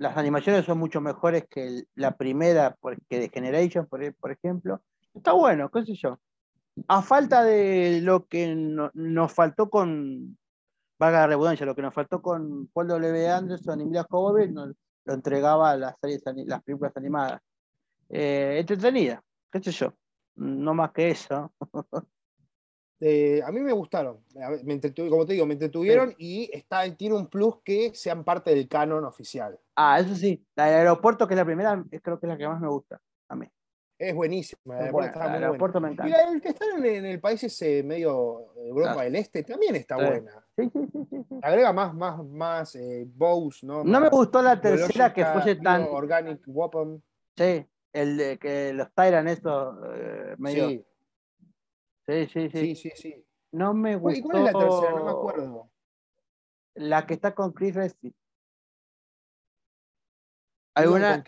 las 0.00 0.16
animaciones 0.16 0.64
son 0.64 0.78
mucho 0.78 1.02
mejores 1.02 1.44
que 1.46 1.84
la 1.94 2.16
primera, 2.16 2.74
que 3.06 3.18
de 3.18 3.28
Generation, 3.28 3.86
por, 3.86 4.14
por 4.14 4.30
ejemplo. 4.32 4.80
Está 5.12 5.32
bueno, 5.32 5.70
qué 5.70 5.84
sé 5.84 5.94
yo. 5.94 6.18
A 6.88 7.02
falta 7.02 7.44
de 7.44 8.00
lo 8.00 8.26
que 8.26 8.54
nos 8.56 9.32
faltó 9.32 9.68
con, 9.68 10.38
vaga 10.98 11.26
redundancia, 11.26 11.66
lo 11.66 11.74
que 11.74 11.82
nos 11.82 11.92
faltó 11.92 12.22
con 12.22 12.68
Paul 12.68 12.88
W. 12.88 13.28
Anderson 13.28 13.82
y 13.82 13.84
Mila 13.84 14.06
Jovovich, 14.08 14.50
nos 14.50 14.74
lo 15.04 15.12
entregaba 15.12 15.72
a 15.72 15.76
las, 15.76 15.94
series, 16.00 16.22
las 16.46 16.62
películas 16.62 16.96
animadas. 16.96 17.42
Eh, 18.08 18.56
entretenida, 18.58 19.22
qué 19.52 19.62
sé 19.62 19.70
yo. 19.70 19.92
No 20.36 20.72
más 20.72 20.92
que 20.92 21.10
eso. 21.10 21.52
Eh, 23.02 23.40
a 23.42 23.50
mí 23.50 23.60
me 23.60 23.72
gustaron, 23.72 24.18
me 24.62 24.78
como 25.08 25.24
te 25.24 25.32
digo, 25.32 25.46
me 25.46 25.54
entretuvieron 25.54 26.14
y 26.18 26.50
está, 26.52 26.82
tiene 26.94 27.14
un 27.14 27.28
plus 27.28 27.56
que 27.64 27.94
sean 27.94 28.24
parte 28.24 28.50
del 28.50 28.68
canon 28.68 29.04
oficial. 29.06 29.58
Ah, 29.74 29.98
eso 30.00 30.14
sí, 30.14 30.44
la 30.54 30.66
del 30.66 30.74
aeropuerto, 30.80 31.26
que 31.26 31.32
es 31.32 31.38
la 31.38 31.46
primera, 31.46 31.82
creo 32.02 32.20
que 32.20 32.26
es 32.26 32.30
la 32.30 32.36
que 32.36 32.46
más 32.46 32.60
me 32.60 32.68
gusta 32.68 33.00
a 33.28 33.36
mí. 33.36 33.46
Es 33.98 34.14
buenísima, 34.14 34.78
el 34.78 34.94
aeropuerto 34.94 35.80
me 35.80 35.92
encanta. 35.92 36.08
Y 36.08 36.10
la, 36.10 36.30
el 36.30 36.42
que 36.42 36.48
está 36.48 36.66
en, 36.76 36.84
el 37.06 37.20
país 37.20 37.42
ese 37.42 37.82
medio 37.82 38.54
Europa 38.56 39.02
del 39.02 39.16
Este 39.16 39.44
también 39.44 39.76
está 39.76 39.96
buena. 39.96 40.32
Sí, 40.56 40.70
sí, 40.72 41.26
Agrega 41.42 41.72
más, 41.72 41.94
más, 41.94 42.22
más 42.24 42.74
eh, 42.76 43.06
bows, 43.06 43.64
¿no? 43.64 43.82
No 43.82 44.00
me 44.00 44.10
gustó 44.10 44.42
la 44.42 44.60
tercera 44.60 45.12
que 45.12 45.24
fuese 45.24 45.56
tan. 45.56 45.86
Organic 45.90 46.42
Weapon. 46.46 47.02
Sí, 47.36 47.66
el 47.92 48.16
de 48.16 48.38
que 48.38 48.72
los 48.74 48.92
Tyran 48.92 49.28
estos 49.28 49.76
eh, 49.94 50.34
medio. 50.36 50.84
Sí. 52.10 52.26
Sí, 52.26 52.50
sí, 52.50 52.74
sí. 52.74 52.74
Sí, 52.74 52.92
sí, 52.96 53.26
No 53.52 53.74
me 53.74 53.96
gustó. 53.96 54.18
¿Y 54.18 54.22
cuál 54.22 54.38
es 54.38 54.52
la 54.52 54.58
tercera? 54.58 54.92
No 54.94 55.04
me 55.04 55.10
acuerdo. 55.10 55.70
La 56.74 57.06
que 57.06 57.14
está 57.14 57.34
con 57.34 57.52
Chris 57.52 57.74
Resty. 57.74 58.14
Hay 60.74 60.86
una. 60.86 61.22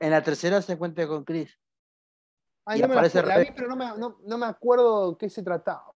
En 0.00 0.10
la 0.10 0.22
tercera 0.22 0.62
se 0.62 0.72
encuentra 0.72 1.06
con 1.06 1.24
Chris. 1.24 1.58
Ay, 2.64 2.80
no 2.80 2.88
me 2.88 2.94
la, 2.94 3.02
la, 3.02 3.38
vi, 3.38 3.48
pero 3.54 3.68
no 3.68 3.76
me, 3.76 3.86
no, 3.98 4.18
no 4.24 4.38
me 4.38 4.46
acuerdo 4.46 5.18
qué 5.18 5.28
se 5.28 5.42
trataba. 5.42 5.92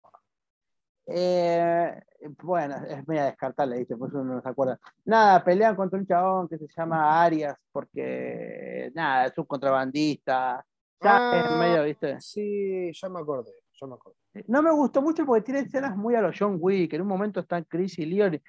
Eh, 1.07 2.03
bueno, 2.43 2.77
es 2.89 3.07
media 3.07 3.27
descartable, 3.27 3.79
¿viste? 3.79 3.97
Por 3.97 4.09
eso 4.09 4.25
no 4.25 4.41
se 4.43 4.49
acuerda. 4.49 4.79
Nada, 5.05 5.45
pelean 5.45 5.77
contra 5.77 5.99
un 5.99 6.07
chabón 6.07 6.49
que 6.49 6.59
se 6.59 6.67
llama 6.67 7.23
Arias, 7.23 7.57
porque, 7.71 8.91
nada, 8.95 9.27
es 9.27 9.39
un 9.39 9.45
contrabandista. 9.45 10.67
Ya 11.01 11.17
es 11.17 11.51
Ah, 11.53 11.57
medio, 11.61 11.85
¿viste? 11.85 12.21
Sí, 12.21 12.91
ya 12.93 13.09
me 13.09 13.21
acordé, 13.21 13.53
ya 13.81 13.87
me 13.87 13.95
acordé. 13.95 14.17
No 14.49 14.63
me 14.63 14.71
gustó 14.73 15.03
mucho 15.03 15.25
porque 15.27 15.43
tiene 15.45 15.61
escenas 15.61 15.97
muy 15.97 16.15
a 16.15 16.21
los 16.23 16.35
John 16.39 16.57
Wick. 16.61 16.93
En 16.95 17.03
un 17.03 17.09
momento 17.09 17.41
están 17.41 17.65
Chris 17.65 17.99
y 17.99 18.07
Leon, 18.07 18.35
y, 18.35 18.41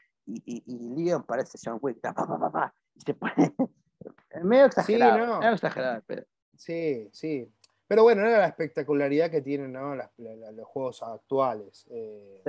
y, 0.46 0.64
y 0.66 1.04
Leon 1.06 1.24
parece 1.24 1.58
John 1.64 1.78
Wick, 1.82 2.00
pa, 2.02 2.14
pa, 2.14 2.28
pa, 2.28 2.52
pa, 2.52 2.74
y 2.96 3.02
se 3.02 3.14
pone. 3.14 3.54
medio 4.44 4.66
exagerado. 4.66 5.26
no. 5.26 5.40
medio 5.40 5.54
exagerado, 5.54 6.04
pero. 6.06 6.24
Sí, 6.56 7.10
sí. 7.12 7.52
Pero 7.88 8.04
bueno, 8.04 8.22
no 8.24 8.28
era 8.28 8.40
la 8.40 8.48
espectacularidad 8.48 9.32
que 9.32 9.42
tienen 9.42 9.72
¿no? 9.72 9.96
Las- 9.96 10.12
la- 10.18 10.52
los 10.52 10.68
juegos 10.68 11.02
actuales. 11.04 11.86
Eh, 11.90 12.42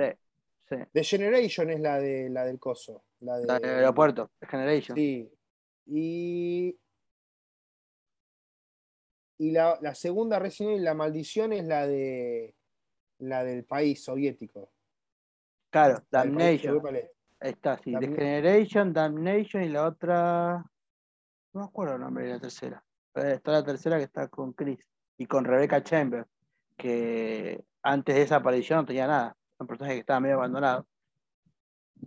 Sí, 0.67 0.75
sí. 0.75 0.83
The 0.91 1.03
Generation 1.03 1.69
es 1.69 1.79
la, 1.79 1.99
de, 1.99 2.29
la 2.29 2.43
del 2.45 2.59
coso. 2.59 3.03
La, 3.21 3.37
de, 3.39 3.45
La 3.47 3.59
del 3.59 3.69
aeropuerto, 3.75 4.31
Generation. 4.41 4.97
Sí. 4.97 5.31
Y, 5.85 6.77
y 9.37 9.51
la, 9.51 9.77
la 9.81 9.95
segunda 9.95 10.39
Resident 10.39 10.71
Evil, 10.73 10.83
la 10.83 10.93
maldición, 10.93 11.53
es 11.53 11.65
la 11.65 11.87
de 11.87 12.53
la 13.19 13.43
del 13.43 13.63
país 13.65 14.03
soviético. 14.03 14.71
Claro, 15.69 16.03
Damnation. 16.09 16.81
Está, 17.39 17.77
sí. 17.77 17.91
The 17.93 17.99
Damn- 18.07 18.15
Generation, 18.15 18.93
Damnation 18.93 19.63
y 19.63 19.69
la 19.69 19.85
otra. 19.87 20.65
No 21.53 21.61
me 21.61 21.65
acuerdo 21.65 21.95
el 21.95 22.01
nombre 22.01 22.25
de 22.25 22.31
la 22.33 22.39
tercera. 22.39 22.83
Eh, 23.15 23.33
Está 23.35 23.51
la 23.51 23.63
tercera 23.63 23.97
que 23.97 24.03
está 24.03 24.27
con 24.27 24.53
Chris 24.53 24.79
y 25.17 25.25
con 25.25 25.45
Rebecca 25.45 25.83
Chambers, 25.83 26.27
que 26.77 27.63
antes 27.81 28.15
de 28.15 28.21
esa 28.23 28.37
aparición 28.37 28.79
no 28.79 28.85
tenía 28.85 29.07
nada. 29.07 29.35
Un 29.57 29.67
personaje 29.67 29.95
que 29.95 29.99
estaba 30.01 30.19
medio 30.19 30.35
abandonado. 30.35 30.85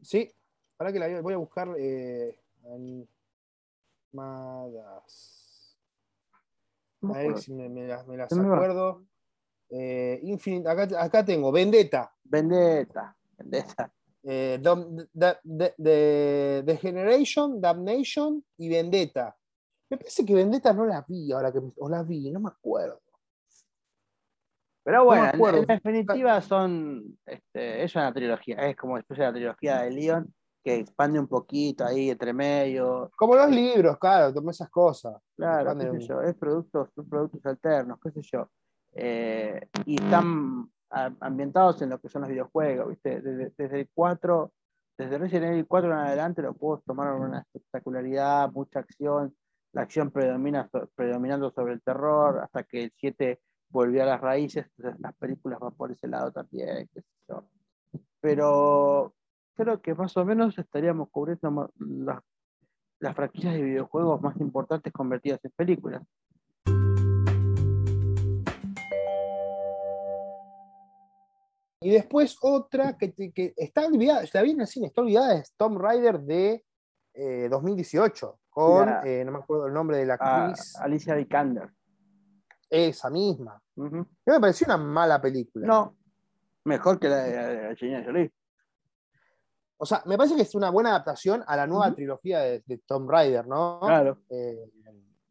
Sí, 0.03 0.33
para 0.77 0.93
que 0.93 0.99
la 0.99 1.21
voy 1.21 1.35
a 1.35 1.39
buscar 1.39 1.69
eh, 1.79 2.39
animadas. 4.13 5.79
A 7.03 7.13
ver 7.19 7.39
si 7.39 7.53
me, 7.53 7.69
me 7.69 7.87
las, 7.87 8.07
me 8.07 8.17
las 8.17 8.33
acuerdo. 8.33 9.05
Eh, 9.75 10.21
Infinite, 10.25 10.69
acá, 10.69 10.83
acá 11.03 11.25
tengo 11.25 11.51
Vendetta. 11.51 12.13
Vendetta. 12.25 13.17
Vendetta. 13.39 13.91
eh, 14.25 14.59
Dom- 14.63 15.05
da- 15.13 15.41
de- 15.43 15.75
de- 15.79 16.63
The 16.65 16.77
Generation, 16.77 17.61
Damnation 17.61 18.45
y 18.59 18.69
Vendetta. 18.69 19.35
Me 19.91 19.97
parece 19.97 20.25
que 20.25 20.35
Vendetta 20.35 20.73
no 20.73 20.85
la 20.87 21.05
vi 21.09 21.33
ahora 21.33 21.51
que 21.51 21.59
o 21.77 21.89
la 21.89 22.03
vi, 22.03 22.31
no 22.31 22.39
me 22.41 22.49
acuerdo. 22.51 23.01
Pero 24.85 25.05
bueno, 25.05 25.31
en- 25.33 25.67
definitiva 25.67 26.41
son. 26.43 27.19
Este, 27.25 27.83
es 27.85 27.95
una 27.95 28.13
trilogía. 28.13 28.57
Es 28.69 28.77
como 28.77 28.97
después 28.97 29.19
de 29.19 29.25
la 29.25 29.33
trilogía 29.33 29.83
de 29.83 29.91
Leon, 29.91 30.35
que 30.65 30.77
expande 30.77 31.19
un 31.19 31.29
poquito 31.29 31.85
ahí 31.85 32.11
entre 32.11 32.33
medio. 32.33 33.11
Como 33.17 33.35
los 33.37 33.51
libros, 33.51 33.97
claro, 33.99 34.35
como 34.35 34.51
esas 34.51 34.69
cosas. 34.71 35.15
Claro, 35.37 35.61
Expanden 35.71 35.87
qué 35.89 35.95
un- 35.97 36.01
sé 36.03 36.09
yo, 36.09 36.23
es 36.23 36.35
productos, 36.37 36.89
son 36.95 37.09
productos 37.09 37.45
alternos, 37.47 37.99
qué 38.03 38.11
sé 38.11 38.21
yo. 38.23 38.49
Eh, 38.95 39.69
y 39.87 40.03
están 40.03 40.71
ambientados 40.91 41.81
en 41.83 41.91
lo 41.91 42.01
que 42.01 42.09
son 42.09 42.23
los 42.23 42.31
videojuegos, 42.31 42.89
¿viste? 42.91 43.21
Desde, 43.21 43.53
desde 43.57 43.81
el 43.81 43.89
4, 43.95 44.53
desde 44.99 45.19
Resident 45.19 45.53
Evil 45.53 45.67
4 45.67 45.91
en 45.91 45.99
adelante, 45.99 46.43
los 46.43 46.57
juegos 46.57 46.85
tomaron 46.85 47.23
una 47.23 47.41
espectacularidad, 47.41 48.53
mucha 48.53 48.81
acción, 48.81 49.35
la 49.73 49.83
acción 49.83 50.11
predomina, 50.11 50.69
predominando 50.95 51.51
sobre 51.51 51.73
el 51.73 51.83
terror, 51.83 52.41
hasta 52.41 52.65
que 52.65 52.85
el 52.85 52.93
7 52.97 53.41
volvió 53.71 54.03
a 54.03 54.07
las 54.07 54.21
raíces, 54.21 54.67
entonces 54.77 55.01
las 55.01 55.15
películas 55.15 55.59
van 55.61 55.75
por 55.75 55.91
ese 55.91 56.07
lado 56.09 56.31
también, 56.31 56.89
qué 56.93 57.01
sé 57.01 57.09
yo. 57.27 57.49
Pero 58.21 59.15
creo 59.55 59.81
que 59.81 59.95
más 59.95 60.15
o 60.19 60.25
menos 60.27 60.59
estaríamos 60.59 61.09
cubriendo 61.11 61.73
las 61.79 62.23
las 63.03 63.17
franquicias 63.17 63.55
de 63.55 63.63
videojuegos 63.63 64.23
más 64.23 64.37
importantes 64.41 64.93
convertidas 64.93 65.45
en 65.45 65.51
películas. 65.51 66.03
Y 71.83 71.91
después 71.91 72.37
otra 72.41 72.97
que, 72.97 73.55
está 73.57 73.87
olvidada, 73.87 74.25
la 74.33 74.43
vi 74.43 74.51
en 74.53 74.61
el 74.61 74.67
cine, 74.67 74.87
está 74.87 75.01
olvidada, 75.01 75.35
es 75.35 75.55
Tomb 75.57 75.79
Raider 75.79 76.21
de 76.21 76.65
eh, 77.15 77.49
2018, 77.51 78.39
con, 78.51 78.89
eh, 79.05 79.25
no 79.25 79.33
me 79.33 79.39
acuerdo 79.39 79.67
el 79.67 79.75
nombre 79.75 79.97
de 79.99 80.07
la 80.07 80.15
a 80.15 80.47
actriz, 80.47 80.77
Alicia 80.77 81.15
Vikander. 81.15 81.71
esa 82.71 83.11
misma. 83.11 83.61
Que 83.75 84.33
me 84.33 84.41
pareció 84.41 84.67
una 84.67 84.77
mala 84.77 85.21
película. 85.21 85.67
No, 85.67 85.97
mejor 86.65 86.99
que 86.99 87.09
la 87.09 87.17
de, 87.25 87.67
Angelina 87.69 88.05
Jolie. 88.05 88.33
O 89.79 89.87
sea, 89.87 90.03
me 90.07 90.17
parece 90.17 90.37
que 90.37 90.43
es 90.43 90.55
una 90.55 90.71
buena 90.71 90.91
adaptación 90.91 91.43
a 91.47 91.57
la 91.57 91.67
nueva 91.67 91.93
trilogía 91.93 92.41
de, 92.41 92.63
de 92.65 92.79
Tomb 92.79 93.11
Raider, 93.11 93.47
¿no? 93.47 93.81
Claro. 93.81 94.19
Eh, 94.31 94.71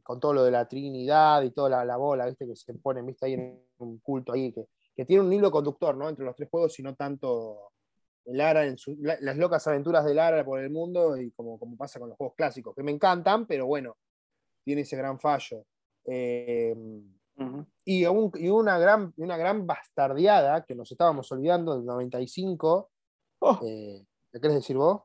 con 0.04 0.20
todo 0.20 0.34
lo 0.34 0.44
de 0.44 0.52
la 0.52 0.68
Trinidad 0.68 1.42
y 1.44 1.52
toda 1.52 1.70
la, 1.70 1.86
la 1.86 1.96
bola, 1.96 2.26
¿viste? 2.26 2.46
Que 2.46 2.56
se 2.56 2.74
ponen, 2.74 3.06
¿viste? 3.06 3.26
Ahí 3.26 3.34
en 3.36 3.64
un 3.78 4.00
culto 4.00 4.34
ahí, 4.34 4.52
que, 4.52 4.68
que 5.02 5.06
tiene 5.08 5.24
un 5.24 5.34
hilo 5.34 5.50
conductor, 5.50 5.98
¿no? 5.98 6.08
Entre 6.10 6.24
los 6.24 6.36
tres 6.36 6.48
juegos 6.48 6.78
y 6.80 6.84
no 6.84 6.94
tanto 6.94 7.72
Lara 8.26 8.66
en 8.68 8.78
su- 8.78 8.96
la- 9.02 9.18
las 9.20 9.36
locas 9.36 9.66
aventuras 9.68 10.06
de 10.06 10.14
Lara 10.14 10.46
por 10.46 10.60
el 10.60 10.70
mundo 10.70 11.18
y 11.18 11.32
como, 11.32 11.58
como 11.58 11.76
pasa 11.76 12.00
con 12.00 12.10
los 12.10 12.18
juegos 12.20 12.36
clásicos, 12.36 12.76
que 12.76 12.84
me 12.84 12.92
encantan, 12.92 13.48
pero 13.48 13.66
bueno, 13.66 13.98
tiene 14.64 14.82
ese 14.82 14.96
gran 14.96 15.20
fallo. 15.20 15.66
Eh, 16.06 16.76
y, 17.84 18.06
un- 18.06 18.32
y 18.36 18.50
una, 18.50 18.78
gran, 18.78 19.12
una 19.18 19.38
gran 19.38 19.66
bastardeada 19.66 20.64
que 20.66 20.76
nos 20.76 20.92
estábamos 20.92 21.32
olvidando 21.32 21.76
del 21.76 21.84
95. 21.84 22.92
Oh, 23.40 23.60
Eh, 23.64 24.06
¿Le 24.32 24.40
querés 24.40 24.58
decir 24.58 24.78
vos? 24.78 25.02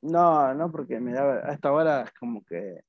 no, 0.00 0.54
no, 0.54 0.70
porque 0.72 0.98
me 1.00 1.12
da, 1.12 1.46
a 1.46 1.52
esta 1.52 1.70
hora 1.70 2.02
es 2.04 2.12
como 2.18 2.42
que 2.46 2.80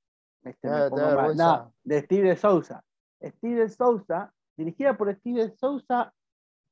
este, 0.43 0.61
Te 0.61 0.69
me 0.69 0.89
pongo 0.89 1.11
mal. 1.15 1.35
No, 1.35 1.73
de 1.83 2.01
Steve 2.01 2.37
Sousa. 2.37 2.81
Steve 3.21 3.67
Sousa, 3.67 4.33
dirigida 4.55 4.95
por 4.95 5.13
Steve 5.17 5.53
Sousa, 5.57 6.13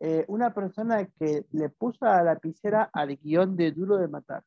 eh, 0.05 0.25
una 0.27 0.53
persona 0.53 1.05
que 1.05 1.45
le 1.53 1.69
puso 1.69 2.05
a 2.05 2.17
la 2.17 2.34
lapicera 2.34 2.89
al 2.91 3.15
guion 3.15 3.55
de 3.55 3.71
Duro 3.71 3.95
de 3.95 4.09
Matar. 4.09 4.43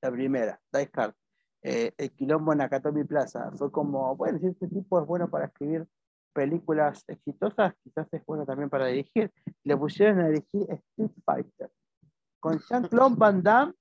La 0.00 0.12
primera, 0.12 0.60
Die 0.72 0.88
Hard. 0.92 1.14
Eh, 1.60 1.92
el 1.98 2.12
quilombo 2.12 2.52
en 2.52 2.58
Nakatomi 2.58 3.02
Plaza. 3.02 3.50
Fue 3.56 3.72
como, 3.72 4.14
bueno, 4.14 4.38
si 4.38 4.46
este 4.46 4.68
tipo 4.68 5.00
es 5.00 5.06
bueno 5.08 5.28
para 5.28 5.46
escribir 5.46 5.88
películas 6.32 7.02
exitosas, 7.08 7.74
quizás 7.82 8.06
es 8.12 8.24
bueno 8.26 8.46
también 8.46 8.70
para 8.70 8.86
dirigir. 8.86 9.32
Le 9.64 9.76
pusieron 9.76 10.20
a 10.20 10.28
dirigir 10.28 10.70
Street 10.70 11.10
Fighter 11.24 11.70
con 12.38 12.60
Jean-Claude 12.60 13.16
Van 13.18 13.42
Damme 13.42 13.72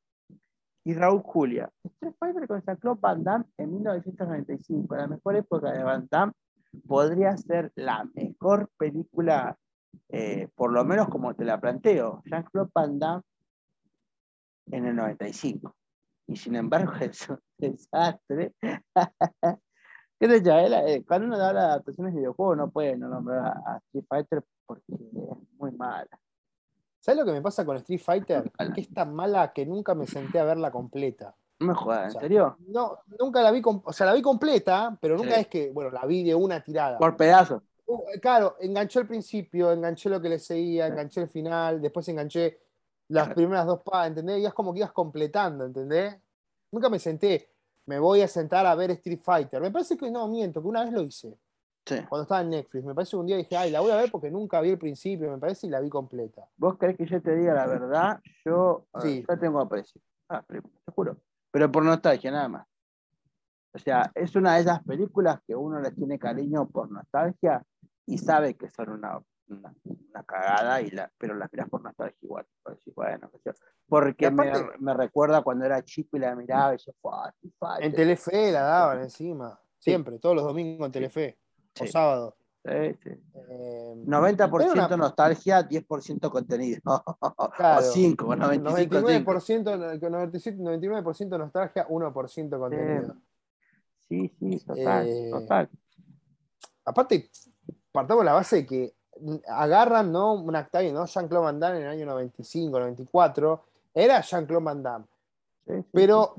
y 0.86 0.95
Raúl 0.95 1.22
Julia. 1.22 1.70
Street 1.84 2.16
Fighter 2.18 2.48
con 2.48 2.64
Jean-Claude 2.64 3.00
Van 3.00 3.24
Damme 3.24 3.45
en 3.58 3.74
1995, 3.74 4.95
la 4.95 5.08
mejor 5.08 5.36
época 5.36 5.72
de 5.72 5.84
Van 5.84 6.08
Damme, 6.10 6.34
podría 6.88 7.38
ser 7.38 7.72
la 7.76 8.10
mejor 8.16 8.72
película, 8.78 9.56
eh, 10.10 10.48
por 10.56 10.72
lo 10.72 10.86
menos 10.86 11.10
como 11.10 11.34
te 11.34 11.44
la 11.44 11.60
planteo, 11.60 12.22
Jean-Claude 12.26 12.72
Van 12.74 12.99
Damme 12.99 13.24
en 14.72 14.86
el 14.86 14.95
95. 14.95 15.76
Y 16.28 16.36
sin 16.36 16.56
embargo, 16.56 16.94
eso 17.02 17.40
desastre. 17.57 18.53
¿Qué 20.20 20.41
yo? 20.41 20.53
Eh, 20.53 21.03
cuando 21.06 21.28
uno 21.28 21.38
da 21.38 21.52
las 21.52 21.64
adaptaciones 21.65 22.14
de 22.14 22.20
videojuegos 22.22 22.57
no 22.57 22.70
puede 22.70 22.95
no 22.95 23.10
nombrar 23.10 23.57
a 23.65 23.78
Street 23.88 24.06
Fighter 24.07 24.44
porque 24.65 24.94
es 24.94 25.57
muy 25.57 25.72
mala. 25.72 26.07
¿Sabes 26.99 27.20
lo 27.20 27.26
que 27.26 27.34
me 27.34 27.41
pasa 27.41 27.65
con 27.65 27.76
Street 27.78 27.99
Fighter? 27.99 28.49
Que 28.74 28.82
es 28.82 28.94
tan 28.94 29.14
mala 29.14 29.52
que 29.52 29.65
nunca 29.65 29.94
me 29.94 30.07
senté 30.07 30.40
a 30.40 30.45
verla 30.45 30.72
completa. 30.72 31.36
No 31.60 31.68
me 31.68 31.74
jodas, 31.74 32.15
¿en 32.15 32.22
serio? 32.22 32.56
No, 32.68 32.99
nunca 33.20 33.41
la 33.41 33.52
vi, 33.52 33.61
o 33.64 33.91
sea, 33.91 34.06
la 34.06 34.14
vi 34.14 34.22
completa, 34.22 34.98
pero 35.02 35.18
nunca 35.18 35.36
es 35.36 35.48
que, 35.48 35.72
bueno, 35.72 35.91
la 35.91 36.06
vi 36.06 36.24
de 36.24 36.34
una 36.34 36.61
tirada. 36.61 36.98
Por 36.98 37.18
pedazos. 37.18 37.61
Uh, 37.94 38.20
claro, 38.20 38.56
enganché 38.60 38.99
el 38.99 39.07
principio, 39.07 39.72
enganché 39.72 40.10
lo 40.10 40.20
que 40.20 40.30
le 40.30 40.40
seguía, 40.40 40.88
enganché 40.88 41.22
el 41.22 41.30
final, 41.30 41.80
después 41.80 42.07
enganché 42.07 42.60
las 43.10 43.32
primeras 43.36 43.68
dos 43.68 43.84
pagas, 43.84 44.07
¿entendés? 44.07 44.40
Y 44.40 44.45
es 44.45 44.53
como 44.53 44.74
que 44.74 44.80
ibas 44.80 44.91
completando, 44.91 45.65
¿entendés? 45.65 46.15
Nunca 46.72 46.90
me 46.90 46.98
senté, 46.98 47.52
me 47.86 47.99
voy 47.99 48.22
a 48.22 48.28
sentar 48.28 48.65
a 48.65 48.74
ver 48.74 48.90
Street 48.91 49.20
Fighter. 49.22 49.61
Me 49.61 49.70
parece 49.70 49.95
que 49.95 50.10
no, 50.10 50.28
miento, 50.28 50.60
que 50.60 50.68
una 50.68 50.84
vez 50.84 50.91
lo 50.91 51.02
hice. 51.02 51.38
Sí. 51.86 51.98
Cuando 52.10 52.24
estaba 52.24 52.41
en 52.41 52.49
Netflix. 52.49 52.84
Me 52.84 52.95
parece 52.95 53.11
que 53.11 53.18
un 53.18 53.28
día 53.28 53.38
dije, 53.38 53.56
ay, 53.56 53.70
la 53.70 53.82
voy 53.82 53.91
a 53.91 53.98
ver 53.98 54.10
porque 54.10 54.32
nunca 54.32 54.60
vi 54.61 54.72
el 54.72 54.80
principio, 54.80 55.30
me 55.30 55.38
parece, 55.38 55.68
y 55.68 55.70
la 55.70 55.80
vi 55.80 55.90
completa. 55.90 56.48
¿Vos 56.57 56.78
querés 56.80 56.98
que 56.98 57.06
yo 57.06 57.22
te 57.22 57.36
diga 57.36 57.53
la 57.53 57.68
verdad? 57.68 58.22
Yo, 58.44 58.88
sí. 59.03 59.24
yo 59.30 59.38
tengo 59.38 59.60
aprecio. 59.60 60.02
Ah, 60.30 60.44
te 60.48 60.61
juro. 60.95 61.18
Pero 61.52 61.72
por 61.72 61.84
nostalgia, 61.84 62.32
nada 62.32 62.48
más. 62.48 62.68
O 63.76 63.78
sea, 63.78 64.11
es 64.15 64.36
una 64.36 64.56
de 64.56 64.61
esas 64.61 64.82
películas 64.84 65.40
que 65.45 65.56
uno 65.56 65.80
les 65.80 65.94
tiene 65.94 66.18
cariño 66.18 66.68
por 66.70 66.90
nostalgia 66.90 67.64
y 68.06 68.18
sabe 68.18 68.56
que 68.56 68.70
son 68.70 68.90
una, 68.90 69.22
una, 69.48 69.74
cagada, 70.26 70.82
y 70.82 70.92
la, 70.92 71.12
pero 71.18 71.36
las 71.36 71.52
miras 71.52 71.70
por 71.70 71.82
nostalgia 71.82 72.18
igual. 72.22 72.46
bueno, 72.96 73.32
porque 73.88 74.32
me, 74.32 74.52
me, 74.80 74.94
recuerda 74.94 75.42
cuando 75.42 75.66
era 75.66 75.84
chico 75.84 76.18
y 76.18 76.20
la 76.20 76.36
miraba 76.36 76.76
y 76.76 76.78
yo, 76.78 76.94
En 77.80 77.94
Telefe 77.94 78.52
la 78.52 78.62
daban 78.62 79.02
encima, 79.02 79.60
siempre, 79.78 80.20
todos 80.20 80.36
los 80.36 80.46
domingos 80.46 80.86
en 80.86 80.92
Telefe, 80.92 81.38
o 81.80 81.88
sábado. 81.88 82.38
Sí, 82.66 82.96
sí. 83.04 83.10
90% 84.06 84.94
eh, 84.94 84.98
nostalgia, 84.98 85.68
10% 85.68 86.30
contenido. 86.30 86.82
o 87.20 87.82
5, 87.82 88.26
99%, 88.26 90.58
99 90.58 91.04
nostalgia, 91.38 91.88
1% 91.88 92.60
contenido. 92.60 93.16
Sí, 94.08 94.34
sí, 94.40 94.60
total, 94.66 95.08
eh, 95.08 95.30
total. 95.30 95.70
Aparte, 96.86 97.30
partamos 97.94 98.26
la 98.26 98.34
base 98.34 98.57
de 98.57 98.65
que 98.65 98.94
agarran, 99.48 100.11
¿no? 100.11 100.34
Un 100.34 100.56
acta 100.56 100.82
¿no? 100.82 101.06
Jean-Claude 101.06 101.45
Van 101.45 101.60
Damme 101.60 101.78
en 101.78 101.84
el 101.84 101.90
año 101.90 102.06
95, 102.07 102.80
94, 102.80 103.64
era 103.94 104.20
Jean-Claude 104.20 104.65
Van 104.65 104.84
Damme. 104.84 105.06
Pero 105.91 106.36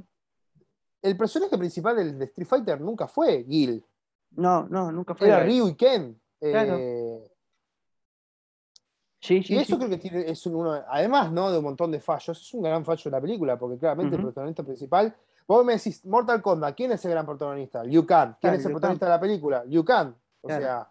el 1.00 1.16
personaje 1.16 1.56
principal 1.56 1.96
del, 1.96 2.18
de 2.18 2.24
Street 2.26 2.48
Fighter 2.48 2.80
nunca 2.80 3.06
fue 3.06 3.44
Gil. 3.44 3.82
No, 4.32 4.66
no, 4.68 4.90
nunca 4.90 5.14
fue. 5.14 5.28
Era 5.28 5.44
Ryu 5.44 5.68
y 5.68 5.74
Ken. 5.74 6.20
Claro. 6.40 6.76
Eh, 6.78 7.30
sí, 9.20 9.42
sí, 9.42 9.54
y 9.54 9.58
eso 9.58 9.78
creo 9.78 9.88
que 9.88 9.96
tiene, 9.96 10.28
es 10.28 10.44
uno, 10.44 10.72
además 10.88 11.32
¿no? 11.32 11.50
de 11.50 11.58
un 11.58 11.64
montón 11.64 11.90
de 11.90 12.00
fallos, 12.00 12.38
es 12.38 12.52
un 12.52 12.62
gran 12.62 12.84
fallo 12.84 13.02
de 13.04 13.10
la 13.10 13.20
película, 13.20 13.58
porque 13.58 13.78
claramente 13.78 14.16
el 14.16 14.22
protagonista 14.22 14.62
principal, 14.62 15.14
vos 15.46 15.64
me 15.64 15.74
decís, 15.74 16.04
Mortal 16.04 16.42
Kombat, 16.42 16.76
¿quién 16.76 16.92
es 16.92 17.04
el 17.04 17.12
gran 17.12 17.24
protagonista? 17.24 17.82
Liu 17.84 18.04
Kang. 18.04 18.34
¿Quién 18.40 18.54
es 18.54 18.64
el 18.66 18.72
protagonista 18.72 19.06
de 19.06 19.12
la 19.12 19.20
película? 19.20 19.64
Liu 19.64 19.84
Kang. 19.84 20.12
O 20.42 20.48
sea, 20.48 20.90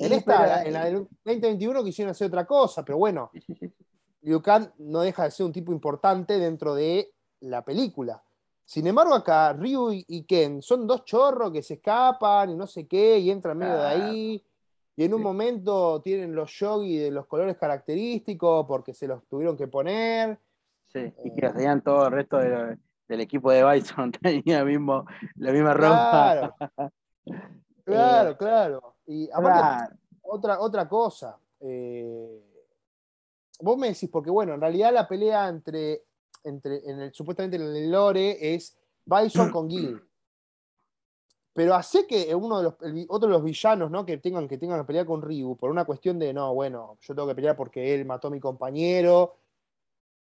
en 0.00 0.12
esta, 0.12 0.64
en 0.64 0.72
la 0.72 0.84
del 0.86 1.06
2021 1.24 1.84
quisieron 1.84 2.10
hacer 2.10 2.28
otra 2.28 2.46
cosa, 2.46 2.84
pero 2.84 2.98
bueno, 2.98 3.30
Liu 4.22 4.40
Kang 4.40 4.70
no 4.78 5.00
deja 5.00 5.24
de 5.24 5.30
ser 5.30 5.46
un 5.46 5.52
tipo 5.52 5.72
importante 5.72 6.38
dentro 6.38 6.74
de 6.74 7.12
la 7.40 7.64
película. 7.64 8.22
Sin 8.64 8.86
embargo, 8.86 9.14
acá 9.14 9.52
Ryu 9.52 9.90
y 9.92 10.24
Ken 10.24 10.62
son 10.62 10.86
dos 10.86 11.04
chorros 11.04 11.50
que 11.50 11.62
se 11.62 11.74
escapan 11.74 12.50
y 12.50 12.54
no 12.54 12.66
sé 12.66 12.86
qué, 12.86 13.18
y 13.18 13.30
entran 13.30 13.58
medio 13.58 13.76
de 13.76 13.86
ahí. 13.86 14.44
Y 14.96 15.04
en 15.04 15.14
un 15.14 15.22
momento 15.22 16.00
tienen 16.02 16.34
los 16.34 16.52
yogi 16.52 16.98
de 16.98 17.10
los 17.10 17.26
colores 17.26 17.56
característicos 17.56 18.66
porque 18.66 18.94
se 18.94 19.08
los 19.08 19.26
tuvieron 19.26 19.56
que 19.56 19.66
poner. 19.66 20.38
Sí, 20.86 21.12
y 21.24 21.34
que 21.34 21.46
hacían 21.46 21.82
todo 21.82 22.06
el 22.06 22.12
resto 22.12 22.38
del 22.38 23.20
equipo 23.20 23.50
de 23.50 23.64
Bison, 23.64 24.12
tenía 24.22 24.64
mismo, 24.64 25.04
la 25.36 25.52
misma 25.52 25.74
ropa. 25.74 26.54
Claro, 26.54 26.56
claro, 27.84 28.36
claro. 28.36 28.94
Y 29.10 29.28
aparte, 29.32 29.96
otra, 30.22 30.60
otra 30.60 30.88
cosa. 30.88 31.38
Eh, 31.60 32.42
vos 33.60 33.76
me 33.76 33.88
decís, 33.88 34.08
porque 34.10 34.30
bueno, 34.30 34.54
en 34.54 34.60
realidad 34.60 34.92
la 34.92 35.08
pelea 35.08 35.48
entre 35.48 36.04
entre, 36.44 36.88
en 36.88 37.00
el, 37.00 37.14
supuestamente 37.14 37.56
en 37.56 37.62
el 37.62 37.90
lore 37.90 38.54
es 38.54 38.76
Bison 39.04 39.50
con 39.50 39.68
Gil. 39.68 40.00
Pero 41.52 41.74
hace 41.74 42.06
que 42.06 42.32
uno 42.34 42.58
de 42.58 42.62
los, 42.64 42.74
otro 43.08 43.28
de 43.28 43.34
los 43.34 43.42
villanos 43.42 43.90
¿no? 43.90 44.06
que, 44.06 44.18
tengan, 44.18 44.46
que 44.48 44.56
tengan 44.56 44.80
que 44.80 44.86
pelear 44.86 45.04
con 45.04 45.20
Ryu 45.20 45.56
por 45.56 45.70
una 45.70 45.84
cuestión 45.84 46.18
de, 46.18 46.32
no, 46.32 46.54
bueno, 46.54 46.96
yo 47.00 47.14
tengo 47.14 47.26
que 47.26 47.34
pelear 47.34 47.56
porque 47.56 47.92
él 47.92 48.04
mató 48.04 48.28
a 48.28 48.30
mi 48.30 48.40
compañero. 48.40 49.36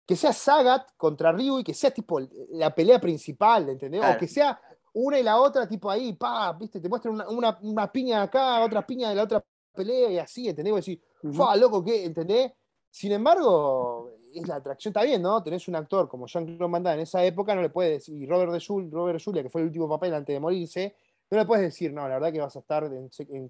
Que 0.05 0.15
sea 0.15 0.33
Sagat 0.33 0.89
contra 0.97 1.31
Ryu 1.31 1.59
y 1.59 1.63
que 1.63 1.75
sea 1.75 1.91
tipo 1.91 2.19
la 2.49 2.73
pelea 2.73 2.99
principal, 2.99 3.69
¿entendés? 3.69 4.03
O 4.03 4.17
que 4.17 4.27
sea 4.27 4.59
una 4.93 5.19
y 5.19 5.23
la 5.23 5.39
otra, 5.39 5.67
tipo 5.67 5.89
ahí, 5.89 6.13
pa, 6.13 6.53
viste, 6.53 6.79
te 6.79 6.89
muestran 6.89 7.21
una, 7.29 7.57
una, 7.61 7.91
piña 7.91 8.23
acá, 8.23 8.63
otra 8.63 8.85
piña 8.85 9.09
de 9.09 9.15
la 9.15 9.23
otra 9.23 9.43
pelea 9.73 10.11
y 10.11 10.17
así, 10.17 10.49
¿entendés? 10.49 10.87
Y 10.87 10.95
decís, 10.95 11.37
fa, 11.37 11.55
loco, 11.55 11.83
¿qué? 11.83 12.05
¿Entendés? 12.05 12.51
Sin 12.89 13.11
embargo, 13.13 14.09
es 14.33 14.47
la 14.47 14.55
atracción, 14.55 14.91
está 14.91 15.03
bien, 15.03 15.21
¿no? 15.21 15.41
Tenés 15.41 15.67
un 15.67 15.75
actor 15.75 16.09
como 16.09 16.27
Jean-Claude 16.27 16.71
Van 16.71 16.83
Damme 16.83 16.95
en 16.95 17.01
esa 17.01 17.23
época, 17.23 17.55
no 17.55 17.61
le 17.61 17.69
puedes 17.69 17.93
decir, 17.93 18.21
y 18.21 18.25
Robert 18.25 18.51
de 18.51 18.59
Julia, 18.59 18.89
Robert 18.91 19.21
Julia, 19.23 19.43
que 19.43 19.49
fue 19.49 19.61
el 19.61 19.67
último 19.67 19.87
papel 19.87 20.13
antes 20.13 20.33
de 20.33 20.39
morirse, 20.39 20.95
no 21.29 21.37
le 21.37 21.45
puedes 21.45 21.63
decir, 21.63 21.93
no, 21.93 22.07
la 22.09 22.15
verdad 22.15 22.33
que 22.33 22.41
vas 22.41 22.55
a 22.57 22.59
estar 22.59 22.83
en, 22.83 23.49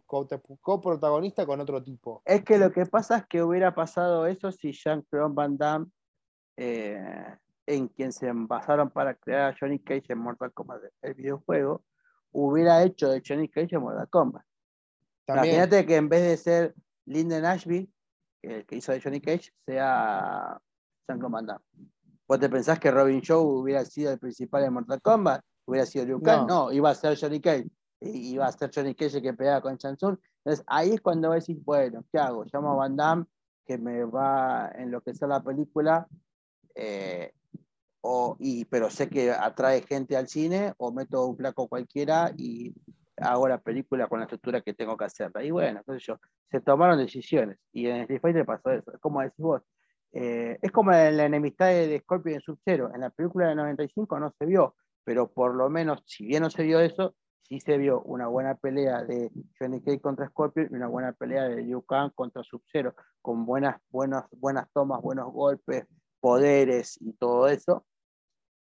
coprotagonista 0.61 1.47
con 1.47 1.59
otro 1.59 1.81
tipo. 1.81 2.21
Es 2.25 2.43
que 2.43 2.59
lo 2.59 2.71
que 2.71 2.85
pasa 2.85 3.17
es 3.17 3.25
que 3.25 3.41
hubiera 3.41 3.73
pasado 3.73 4.27
eso 4.27 4.51
si 4.51 4.71
Jean-Claude 4.71 5.33
Van 5.33 5.57
Damme, 5.57 5.87
eh, 6.57 7.37
en 7.65 7.87
quien 7.87 8.11
se 8.11 8.31
basaron 8.33 8.89
para 8.89 9.15
crear 9.15 9.51
a 9.51 9.55
Johnny 9.57 9.79
Cage 9.79 10.05
en 10.09 10.19
Mortal 10.19 10.51
Kombat, 10.53 10.81
el 11.01 11.13
videojuego, 11.13 11.83
hubiera 12.31 12.83
hecho 12.83 13.09
de 13.09 13.21
Johnny 13.25 13.49
Cage 13.49 13.75
en 13.75 13.81
Mortal 13.81 14.09
Kombat. 14.09 14.43
Imagínate 15.27 15.85
que 15.85 15.95
en 15.95 16.09
vez 16.09 16.23
de 16.23 16.37
ser 16.37 16.75
Lyndon 17.05 17.45
Ashby, 17.45 17.91
el 18.41 18.65
que 18.65 18.75
hizo 18.75 18.91
de 18.91 19.01
Johnny 19.01 19.21
Cage, 19.21 19.53
sea 19.65 20.59
Jean-Claude 21.07 21.59
¿Vos 22.27 22.39
te 22.39 22.49
pensás 22.49 22.79
que 22.79 22.91
Robin 22.91 23.21
Show 23.21 23.45
hubiera 23.45 23.83
sido 23.85 24.11
el 24.11 24.19
principal 24.19 24.63
de 24.63 24.69
Mortal 24.69 25.01
Kombat? 25.01 25.43
¿Hubiera 25.65 25.85
sido 25.85 26.05
Liu 26.05 26.21
Kang? 26.21 26.47
No. 26.47 26.71
iba 26.71 26.89
a 26.89 26.95
ser 26.95 27.17
Johnny 27.19 27.41
Cage. 27.41 27.69
Iba 27.99 28.47
a 28.47 28.51
ser 28.51 28.71
Johnny 28.73 28.95
Cage 28.95 29.17
el 29.17 29.23
que 29.23 29.33
pegaba 29.33 29.61
con 29.61 29.77
Tsung. 29.77 30.17
Entonces 30.43 30.65
ahí 30.67 30.91
es 30.93 31.01
cuando 31.01 31.31
decís, 31.31 31.63
bueno, 31.63 32.03
¿qué 32.11 32.19
hago? 32.19 32.45
Llamo 32.45 32.71
a 32.71 32.75
Van 32.75 32.95
Damme, 32.95 33.25
que 33.65 33.77
me 33.77 34.03
va 34.05 34.65
a 34.65 34.71
enloquecer 34.71 35.27
la 35.27 35.43
película, 35.43 36.07
eh, 36.73 37.33
o, 38.01 38.35
y, 38.39 38.65
pero 38.65 38.89
sé 38.89 39.09
que 39.09 39.31
atrae 39.31 39.81
gente 39.83 40.17
al 40.17 40.27
cine, 40.27 40.73
o 40.77 40.91
meto 40.91 41.25
un 41.25 41.37
flaco 41.37 41.67
cualquiera 41.67 42.31
y 42.37 42.73
hago 43.17 43.47
la 43.47 43.59
película 43.59 44.07
con 44.07 44.19
la 44.19 44.25
estructura 44.25 44.61
que 44.61 44.73
tengo 44.73 44.97
que 44.97 45.05
hacerla. 45.05 45.43
Y 45.43 45.51
bueno, 45.51 45.79
entonces 45.79 46.03
yo, 46.05 46.19
se 46.49 46.59
tomaron 46.61 46.97
decisiones. 46.97 47.57
Y 47.71 47.87
en 47.87 47.97
Street 48.01 48.21
Fighter 48.21 48.45
pasó 48.45 48.71
eso. 48.71 48.91
Es 48.93 48.99
como 48.99 49.21
decís 49.21 49.37
vos, 49.37 49.61
eh, 50.13 50.57
es 50.61 50.71
como 50.71 50.91
la 50.91 51.25
enemistad 51.25 51.67
de 51.67 51.99
Scorpion 51.99 52.39
y 52.39 52.41
Sub-Zero. 52.41 52.91
En 52.93 53.01
la 53.01 53.09
película 53.09 53.47
de 53.47 53.55
95 53.55 54.19
no 54.19 54.33
se 54.37 54.45
vio, 54.45 54.75
pero 55.03 55.31
por 55.31 55.55
lo 55.55 55.69
menos, 55.69 56.03
si 56.05 56.25
bien 56.25 56.43
no 56.43 56.49
se 56.49 56.63
vio 56.63 56.79
eso, 56.79 57.15
sí 57.43 57.59
se 57.59 57.77
vio 57.77 58.01
una 58.01 58.27
buena 58.27 58.55
pelea 58.55 59.03
de 59.03 59.31
Johnny 59.59 59.81
Cage 59.81 60.01
contra 60.01 60.27
Scorpion 60.27 60.69
y 60.71 60.75
una 60.75 60.87
buena 60.87 61.13
pelea 61.13 61.43
de 61.43 61.61
Liu 61.61 61.83
Kang 61.83 62.11
contra 62.13 62.43
Sub-Zero, 62.43 62.95
con 63.21 63.45
buenas, 63.45 63.79
buenas, 63.89 64.25
buenas 64.31 64.67
tomas, 64.73 65.01
buenos 65.01 65.31
golpes, 65.31 65.85
poderes 66.19 66.97
y 67.01 67.13
todo 67.13 67.47
eso. 67.47 67.85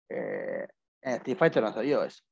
Eh, 0.10 0.68
en 1.02 1.14
Street 1.16 1.38
Fighter 1.38 1.64
no 1.64 1.82
vio 1.82 2.04
eso. 2.04 2.24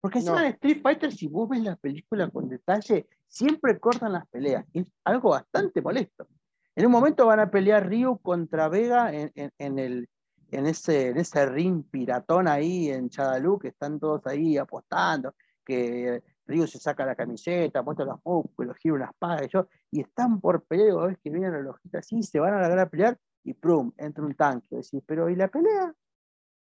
Porque 0.00 0.18
encima 0.18 0.44
en 0.44 0.52
Street 0.54 0.80
Fighter, 0.82 1.12
si 1.12 1.28
vos 1.28 1.48
ves 1.48 1.62
la 1.62 1.76
película 1.76 2.28
con 2.28 2.48
detalle, 2.48 3.06
siempre 3.28 3.78
cortan 3.78 4.12
las 4.12 4.26
peleas. 4.28 4.64
Es 4.72 4.86
algo 5.04 5.30
bastante 5.30 5.80
molesto. 5.80 6.26
En 6.74 6.86
un 6.86 6.92
momento 6.92 7.26
van 7.26 7.40
a 7.40 7.50
pelear 7.50 7.86
Ryu 7.88 8.18
contra 8.18 8.68
Vega 8.68 9.12
en, 9.12 9.30
el, 9.58 10.08
en, 10.50 10.66
ese, 10.66 11.08
en 11.08 11.18
ese 11.18 11.46
ring 11.46 11.84
piratón 11.88 12.48
ahí 12.48 12.90
en 12.90 13.10
Chadalú, 13.10 13.58
que 13.58 13.68
están 13.68 14.00
todos 14.00 14.26
ahí 14.26 14.56
apostando, 14.56 15.34
que 15.64 16.22
Ryu 16.46 16.66
se 16.66 16.78
saca 16.78 17.06
la 17.06 17.14
camiseta, 17.14 17.82
muestra 17.82 18.06
los 18.06 18.18
músculos, 18.24 18.76
gira 18.78 18.94
una 18.94 19.04
espada, 19.06 19.44
y, 19.44 19.98
y 19.98 20.00
están 20.00 20.40
por 20.40 20.64
pelear, 20.64 21.08
ves 21.08 21.18
que 21.22 21.30
vienen 21.30 21.62
los 21.62 21.76
ojitos 21.76 22.00
así, 22.00 22.22
se 22.22 22.40
van 22.40 22.54
a 22.54 22.66
lograr 22.66 22.90
pelear, 22.90 23.18
y 23.44 23.52
¡prum! 23.54 23.92
entra 23.98 24.24
un 24.24 24.34
tanque. 24.34 24.76
Decís, 24.76 25.02
pero 25.06 25.28
¿y 25.28 25.36
la 25.36 25.48
pelea? 25.48 25.94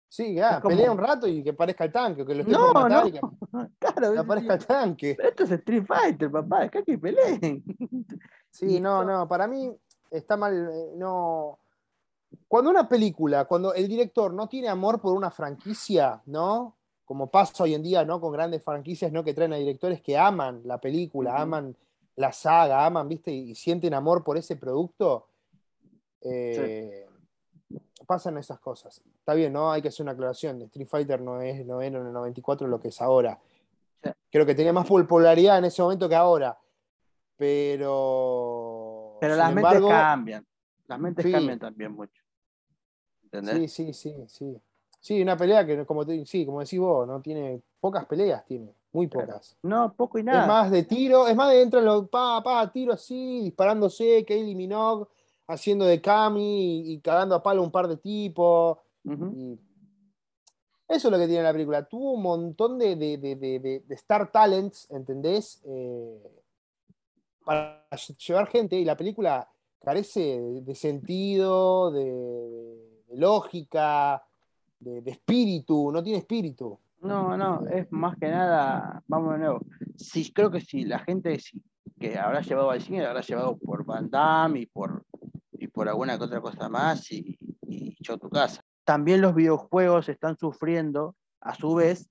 Sí, 0.09 0.35
ya, 0.35 0.61
pelea 0.61 0.93
un 0.93 0.99
rato 0.99 1.27
y 1.27 1.43
que 1.43 1.53
parezca 1.53 1.85
el 1.85 1.93
tanque, 1.93 2.25
que 2.25 2.35
lo 2.35 2.41
esté 2.41 2.53
no, 2.53 2.73
por 2.73 2.89
matar 2.89 3.13
no. 3.53 3.71
claro, 3.79 4.13
que 4.13 4.19
aparezca 4.19 4.55
el 4.55 4.67
tanque. 4.67 5.17
esto 5.19 5.45
es 5.45 5.51
Street 5.51 5.85
Fighter, 5.85 6.31
papá, 6.31 6.65
es 6.65 6.71
que 6.71 6.79
hay 6.79 6.85
que 6.85 6.99
peleen. 6.99 7.65
Sí, 8.51 8.81
no, 8.81 9.05
no, 9.05 9.29
para 9.29 9.47
mí 9.47 9.71
está 10.11 10.35
mal, 10.35 10.71
eh, 10.73 10.93
no. 10.97 11.59
cuando 12.49 12.71
una 12.71 12.89
película, 12.89 13.45
cuando 13.45 13.75
el 13.75 13.87
director 13.87 14.33
no 14.33 14.49
tiene 14.49 14.69
amor 14.69 14.99
por 14.99 15.13
una 15.15 15.31
franquicia, 15.31 16.23
¿no? 16.25 16.75
Como 17.05 17.31
pasa 17.31 17.65
hoy 17.65 17.75
en 17.75 17.83
día, 17.83 18.03
¿no? 18.07 18.19
Con 18.19 18.33
grandes 18.33 18.63
franquicias, 18.65 19.13
¿no? 19.13 19.23
Que 19.23 19.35
traen 19.35 19.53
a 19.53 19.57
directores 19.57 20.01
que 20.01 20.17
aman 20.17 20.63
la 20.65 20.81
película, 20.81 21.37
aman 21.37 21.77
la 22.15 22.33
saga, 22.33 22.87
aman, 22.87 23.09
¿viste? 23.09 23.31
Y 23.31 23.55
sienten 23.55 23.93
amor 23.93 24.25
por 24.25 24.39
ese 24.39 24.57
producto. 24.57 25.27
eh, 26.23 27.06
Pasan 28.07 28.37
esas 28.39 28.59
cosas. 28.61 29.01
Está 29.19 29.35
bien, 29.35 29.53
¿no? 29.53 29.71
Hay 29.73 29.81
que 29.81 29.89
hacer 29.89 30.05
una 30.05 30.13
aclaración. 30.13 30.61
Street 30.63 30.87
Fighter 30.87 31.21
no 31.21 31.41
es, 31.41 31.65
no 31.65 31.81
era 31.81 31.99
en 31.99 32.07
el 32.07 32.13
94 32.13 32.67
lo 32.69 32.79
que 32.81 32.89
es 32.89 33.01
ahora. 33.01 33.39
Creo 34.31 34.45
que 34.45 34.55
tenía 34.55 34.73
más 34.73 34.87
popularidad 34.87 35.59
en 35.59 35.65
ese 35.65 35.81
momento 35.83 36.09
que 36.09 36.15
ahora. 36.15 36.59
Pero. 37.37 39.17
Pero 39.21 39.37
las 39.37 39.53
mentes 39.55 39.81
cambian. 39.87 40.47
Las 40.87 40.99
mentes 41.01 41.25
Sí. 41.25 41.33
cambian 41.33 41.59
también 41.59 41.93
mucho. 41.93 42.23
¿Entendés? 43.25 43.73
Sí, 43.73 43.93
sí, 43.93 44.13
sí, 44.13 44.25
sí. 44.29 44.61
Sí, 45.01 45.23
una 45.23 45.37
pelea 45.37 45.65
que, 45.65 45.85
como, 45.87 46.05
te- 46.05 46.25
sí, 46.27 46.45
como 46.45 46.61
decís 46.61 46.79
vos, 46.81 47.07
no 47.07 47.21
tiene 47.21 47.61
pocas 47.81 48.07
peleas, 48.07 48.45
tiene, 48.45 48.73
muy 48.93 49.07
pocas. 49.07 49.57
No, 49.63 49.93
poco 49.95 50.19
y 50.19 50.23
nada. 50.25 50.43
Es 50.43 50.49
más 50.49 50.71
de 50.71 50.83
tiro, 50.83 51.29
es 51.29 51.37
más 51.37 51.51
de 51.51 51.63
entran 51.63 51.85
los 51.85 52.09
pa, 52.09 52.43
pa, 52.43 52.71
tiro 52.73 52.93
así, 52.93 53.41
disparándose, 53.43 54.25
Kaylee 54.27 54.55
Minogue 54.55 55.07
haciendo 55.49 55.85
de 55.85 56.01
Kami 56.01 56.81
y, 56.81 56.93
y 56.95 57.01
cagando 57.01 57.35
a 57.35 57.43
palo 57.43 57.63
un 57.63 57.71
par 57.71 57.89
de 57.89 57.97
tipos. 57.97 58.79
Eso 60.89 61.09
es 61.09 61.13
lo 61.13 61.19
que 61.19 61.27
tiene 61.27 61.43
la 61.43 61.53
película. 61.53 61.85
Tuvo 61.85 62.13
un 62.13 62.23
montón 62.23 62.79
de, 62.79 62.95
de- 62.97 63.19
de- 63.19 63.37
de- 63.37 63.59
de- 63.59 63.81
de 63.87 63.95
star 63.97 64.31
talents, 64.31 64.89
¿entendés? 64.91 65.61
Eh, 65.65 66.23
para 67.45 67.87
llevar 68.27 68.47
gente 68.49 68.77
y 68.77 68.85
la 68.85 68.97
película 68.97 69.49
carece 69.81 70.41
de, 70.63 70.75
sentido, 70.75 71.91
de, 71.93 73.05
lógica, 73.15 74.25
de, 74.81 74.99
espíritu, 75.11 75.91
no 75.93 76.03
tiene 76.03 76.19
espíritu. 76.19 76.79
No, 77.01 77.37
no, 77.37 77.65
es 77.69 77.87
más 77.93 78.17
que 78.19 78.29
nada, 78.29 79.03
vamos 79.07 79.35
de 79.35 79.39
nuevo. 79.39 79.61
Sí, 79.97 80.33
creo 80.33 80.51
que 80.51 80.61
si 80.61 80.85
la 80.85 80.99
gente 80.99 81.39
sí, 81.39 81.63
que 82.01 82.19
habrá 82.19 82.41
llevado 82.41 82.71
al 82.71 82.81
cine, 82.83 83.03
la 83.03 83.11
habrá 83.11 83.21
llevado 83.23 83.57
por 83.57 83.85
Van 83.85 84.11
Damme 84.11 84.61
y 84.61 84.67
por, 84.67 85.05
y 85.59 85.69
por 85.69 85.89
alguna 85.89 86.17
que 86.17 86.25
otra 86.25 86.41
cosa 86.41 86.69
más 86.69 87.11
y, 87.13 87.39
y 87.63 87.97
yo 88.01 88.19
tu 88.19 88.29
casa. 88.29 88.63
También 88.85 89.21
los 89.21 89.35
videojuegos 89.35 90.09
están 90.09 90.37
sufriendo, 90.37 91.17
a 91.41 91.55
su 91.55 91.75
vez, 91.75 92.09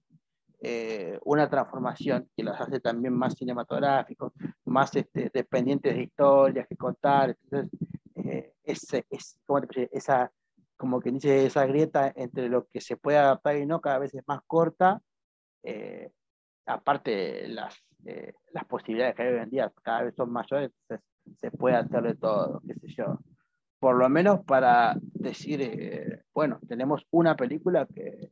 eh, 0.62 1.20
una 1.24 1.50
transformación 1.50 2.30
que 2.36 2.44
los 2.44 2.60
hace 2.60 2.80
también 2.80 3.14
más 3.14 3.36
cinematográficos, 3.36 4.34
más 4.66 4.96
este, 4.96 5.30
dependientes 5.34 5.94
de 5.96 6.04
historias 6.04 6.68
que 6.68 6.76
contar. 6.76 7.38
Entonces, 7.44 7.72
eh, 8.16 8.54
esa, 8.64 10.32
como 10.76 11.00
que 11.00 11.12
dice, 11.12 11.46
esa 11.46 11.66
grieta 11.66 12.12
entre 12.16 12.50
lo 12.50 12.66
que 12.68 12.82
se 12.82 12.98
puede 12.98 13.18
adaptar 13.18 13.58
y 13.58 13.66
no, 13.66 13.80
cada 13.80 14.00
vez 14.00 14.14
es 14.16 14.24
más 14.28 14.42
corta. 14.48 15.02
eh, 15.64 16.12
aparte, 16.66 17.48
las, 17.48 17.76
eh, 18.06 18.34
las 18.52 18.66
posibilidades 18.66 19.16
que 19.16 19.24
hay 19.24 19.34
hoy 19.34 19.40
en 19.40 19.50
día 19.50 19.72
cada 19.84 20.04
vez 20.04 20.16
son 20.16 20.32
mayores, 20.32 20.72
entonces 20.82 21.06
se 21.40 21.52
puede 21.52 21.76
hacer 21.76 22.04
de 22.04 22.16
todo, 22.16 22.62
qué 22.68 22.74
sé 22.76 22.88
yo. 22.96 23.20
Por 23.86 23.98
lo 23.98 24.10
menos 24.10 24.44
para 24.44 24.98
decir, 25.00 25.62
eh, 25.62 26.24
bueno, 26.34 26.60
tenemos 26.68 27.06
una 27.12 27.36
película 27.36 27.86
que, 27.86 28.32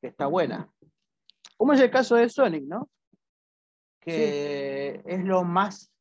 que 0.00 0.06
está 0.06 0.28
buena. 0.28 0.70
Como 1.56 1.72
es 1.72 1.80
el 1.80 1.90
caso 1.90 2.14
de 2.14 2.28
Sonic, 2.28 2.62
¿no? 2.62 2.88
Que 3.98 5.02
es 5.04 5.24
lo 5.24 5.42
más, 5.42 5.92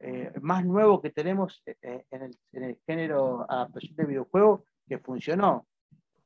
eh, 0.00 0.30
más 0.42 0.62
nuevo 0.66 1.00
que 1.00 1.08
tenemos 1.08 1.62
eh, 1.64 2.04
en, 2.10 2.22
el, 2.24 2.38
en 2.52 2.64
el 2.64 2.78
género 2.84 3.50
adaptación 3.50 3.96
de 3.96 4.04
videojuego 4.04 4.66
que 4.86 4.98
funcionó. 4.98 5.66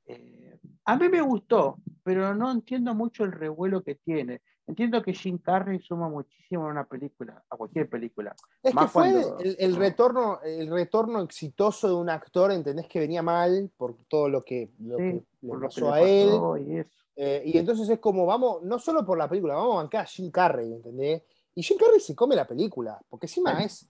Eh, 0.07 0.59
a 0.85 0.97
mí 0.97 1.09
me 1.09 1.21
gustó, 1.21 1.77
pero 2.03 2.35
no 2.35 2.51
entiendo 2.51 2.97
mucho 2.97 3.23
el 3.23 3.31
revuelo 3.31 3.85
que 3.85 3.95
tiene. 3.95 4.43
Entiendo 4.67 5.03
que 5.03 5.13
Jim 5.13 5.39
Carrey 5.39 5.81
suma 5.81 6.09
muchísimo 6.09 6.65
a 6.67 6.69
una 6.69 6.85
película, 6.85 7.43
a 7.51 7.57
cualquier 7.57 7.91
película. 7.91 8.35
Es 8.63 8.73
Más 8.75 8.85
que 8.87 8.91
fue 8.93 9.11
cuando- 9.11 9.39
el, 9.41 9.57
el 9.59 9.77
retorno, 9.77 10.41
el 10.43 10.71
retorno 10.71 11.21
exitoso 11.23 11.89
de 11.89 11.95
un 11.95 12.09
actor, 12.09 12.53
¿entendés? 12.53 12.87
Que 12.89 13.01
venía 13.01 13.23
mal 13.23 13.71
por 13.77 13.97
todo 14.09 14.29
lo 14.29 14.45
que, 14.45 14.73
lo 14.79 14.97
Sí, 14.99 15.03
que 15.03 15.27
le 15.43 15.49
por 15.49 15.59
lo 15.61 15.69
que 15.69 15.75
pasó 15.75 15.93
a 15.93 16.01
él. 16.01 16.29
pasó 16.31 16.57
y 16.59 16.79
eso. 16.79 16.91
Eh, 17.17 17.43
y 17.45 17.59
entonces 17.59 17.89
es 17.89 17.99
como, 17.99 18.25
vamos, 18.25 18.63
no 18.63 18.79
solo 18.79 19.05
por 19.05 19.19
la 19.19 19.29
película, 19.29 19.55
vamos 19.55 19.75
a 19.75 19.79
bancar 19.79 20.03
a 20.03 20.07
Jim 20.07 20.31
Carrey, 20.31 20.73
¿entendés? 20.73 21.23
Y 21.55 21.63
Jim 21.63 21.77
Carrey 21.77 22.01
se 22.01 22.15
come 22.15 22.35
la 22.37 22.47
película, 22.47 22.99
porque 23.11 23.27
encima 23.27 23.57
Sí. 23.59 23.65
es 23.65 23.89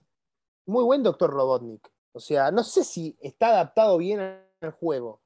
muy 0.65 0.83
buen 0.83 1.03
Doctor 1.03 1.29
Robotnik. 1.29 1.87
O 2.13 2.19
sea, 2.19 2.51
no 2.51 2.63
sé 2.63 2.83
si 2.83 3.15
está 3.21 3.49
adaptado 3.49 3.97
bien 3.97 4.19
al 4.19 4.71
juego. 4.71 5.21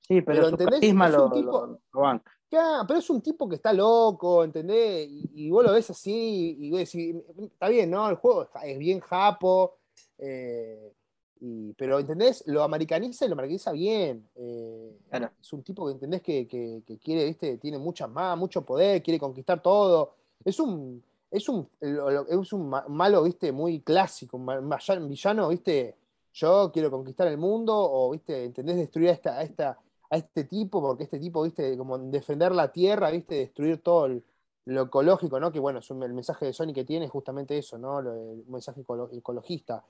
Sí, 0.00 0.22
pero, 0.22 0.48
¿entendés? 0.48 0.82
Es 0.82 0.92
un 0.92 0.98
lo, 1.12 1.30
tipo- 1.30 1.66
lo- 1.66 1.80
lo 1.92 2.00
banca. 2.00 2.32
Pero 2.50 2.98
es 2.98 3.10
un 3.10 3.20
tipo 3.20 3.48
que 3.48 3.56
está 3.56 3.72
loco, 3.72 4.42
¿entendés? 4.44 5.06
Y, 5.10 5.30
y 5.34 5.50
vos 5.50 5.64
lo 5.64 5.72
ves 5.72 5.90
así, 5.90 6.56
y 6.58 6.70
vos 6.70 6.80
decís, 6.80 7.14
está 7.42 7.68
bien, 7.68 7.90
¿no? 7.90 8.08
El 8.08 8.16
juego 8.16 8.48
es, 8.64 8.78
bien 8.78 9.00
japo, 9.00 9.76
eh, 10.18 10.92
y- 11.40 11.72
pero, 11.74 11.98
¿entendés? 11.98 12.42
Lo 12.46 12.62
americaniza 12.62 13.24
y 13.24 13.28
lo 13.28 13.34
americaniza 13.34 13.72
bien. 13.72 14.28
eh, 14.34 14.98
Claro. 15.10 15.30
Es 15.40 15.52
un 15.52 15.62
tipo 15.62 15.86
que, 15.86 15.92
¿entendés? 15.92 16.22
Que, 16.22 16.46
que- 16.48 16.82
que 16.86 16.98
quiere, 16.98 17.24
¿viste? 17.26 17.58
Tiene 17.58 17.78
mucha 17.78 18.06
más, 18.06 18.36
mucho 18.38 18.64
poder, 18.64 19.02
quiere 19.02 19.18
conquistar 19.20 19.62
todo. 19.62 20.14
Es 20.44 20.58
un, 20.60 21.02
es 21.30 21.48
un, 21.48 21.68
es 21.80 22.52
un 22.52 22.68
ma- 22.68 22.86
malo, 22.88 23.22
¿viste? 23.24 23.52
Muy 23.52 23.80
clásico, 23.80 24.36
un 24.38 25.08
villano, 25.08 25.48
¿viste? 25.48 25.96
Yo 26.32 26.70
quiero 26.72 26.90
conquistar 26.90 27.28
el 27.28 27.36
mundo, 27.38 27.74
o, 27.76 28.10
¿viste? 28.10 28.44
¿Entendés? 28.44 28.76
Destruir 28.76 29.10
a 29.10 29.12
esta, 29.12 29.38
a 29.38 29.42
esta 29.42 29.78
a 30.10 30.16
este 30.16 30.44
tipo, 30.44 30.80
porque 30.80 31.04
este 31.04 31.18
tipo, 31.18 31.42
viste, 31.42 31.76
como 31.76 31.98
defender 31.98 32.52
la 32.52 32.72
tierra, 32.72 33.10
viste, 33.10 33.34
destruir 33.34 33.82
todo 33.82 34.06
el- 34.06 34.24
lo 34.64 34.82
ecológico, 34.82 35.40
¿no? 35.40 35.50
Que 35.52 35.60
bueno, 35.60 35.78
es 35.78 35.90
un- 35.90 36.02
el 36.02 36.12
mensaje 36.12 36.46
de 36.46 36.52
Sony 36.52 36.72
que 36.74 36.84
tiene 36.84 37.06
es 37.06 37.10
justamente 37.10 37.56
eso, 37.56 37.78
¿no? 37.78 38.00
El 38.00 38.44
mensaje 38.48 38.82
ecolo- 38.82 39.08
ecologista 39.12 39.82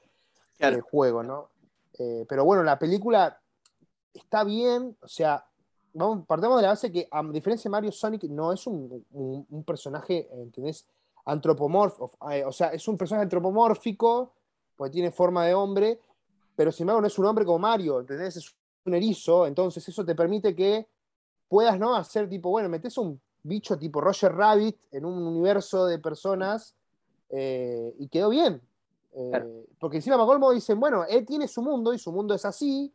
Claro. 0.56 0.74
del 0.76 0.82
juego, 0.82 1.22
¿no? 1.22 1.48
Eh, 1.98 2.24
pero 2.28 2.44
bueno, 2.44 2.62
la 2.62 2.78
película 2.78 3.40
está 4.14 4.44
bien, 4.44 4.96
o 5.00 5.08
sea, 5.08 5.44
vamos, 5.94 6.26
partamos 6.26 6.58
de 6.58 6.62
la 6.62 6.68
base 6.68 6.92
que, 6.92 7.08
a 7.10 7.22
diferencia 7.24 7.68
de 7.68 7.72
Mario, 7.72 7.92
Sonic 7.92 8.24
no 8.24 8.52
es 8.52 8.66
un, 8.66 9.04
un- 9.12 9.46
un 9.50 9.64
personaje, 9.64 10.28
¿entendés? 10.32 10.86
Antropomórfico, 11.24 12.10
eh, 12.30 12.44
o 12.44 12.52
sea, 12.52 12.68
es 12.68 12.86
un 12.88 12.96
personaje 12.96 13.24
antropomórfico, 13.24 14.32
porque 14.76 14.92
tiene 14.92 15.10
forma 15.10 15.44
de 15.44 15.54
hombre, 15.54 16.00
pero 16.54 16.70
sin 16.72 16.84
embargo 16.84 17.00
no 17.00 17.06
es 17.08 17.18
un 17.18 17.26
hombre 17.26 17.44
como 17.44 17.58
Mario, 17.58 18.00
¿entendés? 18.00 18.36
Es 18.36 18.54
un 18.89 18.94
erizo, 18.94 19.47
entonces 19.47 19.86
eso 19.89 20.05
te 20.05 20.15
permite 20.15 20.55
que 20.55 20.89
puedas, 21.48 21.78
¿no? 21.78 21.94
Hacer 21.94 22.28
tipo, 22.28 22.51
bueno, 22.51 22.69
metes 22.69 22.98
un 22.98 23.20
bicho 23.43 23.78
tipo 23.78 24.01
Roger 24.01 24.32
Rabbit 24.32 24.77
en 24.93 25.05
un 25.05 25.27
universo 25.27 25.86
de 25.86 25.98
personas 25.98 26.74
eh, 27.31 27.94
y 27.98 28.09
quedó 28.09 28.28
bien. 28.31 28.60
Eh, 29.12 29.31
Claro. 29.31 29.48
Porque 29.81 29.97
encima 29.97 30.16
Macolmo 30.16 30.52
dicen, 30.52 30.78
bueno, 30.78 31.05
él 31.05 31.24
tiene 31.24 31.48
su 31.48 31.62
mundo 31.62 31.93
y 31.93 31.98
su 31.98 32.12
mundo 32.12 32.35
es 32.35 32.44
así. 32.44 32.93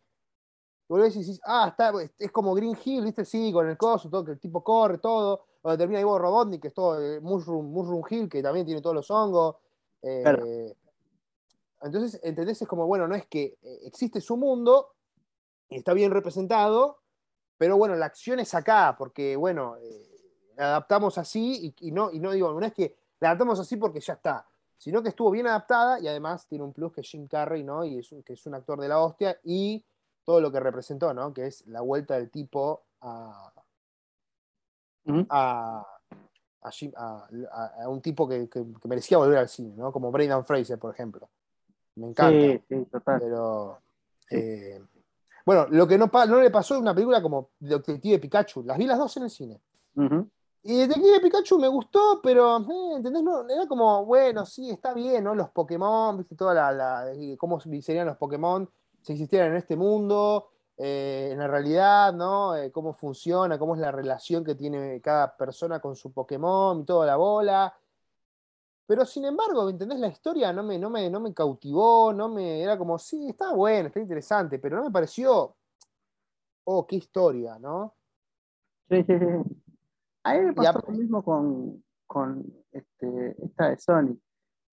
Y 0.90 0.94
vos 0.94 1.02
decís, 1.02 1.40
ah, 1.45 1.68
está, 1.70 1.91
es 2.20 2.32
como 2.32 2.53
Green 2.53 2.78
Hill, 2.84 3.03
¿viste? 3.03 3.26
Sí, 3.26 3.52
con 3.52 3.68
el 3.68 3.78
coso, 3.78 4.10
todo, 4.10 4.24
que 4.24 4.32
el 4.34 4.40
tipo 4.40 4.64
corre, 4.64 4.99
todo. 4.99 5.45
Donde 5.64 5.78
termina 5.78 5.99
Ivo 5.99 6.20
Robotnik, 6.20 6.61
que 6.61 6.68
es 6.68 6.74
todo 6.74 7.02
eh, 7.02 7.20
Mushroom, 7.20 7.72
Mushroom 7.72 8.03
Hill, 8.10 8.30
que 8.30 8.44
también 8.44 8.65
tiene 8.65 8.82
todos 8.82 8.95
los 8.95 9.10
hongos. 9.10 9.56
Eh, 10.02 10.22
Claro. 10.22 10.45
Entonces, 11.82 12.20
¿entendés? 12.24 12.61
Es 12.61 12.68
como, 12.68 12.86
bueno, 12.88 13.07
no 13.07 13.15
es 13.15 13.26
que 13.26 13.57
existe 13.84 14.22
su 14.22 14.38
mundo 14.38 14.93
está 15.75 15.93
bien 15.93 16.11
representado, 16.11 16.99
pero 17.57 17.77
bueno, 17.77 17.95
la 17.95 18.05
acción 18.07 18.39
es 18.39 18.53
acá, 18.53 18.95
porque 18.97 19.35
bueno, 19.35 19.75
eh, 19.77 20.09
la 20.55 20.65
adaptamos 20.65 21.17
así 21.17 21.73
y, 21.79 21.87
y 21.87 21.91
no, 21.91 22.11
y 22.11 22.19
no 22.19 22.31
digo, 22.31 22.51
no 22.59 22.65
es 22.65 22.73
que 22.73 22.95
la 23.19 23.29
adaptamos 23.29 23.59
así 23.59 23.77
porque 23.77 23.99
ya 23.99 24.13
está, 24.13 24.45
sino 24.77 25.01
que 25.01 25.09
estuvo 25.09 25.31
bien 25.31 25.47
adaptada 25.47 25.99
y 25.99 26.07
además 26.07 26.45
tiene 26.47 26.63
un 26.63 26.73
plus 26.73 26.91
que 26.93 27.03
Jim 27.03 27.27
Carrey, 27.27 27.63
¿no? 27.63 27.85
Y 27.85 27.99
es 27.99 28.11
un, 28.11 28.21
que 28.23 28.33
es 28.33 28.45
un 28.45 28.53
actor 28.55 28.79
de 28.81 28.87
la 28.87 28.99
hostia 28.99 29.39
y 29.43 29.83
todo 30.25 30.41
lo 30.41 30.51
que 30.51 30.59
representó, 30.59 31.13
¿no? 31.13 31.33
Que 31.33 31.47
es 31.47 31.65
la 31.67 31.81
vuelta 31.81 32.15
del 32.15 32.29
tipo 32.29 32.83
a, 33.01 33.51
a, 35.29 35.85
a, 36.61 36.71
Jim- 36.71 36.93
a- 36.95 37.27
a- 37.51 37.83
a 37.83 37.89
un 37.89 38.01
tipo 38.01 38.27
que, 38.27 38.49
que- 38.49 38.65
que 38.81 38.87
merecía 38.87 39.17
volver 39.17 39.37
al 39.37 39.49
cine, 39.49 39.73
¿no? 39.75 39.91
Como 39.91 40.11
Brendan 40.11 40.45
Fraser, 40.45 40.77
por 40.79 40.93
ejemplo. 40.93 41.29
Me 41.95 42.07
encanta. 42.07 42.31
Sí, 42.45 42.61
sí, 42.69 42.85
total. 42.91 43.19
Pero. 43.19 43.79
Eh, 44.31 44.81
bueno, 45.45 45.68
lo 45.70 45.88
que 45.88 45.98
no, 45.98 46.10
le 46.41 46.52
pasó 46.52 46.76
a 46.76 46.80
una 46.80 46.94
película 46.94 47.22
como 47.22 47.49
Detective 47.60 48.20
Pikachu. 48.20 48.64
Las 48.64 48.78
vi 48.78 48.86
las 48.86 48.98
dos 48.98 49.15
en 49.18 49.24
el 49.24 49.30
cine. 49.30 49.61
Ujú. 49.95 50.28
Y 50.64 50.78
Detective 50.78 51.20
Pikachu 51.20 51.60
me 51.60 51.68
gustó, 51.68 52.22
pero, 52.24 52.57
eh, 52.60 52.95
¿entendés? 52.95 53.22
No, 53.22 53.48
era 53.49 53.68
como, 53.68 54.06
bueno, 54.06 54.45
sí, 54.45 54.70
está 54.70 54.94
bien, 54.94 55.26
¿no? 55.26 55.36
Los 55.36 55.49
Pokémon, 55.49 56.18
viste, 56.18 56.36
toda 56.36 56.72
la, 56.72 57.06
cómo 57.38 57.60
serían 57.60 58.07
los 58.07 58.18
Pokémon 58.18 58.70
si 59.03 59.14
existieran 59.14 59.52
en 59.52 59.57
este 59.57 59.76
mundo, 59.76 60.49
eh, 60.78 61.30
en 61.32 61.40
la 61.40 61.48
realidad, 61.48 62.14
¿no? 62.14 62.56
Eh, 62.56 62.72
cómo 62.72 62.94
funciona, 62.94 63.60
cómo 63.60 63.76
es 63.76 63.82
la 63.82 63.91
relación 63.91 64.44
que 64.44 64.56
tiene 64.56 65.02
cada 65.02 65.36
persona 65.36 65.80
con 65.80 65.95
su 65.95 66.11
Pokémon 66.11 66.80
y 66.80 66.86
toda 66.86 67.06
la 67.06 67.18
bola. 67.18 67.76
Pero 68.85 69.05
sin 69.05 69.26
embargo, 69.26 69.69
¿entendés? 69.69 69.99
La 69.99 70.07
historia 70.07 70.51
no 70.51 70.64
me, 70.64 70.77
no 70.77 70.89
me, 70.89 71.10
no 71.10 71.19
me 71.19 71.34
cautivó, 71.34 72.14
no 72.14 72.30
me. 72.30 72.61
Era 72.61 72.77
como, 72.77 72.99
sí, 72.99 73.30
está 73.30 73.53
bueno, 73.53 73.88
está 73.88 73.99
interesante, 73.99 74.60
pero 74.60 74.77
no 74.77 74.84
me 74.84 74.91
pareció 74.91 75.55
oh, 76.65 76.85
qué 76.88 76.97
historia, 76.97 77.57
¿no? 77.60 77.95
Sí, 78.89 79.03
sí, 79.03 79.14
sí. 79.18 79.60
A 80.23 80.35
mí 80.35 80.45
me 80.45 80.53
pasó 80.53 80.84
lo 80.88 80.93
mismo 80.93 81.23
con, 81.23 81.84
con 82.05 82.45
este, 82.72 83.35
esta 83.43 83.69
de 83.69 83.77
Sonic. 83.77 84.19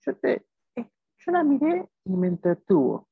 Yo, 0.07 0.17
te, 0.17 0.47
yo 0.77 1.33
la 1.33 1.43
miré 1.43 1.89
y 2.05 2.13
me 2.13 2.29
entretuvo. 2.29 3.09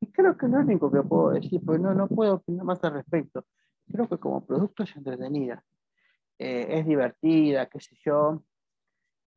Y 0.00 0.12
creo 0.12 0.36
que 0.36 0.46
es 0.46 0.52
lo 0.52 0.58
único 0.58 0.90
que 0.90 1.02
puedo 1.02 1.30
decir, 1.30 1.60
porque 1.64 1.80
no, 1.80 1.94
no 1.94 2.06
puedo 2.06 2.34
opinar 2.34 2.64
más 2.64 2.82
al 2.84 2.94
respecto. 2.94 3.44
Creo 3.90 4.08
que 4.08 4.18
como 4.18 4.44
producto 4.44 4.82
es 4.82 4.94
entretenida. 4.96 5.64
Eh, 6.38 6.66
es 6.68 6.86
divertida, 6.86 7.66
qué 7.66 7.80
sé 7.80 7.96
yo. 8.04 8.44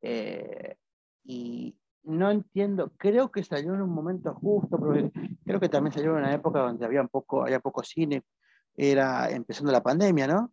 Eh, 0.02 0.76
y 1.24 1.76
no 2.04 2.30
entiendo, 2.30 2.92
creo 2.96 3.30
que 3.30 3.44
salió 3.44 3.74
en 3.74 3.82
un 3.82 3.90
momento 3.90 4.34
justo, 4.34 4.78
porque 4.78 5.10
creo 5.44 5.60
que 5.60 5.68
también 5.68 5.92
salió 5.92 6.10
en 6.12 6.18
una 6.18 6.34
época 6.34 6.60
donde 6.60 6.84
había 6.84 7.04
poco, 7.04 7.42
había 7.42 7.60
poco 7.60 7.82
cine, 7.82 8.22
era 8.74 9.30
empezando 9.30 9.70
la 9.70 9.82
pandemia, 9.82 10.26
¿no? 10.26 10.52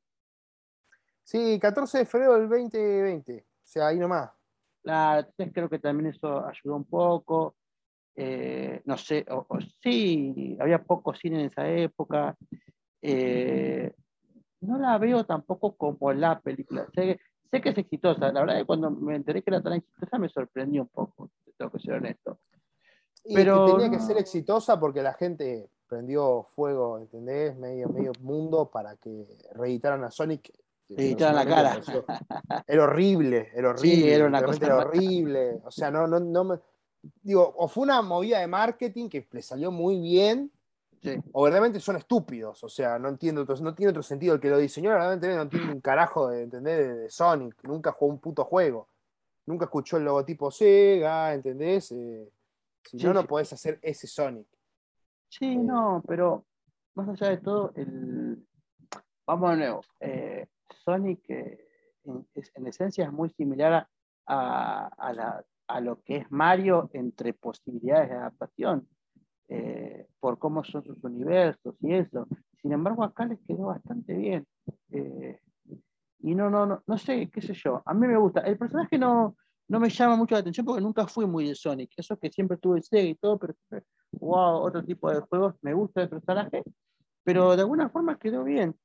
Sí, 1.24 1.60
14 1.60 2.00
de 2.00 2.06
febrero 2.06 2.34
del 2.40 2.50
2020, 2.50 3.42
o 3.42 3.46
sea, 3.64 3.88
ahí 3.88 4.00
nomás. 4.00 4.32
Claro, 4.82 5.28
entonces 5.28 5.54
creo 5.54 5.70
que 5.70 5.80
también 5.80 6.10
eso 6.12 6.46
ayudó 6.46 6.76
un 6.76 6.86
poco. 6.86 7.56
Eh, 8.16 8.82
no 8.86 8.98
sé, 8.98 9.26
o, 9.30 9.46
sí, 9.82 10.58
había 10.60 10.84
poco 10.84 11.14
cine 11.14 11.40
en 11.40 11.46
esa 11.48 11.70
época. 11.70 12.36
Eh, 13.02 13.94
no 14.62 14.78
la 14.78 14.98
veo 14.98 15.26
tampoco 15.26 15.76
como 15.76 16.12
la 16.14 16.40
película. 16.40 16.88
Sé, 16.94 17.20
sé, 17.52 17.62
que 17.62 17.70
es 17.70 17.78
exitosa. 17.78 18.32
La 18.32 18.42
verdad 18.42 18.58
es 18.58 18.62
que 18.64 18.68
cuando 18.68 18.92
me 18.92 19.16
enteré 19.16 19.42
que 19.42 19.50
era 19.50 19.62
tan 19.62 19.74
exitosa 19.74 20.18
me 20.18 20.30
sorprendió 20.30 20.84
un 20.84 20.88
poco, 20.88 21.30
tengo 21.58 21.72
que 21.72 21.80
ser 21.80 21.96
honesto. 21.96 22.40
Y 23.26 23.36
Pero 23.36 23.66
tenía 23.66 23.92
que 23.92 24.00
ser 24.00 24.18
exitosa 24.18 24.80
porque 24.80 25.02
la 25.02 25.14
gente 25.14 25.70
prendió 25.88 26.44
fuego, 26.52 27.00
¿entendés? 27.00 27.58
Medio, 27.58 27.90
medio 27.90 28.12
mundo 28.22 28.70
para 28.72 28.96
que 28.96 29.28
reeditaran 29.54 30.04
a 30.04 30.12
Sonic. 30.12 30.54
Reeditaran 30.88 31.36
la 31.36 31.46
cara. 31.46 31.82
Era 32.68 32.84
horrible, 32.84 33.50
era 33.54 33.70
horrible. 33.70 33.96
Sí, 33.96 34.10
era 34.10 34.26
una 34.26 34.42
cosa 34.42 34.78
horrible. 34.78 35.60
O 35.64 35.72
sea, 35.72 35.92
no, 35.92 36.08
no, 36.08 36.20
no 36.20 36.44
me. 36.44 36.60
Digo, 37.22 37.54
o 37.58 37.68
fue 37.68 37.84
una 37.84 38.02
movida 38.02 38.40
de 38.40 38.48
marketing 38.48 39.10
que 39.10 39.28
le 39.32 39.42
salió 39.42 39.72
muy 39.72 40.00
bien, 40.00 40.52
o 41.32 41.48
realmente 41.48 41.80
son 41.80 41.96
estúpidos, 41.96 42.64
o 42.64 42.70
sea, 42.70 43.00
no 43.00 43.10
entiendo, 43.10 43.46
no 43.46 43.76
tiene 43.76 43.92
otro 43.92 44.04
sentido. 44.04 44.36
El 44.36 44.42
que 44.42 44.50
lo 44.50 44.58
diseñó 44.58 44.92
realmente 44.92 45.34
no 45.36 45.48
tiene 45.48 45.72
un 45.72 45.82
carajo 45.82 46.30
de 46.30 46.44
entender 46.44 46.98
de, 46.98 47.10
Sonic, 47.10 47.64
nunca 47.64 47.92
jugó 47.92 48.12
un 48.12 48.20
puto 48.20 48.44
juego, 48.44 48.88
nunca 49.46 49.66
escuchó 49.66 49.98
el 49.98 50.06
logotipo 50.06 50.52
Sega, 50.52 51.34
¿entendés? 51.34 51.92
Eh, 51.92 52.30
si 52.84 52.98
no, 52.98 53.14
no 53.14 53.26
podés 53.26 53.54
hacer 53.54 53.80
ese 53.82 54.08
Sonic. 54.08 54.48
Sí, 55.30 55.54
eh, 55.54 55.58
no, 55.58 56.04
pero 56.08 56.46
más 56.96 57.10
allá 57.10 57.30
de 57.30 57.38
todo, 57.38 57.72
el... 57.76 58.46
vamos 59.26 59.52
de 59.52 59.58
nuevo. 59.58 59.82
Eh, 60.00 60.48
Sonic 60.84 61.30
en, 61.30 62.68
esencia 62.68 63.06
es 63.06 63.12
muy 63.12 63.30
similar 63.30 63.88
a, 64.26 64.90
a 65.70 65.82
lo 65.82 66.02
que 66.02 66.18
es 66.18 66.32
Mario 66.32 66.90
entre 66.94 67.34
posibilidades 67.34 68.10
de 68.10 68.16
adaptación. 68.16 68.88
Eh, 69.52 70.06
por 70.20 70.38
cómo 70.38 70.64
son 70.64 70.84
sus 70.84 71.04
universos 71.04 71.76
y 71.82 71.94
eso. 71.94 72.28
Sin 72.62 72.72
embargo, 72.72 73.04
acá 73.04 73.26
les 73.26 73.40
quedó 73.48 73.66
bastante 73.66 74.14
bien. 74.14 74.46
Eh, 74.92 75.40
y 76.20 76.36
no, 76.36 76.52
no, 76.52 76.68
no, 76.68 76.84
no 76.86 76.98
sé, 77.00 77.30
qué 77.32 77.42
sé 77.42 77.54
yo. 77.54 77.82
A 77.86 77.94
mí 77.96 78.06
me 78.08 78.18
gusta. 78.18 78.42
El 78.42 78.60
personaje 78.60 79.00
no, 79.00 79.36
no 79.68 79.80
me 79.80 79.90
llama 79.90 80.18
mucho 80.18 80.36
la 80.36 80.42
atención 80.42 80.66
porque 80.66 80.82
nunca 80.82 81.08
fui 81.08 81.26
muy 81.26 81.48
de 81.48 81.56
Sonic. 81.56 81.92
Eso 81.98 82.18
que 82.18 82.30
siempre 82.30 82.58
tuve 82.58 82.84
Sega 82.84 83.10
y 83.10 83.16
todo, 83.16 83.40
pero 83.40 83.56
wow, 84.12 84.62
otro 84.62 84.84
tipo 84.84 85.10
de 85.10 85.22
juegos. 85.22 85.56
Me 85.62 85.74
gusta 85.74 86.04
el 86.04 86.10
personaje, 86.10 86.64
pero 87.24 87.56
de 87.56 87.64
alguna 87.64 87.90
forma 87.90 88.20
quedó 88.20 88.44
bien. 88.44 88.76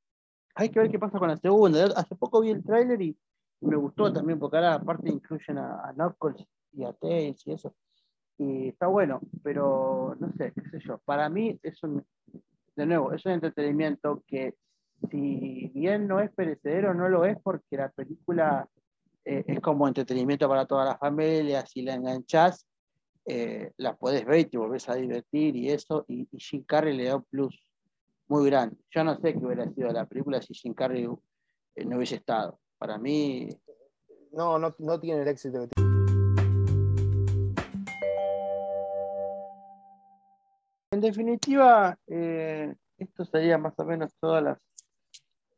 Hay 0.54 0.70
que 0.70 0.78
ver 0.78 0.90
qué 0.90 0.98
pasa 0.98 1.18
con 1.18 1.28
la 1.28 1.36
segunda. 1.36 1.84
Hace 1.96 2.14
poco 2.14 2.40
vi 2.40 2.50
el 2.50 2.64
tráiler 2.64 3.02
y 3.02 3.18
me 3.60 3.76
gustó 3.76 4.10
también 4.10 4.38
porque 4.38 4.56
ahora 4.56 4.74
aparte 4.74 5.10
incluyen 5.10 5.58
a, 5.58 5.88
a 5.88 5.92
Knuckles 5.92 6.46
y 6.72 6.84
a 6.84 6.92
Tails 6.94 7.46
y 7.46 7.52
eso 7.52 7.74
y 8.38 8.68
está 8.68 8.86
bueno, 8.86 9.20
pero 9.42 10.16
no 10.18 10.32
sé, 10.32 10.52
qué 10.52 10.62
sé 10.70 10.78
yo. 10.86 10.98
Para 11.04 11.28
mí 11.28 11.58
es 11.62 11.82
un, 11.82 12.04
de 12.76 12.86
nuevo, 12.86 13.12
es 13.12 13.24
un 13.26 13.32
entretenimiento 13.32 14.22
que 14.26 14.54
si 15.10 15.70
bien 15.74 16.06
no 16.08 16.20
es 16.20 16.30
perecedero, 16.32 16.94
no 16.94 17.08
lo 17.08 17.24
es 17.24 17.36
porque 17.42 17.76
la 17.76 17.90
película 17.90 18.68
eh, 19.24 19.44
es 19.46 19.60
como 19.60 19.86
entretenimiento 19.86 20.48
para 20.48 20.66
toda 20.66 20.84
la 20.84 20.98
familia, 20.98 21.64
si 21.66 21.82
la 21.82 21.94
enganchás, 21.94 22.66
eh, 23.26 23.72
la 23.78 23.96
podés 23.96 24.24
ver 24.24 24.40
y 24.40 24.44
te 24.46 24.58
volvés 24.58 24.88
a 24.88 24.94
divertir 24.94 25.56
y 25.56 25.70
eso, 25.70 26.04
y, 26.08 26.26
Jim 26.36 26.64
Carrey 26.64 26.96
le 26.96 27.04
da 27.04 27.16
un 27.16 27.24
plus 27.24 27.58
muy 28.28 28.46
grande. 28.46 28.76
Yo 28.90 29.04
no 29.04 29.16
sé 29.16 29.32
qué 29.32 29.38
hubiera 29.38 29.68
sido 29.72 29.90
la 29.90 30.06
película 30.06 30.40
si 30.42 30.54
Jim 30.54 30.74
Carrey 30.74 31.06
eh, 31.74 31.84
no 31.84 31.96
hubiese 31.96 32.16
estado. 32.16 32.58
Para 32.78 32.98
mí... 32.98 33.48
No, 34.32 34.58
no, 34.58 34.74
no 34.78 34.98
tiene 34.98 35.22
el 35.22 35.28
éxito 35.28 35.60
que 35.60 35.68
tiene. 35.68 35.93
En 40.94 41.00
definitiva, 41.00 41.98
eh, 42.06 42.72
esto 42.98 43.24
sería 43.24 43.58
más 43.58 43.76
o 43.78 43.84
menos 43.84 44.14
todas 44.20 44.44
las, 44.44 44.58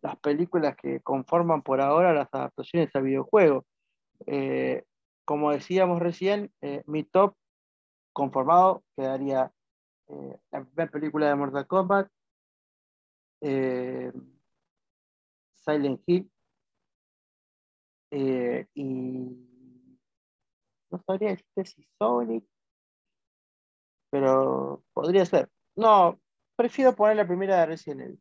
las, 0.01 0.17
películas 0.21 0.75
que 0.77 1.01
conforman 1.01 1.61
por 1.61 1.83
ahora 1.83 2.15
las 2.15 2.33
adaptaciones 2.33 2.89
a 2.97 3.01
videojuegos. 3.01 3.67
Eh, 4.25 4.85
como 5.27 5.53
decíamos 5.53 6.01
recién, 6.01 6.51
eh, 6.63 6.83
mi 6.87 7.05
top 7.05 7.35
conformado 8.15 8.83
quedaría 8.97 9.53
la 10.53 10.65
primera 10.65 10.91
película 10.91 11.29
de 11.29 11.35
Mortal 11.35 11.67
Kombat, 11.67 12.09
Silent 15.53 16.01
Hill, 16.07 16.31
y 18.11 18.87
no 20.91 20.99
sabría 21.07 21.29
decirte 21.29 21.67
si 21.67 21.87
Sonic 21.99 22.47
pero 24.11 24.83
podría 24.93 25.25
ser. 25.25 25.49
No, 25.75 26.19
prefiero 26.57 26.95
poner 26.95 27.17
la 27.17 27.27
primera 27.27 27.61
de 27.61 27.67
Resident 27.67 28.01
Evil. 28.03 28.21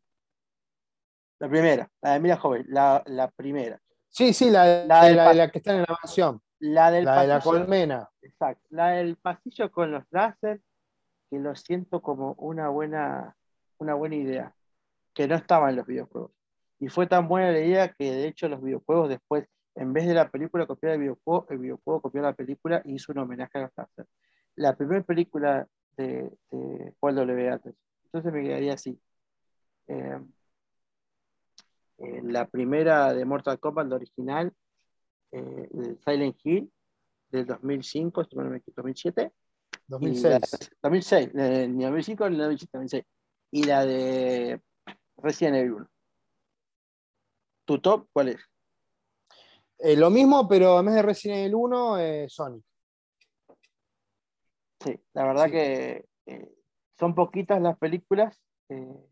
La 1.38 1.48
primera, 1.48 1.90
la 2.00 2.12
de 2.12 2.20
Mila 2.20 2.36
Joven, 2.36 2.64
la, 2.68 3.02
la 3.06 3.30
primera. 3.30 3.80
Sí, 4.08 4.32
sí, 4.32 4.50
la, 4.50 4.86
la, 4.86 5.34
la, 5.34 5.50
que 5.50 5.58
está 5.58 5.74
en 5.74 5.82
la 5.82 5.98
mansión. 6.02 6.40
La, 6.58 6.90
del 6.90 7.04
de 7.04 7.26
la 7.26 7.40
colmena. 7.40 8.08
Exacto. 8.22 8.66
La 8.70 8.92
del 8.92 9.16
pasillo 9.16 9.70
con 9.70 9.92
los 9.92 10.04
láser, 10.10 10.62
que 11.28 11.38
lo 11.38 11.54
siento 11.54 12.00
como 12.00 12.32
una 12.38 12.70
buena, 12.70 13.36
una 13.78 13.94
buena 13.94 14.16
idea, 14.16 14.54
que 15.12 15.28
no 15.28 15.34
estaba 15.34 15.68
en 15.68 15.76
los 15.76 15.86
videojuegos. 15.86 16.32
Y 16.78 16.88
fue 16.88 17.06
tan 17.06 17.28
buena 17.28 17.52
la 17.52 17.60
idea 17.60 17.92
que 17.92 18.10
de 18.10 18.28
hecho 18.28 18.48
los 18.48 18.62
videojuegos 18.62 19.10
después, 19.10 19.46
en 19.74 19.92
vez 19.92 20.06
de 20.06 20.14
la 20.14 20.30
película 20.30 20.66
copiar 20.66 20.94
el 20.94 21.00
videojuego, 21.00 21.46
el 21.50 21.58
videojuego 21.58 22.00
copió 22.00 22.22
la 22.22 22.32
película 22.32 22.80
y 22.86 22.94
hizo 22.94 23.12
un 23.12 23.18
homenaje 23.18 23.58
a 23.58 23.62
los 23.62 23.70
láser. 23.76 24.06
La 24.54 24.74
primera 24.74 25.02
película 25.02 25.66
de, 25.96 26.30
de 26.50 26.94
Paul 27.00 27.14
W. 27.14 27.60
Entonces 28.04 28.32
me 28.32 28.42
quedaría 28.42 28.74
así. 28.74 28.98
Eh, 31.98 32.20
la 32.24 32.46
primera 32.46 33.14
de 33.14 33.24
Mortal 33.24 33.58
Kombat, 33.58 33.86
la 33.86 33.96
original, 33.96 34.52
eh, 35.32 35.96
Silent 36.04 36.36
Hill, 36.44 36.70
del 37.30 37.46
2005, 37.46 38.24
2007. 38.76 39.32
2006. 39.88 40.70
2006, 40.82 41.34
ni 41.34 41.84
2005 41.84 42.30
ni 42.30 42.36
2006. 42.36 43.04
Y 43.52 43.64
la 43.64 43.86
de 43.86 44.60
Resident 45.16 45.56
Evil 45.56 45.72
1. 45.72 45.90
¿Tu 47.64 47.78
top 47.80 48.08
cuál 48.12 48.28
es? 48.28 48.40
Eh, 49.78 49.96
lo 49.96 50.10
mismo, 50.10 50.46
pero 50.48 50.78
en 50.80 50.86
vez 50.86 50.94
de 50.96 51.02
Resident 51.02 51.38
Evil 51.38 51.54
1, 51.54 52.28
Sonic. 52.28 52.64
Sí, 54.86 55.00
la 55.14 55.24
verdad 55.24 55.50
que 55.50 56.06
eh, 56.26 56.54
son 56.98 57.14
poquitas 57.14 57.60
las 57.60 57.76
películas. 57.76 58.40
Eh, 58.68 59.04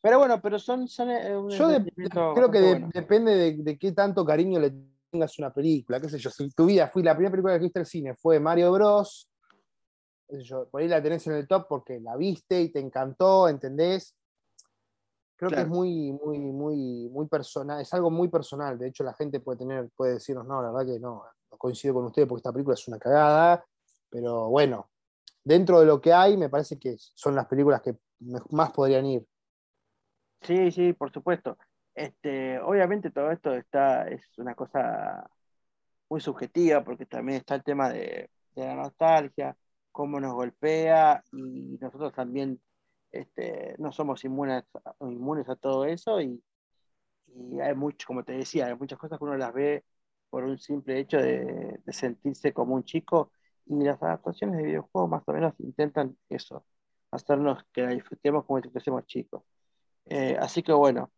pero 0.00 0.18
bueno, 0.18 0.40
pero 0.40 0.58
son. 0.58 0.86
Eh, 0.86 1.40
yo 1.48 2.34
creo 2.34 2.50
que 2.50 2.86
depende 2.92 3.56
de, 3.56 3.78
qué 3.78 3.92
tanto 3.92 4.24
cariño 4.24 4.60
le 4.60 4.72
tengas 5.10 5.36
una 5.38 5.52
película. 5.52 6.00
¿Qué 6.00 6.08
sé 6.08 6.18
yo? 6.18 6.30
Si 6.30 6.48
tu 6.50 6.66
vida 6.66 6.88
fue 6.88 7.02
la 7.02 7.14
primera 7.14 7.32
película 7.32 7.54
que 7.54 7.64
viste 7.64 7.80
al 7.80 7.86
cine 7.86 8.14
fue 8.14 8.38
Mario 8.38 8.70
Bros. 8.70 9.28
por 10.70 10.80
ahí 10.80 10.86
la 10.86 11.02
tenés 11.02 11.26
en 11.26 11.34
el 11.34 11.48
top 11.48 11.66
porque 11.68 11.98
la 12.00 12.16
viste 12.16 12.60
y 12.60 12.68
te 12.70 12.78
encantó, 12.78 13.48
¿entendés? 13.48 14.14
Creo 15.36 15.50
que 15.50 15.62
es 15.62 15.68
muy, 15.68 16.12
muy, 16.12 16.38
muy, 16.38 17.08
muy 17.10 17.26
personal, 17.26 17.80
es 17.80 17.92
algo 17.92 18.08
muy 18.08 18.28
personal. 18.28 18.78
De 18.78 18.86
hecho, 18.86 19.02
la 19.02 19.14
gente 19.14 19.40
puede 19.40 19.58
tener, 19.58 19.90
puede 19.96 20.14
decirnos, 20.14 20.46
no, 20.46 20.62
la 20.62 20.70
verdad 20.70 20.94
que 20.94 21.00
no, 21.00 21.24
no 21.50 21.58
coincido 21.58 21.94
con 21.94 22.04
ustedes 22.04 22.28
porque 22.28 22.38
esta 22.38 22.52
película 22.52 22.74
es 22.74 22.86
una 22.86 22.98
cagada 22.98 23.64
pero 24.14 24.48
bueno, 24.48 24.92
dentro 25.42 25.80
de 25.80 25.86
lo 25.86 26.00
que 26.00 26.12
hay, 26.12 26.36
me 26.36 26.48
parece 26.48 26.78
que 26.78 26.94
son 26.98 27.34
las 27.34 27.46
películas 27.46 27.82
que 27.82 27.96
más 28.50 28.70
podrían 28.70 29.04
ir. 29.06 29.26
Sí, 30.42 30.70
sí, 30.70 30.92
por 30.92 31.10
supuesto. 31.10 31.58
Este, 31.92 32.60
obviamente 32.60 33.10
todo 33.10 33.32
esto 33.32 33.52
está, 33.54 34.06
es 34.06 34.22
una 34.38 34.54
cosa 34.54 35.28
muy 36.08 36.20
subjetiva, 36.20 36.84
porque 36.84 37.06
también 37.06 37.38
está 37.38 37.56
el 37.56 37.64
tema 37.64 37.90
de, 37.90 38.30
la 38.54 38.76
nostalgia, 38.76 39.56
cómo 39.90 40.20
nos 40.20 40.32
golpea, 40.32 41.20
y 41.32 41.76
nosotros 41.80 42.12
también 42.12 42.60
este, 43.10 43.74
no 43.78 43.90
somos 43.90 44.24
inmunes, 44.24 44.62
inmunes 45.00 45.48
a 45.48 45.56
todo 45.56 45.86
eso 45.86 46.20
y, 46.20 46.40
hay 47.60 47.74
mucho, 47.74 48.06
como 48.06 48.22
te 48.22 48.34
decía, 48.34 48.66
hay 48.66 48.76
muchas 48.76 48.96
cosas 48.96 49.18
que 49.18 49.24
uno 49.24 49.36
las 49.36 49.52
ve 49.52 49.84
por 50.30 50.44
un 50.44 50.56
simple 50.56 51.00
hecho 51.00 51.16
de, 51.18 51.80
sentirse 51.88 52.52
como 52.52 52.76
un 52.76 52.84
chico 52.84 53.32
y 53.66 53.84
las 53.84 54.02
adaptaciones 54.02 54.58
de 54.58 54.64
videojuegos 54.64 55.10
más 55.10 55.22
o 55.26 55.32
menos 55.32 55.54
intentan 55.58 56.16
eso, 56.28 56.64
hacernos 57.10 57.64
que 57.72 57.82
la 57.82 57.90
disfrutemos 57.90 58.44
como 58.44 58.60
si 58.60 58.68
fuésemos 58.70 59.06
chicos. 59.06 59.42
Eh, 60.06 60.36
así 60.40 60.62
que 60.62 60.72
bueno, 60.72 61.10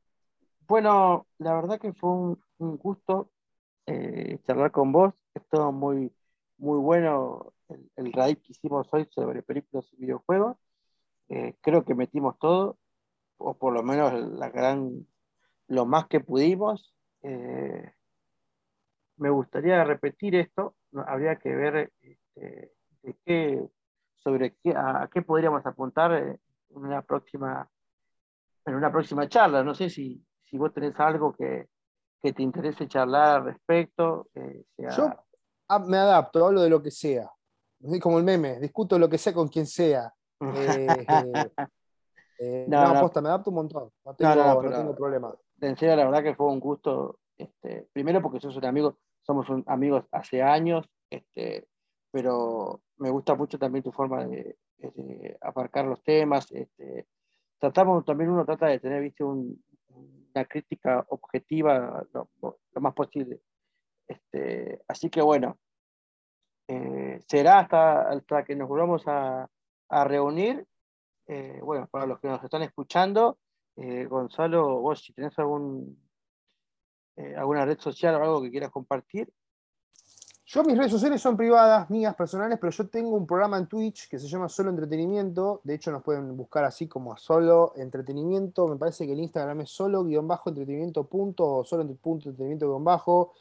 bueno, 0.68 1.27
la 1.39 1.55
verdad 1.55 1.81
que 1.81 1.93
fue 1.93 2.10
un, 2.10 2.39
gusto 2.59 3.31
eh, 3.86 4.39
charlar 4.47 4.73
con 4.73 4.93
vos, 4.93 5.14
estuvo 5.35 5.73
muy, 5.73 6.12
muy 6.59 6.78
bueno 6.78 7.52
el, 7.68 7.90
el 7.97 8.12
raid 8.12 8.39
que 8.39 8.52
hicimos 8.52 8.89
hoy 8.93 9.06
sobre 9.12 9.43
películas 9.43 9.86
y 9.93 9.97
videojuegos. 9.97 10.56
Eh, 11.28 11.56
creo 11.60 11.85
que 11.85 11.94
metimos 11.94 12.39
todo, 12.39 12.78
o 13.39 13.56
por 13.59 13.73
lo 13.74 13.82
menos 13.82 14.12
la 14.12 14.51
gran, 14.51 15.06
lo 15.68 15.86
más 15.86 16.06
que 16.09 16.20
pudimos. 16.20 16.94
Eh, 17.23 17.93
me 19.16 19.31
gustaría 19.31 19.82
repetir 19.85 20.36
esto, 20.36 20.77
habría 21.06 21.36
que 21.36 21.55
ver 21.55 21.93
este, 22.36 22.72
de 23.02 23.16
qué, 23.24 23.68
sobre 24.16 24.56
qué, 24.62 24.70
a, 24.70 25.08
qué 25.12 25.22
podríamos 25.22 25.64
apuntar 25.64 26.12
en 26.12 26.38
una 26.70 27.02
próxima, 27.02 27.68
en 28.64 28.74
una 28.74 28.90
próxima 28.90 29.28
charla. 29.28 29.62
No 29.62 29.74
sé 29.74 29.90
si, 29.90 30.22
si 30.44 30.58
vos 30.58 30.72
tenés 30.72 30.98
algo 31.00 31.34
que, 31.34 31.68
que 32.22 32.32
te 32.32 32.42
interese 32.42 32.88
charlar 32.88 33.36
al 33.36 33.44
respecto. 33.44 34.28
Eh, 34.34 34.64
Yo 34.96 35.12
me 35.86 35.96
adapto, 35.96 36.46
hablo 36.46 36.62
de 36.62 36.70
lo 36.70 36.82
que 36.82 36.90
sea. 36.90 37.30
Como 38.00 38.18
el 38.18 38.24
meme, 38.24 38.58
discuto 38.58 38.98
lo 38.98 39.08
que 39.08 39.18
sea 39.18 39.32
con 39.32 39.48
quien 39.48 39.66
sea. 39.66 40.12
Eh, 42.38 42.64
eh, 42.64 42.66
no, 42.68 42.78
aposta, 42.80 43.22
me 43.22 43.30
adapto 43.30 43.48
un 43.48 43.56
montón. 43.56 43.90
No 44.04 44.14
tengo, 44.14 44.94
problema. 44.94 45.34
En 45.58 45.74
serio, 45.74 45.96
la 45.96 46.04
verdad 46.04 46.22
que 46.22 46.34
fue 46.34 46.48
un 46.48 46.60
gusto. 46.60 47.20
Este, 47.38 47.88
primero 47.94 48.20
porque 48.20 48.40
sos 48.40 48.54
un 48.56 48.66
amigo, 48.66 48.98
somos 49.22 49.46
amigos 49.66 50.04
hace 50.12 50.42
años, 50.42 50.86
este, 51.08 51.66
pero 52.16 52.80
me 52.97 53.10
gusta 53.10 53.34
mucho 53.34 53.59
también 53.59 53.84
tu 53.84 53.93
forma 53.93 54.24
de, 54.24 54.56
aparcar 55.43 55.84
los 55.84 56.02
temas. 56.02 56.51
Este, 56.51 57.09
tratamos 57.59 58.06
también, 58.06 58.30
uno 58.30 58.47
trata 58.47 58.68
de 58.68 58.80
tener, 58.80 59.02
viste, 59.02 59.22
una 59.22 60.47
crítica 60.48 61.05
objetiva 61.10 62.06
lo, 62.14 62.30
más 62.80 62.94
posible. 62.94 63.43
Este, 64.09 64.80
así 64.88 65.10
que 65.10 65.20
bueno, 65.20 65.59
eh, 66.68 67.20
será 67.28 67.59
hasta, 67.59 68.09
hasta 68.09 68.44
que 68.47 68.56
nos 68.56 68.66
volvamos 68.66 69.02
a, 69.06 69.47
reunir. 70.06 70.66
Eh, 71.26 71.60
bueno, 71.62 71.86
para 71.88 72.06
los 72.06 72.18
que 72.18 72.28
nos 72.28 72.43
están 72.43 72.62
escuchando, 72.62 73.38
eh, 73.76 74.06
Gonzalo, 74.06 74.80
vos 74.80 75.05
si 75.05 75.12
tenés 75.12 75.38
algún, 75.38 76.02
alguna 77.36 77.66
red 77.66 77.78
social 77.78 78.14
o 78.14 78.22
algo 78.22 78.40
que 78.40 78.51
quieras 78.51 78.70
compartir. 78.70 79.30
Yo 80.48 80.62
mis 80.62 80.78
redes 80.78 80.93
sociales 80.93 81.20
son 81.20 81.36
privadas, 81.36 81.90
mías, 81.90 82.14
personales, 82.14 82.59
pero 82.60 82.70
yo 82.70 82.89
tengo 82.89 83.16
un 83.16 83.27
programa 83.27 83.59
en 83.59 83.66
Twitch 83.66 84.09
que 84.09 84.18
se 84.18 84.28
llama 84.28 84.48
Solo 84.48 84.70
Entretenimiento. 84.70 85.60
De 85.64 85.74
hecho, 85.74 85.90
nos 85.90 86.05
pueden 86.05 86.36
buscar 86.36 86.64
así 86.64 86.86
como 86.86 87.16
Solo 87.16 87.73
Entretenimiento. 87.77 88.68
Me 88.68 88.77
parece 88.77 89.06
que 89.06 89.12
el 89.12 89.20
Instagram 89.20 89.62
es 89.62 89.70
solo-entretenimiento 89.70 91.05
punto 91.05 91.56
o 91.56 91.64
solo 91.64 91.82
entretenimiento 91.82 92.78
bajo. 92.78 93.32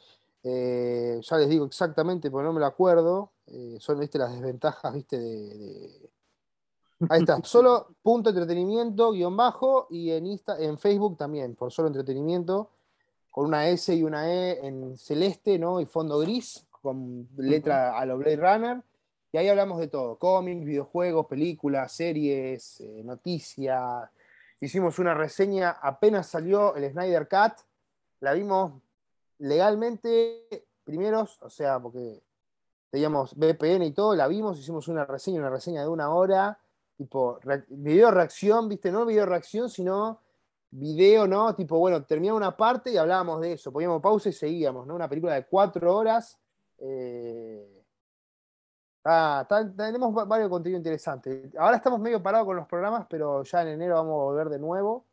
ya 0.42 1.36
les 1.36 1.48
digo 1.48 1.66
exactamente, 1.66 2.28
porque 2.28 2.44
no 2.44 2.52
me 2.52 2.60
lo 2.60 2.66
acuerdo. 2.66 3.30
son 3.78 4.00
¿viste, 4.00 4.18
las 4.18 4.32
desventajas 4.32 4.92
¿viste? 4.92 5.18
de 5.18 6.10
Ahí 7.08 7.20
está, 7.20 7.40
solo 7.44 7.88
punto 8.02 8.30
entretenimiento, 8.30 9.12
guion 9.12 9.36
bajo, 9.36 9.86
y 9.90 10.10
en, 10.10 10.26
Insta, 10.26 10.58
en 10.58 10.78
Facebook 10.78 11.16
también, 11.16 11.54
por 11.54 11.70
solo 11.72 11.88
entretenimiento, 11.88 12.70
con 13.30 13.46
una 13.46 13.68
S 13.68 13.94
y 13.94 14.02
una 14.02 14.32
E 14.32 14.66
en 14.66 14.96
celeste, 14.96 15.58
¿no? 15.58 15.80
Y 15.80 15.86
fondo 15.86 16.18
gris, 16.18 16.65
con 16.86 17.28
letra 17.36 17.98
a 17.98 18.06
lo 18.06 18.16
Blade 18.18 18.36
Runner. 18.36 18.82
Y 19.32 19.38
ahí 19.38 19.48
hablamos 19.48 19.78
de 19.80 19.88
todo, 19.88 20.18
cómics, 20.18 20.64
videojuegos, 20.64 21.26
películas, 21.26 21.92
series, 21.92 22.80
eh, 22.80 23.02
noticias. 23.04 24.08
Hicimos 24.60 24.98
una 24.98 25.14
reseña, 25.14 25.70
apenas 25.70 26.28
salió 26.28 26.74
el 26.76 26.90
Snyder 26.90 27.28
Cut, 27.28 27.58
la 28.20 28.32
vimos 28.32 28.80
legalmente 29.38 30.66
primeros, 30.84 31.42
o 31.42 31.50
sea, 31.50 31.80
porque 31.80 32.22
teníamos 32.90 33.34
VPN 33.36 33.82
y 33.82 33.90
todo, 33.90 34.14
la 34.14 34.28
vimos, 34.28 34.58
hicimos 34.58 34.88
una 34.88 35.04
reseña, 35.04 35.40
una 35.40 35.50
reseña 35.50 35.82
de 35.82 35.88
una 35.88 36.10
hora 36.10 36.58
tipo, 36.96 37.38
video 37.68 38.10
reacción, 38.10 38.68
¿viste? 38.68 38.90
No 38.90 39.04
video 39.04 39.26
reacción, 39.26 39.68
sino 39.68 40.20
video, 40.70 41.26
¿no? 41.26 41.54
Tipo, 41.54 41.78
bueno, 41.78 42.04
terminaba 42.04 42.36
una 42.36 42.56
parte 42.56 42.90
y 42.90 42.96
hablábamos 42.96 43.40
de 43.40 43.52
eso, 43.52 43.72
poníamos 43.72 44.00
pausa 44.00 44.28
y 44.28 44.32
seguíamos, 44.32 44.86
¿no? 44.86 44.94
Una 44.94 45.08
película 45.08 45.34
de 45.34 45.46
cuatro 45.46 45.94
horas. 45.94 46.38
Eh, 46.78 47.76
tenemos 49.76 50.26
varios 50.26 50.48
contenidos 50.48 50.80
interesantes. 50.80 51.54
Ahora 51.56 51.76
estamos 51.76 52.00
medio 52.00 52.22
parados 52.22 52.46
con 52.46 52.56
los 52.56 52.66
programas, 52.66 53.06
pero 53.08 53.42
ya 53.44 53.62
en 53.62 53.68
enero 53.68 53.94
vamos 53.94 54.12
a 54.12 54.24
volver 54.24 54.48
de 54.48 54.58
nuevo. 54.58 55.04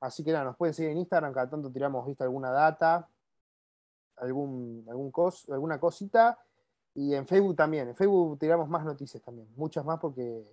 Así 0.00 0.22
que 0.22 0.32
nada, 0.32 0.44
nos 0.44 0.56
pueden 0.56 0.74
seguir 0.74 0.92
en 0.92 0.98
Instagram, 0.98 1.32
cada 1.32 1.48
tanto 1.48 1.70
tiramos, 1.70 2.06
¿viste? 2.06 2.24
Alguna 2.24 2.50
data, 2.50 3.08
algún, 4.16 4.84
algún 4.88 5.10
cos, 5.10 5.48
alguna 5.48 5.78
cosita. 5.78 6.38
Y 6.94 7.14
en 7.14 7.26
Facebook 7.26 7.56
también. 7.56 7.88
En 7.88 7.96
Facebook 7.96 8.38
tiramos 8.38 8.68
más 8.68 8.84
noticias 8.84 9.22
también, 9.22 9.48
muchas 9.56 9.84
más 9.84 9.98
porque 9.98 10.44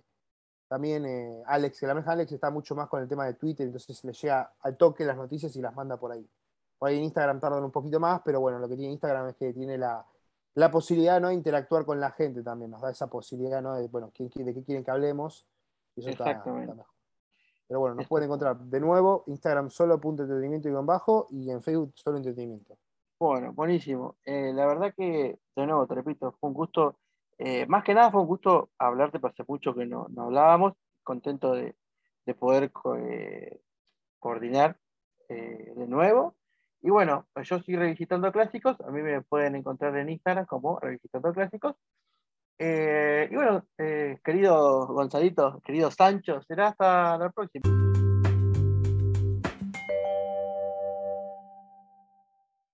también 0.68 1.04
eh, 1.04 1.42
Alex, 1.46 1.82
la 1.82 1.94
mesa 1.94 2.12
Alex 2.12 2.32
está 2.32 2.48
mucho 2.50 2.74
más 2.74 2.88
con 2.88 3.02
el 3.02 3.08
tema 3.08 3.26
de 3.26 3.34
Twitter, 3.34 3.66
entonces 3.66 4.02
le 4.04 4.12
llega 4.12 4.52
al 4.60 4.76
toque 4.76 5.04
las 5.04 5.16
noticias 5.16 5.54
y 5.56 5.60
las 5.60 5.74
manda 5.74 5.96
por 5.96 6.12
ahí. 6.12 6.26
Por 6.78 6.88
ahí 6.88 6.96
en 6.96 7.04
Instagram 7.04 7.40
tardan 7.40 7.64
un 7.64 7.72
poquito 7.72 8.00
más, 8.00 8.22
pero 8.24 8.40
bueno, 8.40 8.58
lo 8.58 8.68
que 8.68 8.76
tiene 8.76 8.92
Instagram 8.92 9.28
es 9.30 9.36
que 9.36 9.52
tiene 9.52 9.76
la, 9.76 10.06
posibilidad 10.70 11.20
¿no? 11.20 11.28
de 11.28 11.34
interactuar 11.34 11.84
con 11.84 12.00
la 12.00 12.10
gente 12.10 12.42
también, 12.42 12.70
nos 12.70 12.80
da 12.80 12.90
esa 12.90 13.08
posibilidad 13.08 13.62
¿no? 13.62 13.74
de, 13.74 13.88
bueno, 13.88 14.12
de 14.16 14.54
qué 14.54 14.62
quieren 14.64 14.84
que 14.84 14.90
hablemos. 14.90 15.46
Exactamente. 15.96 16.82
pero 17.66 17.80
bueno, 17.80 17.96
nos 17.96 18.06
pueden 18.06 18.26
encontrar 18.26 18.58
de 18.58 18.80
nuevo 18.80 19.24
Instagram 19.26 19.70
solo 19.70 20.00
punto 20.00 20.22
entretenimiento 20.22 20.68
y 20.68 20.72
bajo 20.72 21.26
y 21.30 21.50
en 21.50 21.62
Facebook 21.62 21.92
solo 21.94 22.16
entretenimiento. 22.16 22.78
Bueno, 23.18 23.52
buenísimo. 23.52 24.16
Eh, 24.24 24.52
la 24.54 24.66
verdad 24.66 24.94
que, 24.96 25.38
de 25.54 25.66
nuevo, 25.66 25.86
te 25.86 25.94
repito, 25.94 26.32
fue 26.40 26.48
un 26.48 26.54
gusto 26.54 26.96
eh, 27.42 27.64
más 27.66 27.84
que 27.84 27.94
nada 27.94 28.10
fue 28.10 28.20
un 28.20 28.26
gusto 28.26 28.68
hablarte, 28.78 29.18
porque 29.18 29.40
hace 29.40 29.50
mucho 29.50 29.74
que 29.74 29.86
no, 29.86 30.06
hablábamos, 30.18 30.74
contento 31.02 31.54
de, 31.54 31.74
poder 32.38 32.70
eh, 32.98 33.60
coordinar 34.18 34.76
de 35.28 35.86
nuevo. 35.88 36.34
Y 36.82 36.90
bueno, 36.90 37.26
yo 37.42 37.56
estoy 37.56 37.76
revisitando 37.76 38.32
clásicos, 38.32 38.80
a 38.80 38.90
mí 38.90 39.02
me 39.02 39.22
pueden 39.22 39.56
encontrar 39.56 39.96
en 39.98 40.08
Instagram 40.08 40.46
como 40.46 40.78
revisitando 40.80 41.32
clásicos. 41.32 41.76
y 42.58 43.34
bueno, 43.34 43.64
querido 44.24 44.86
Gonzalito, 44.86 45.60
querido 45.64 45.90
Sancho, 45.90 46.40
será 46.42 46.68
hasta 46.68 47.18
la 47.18 47.30
próxima. 47.30 48.09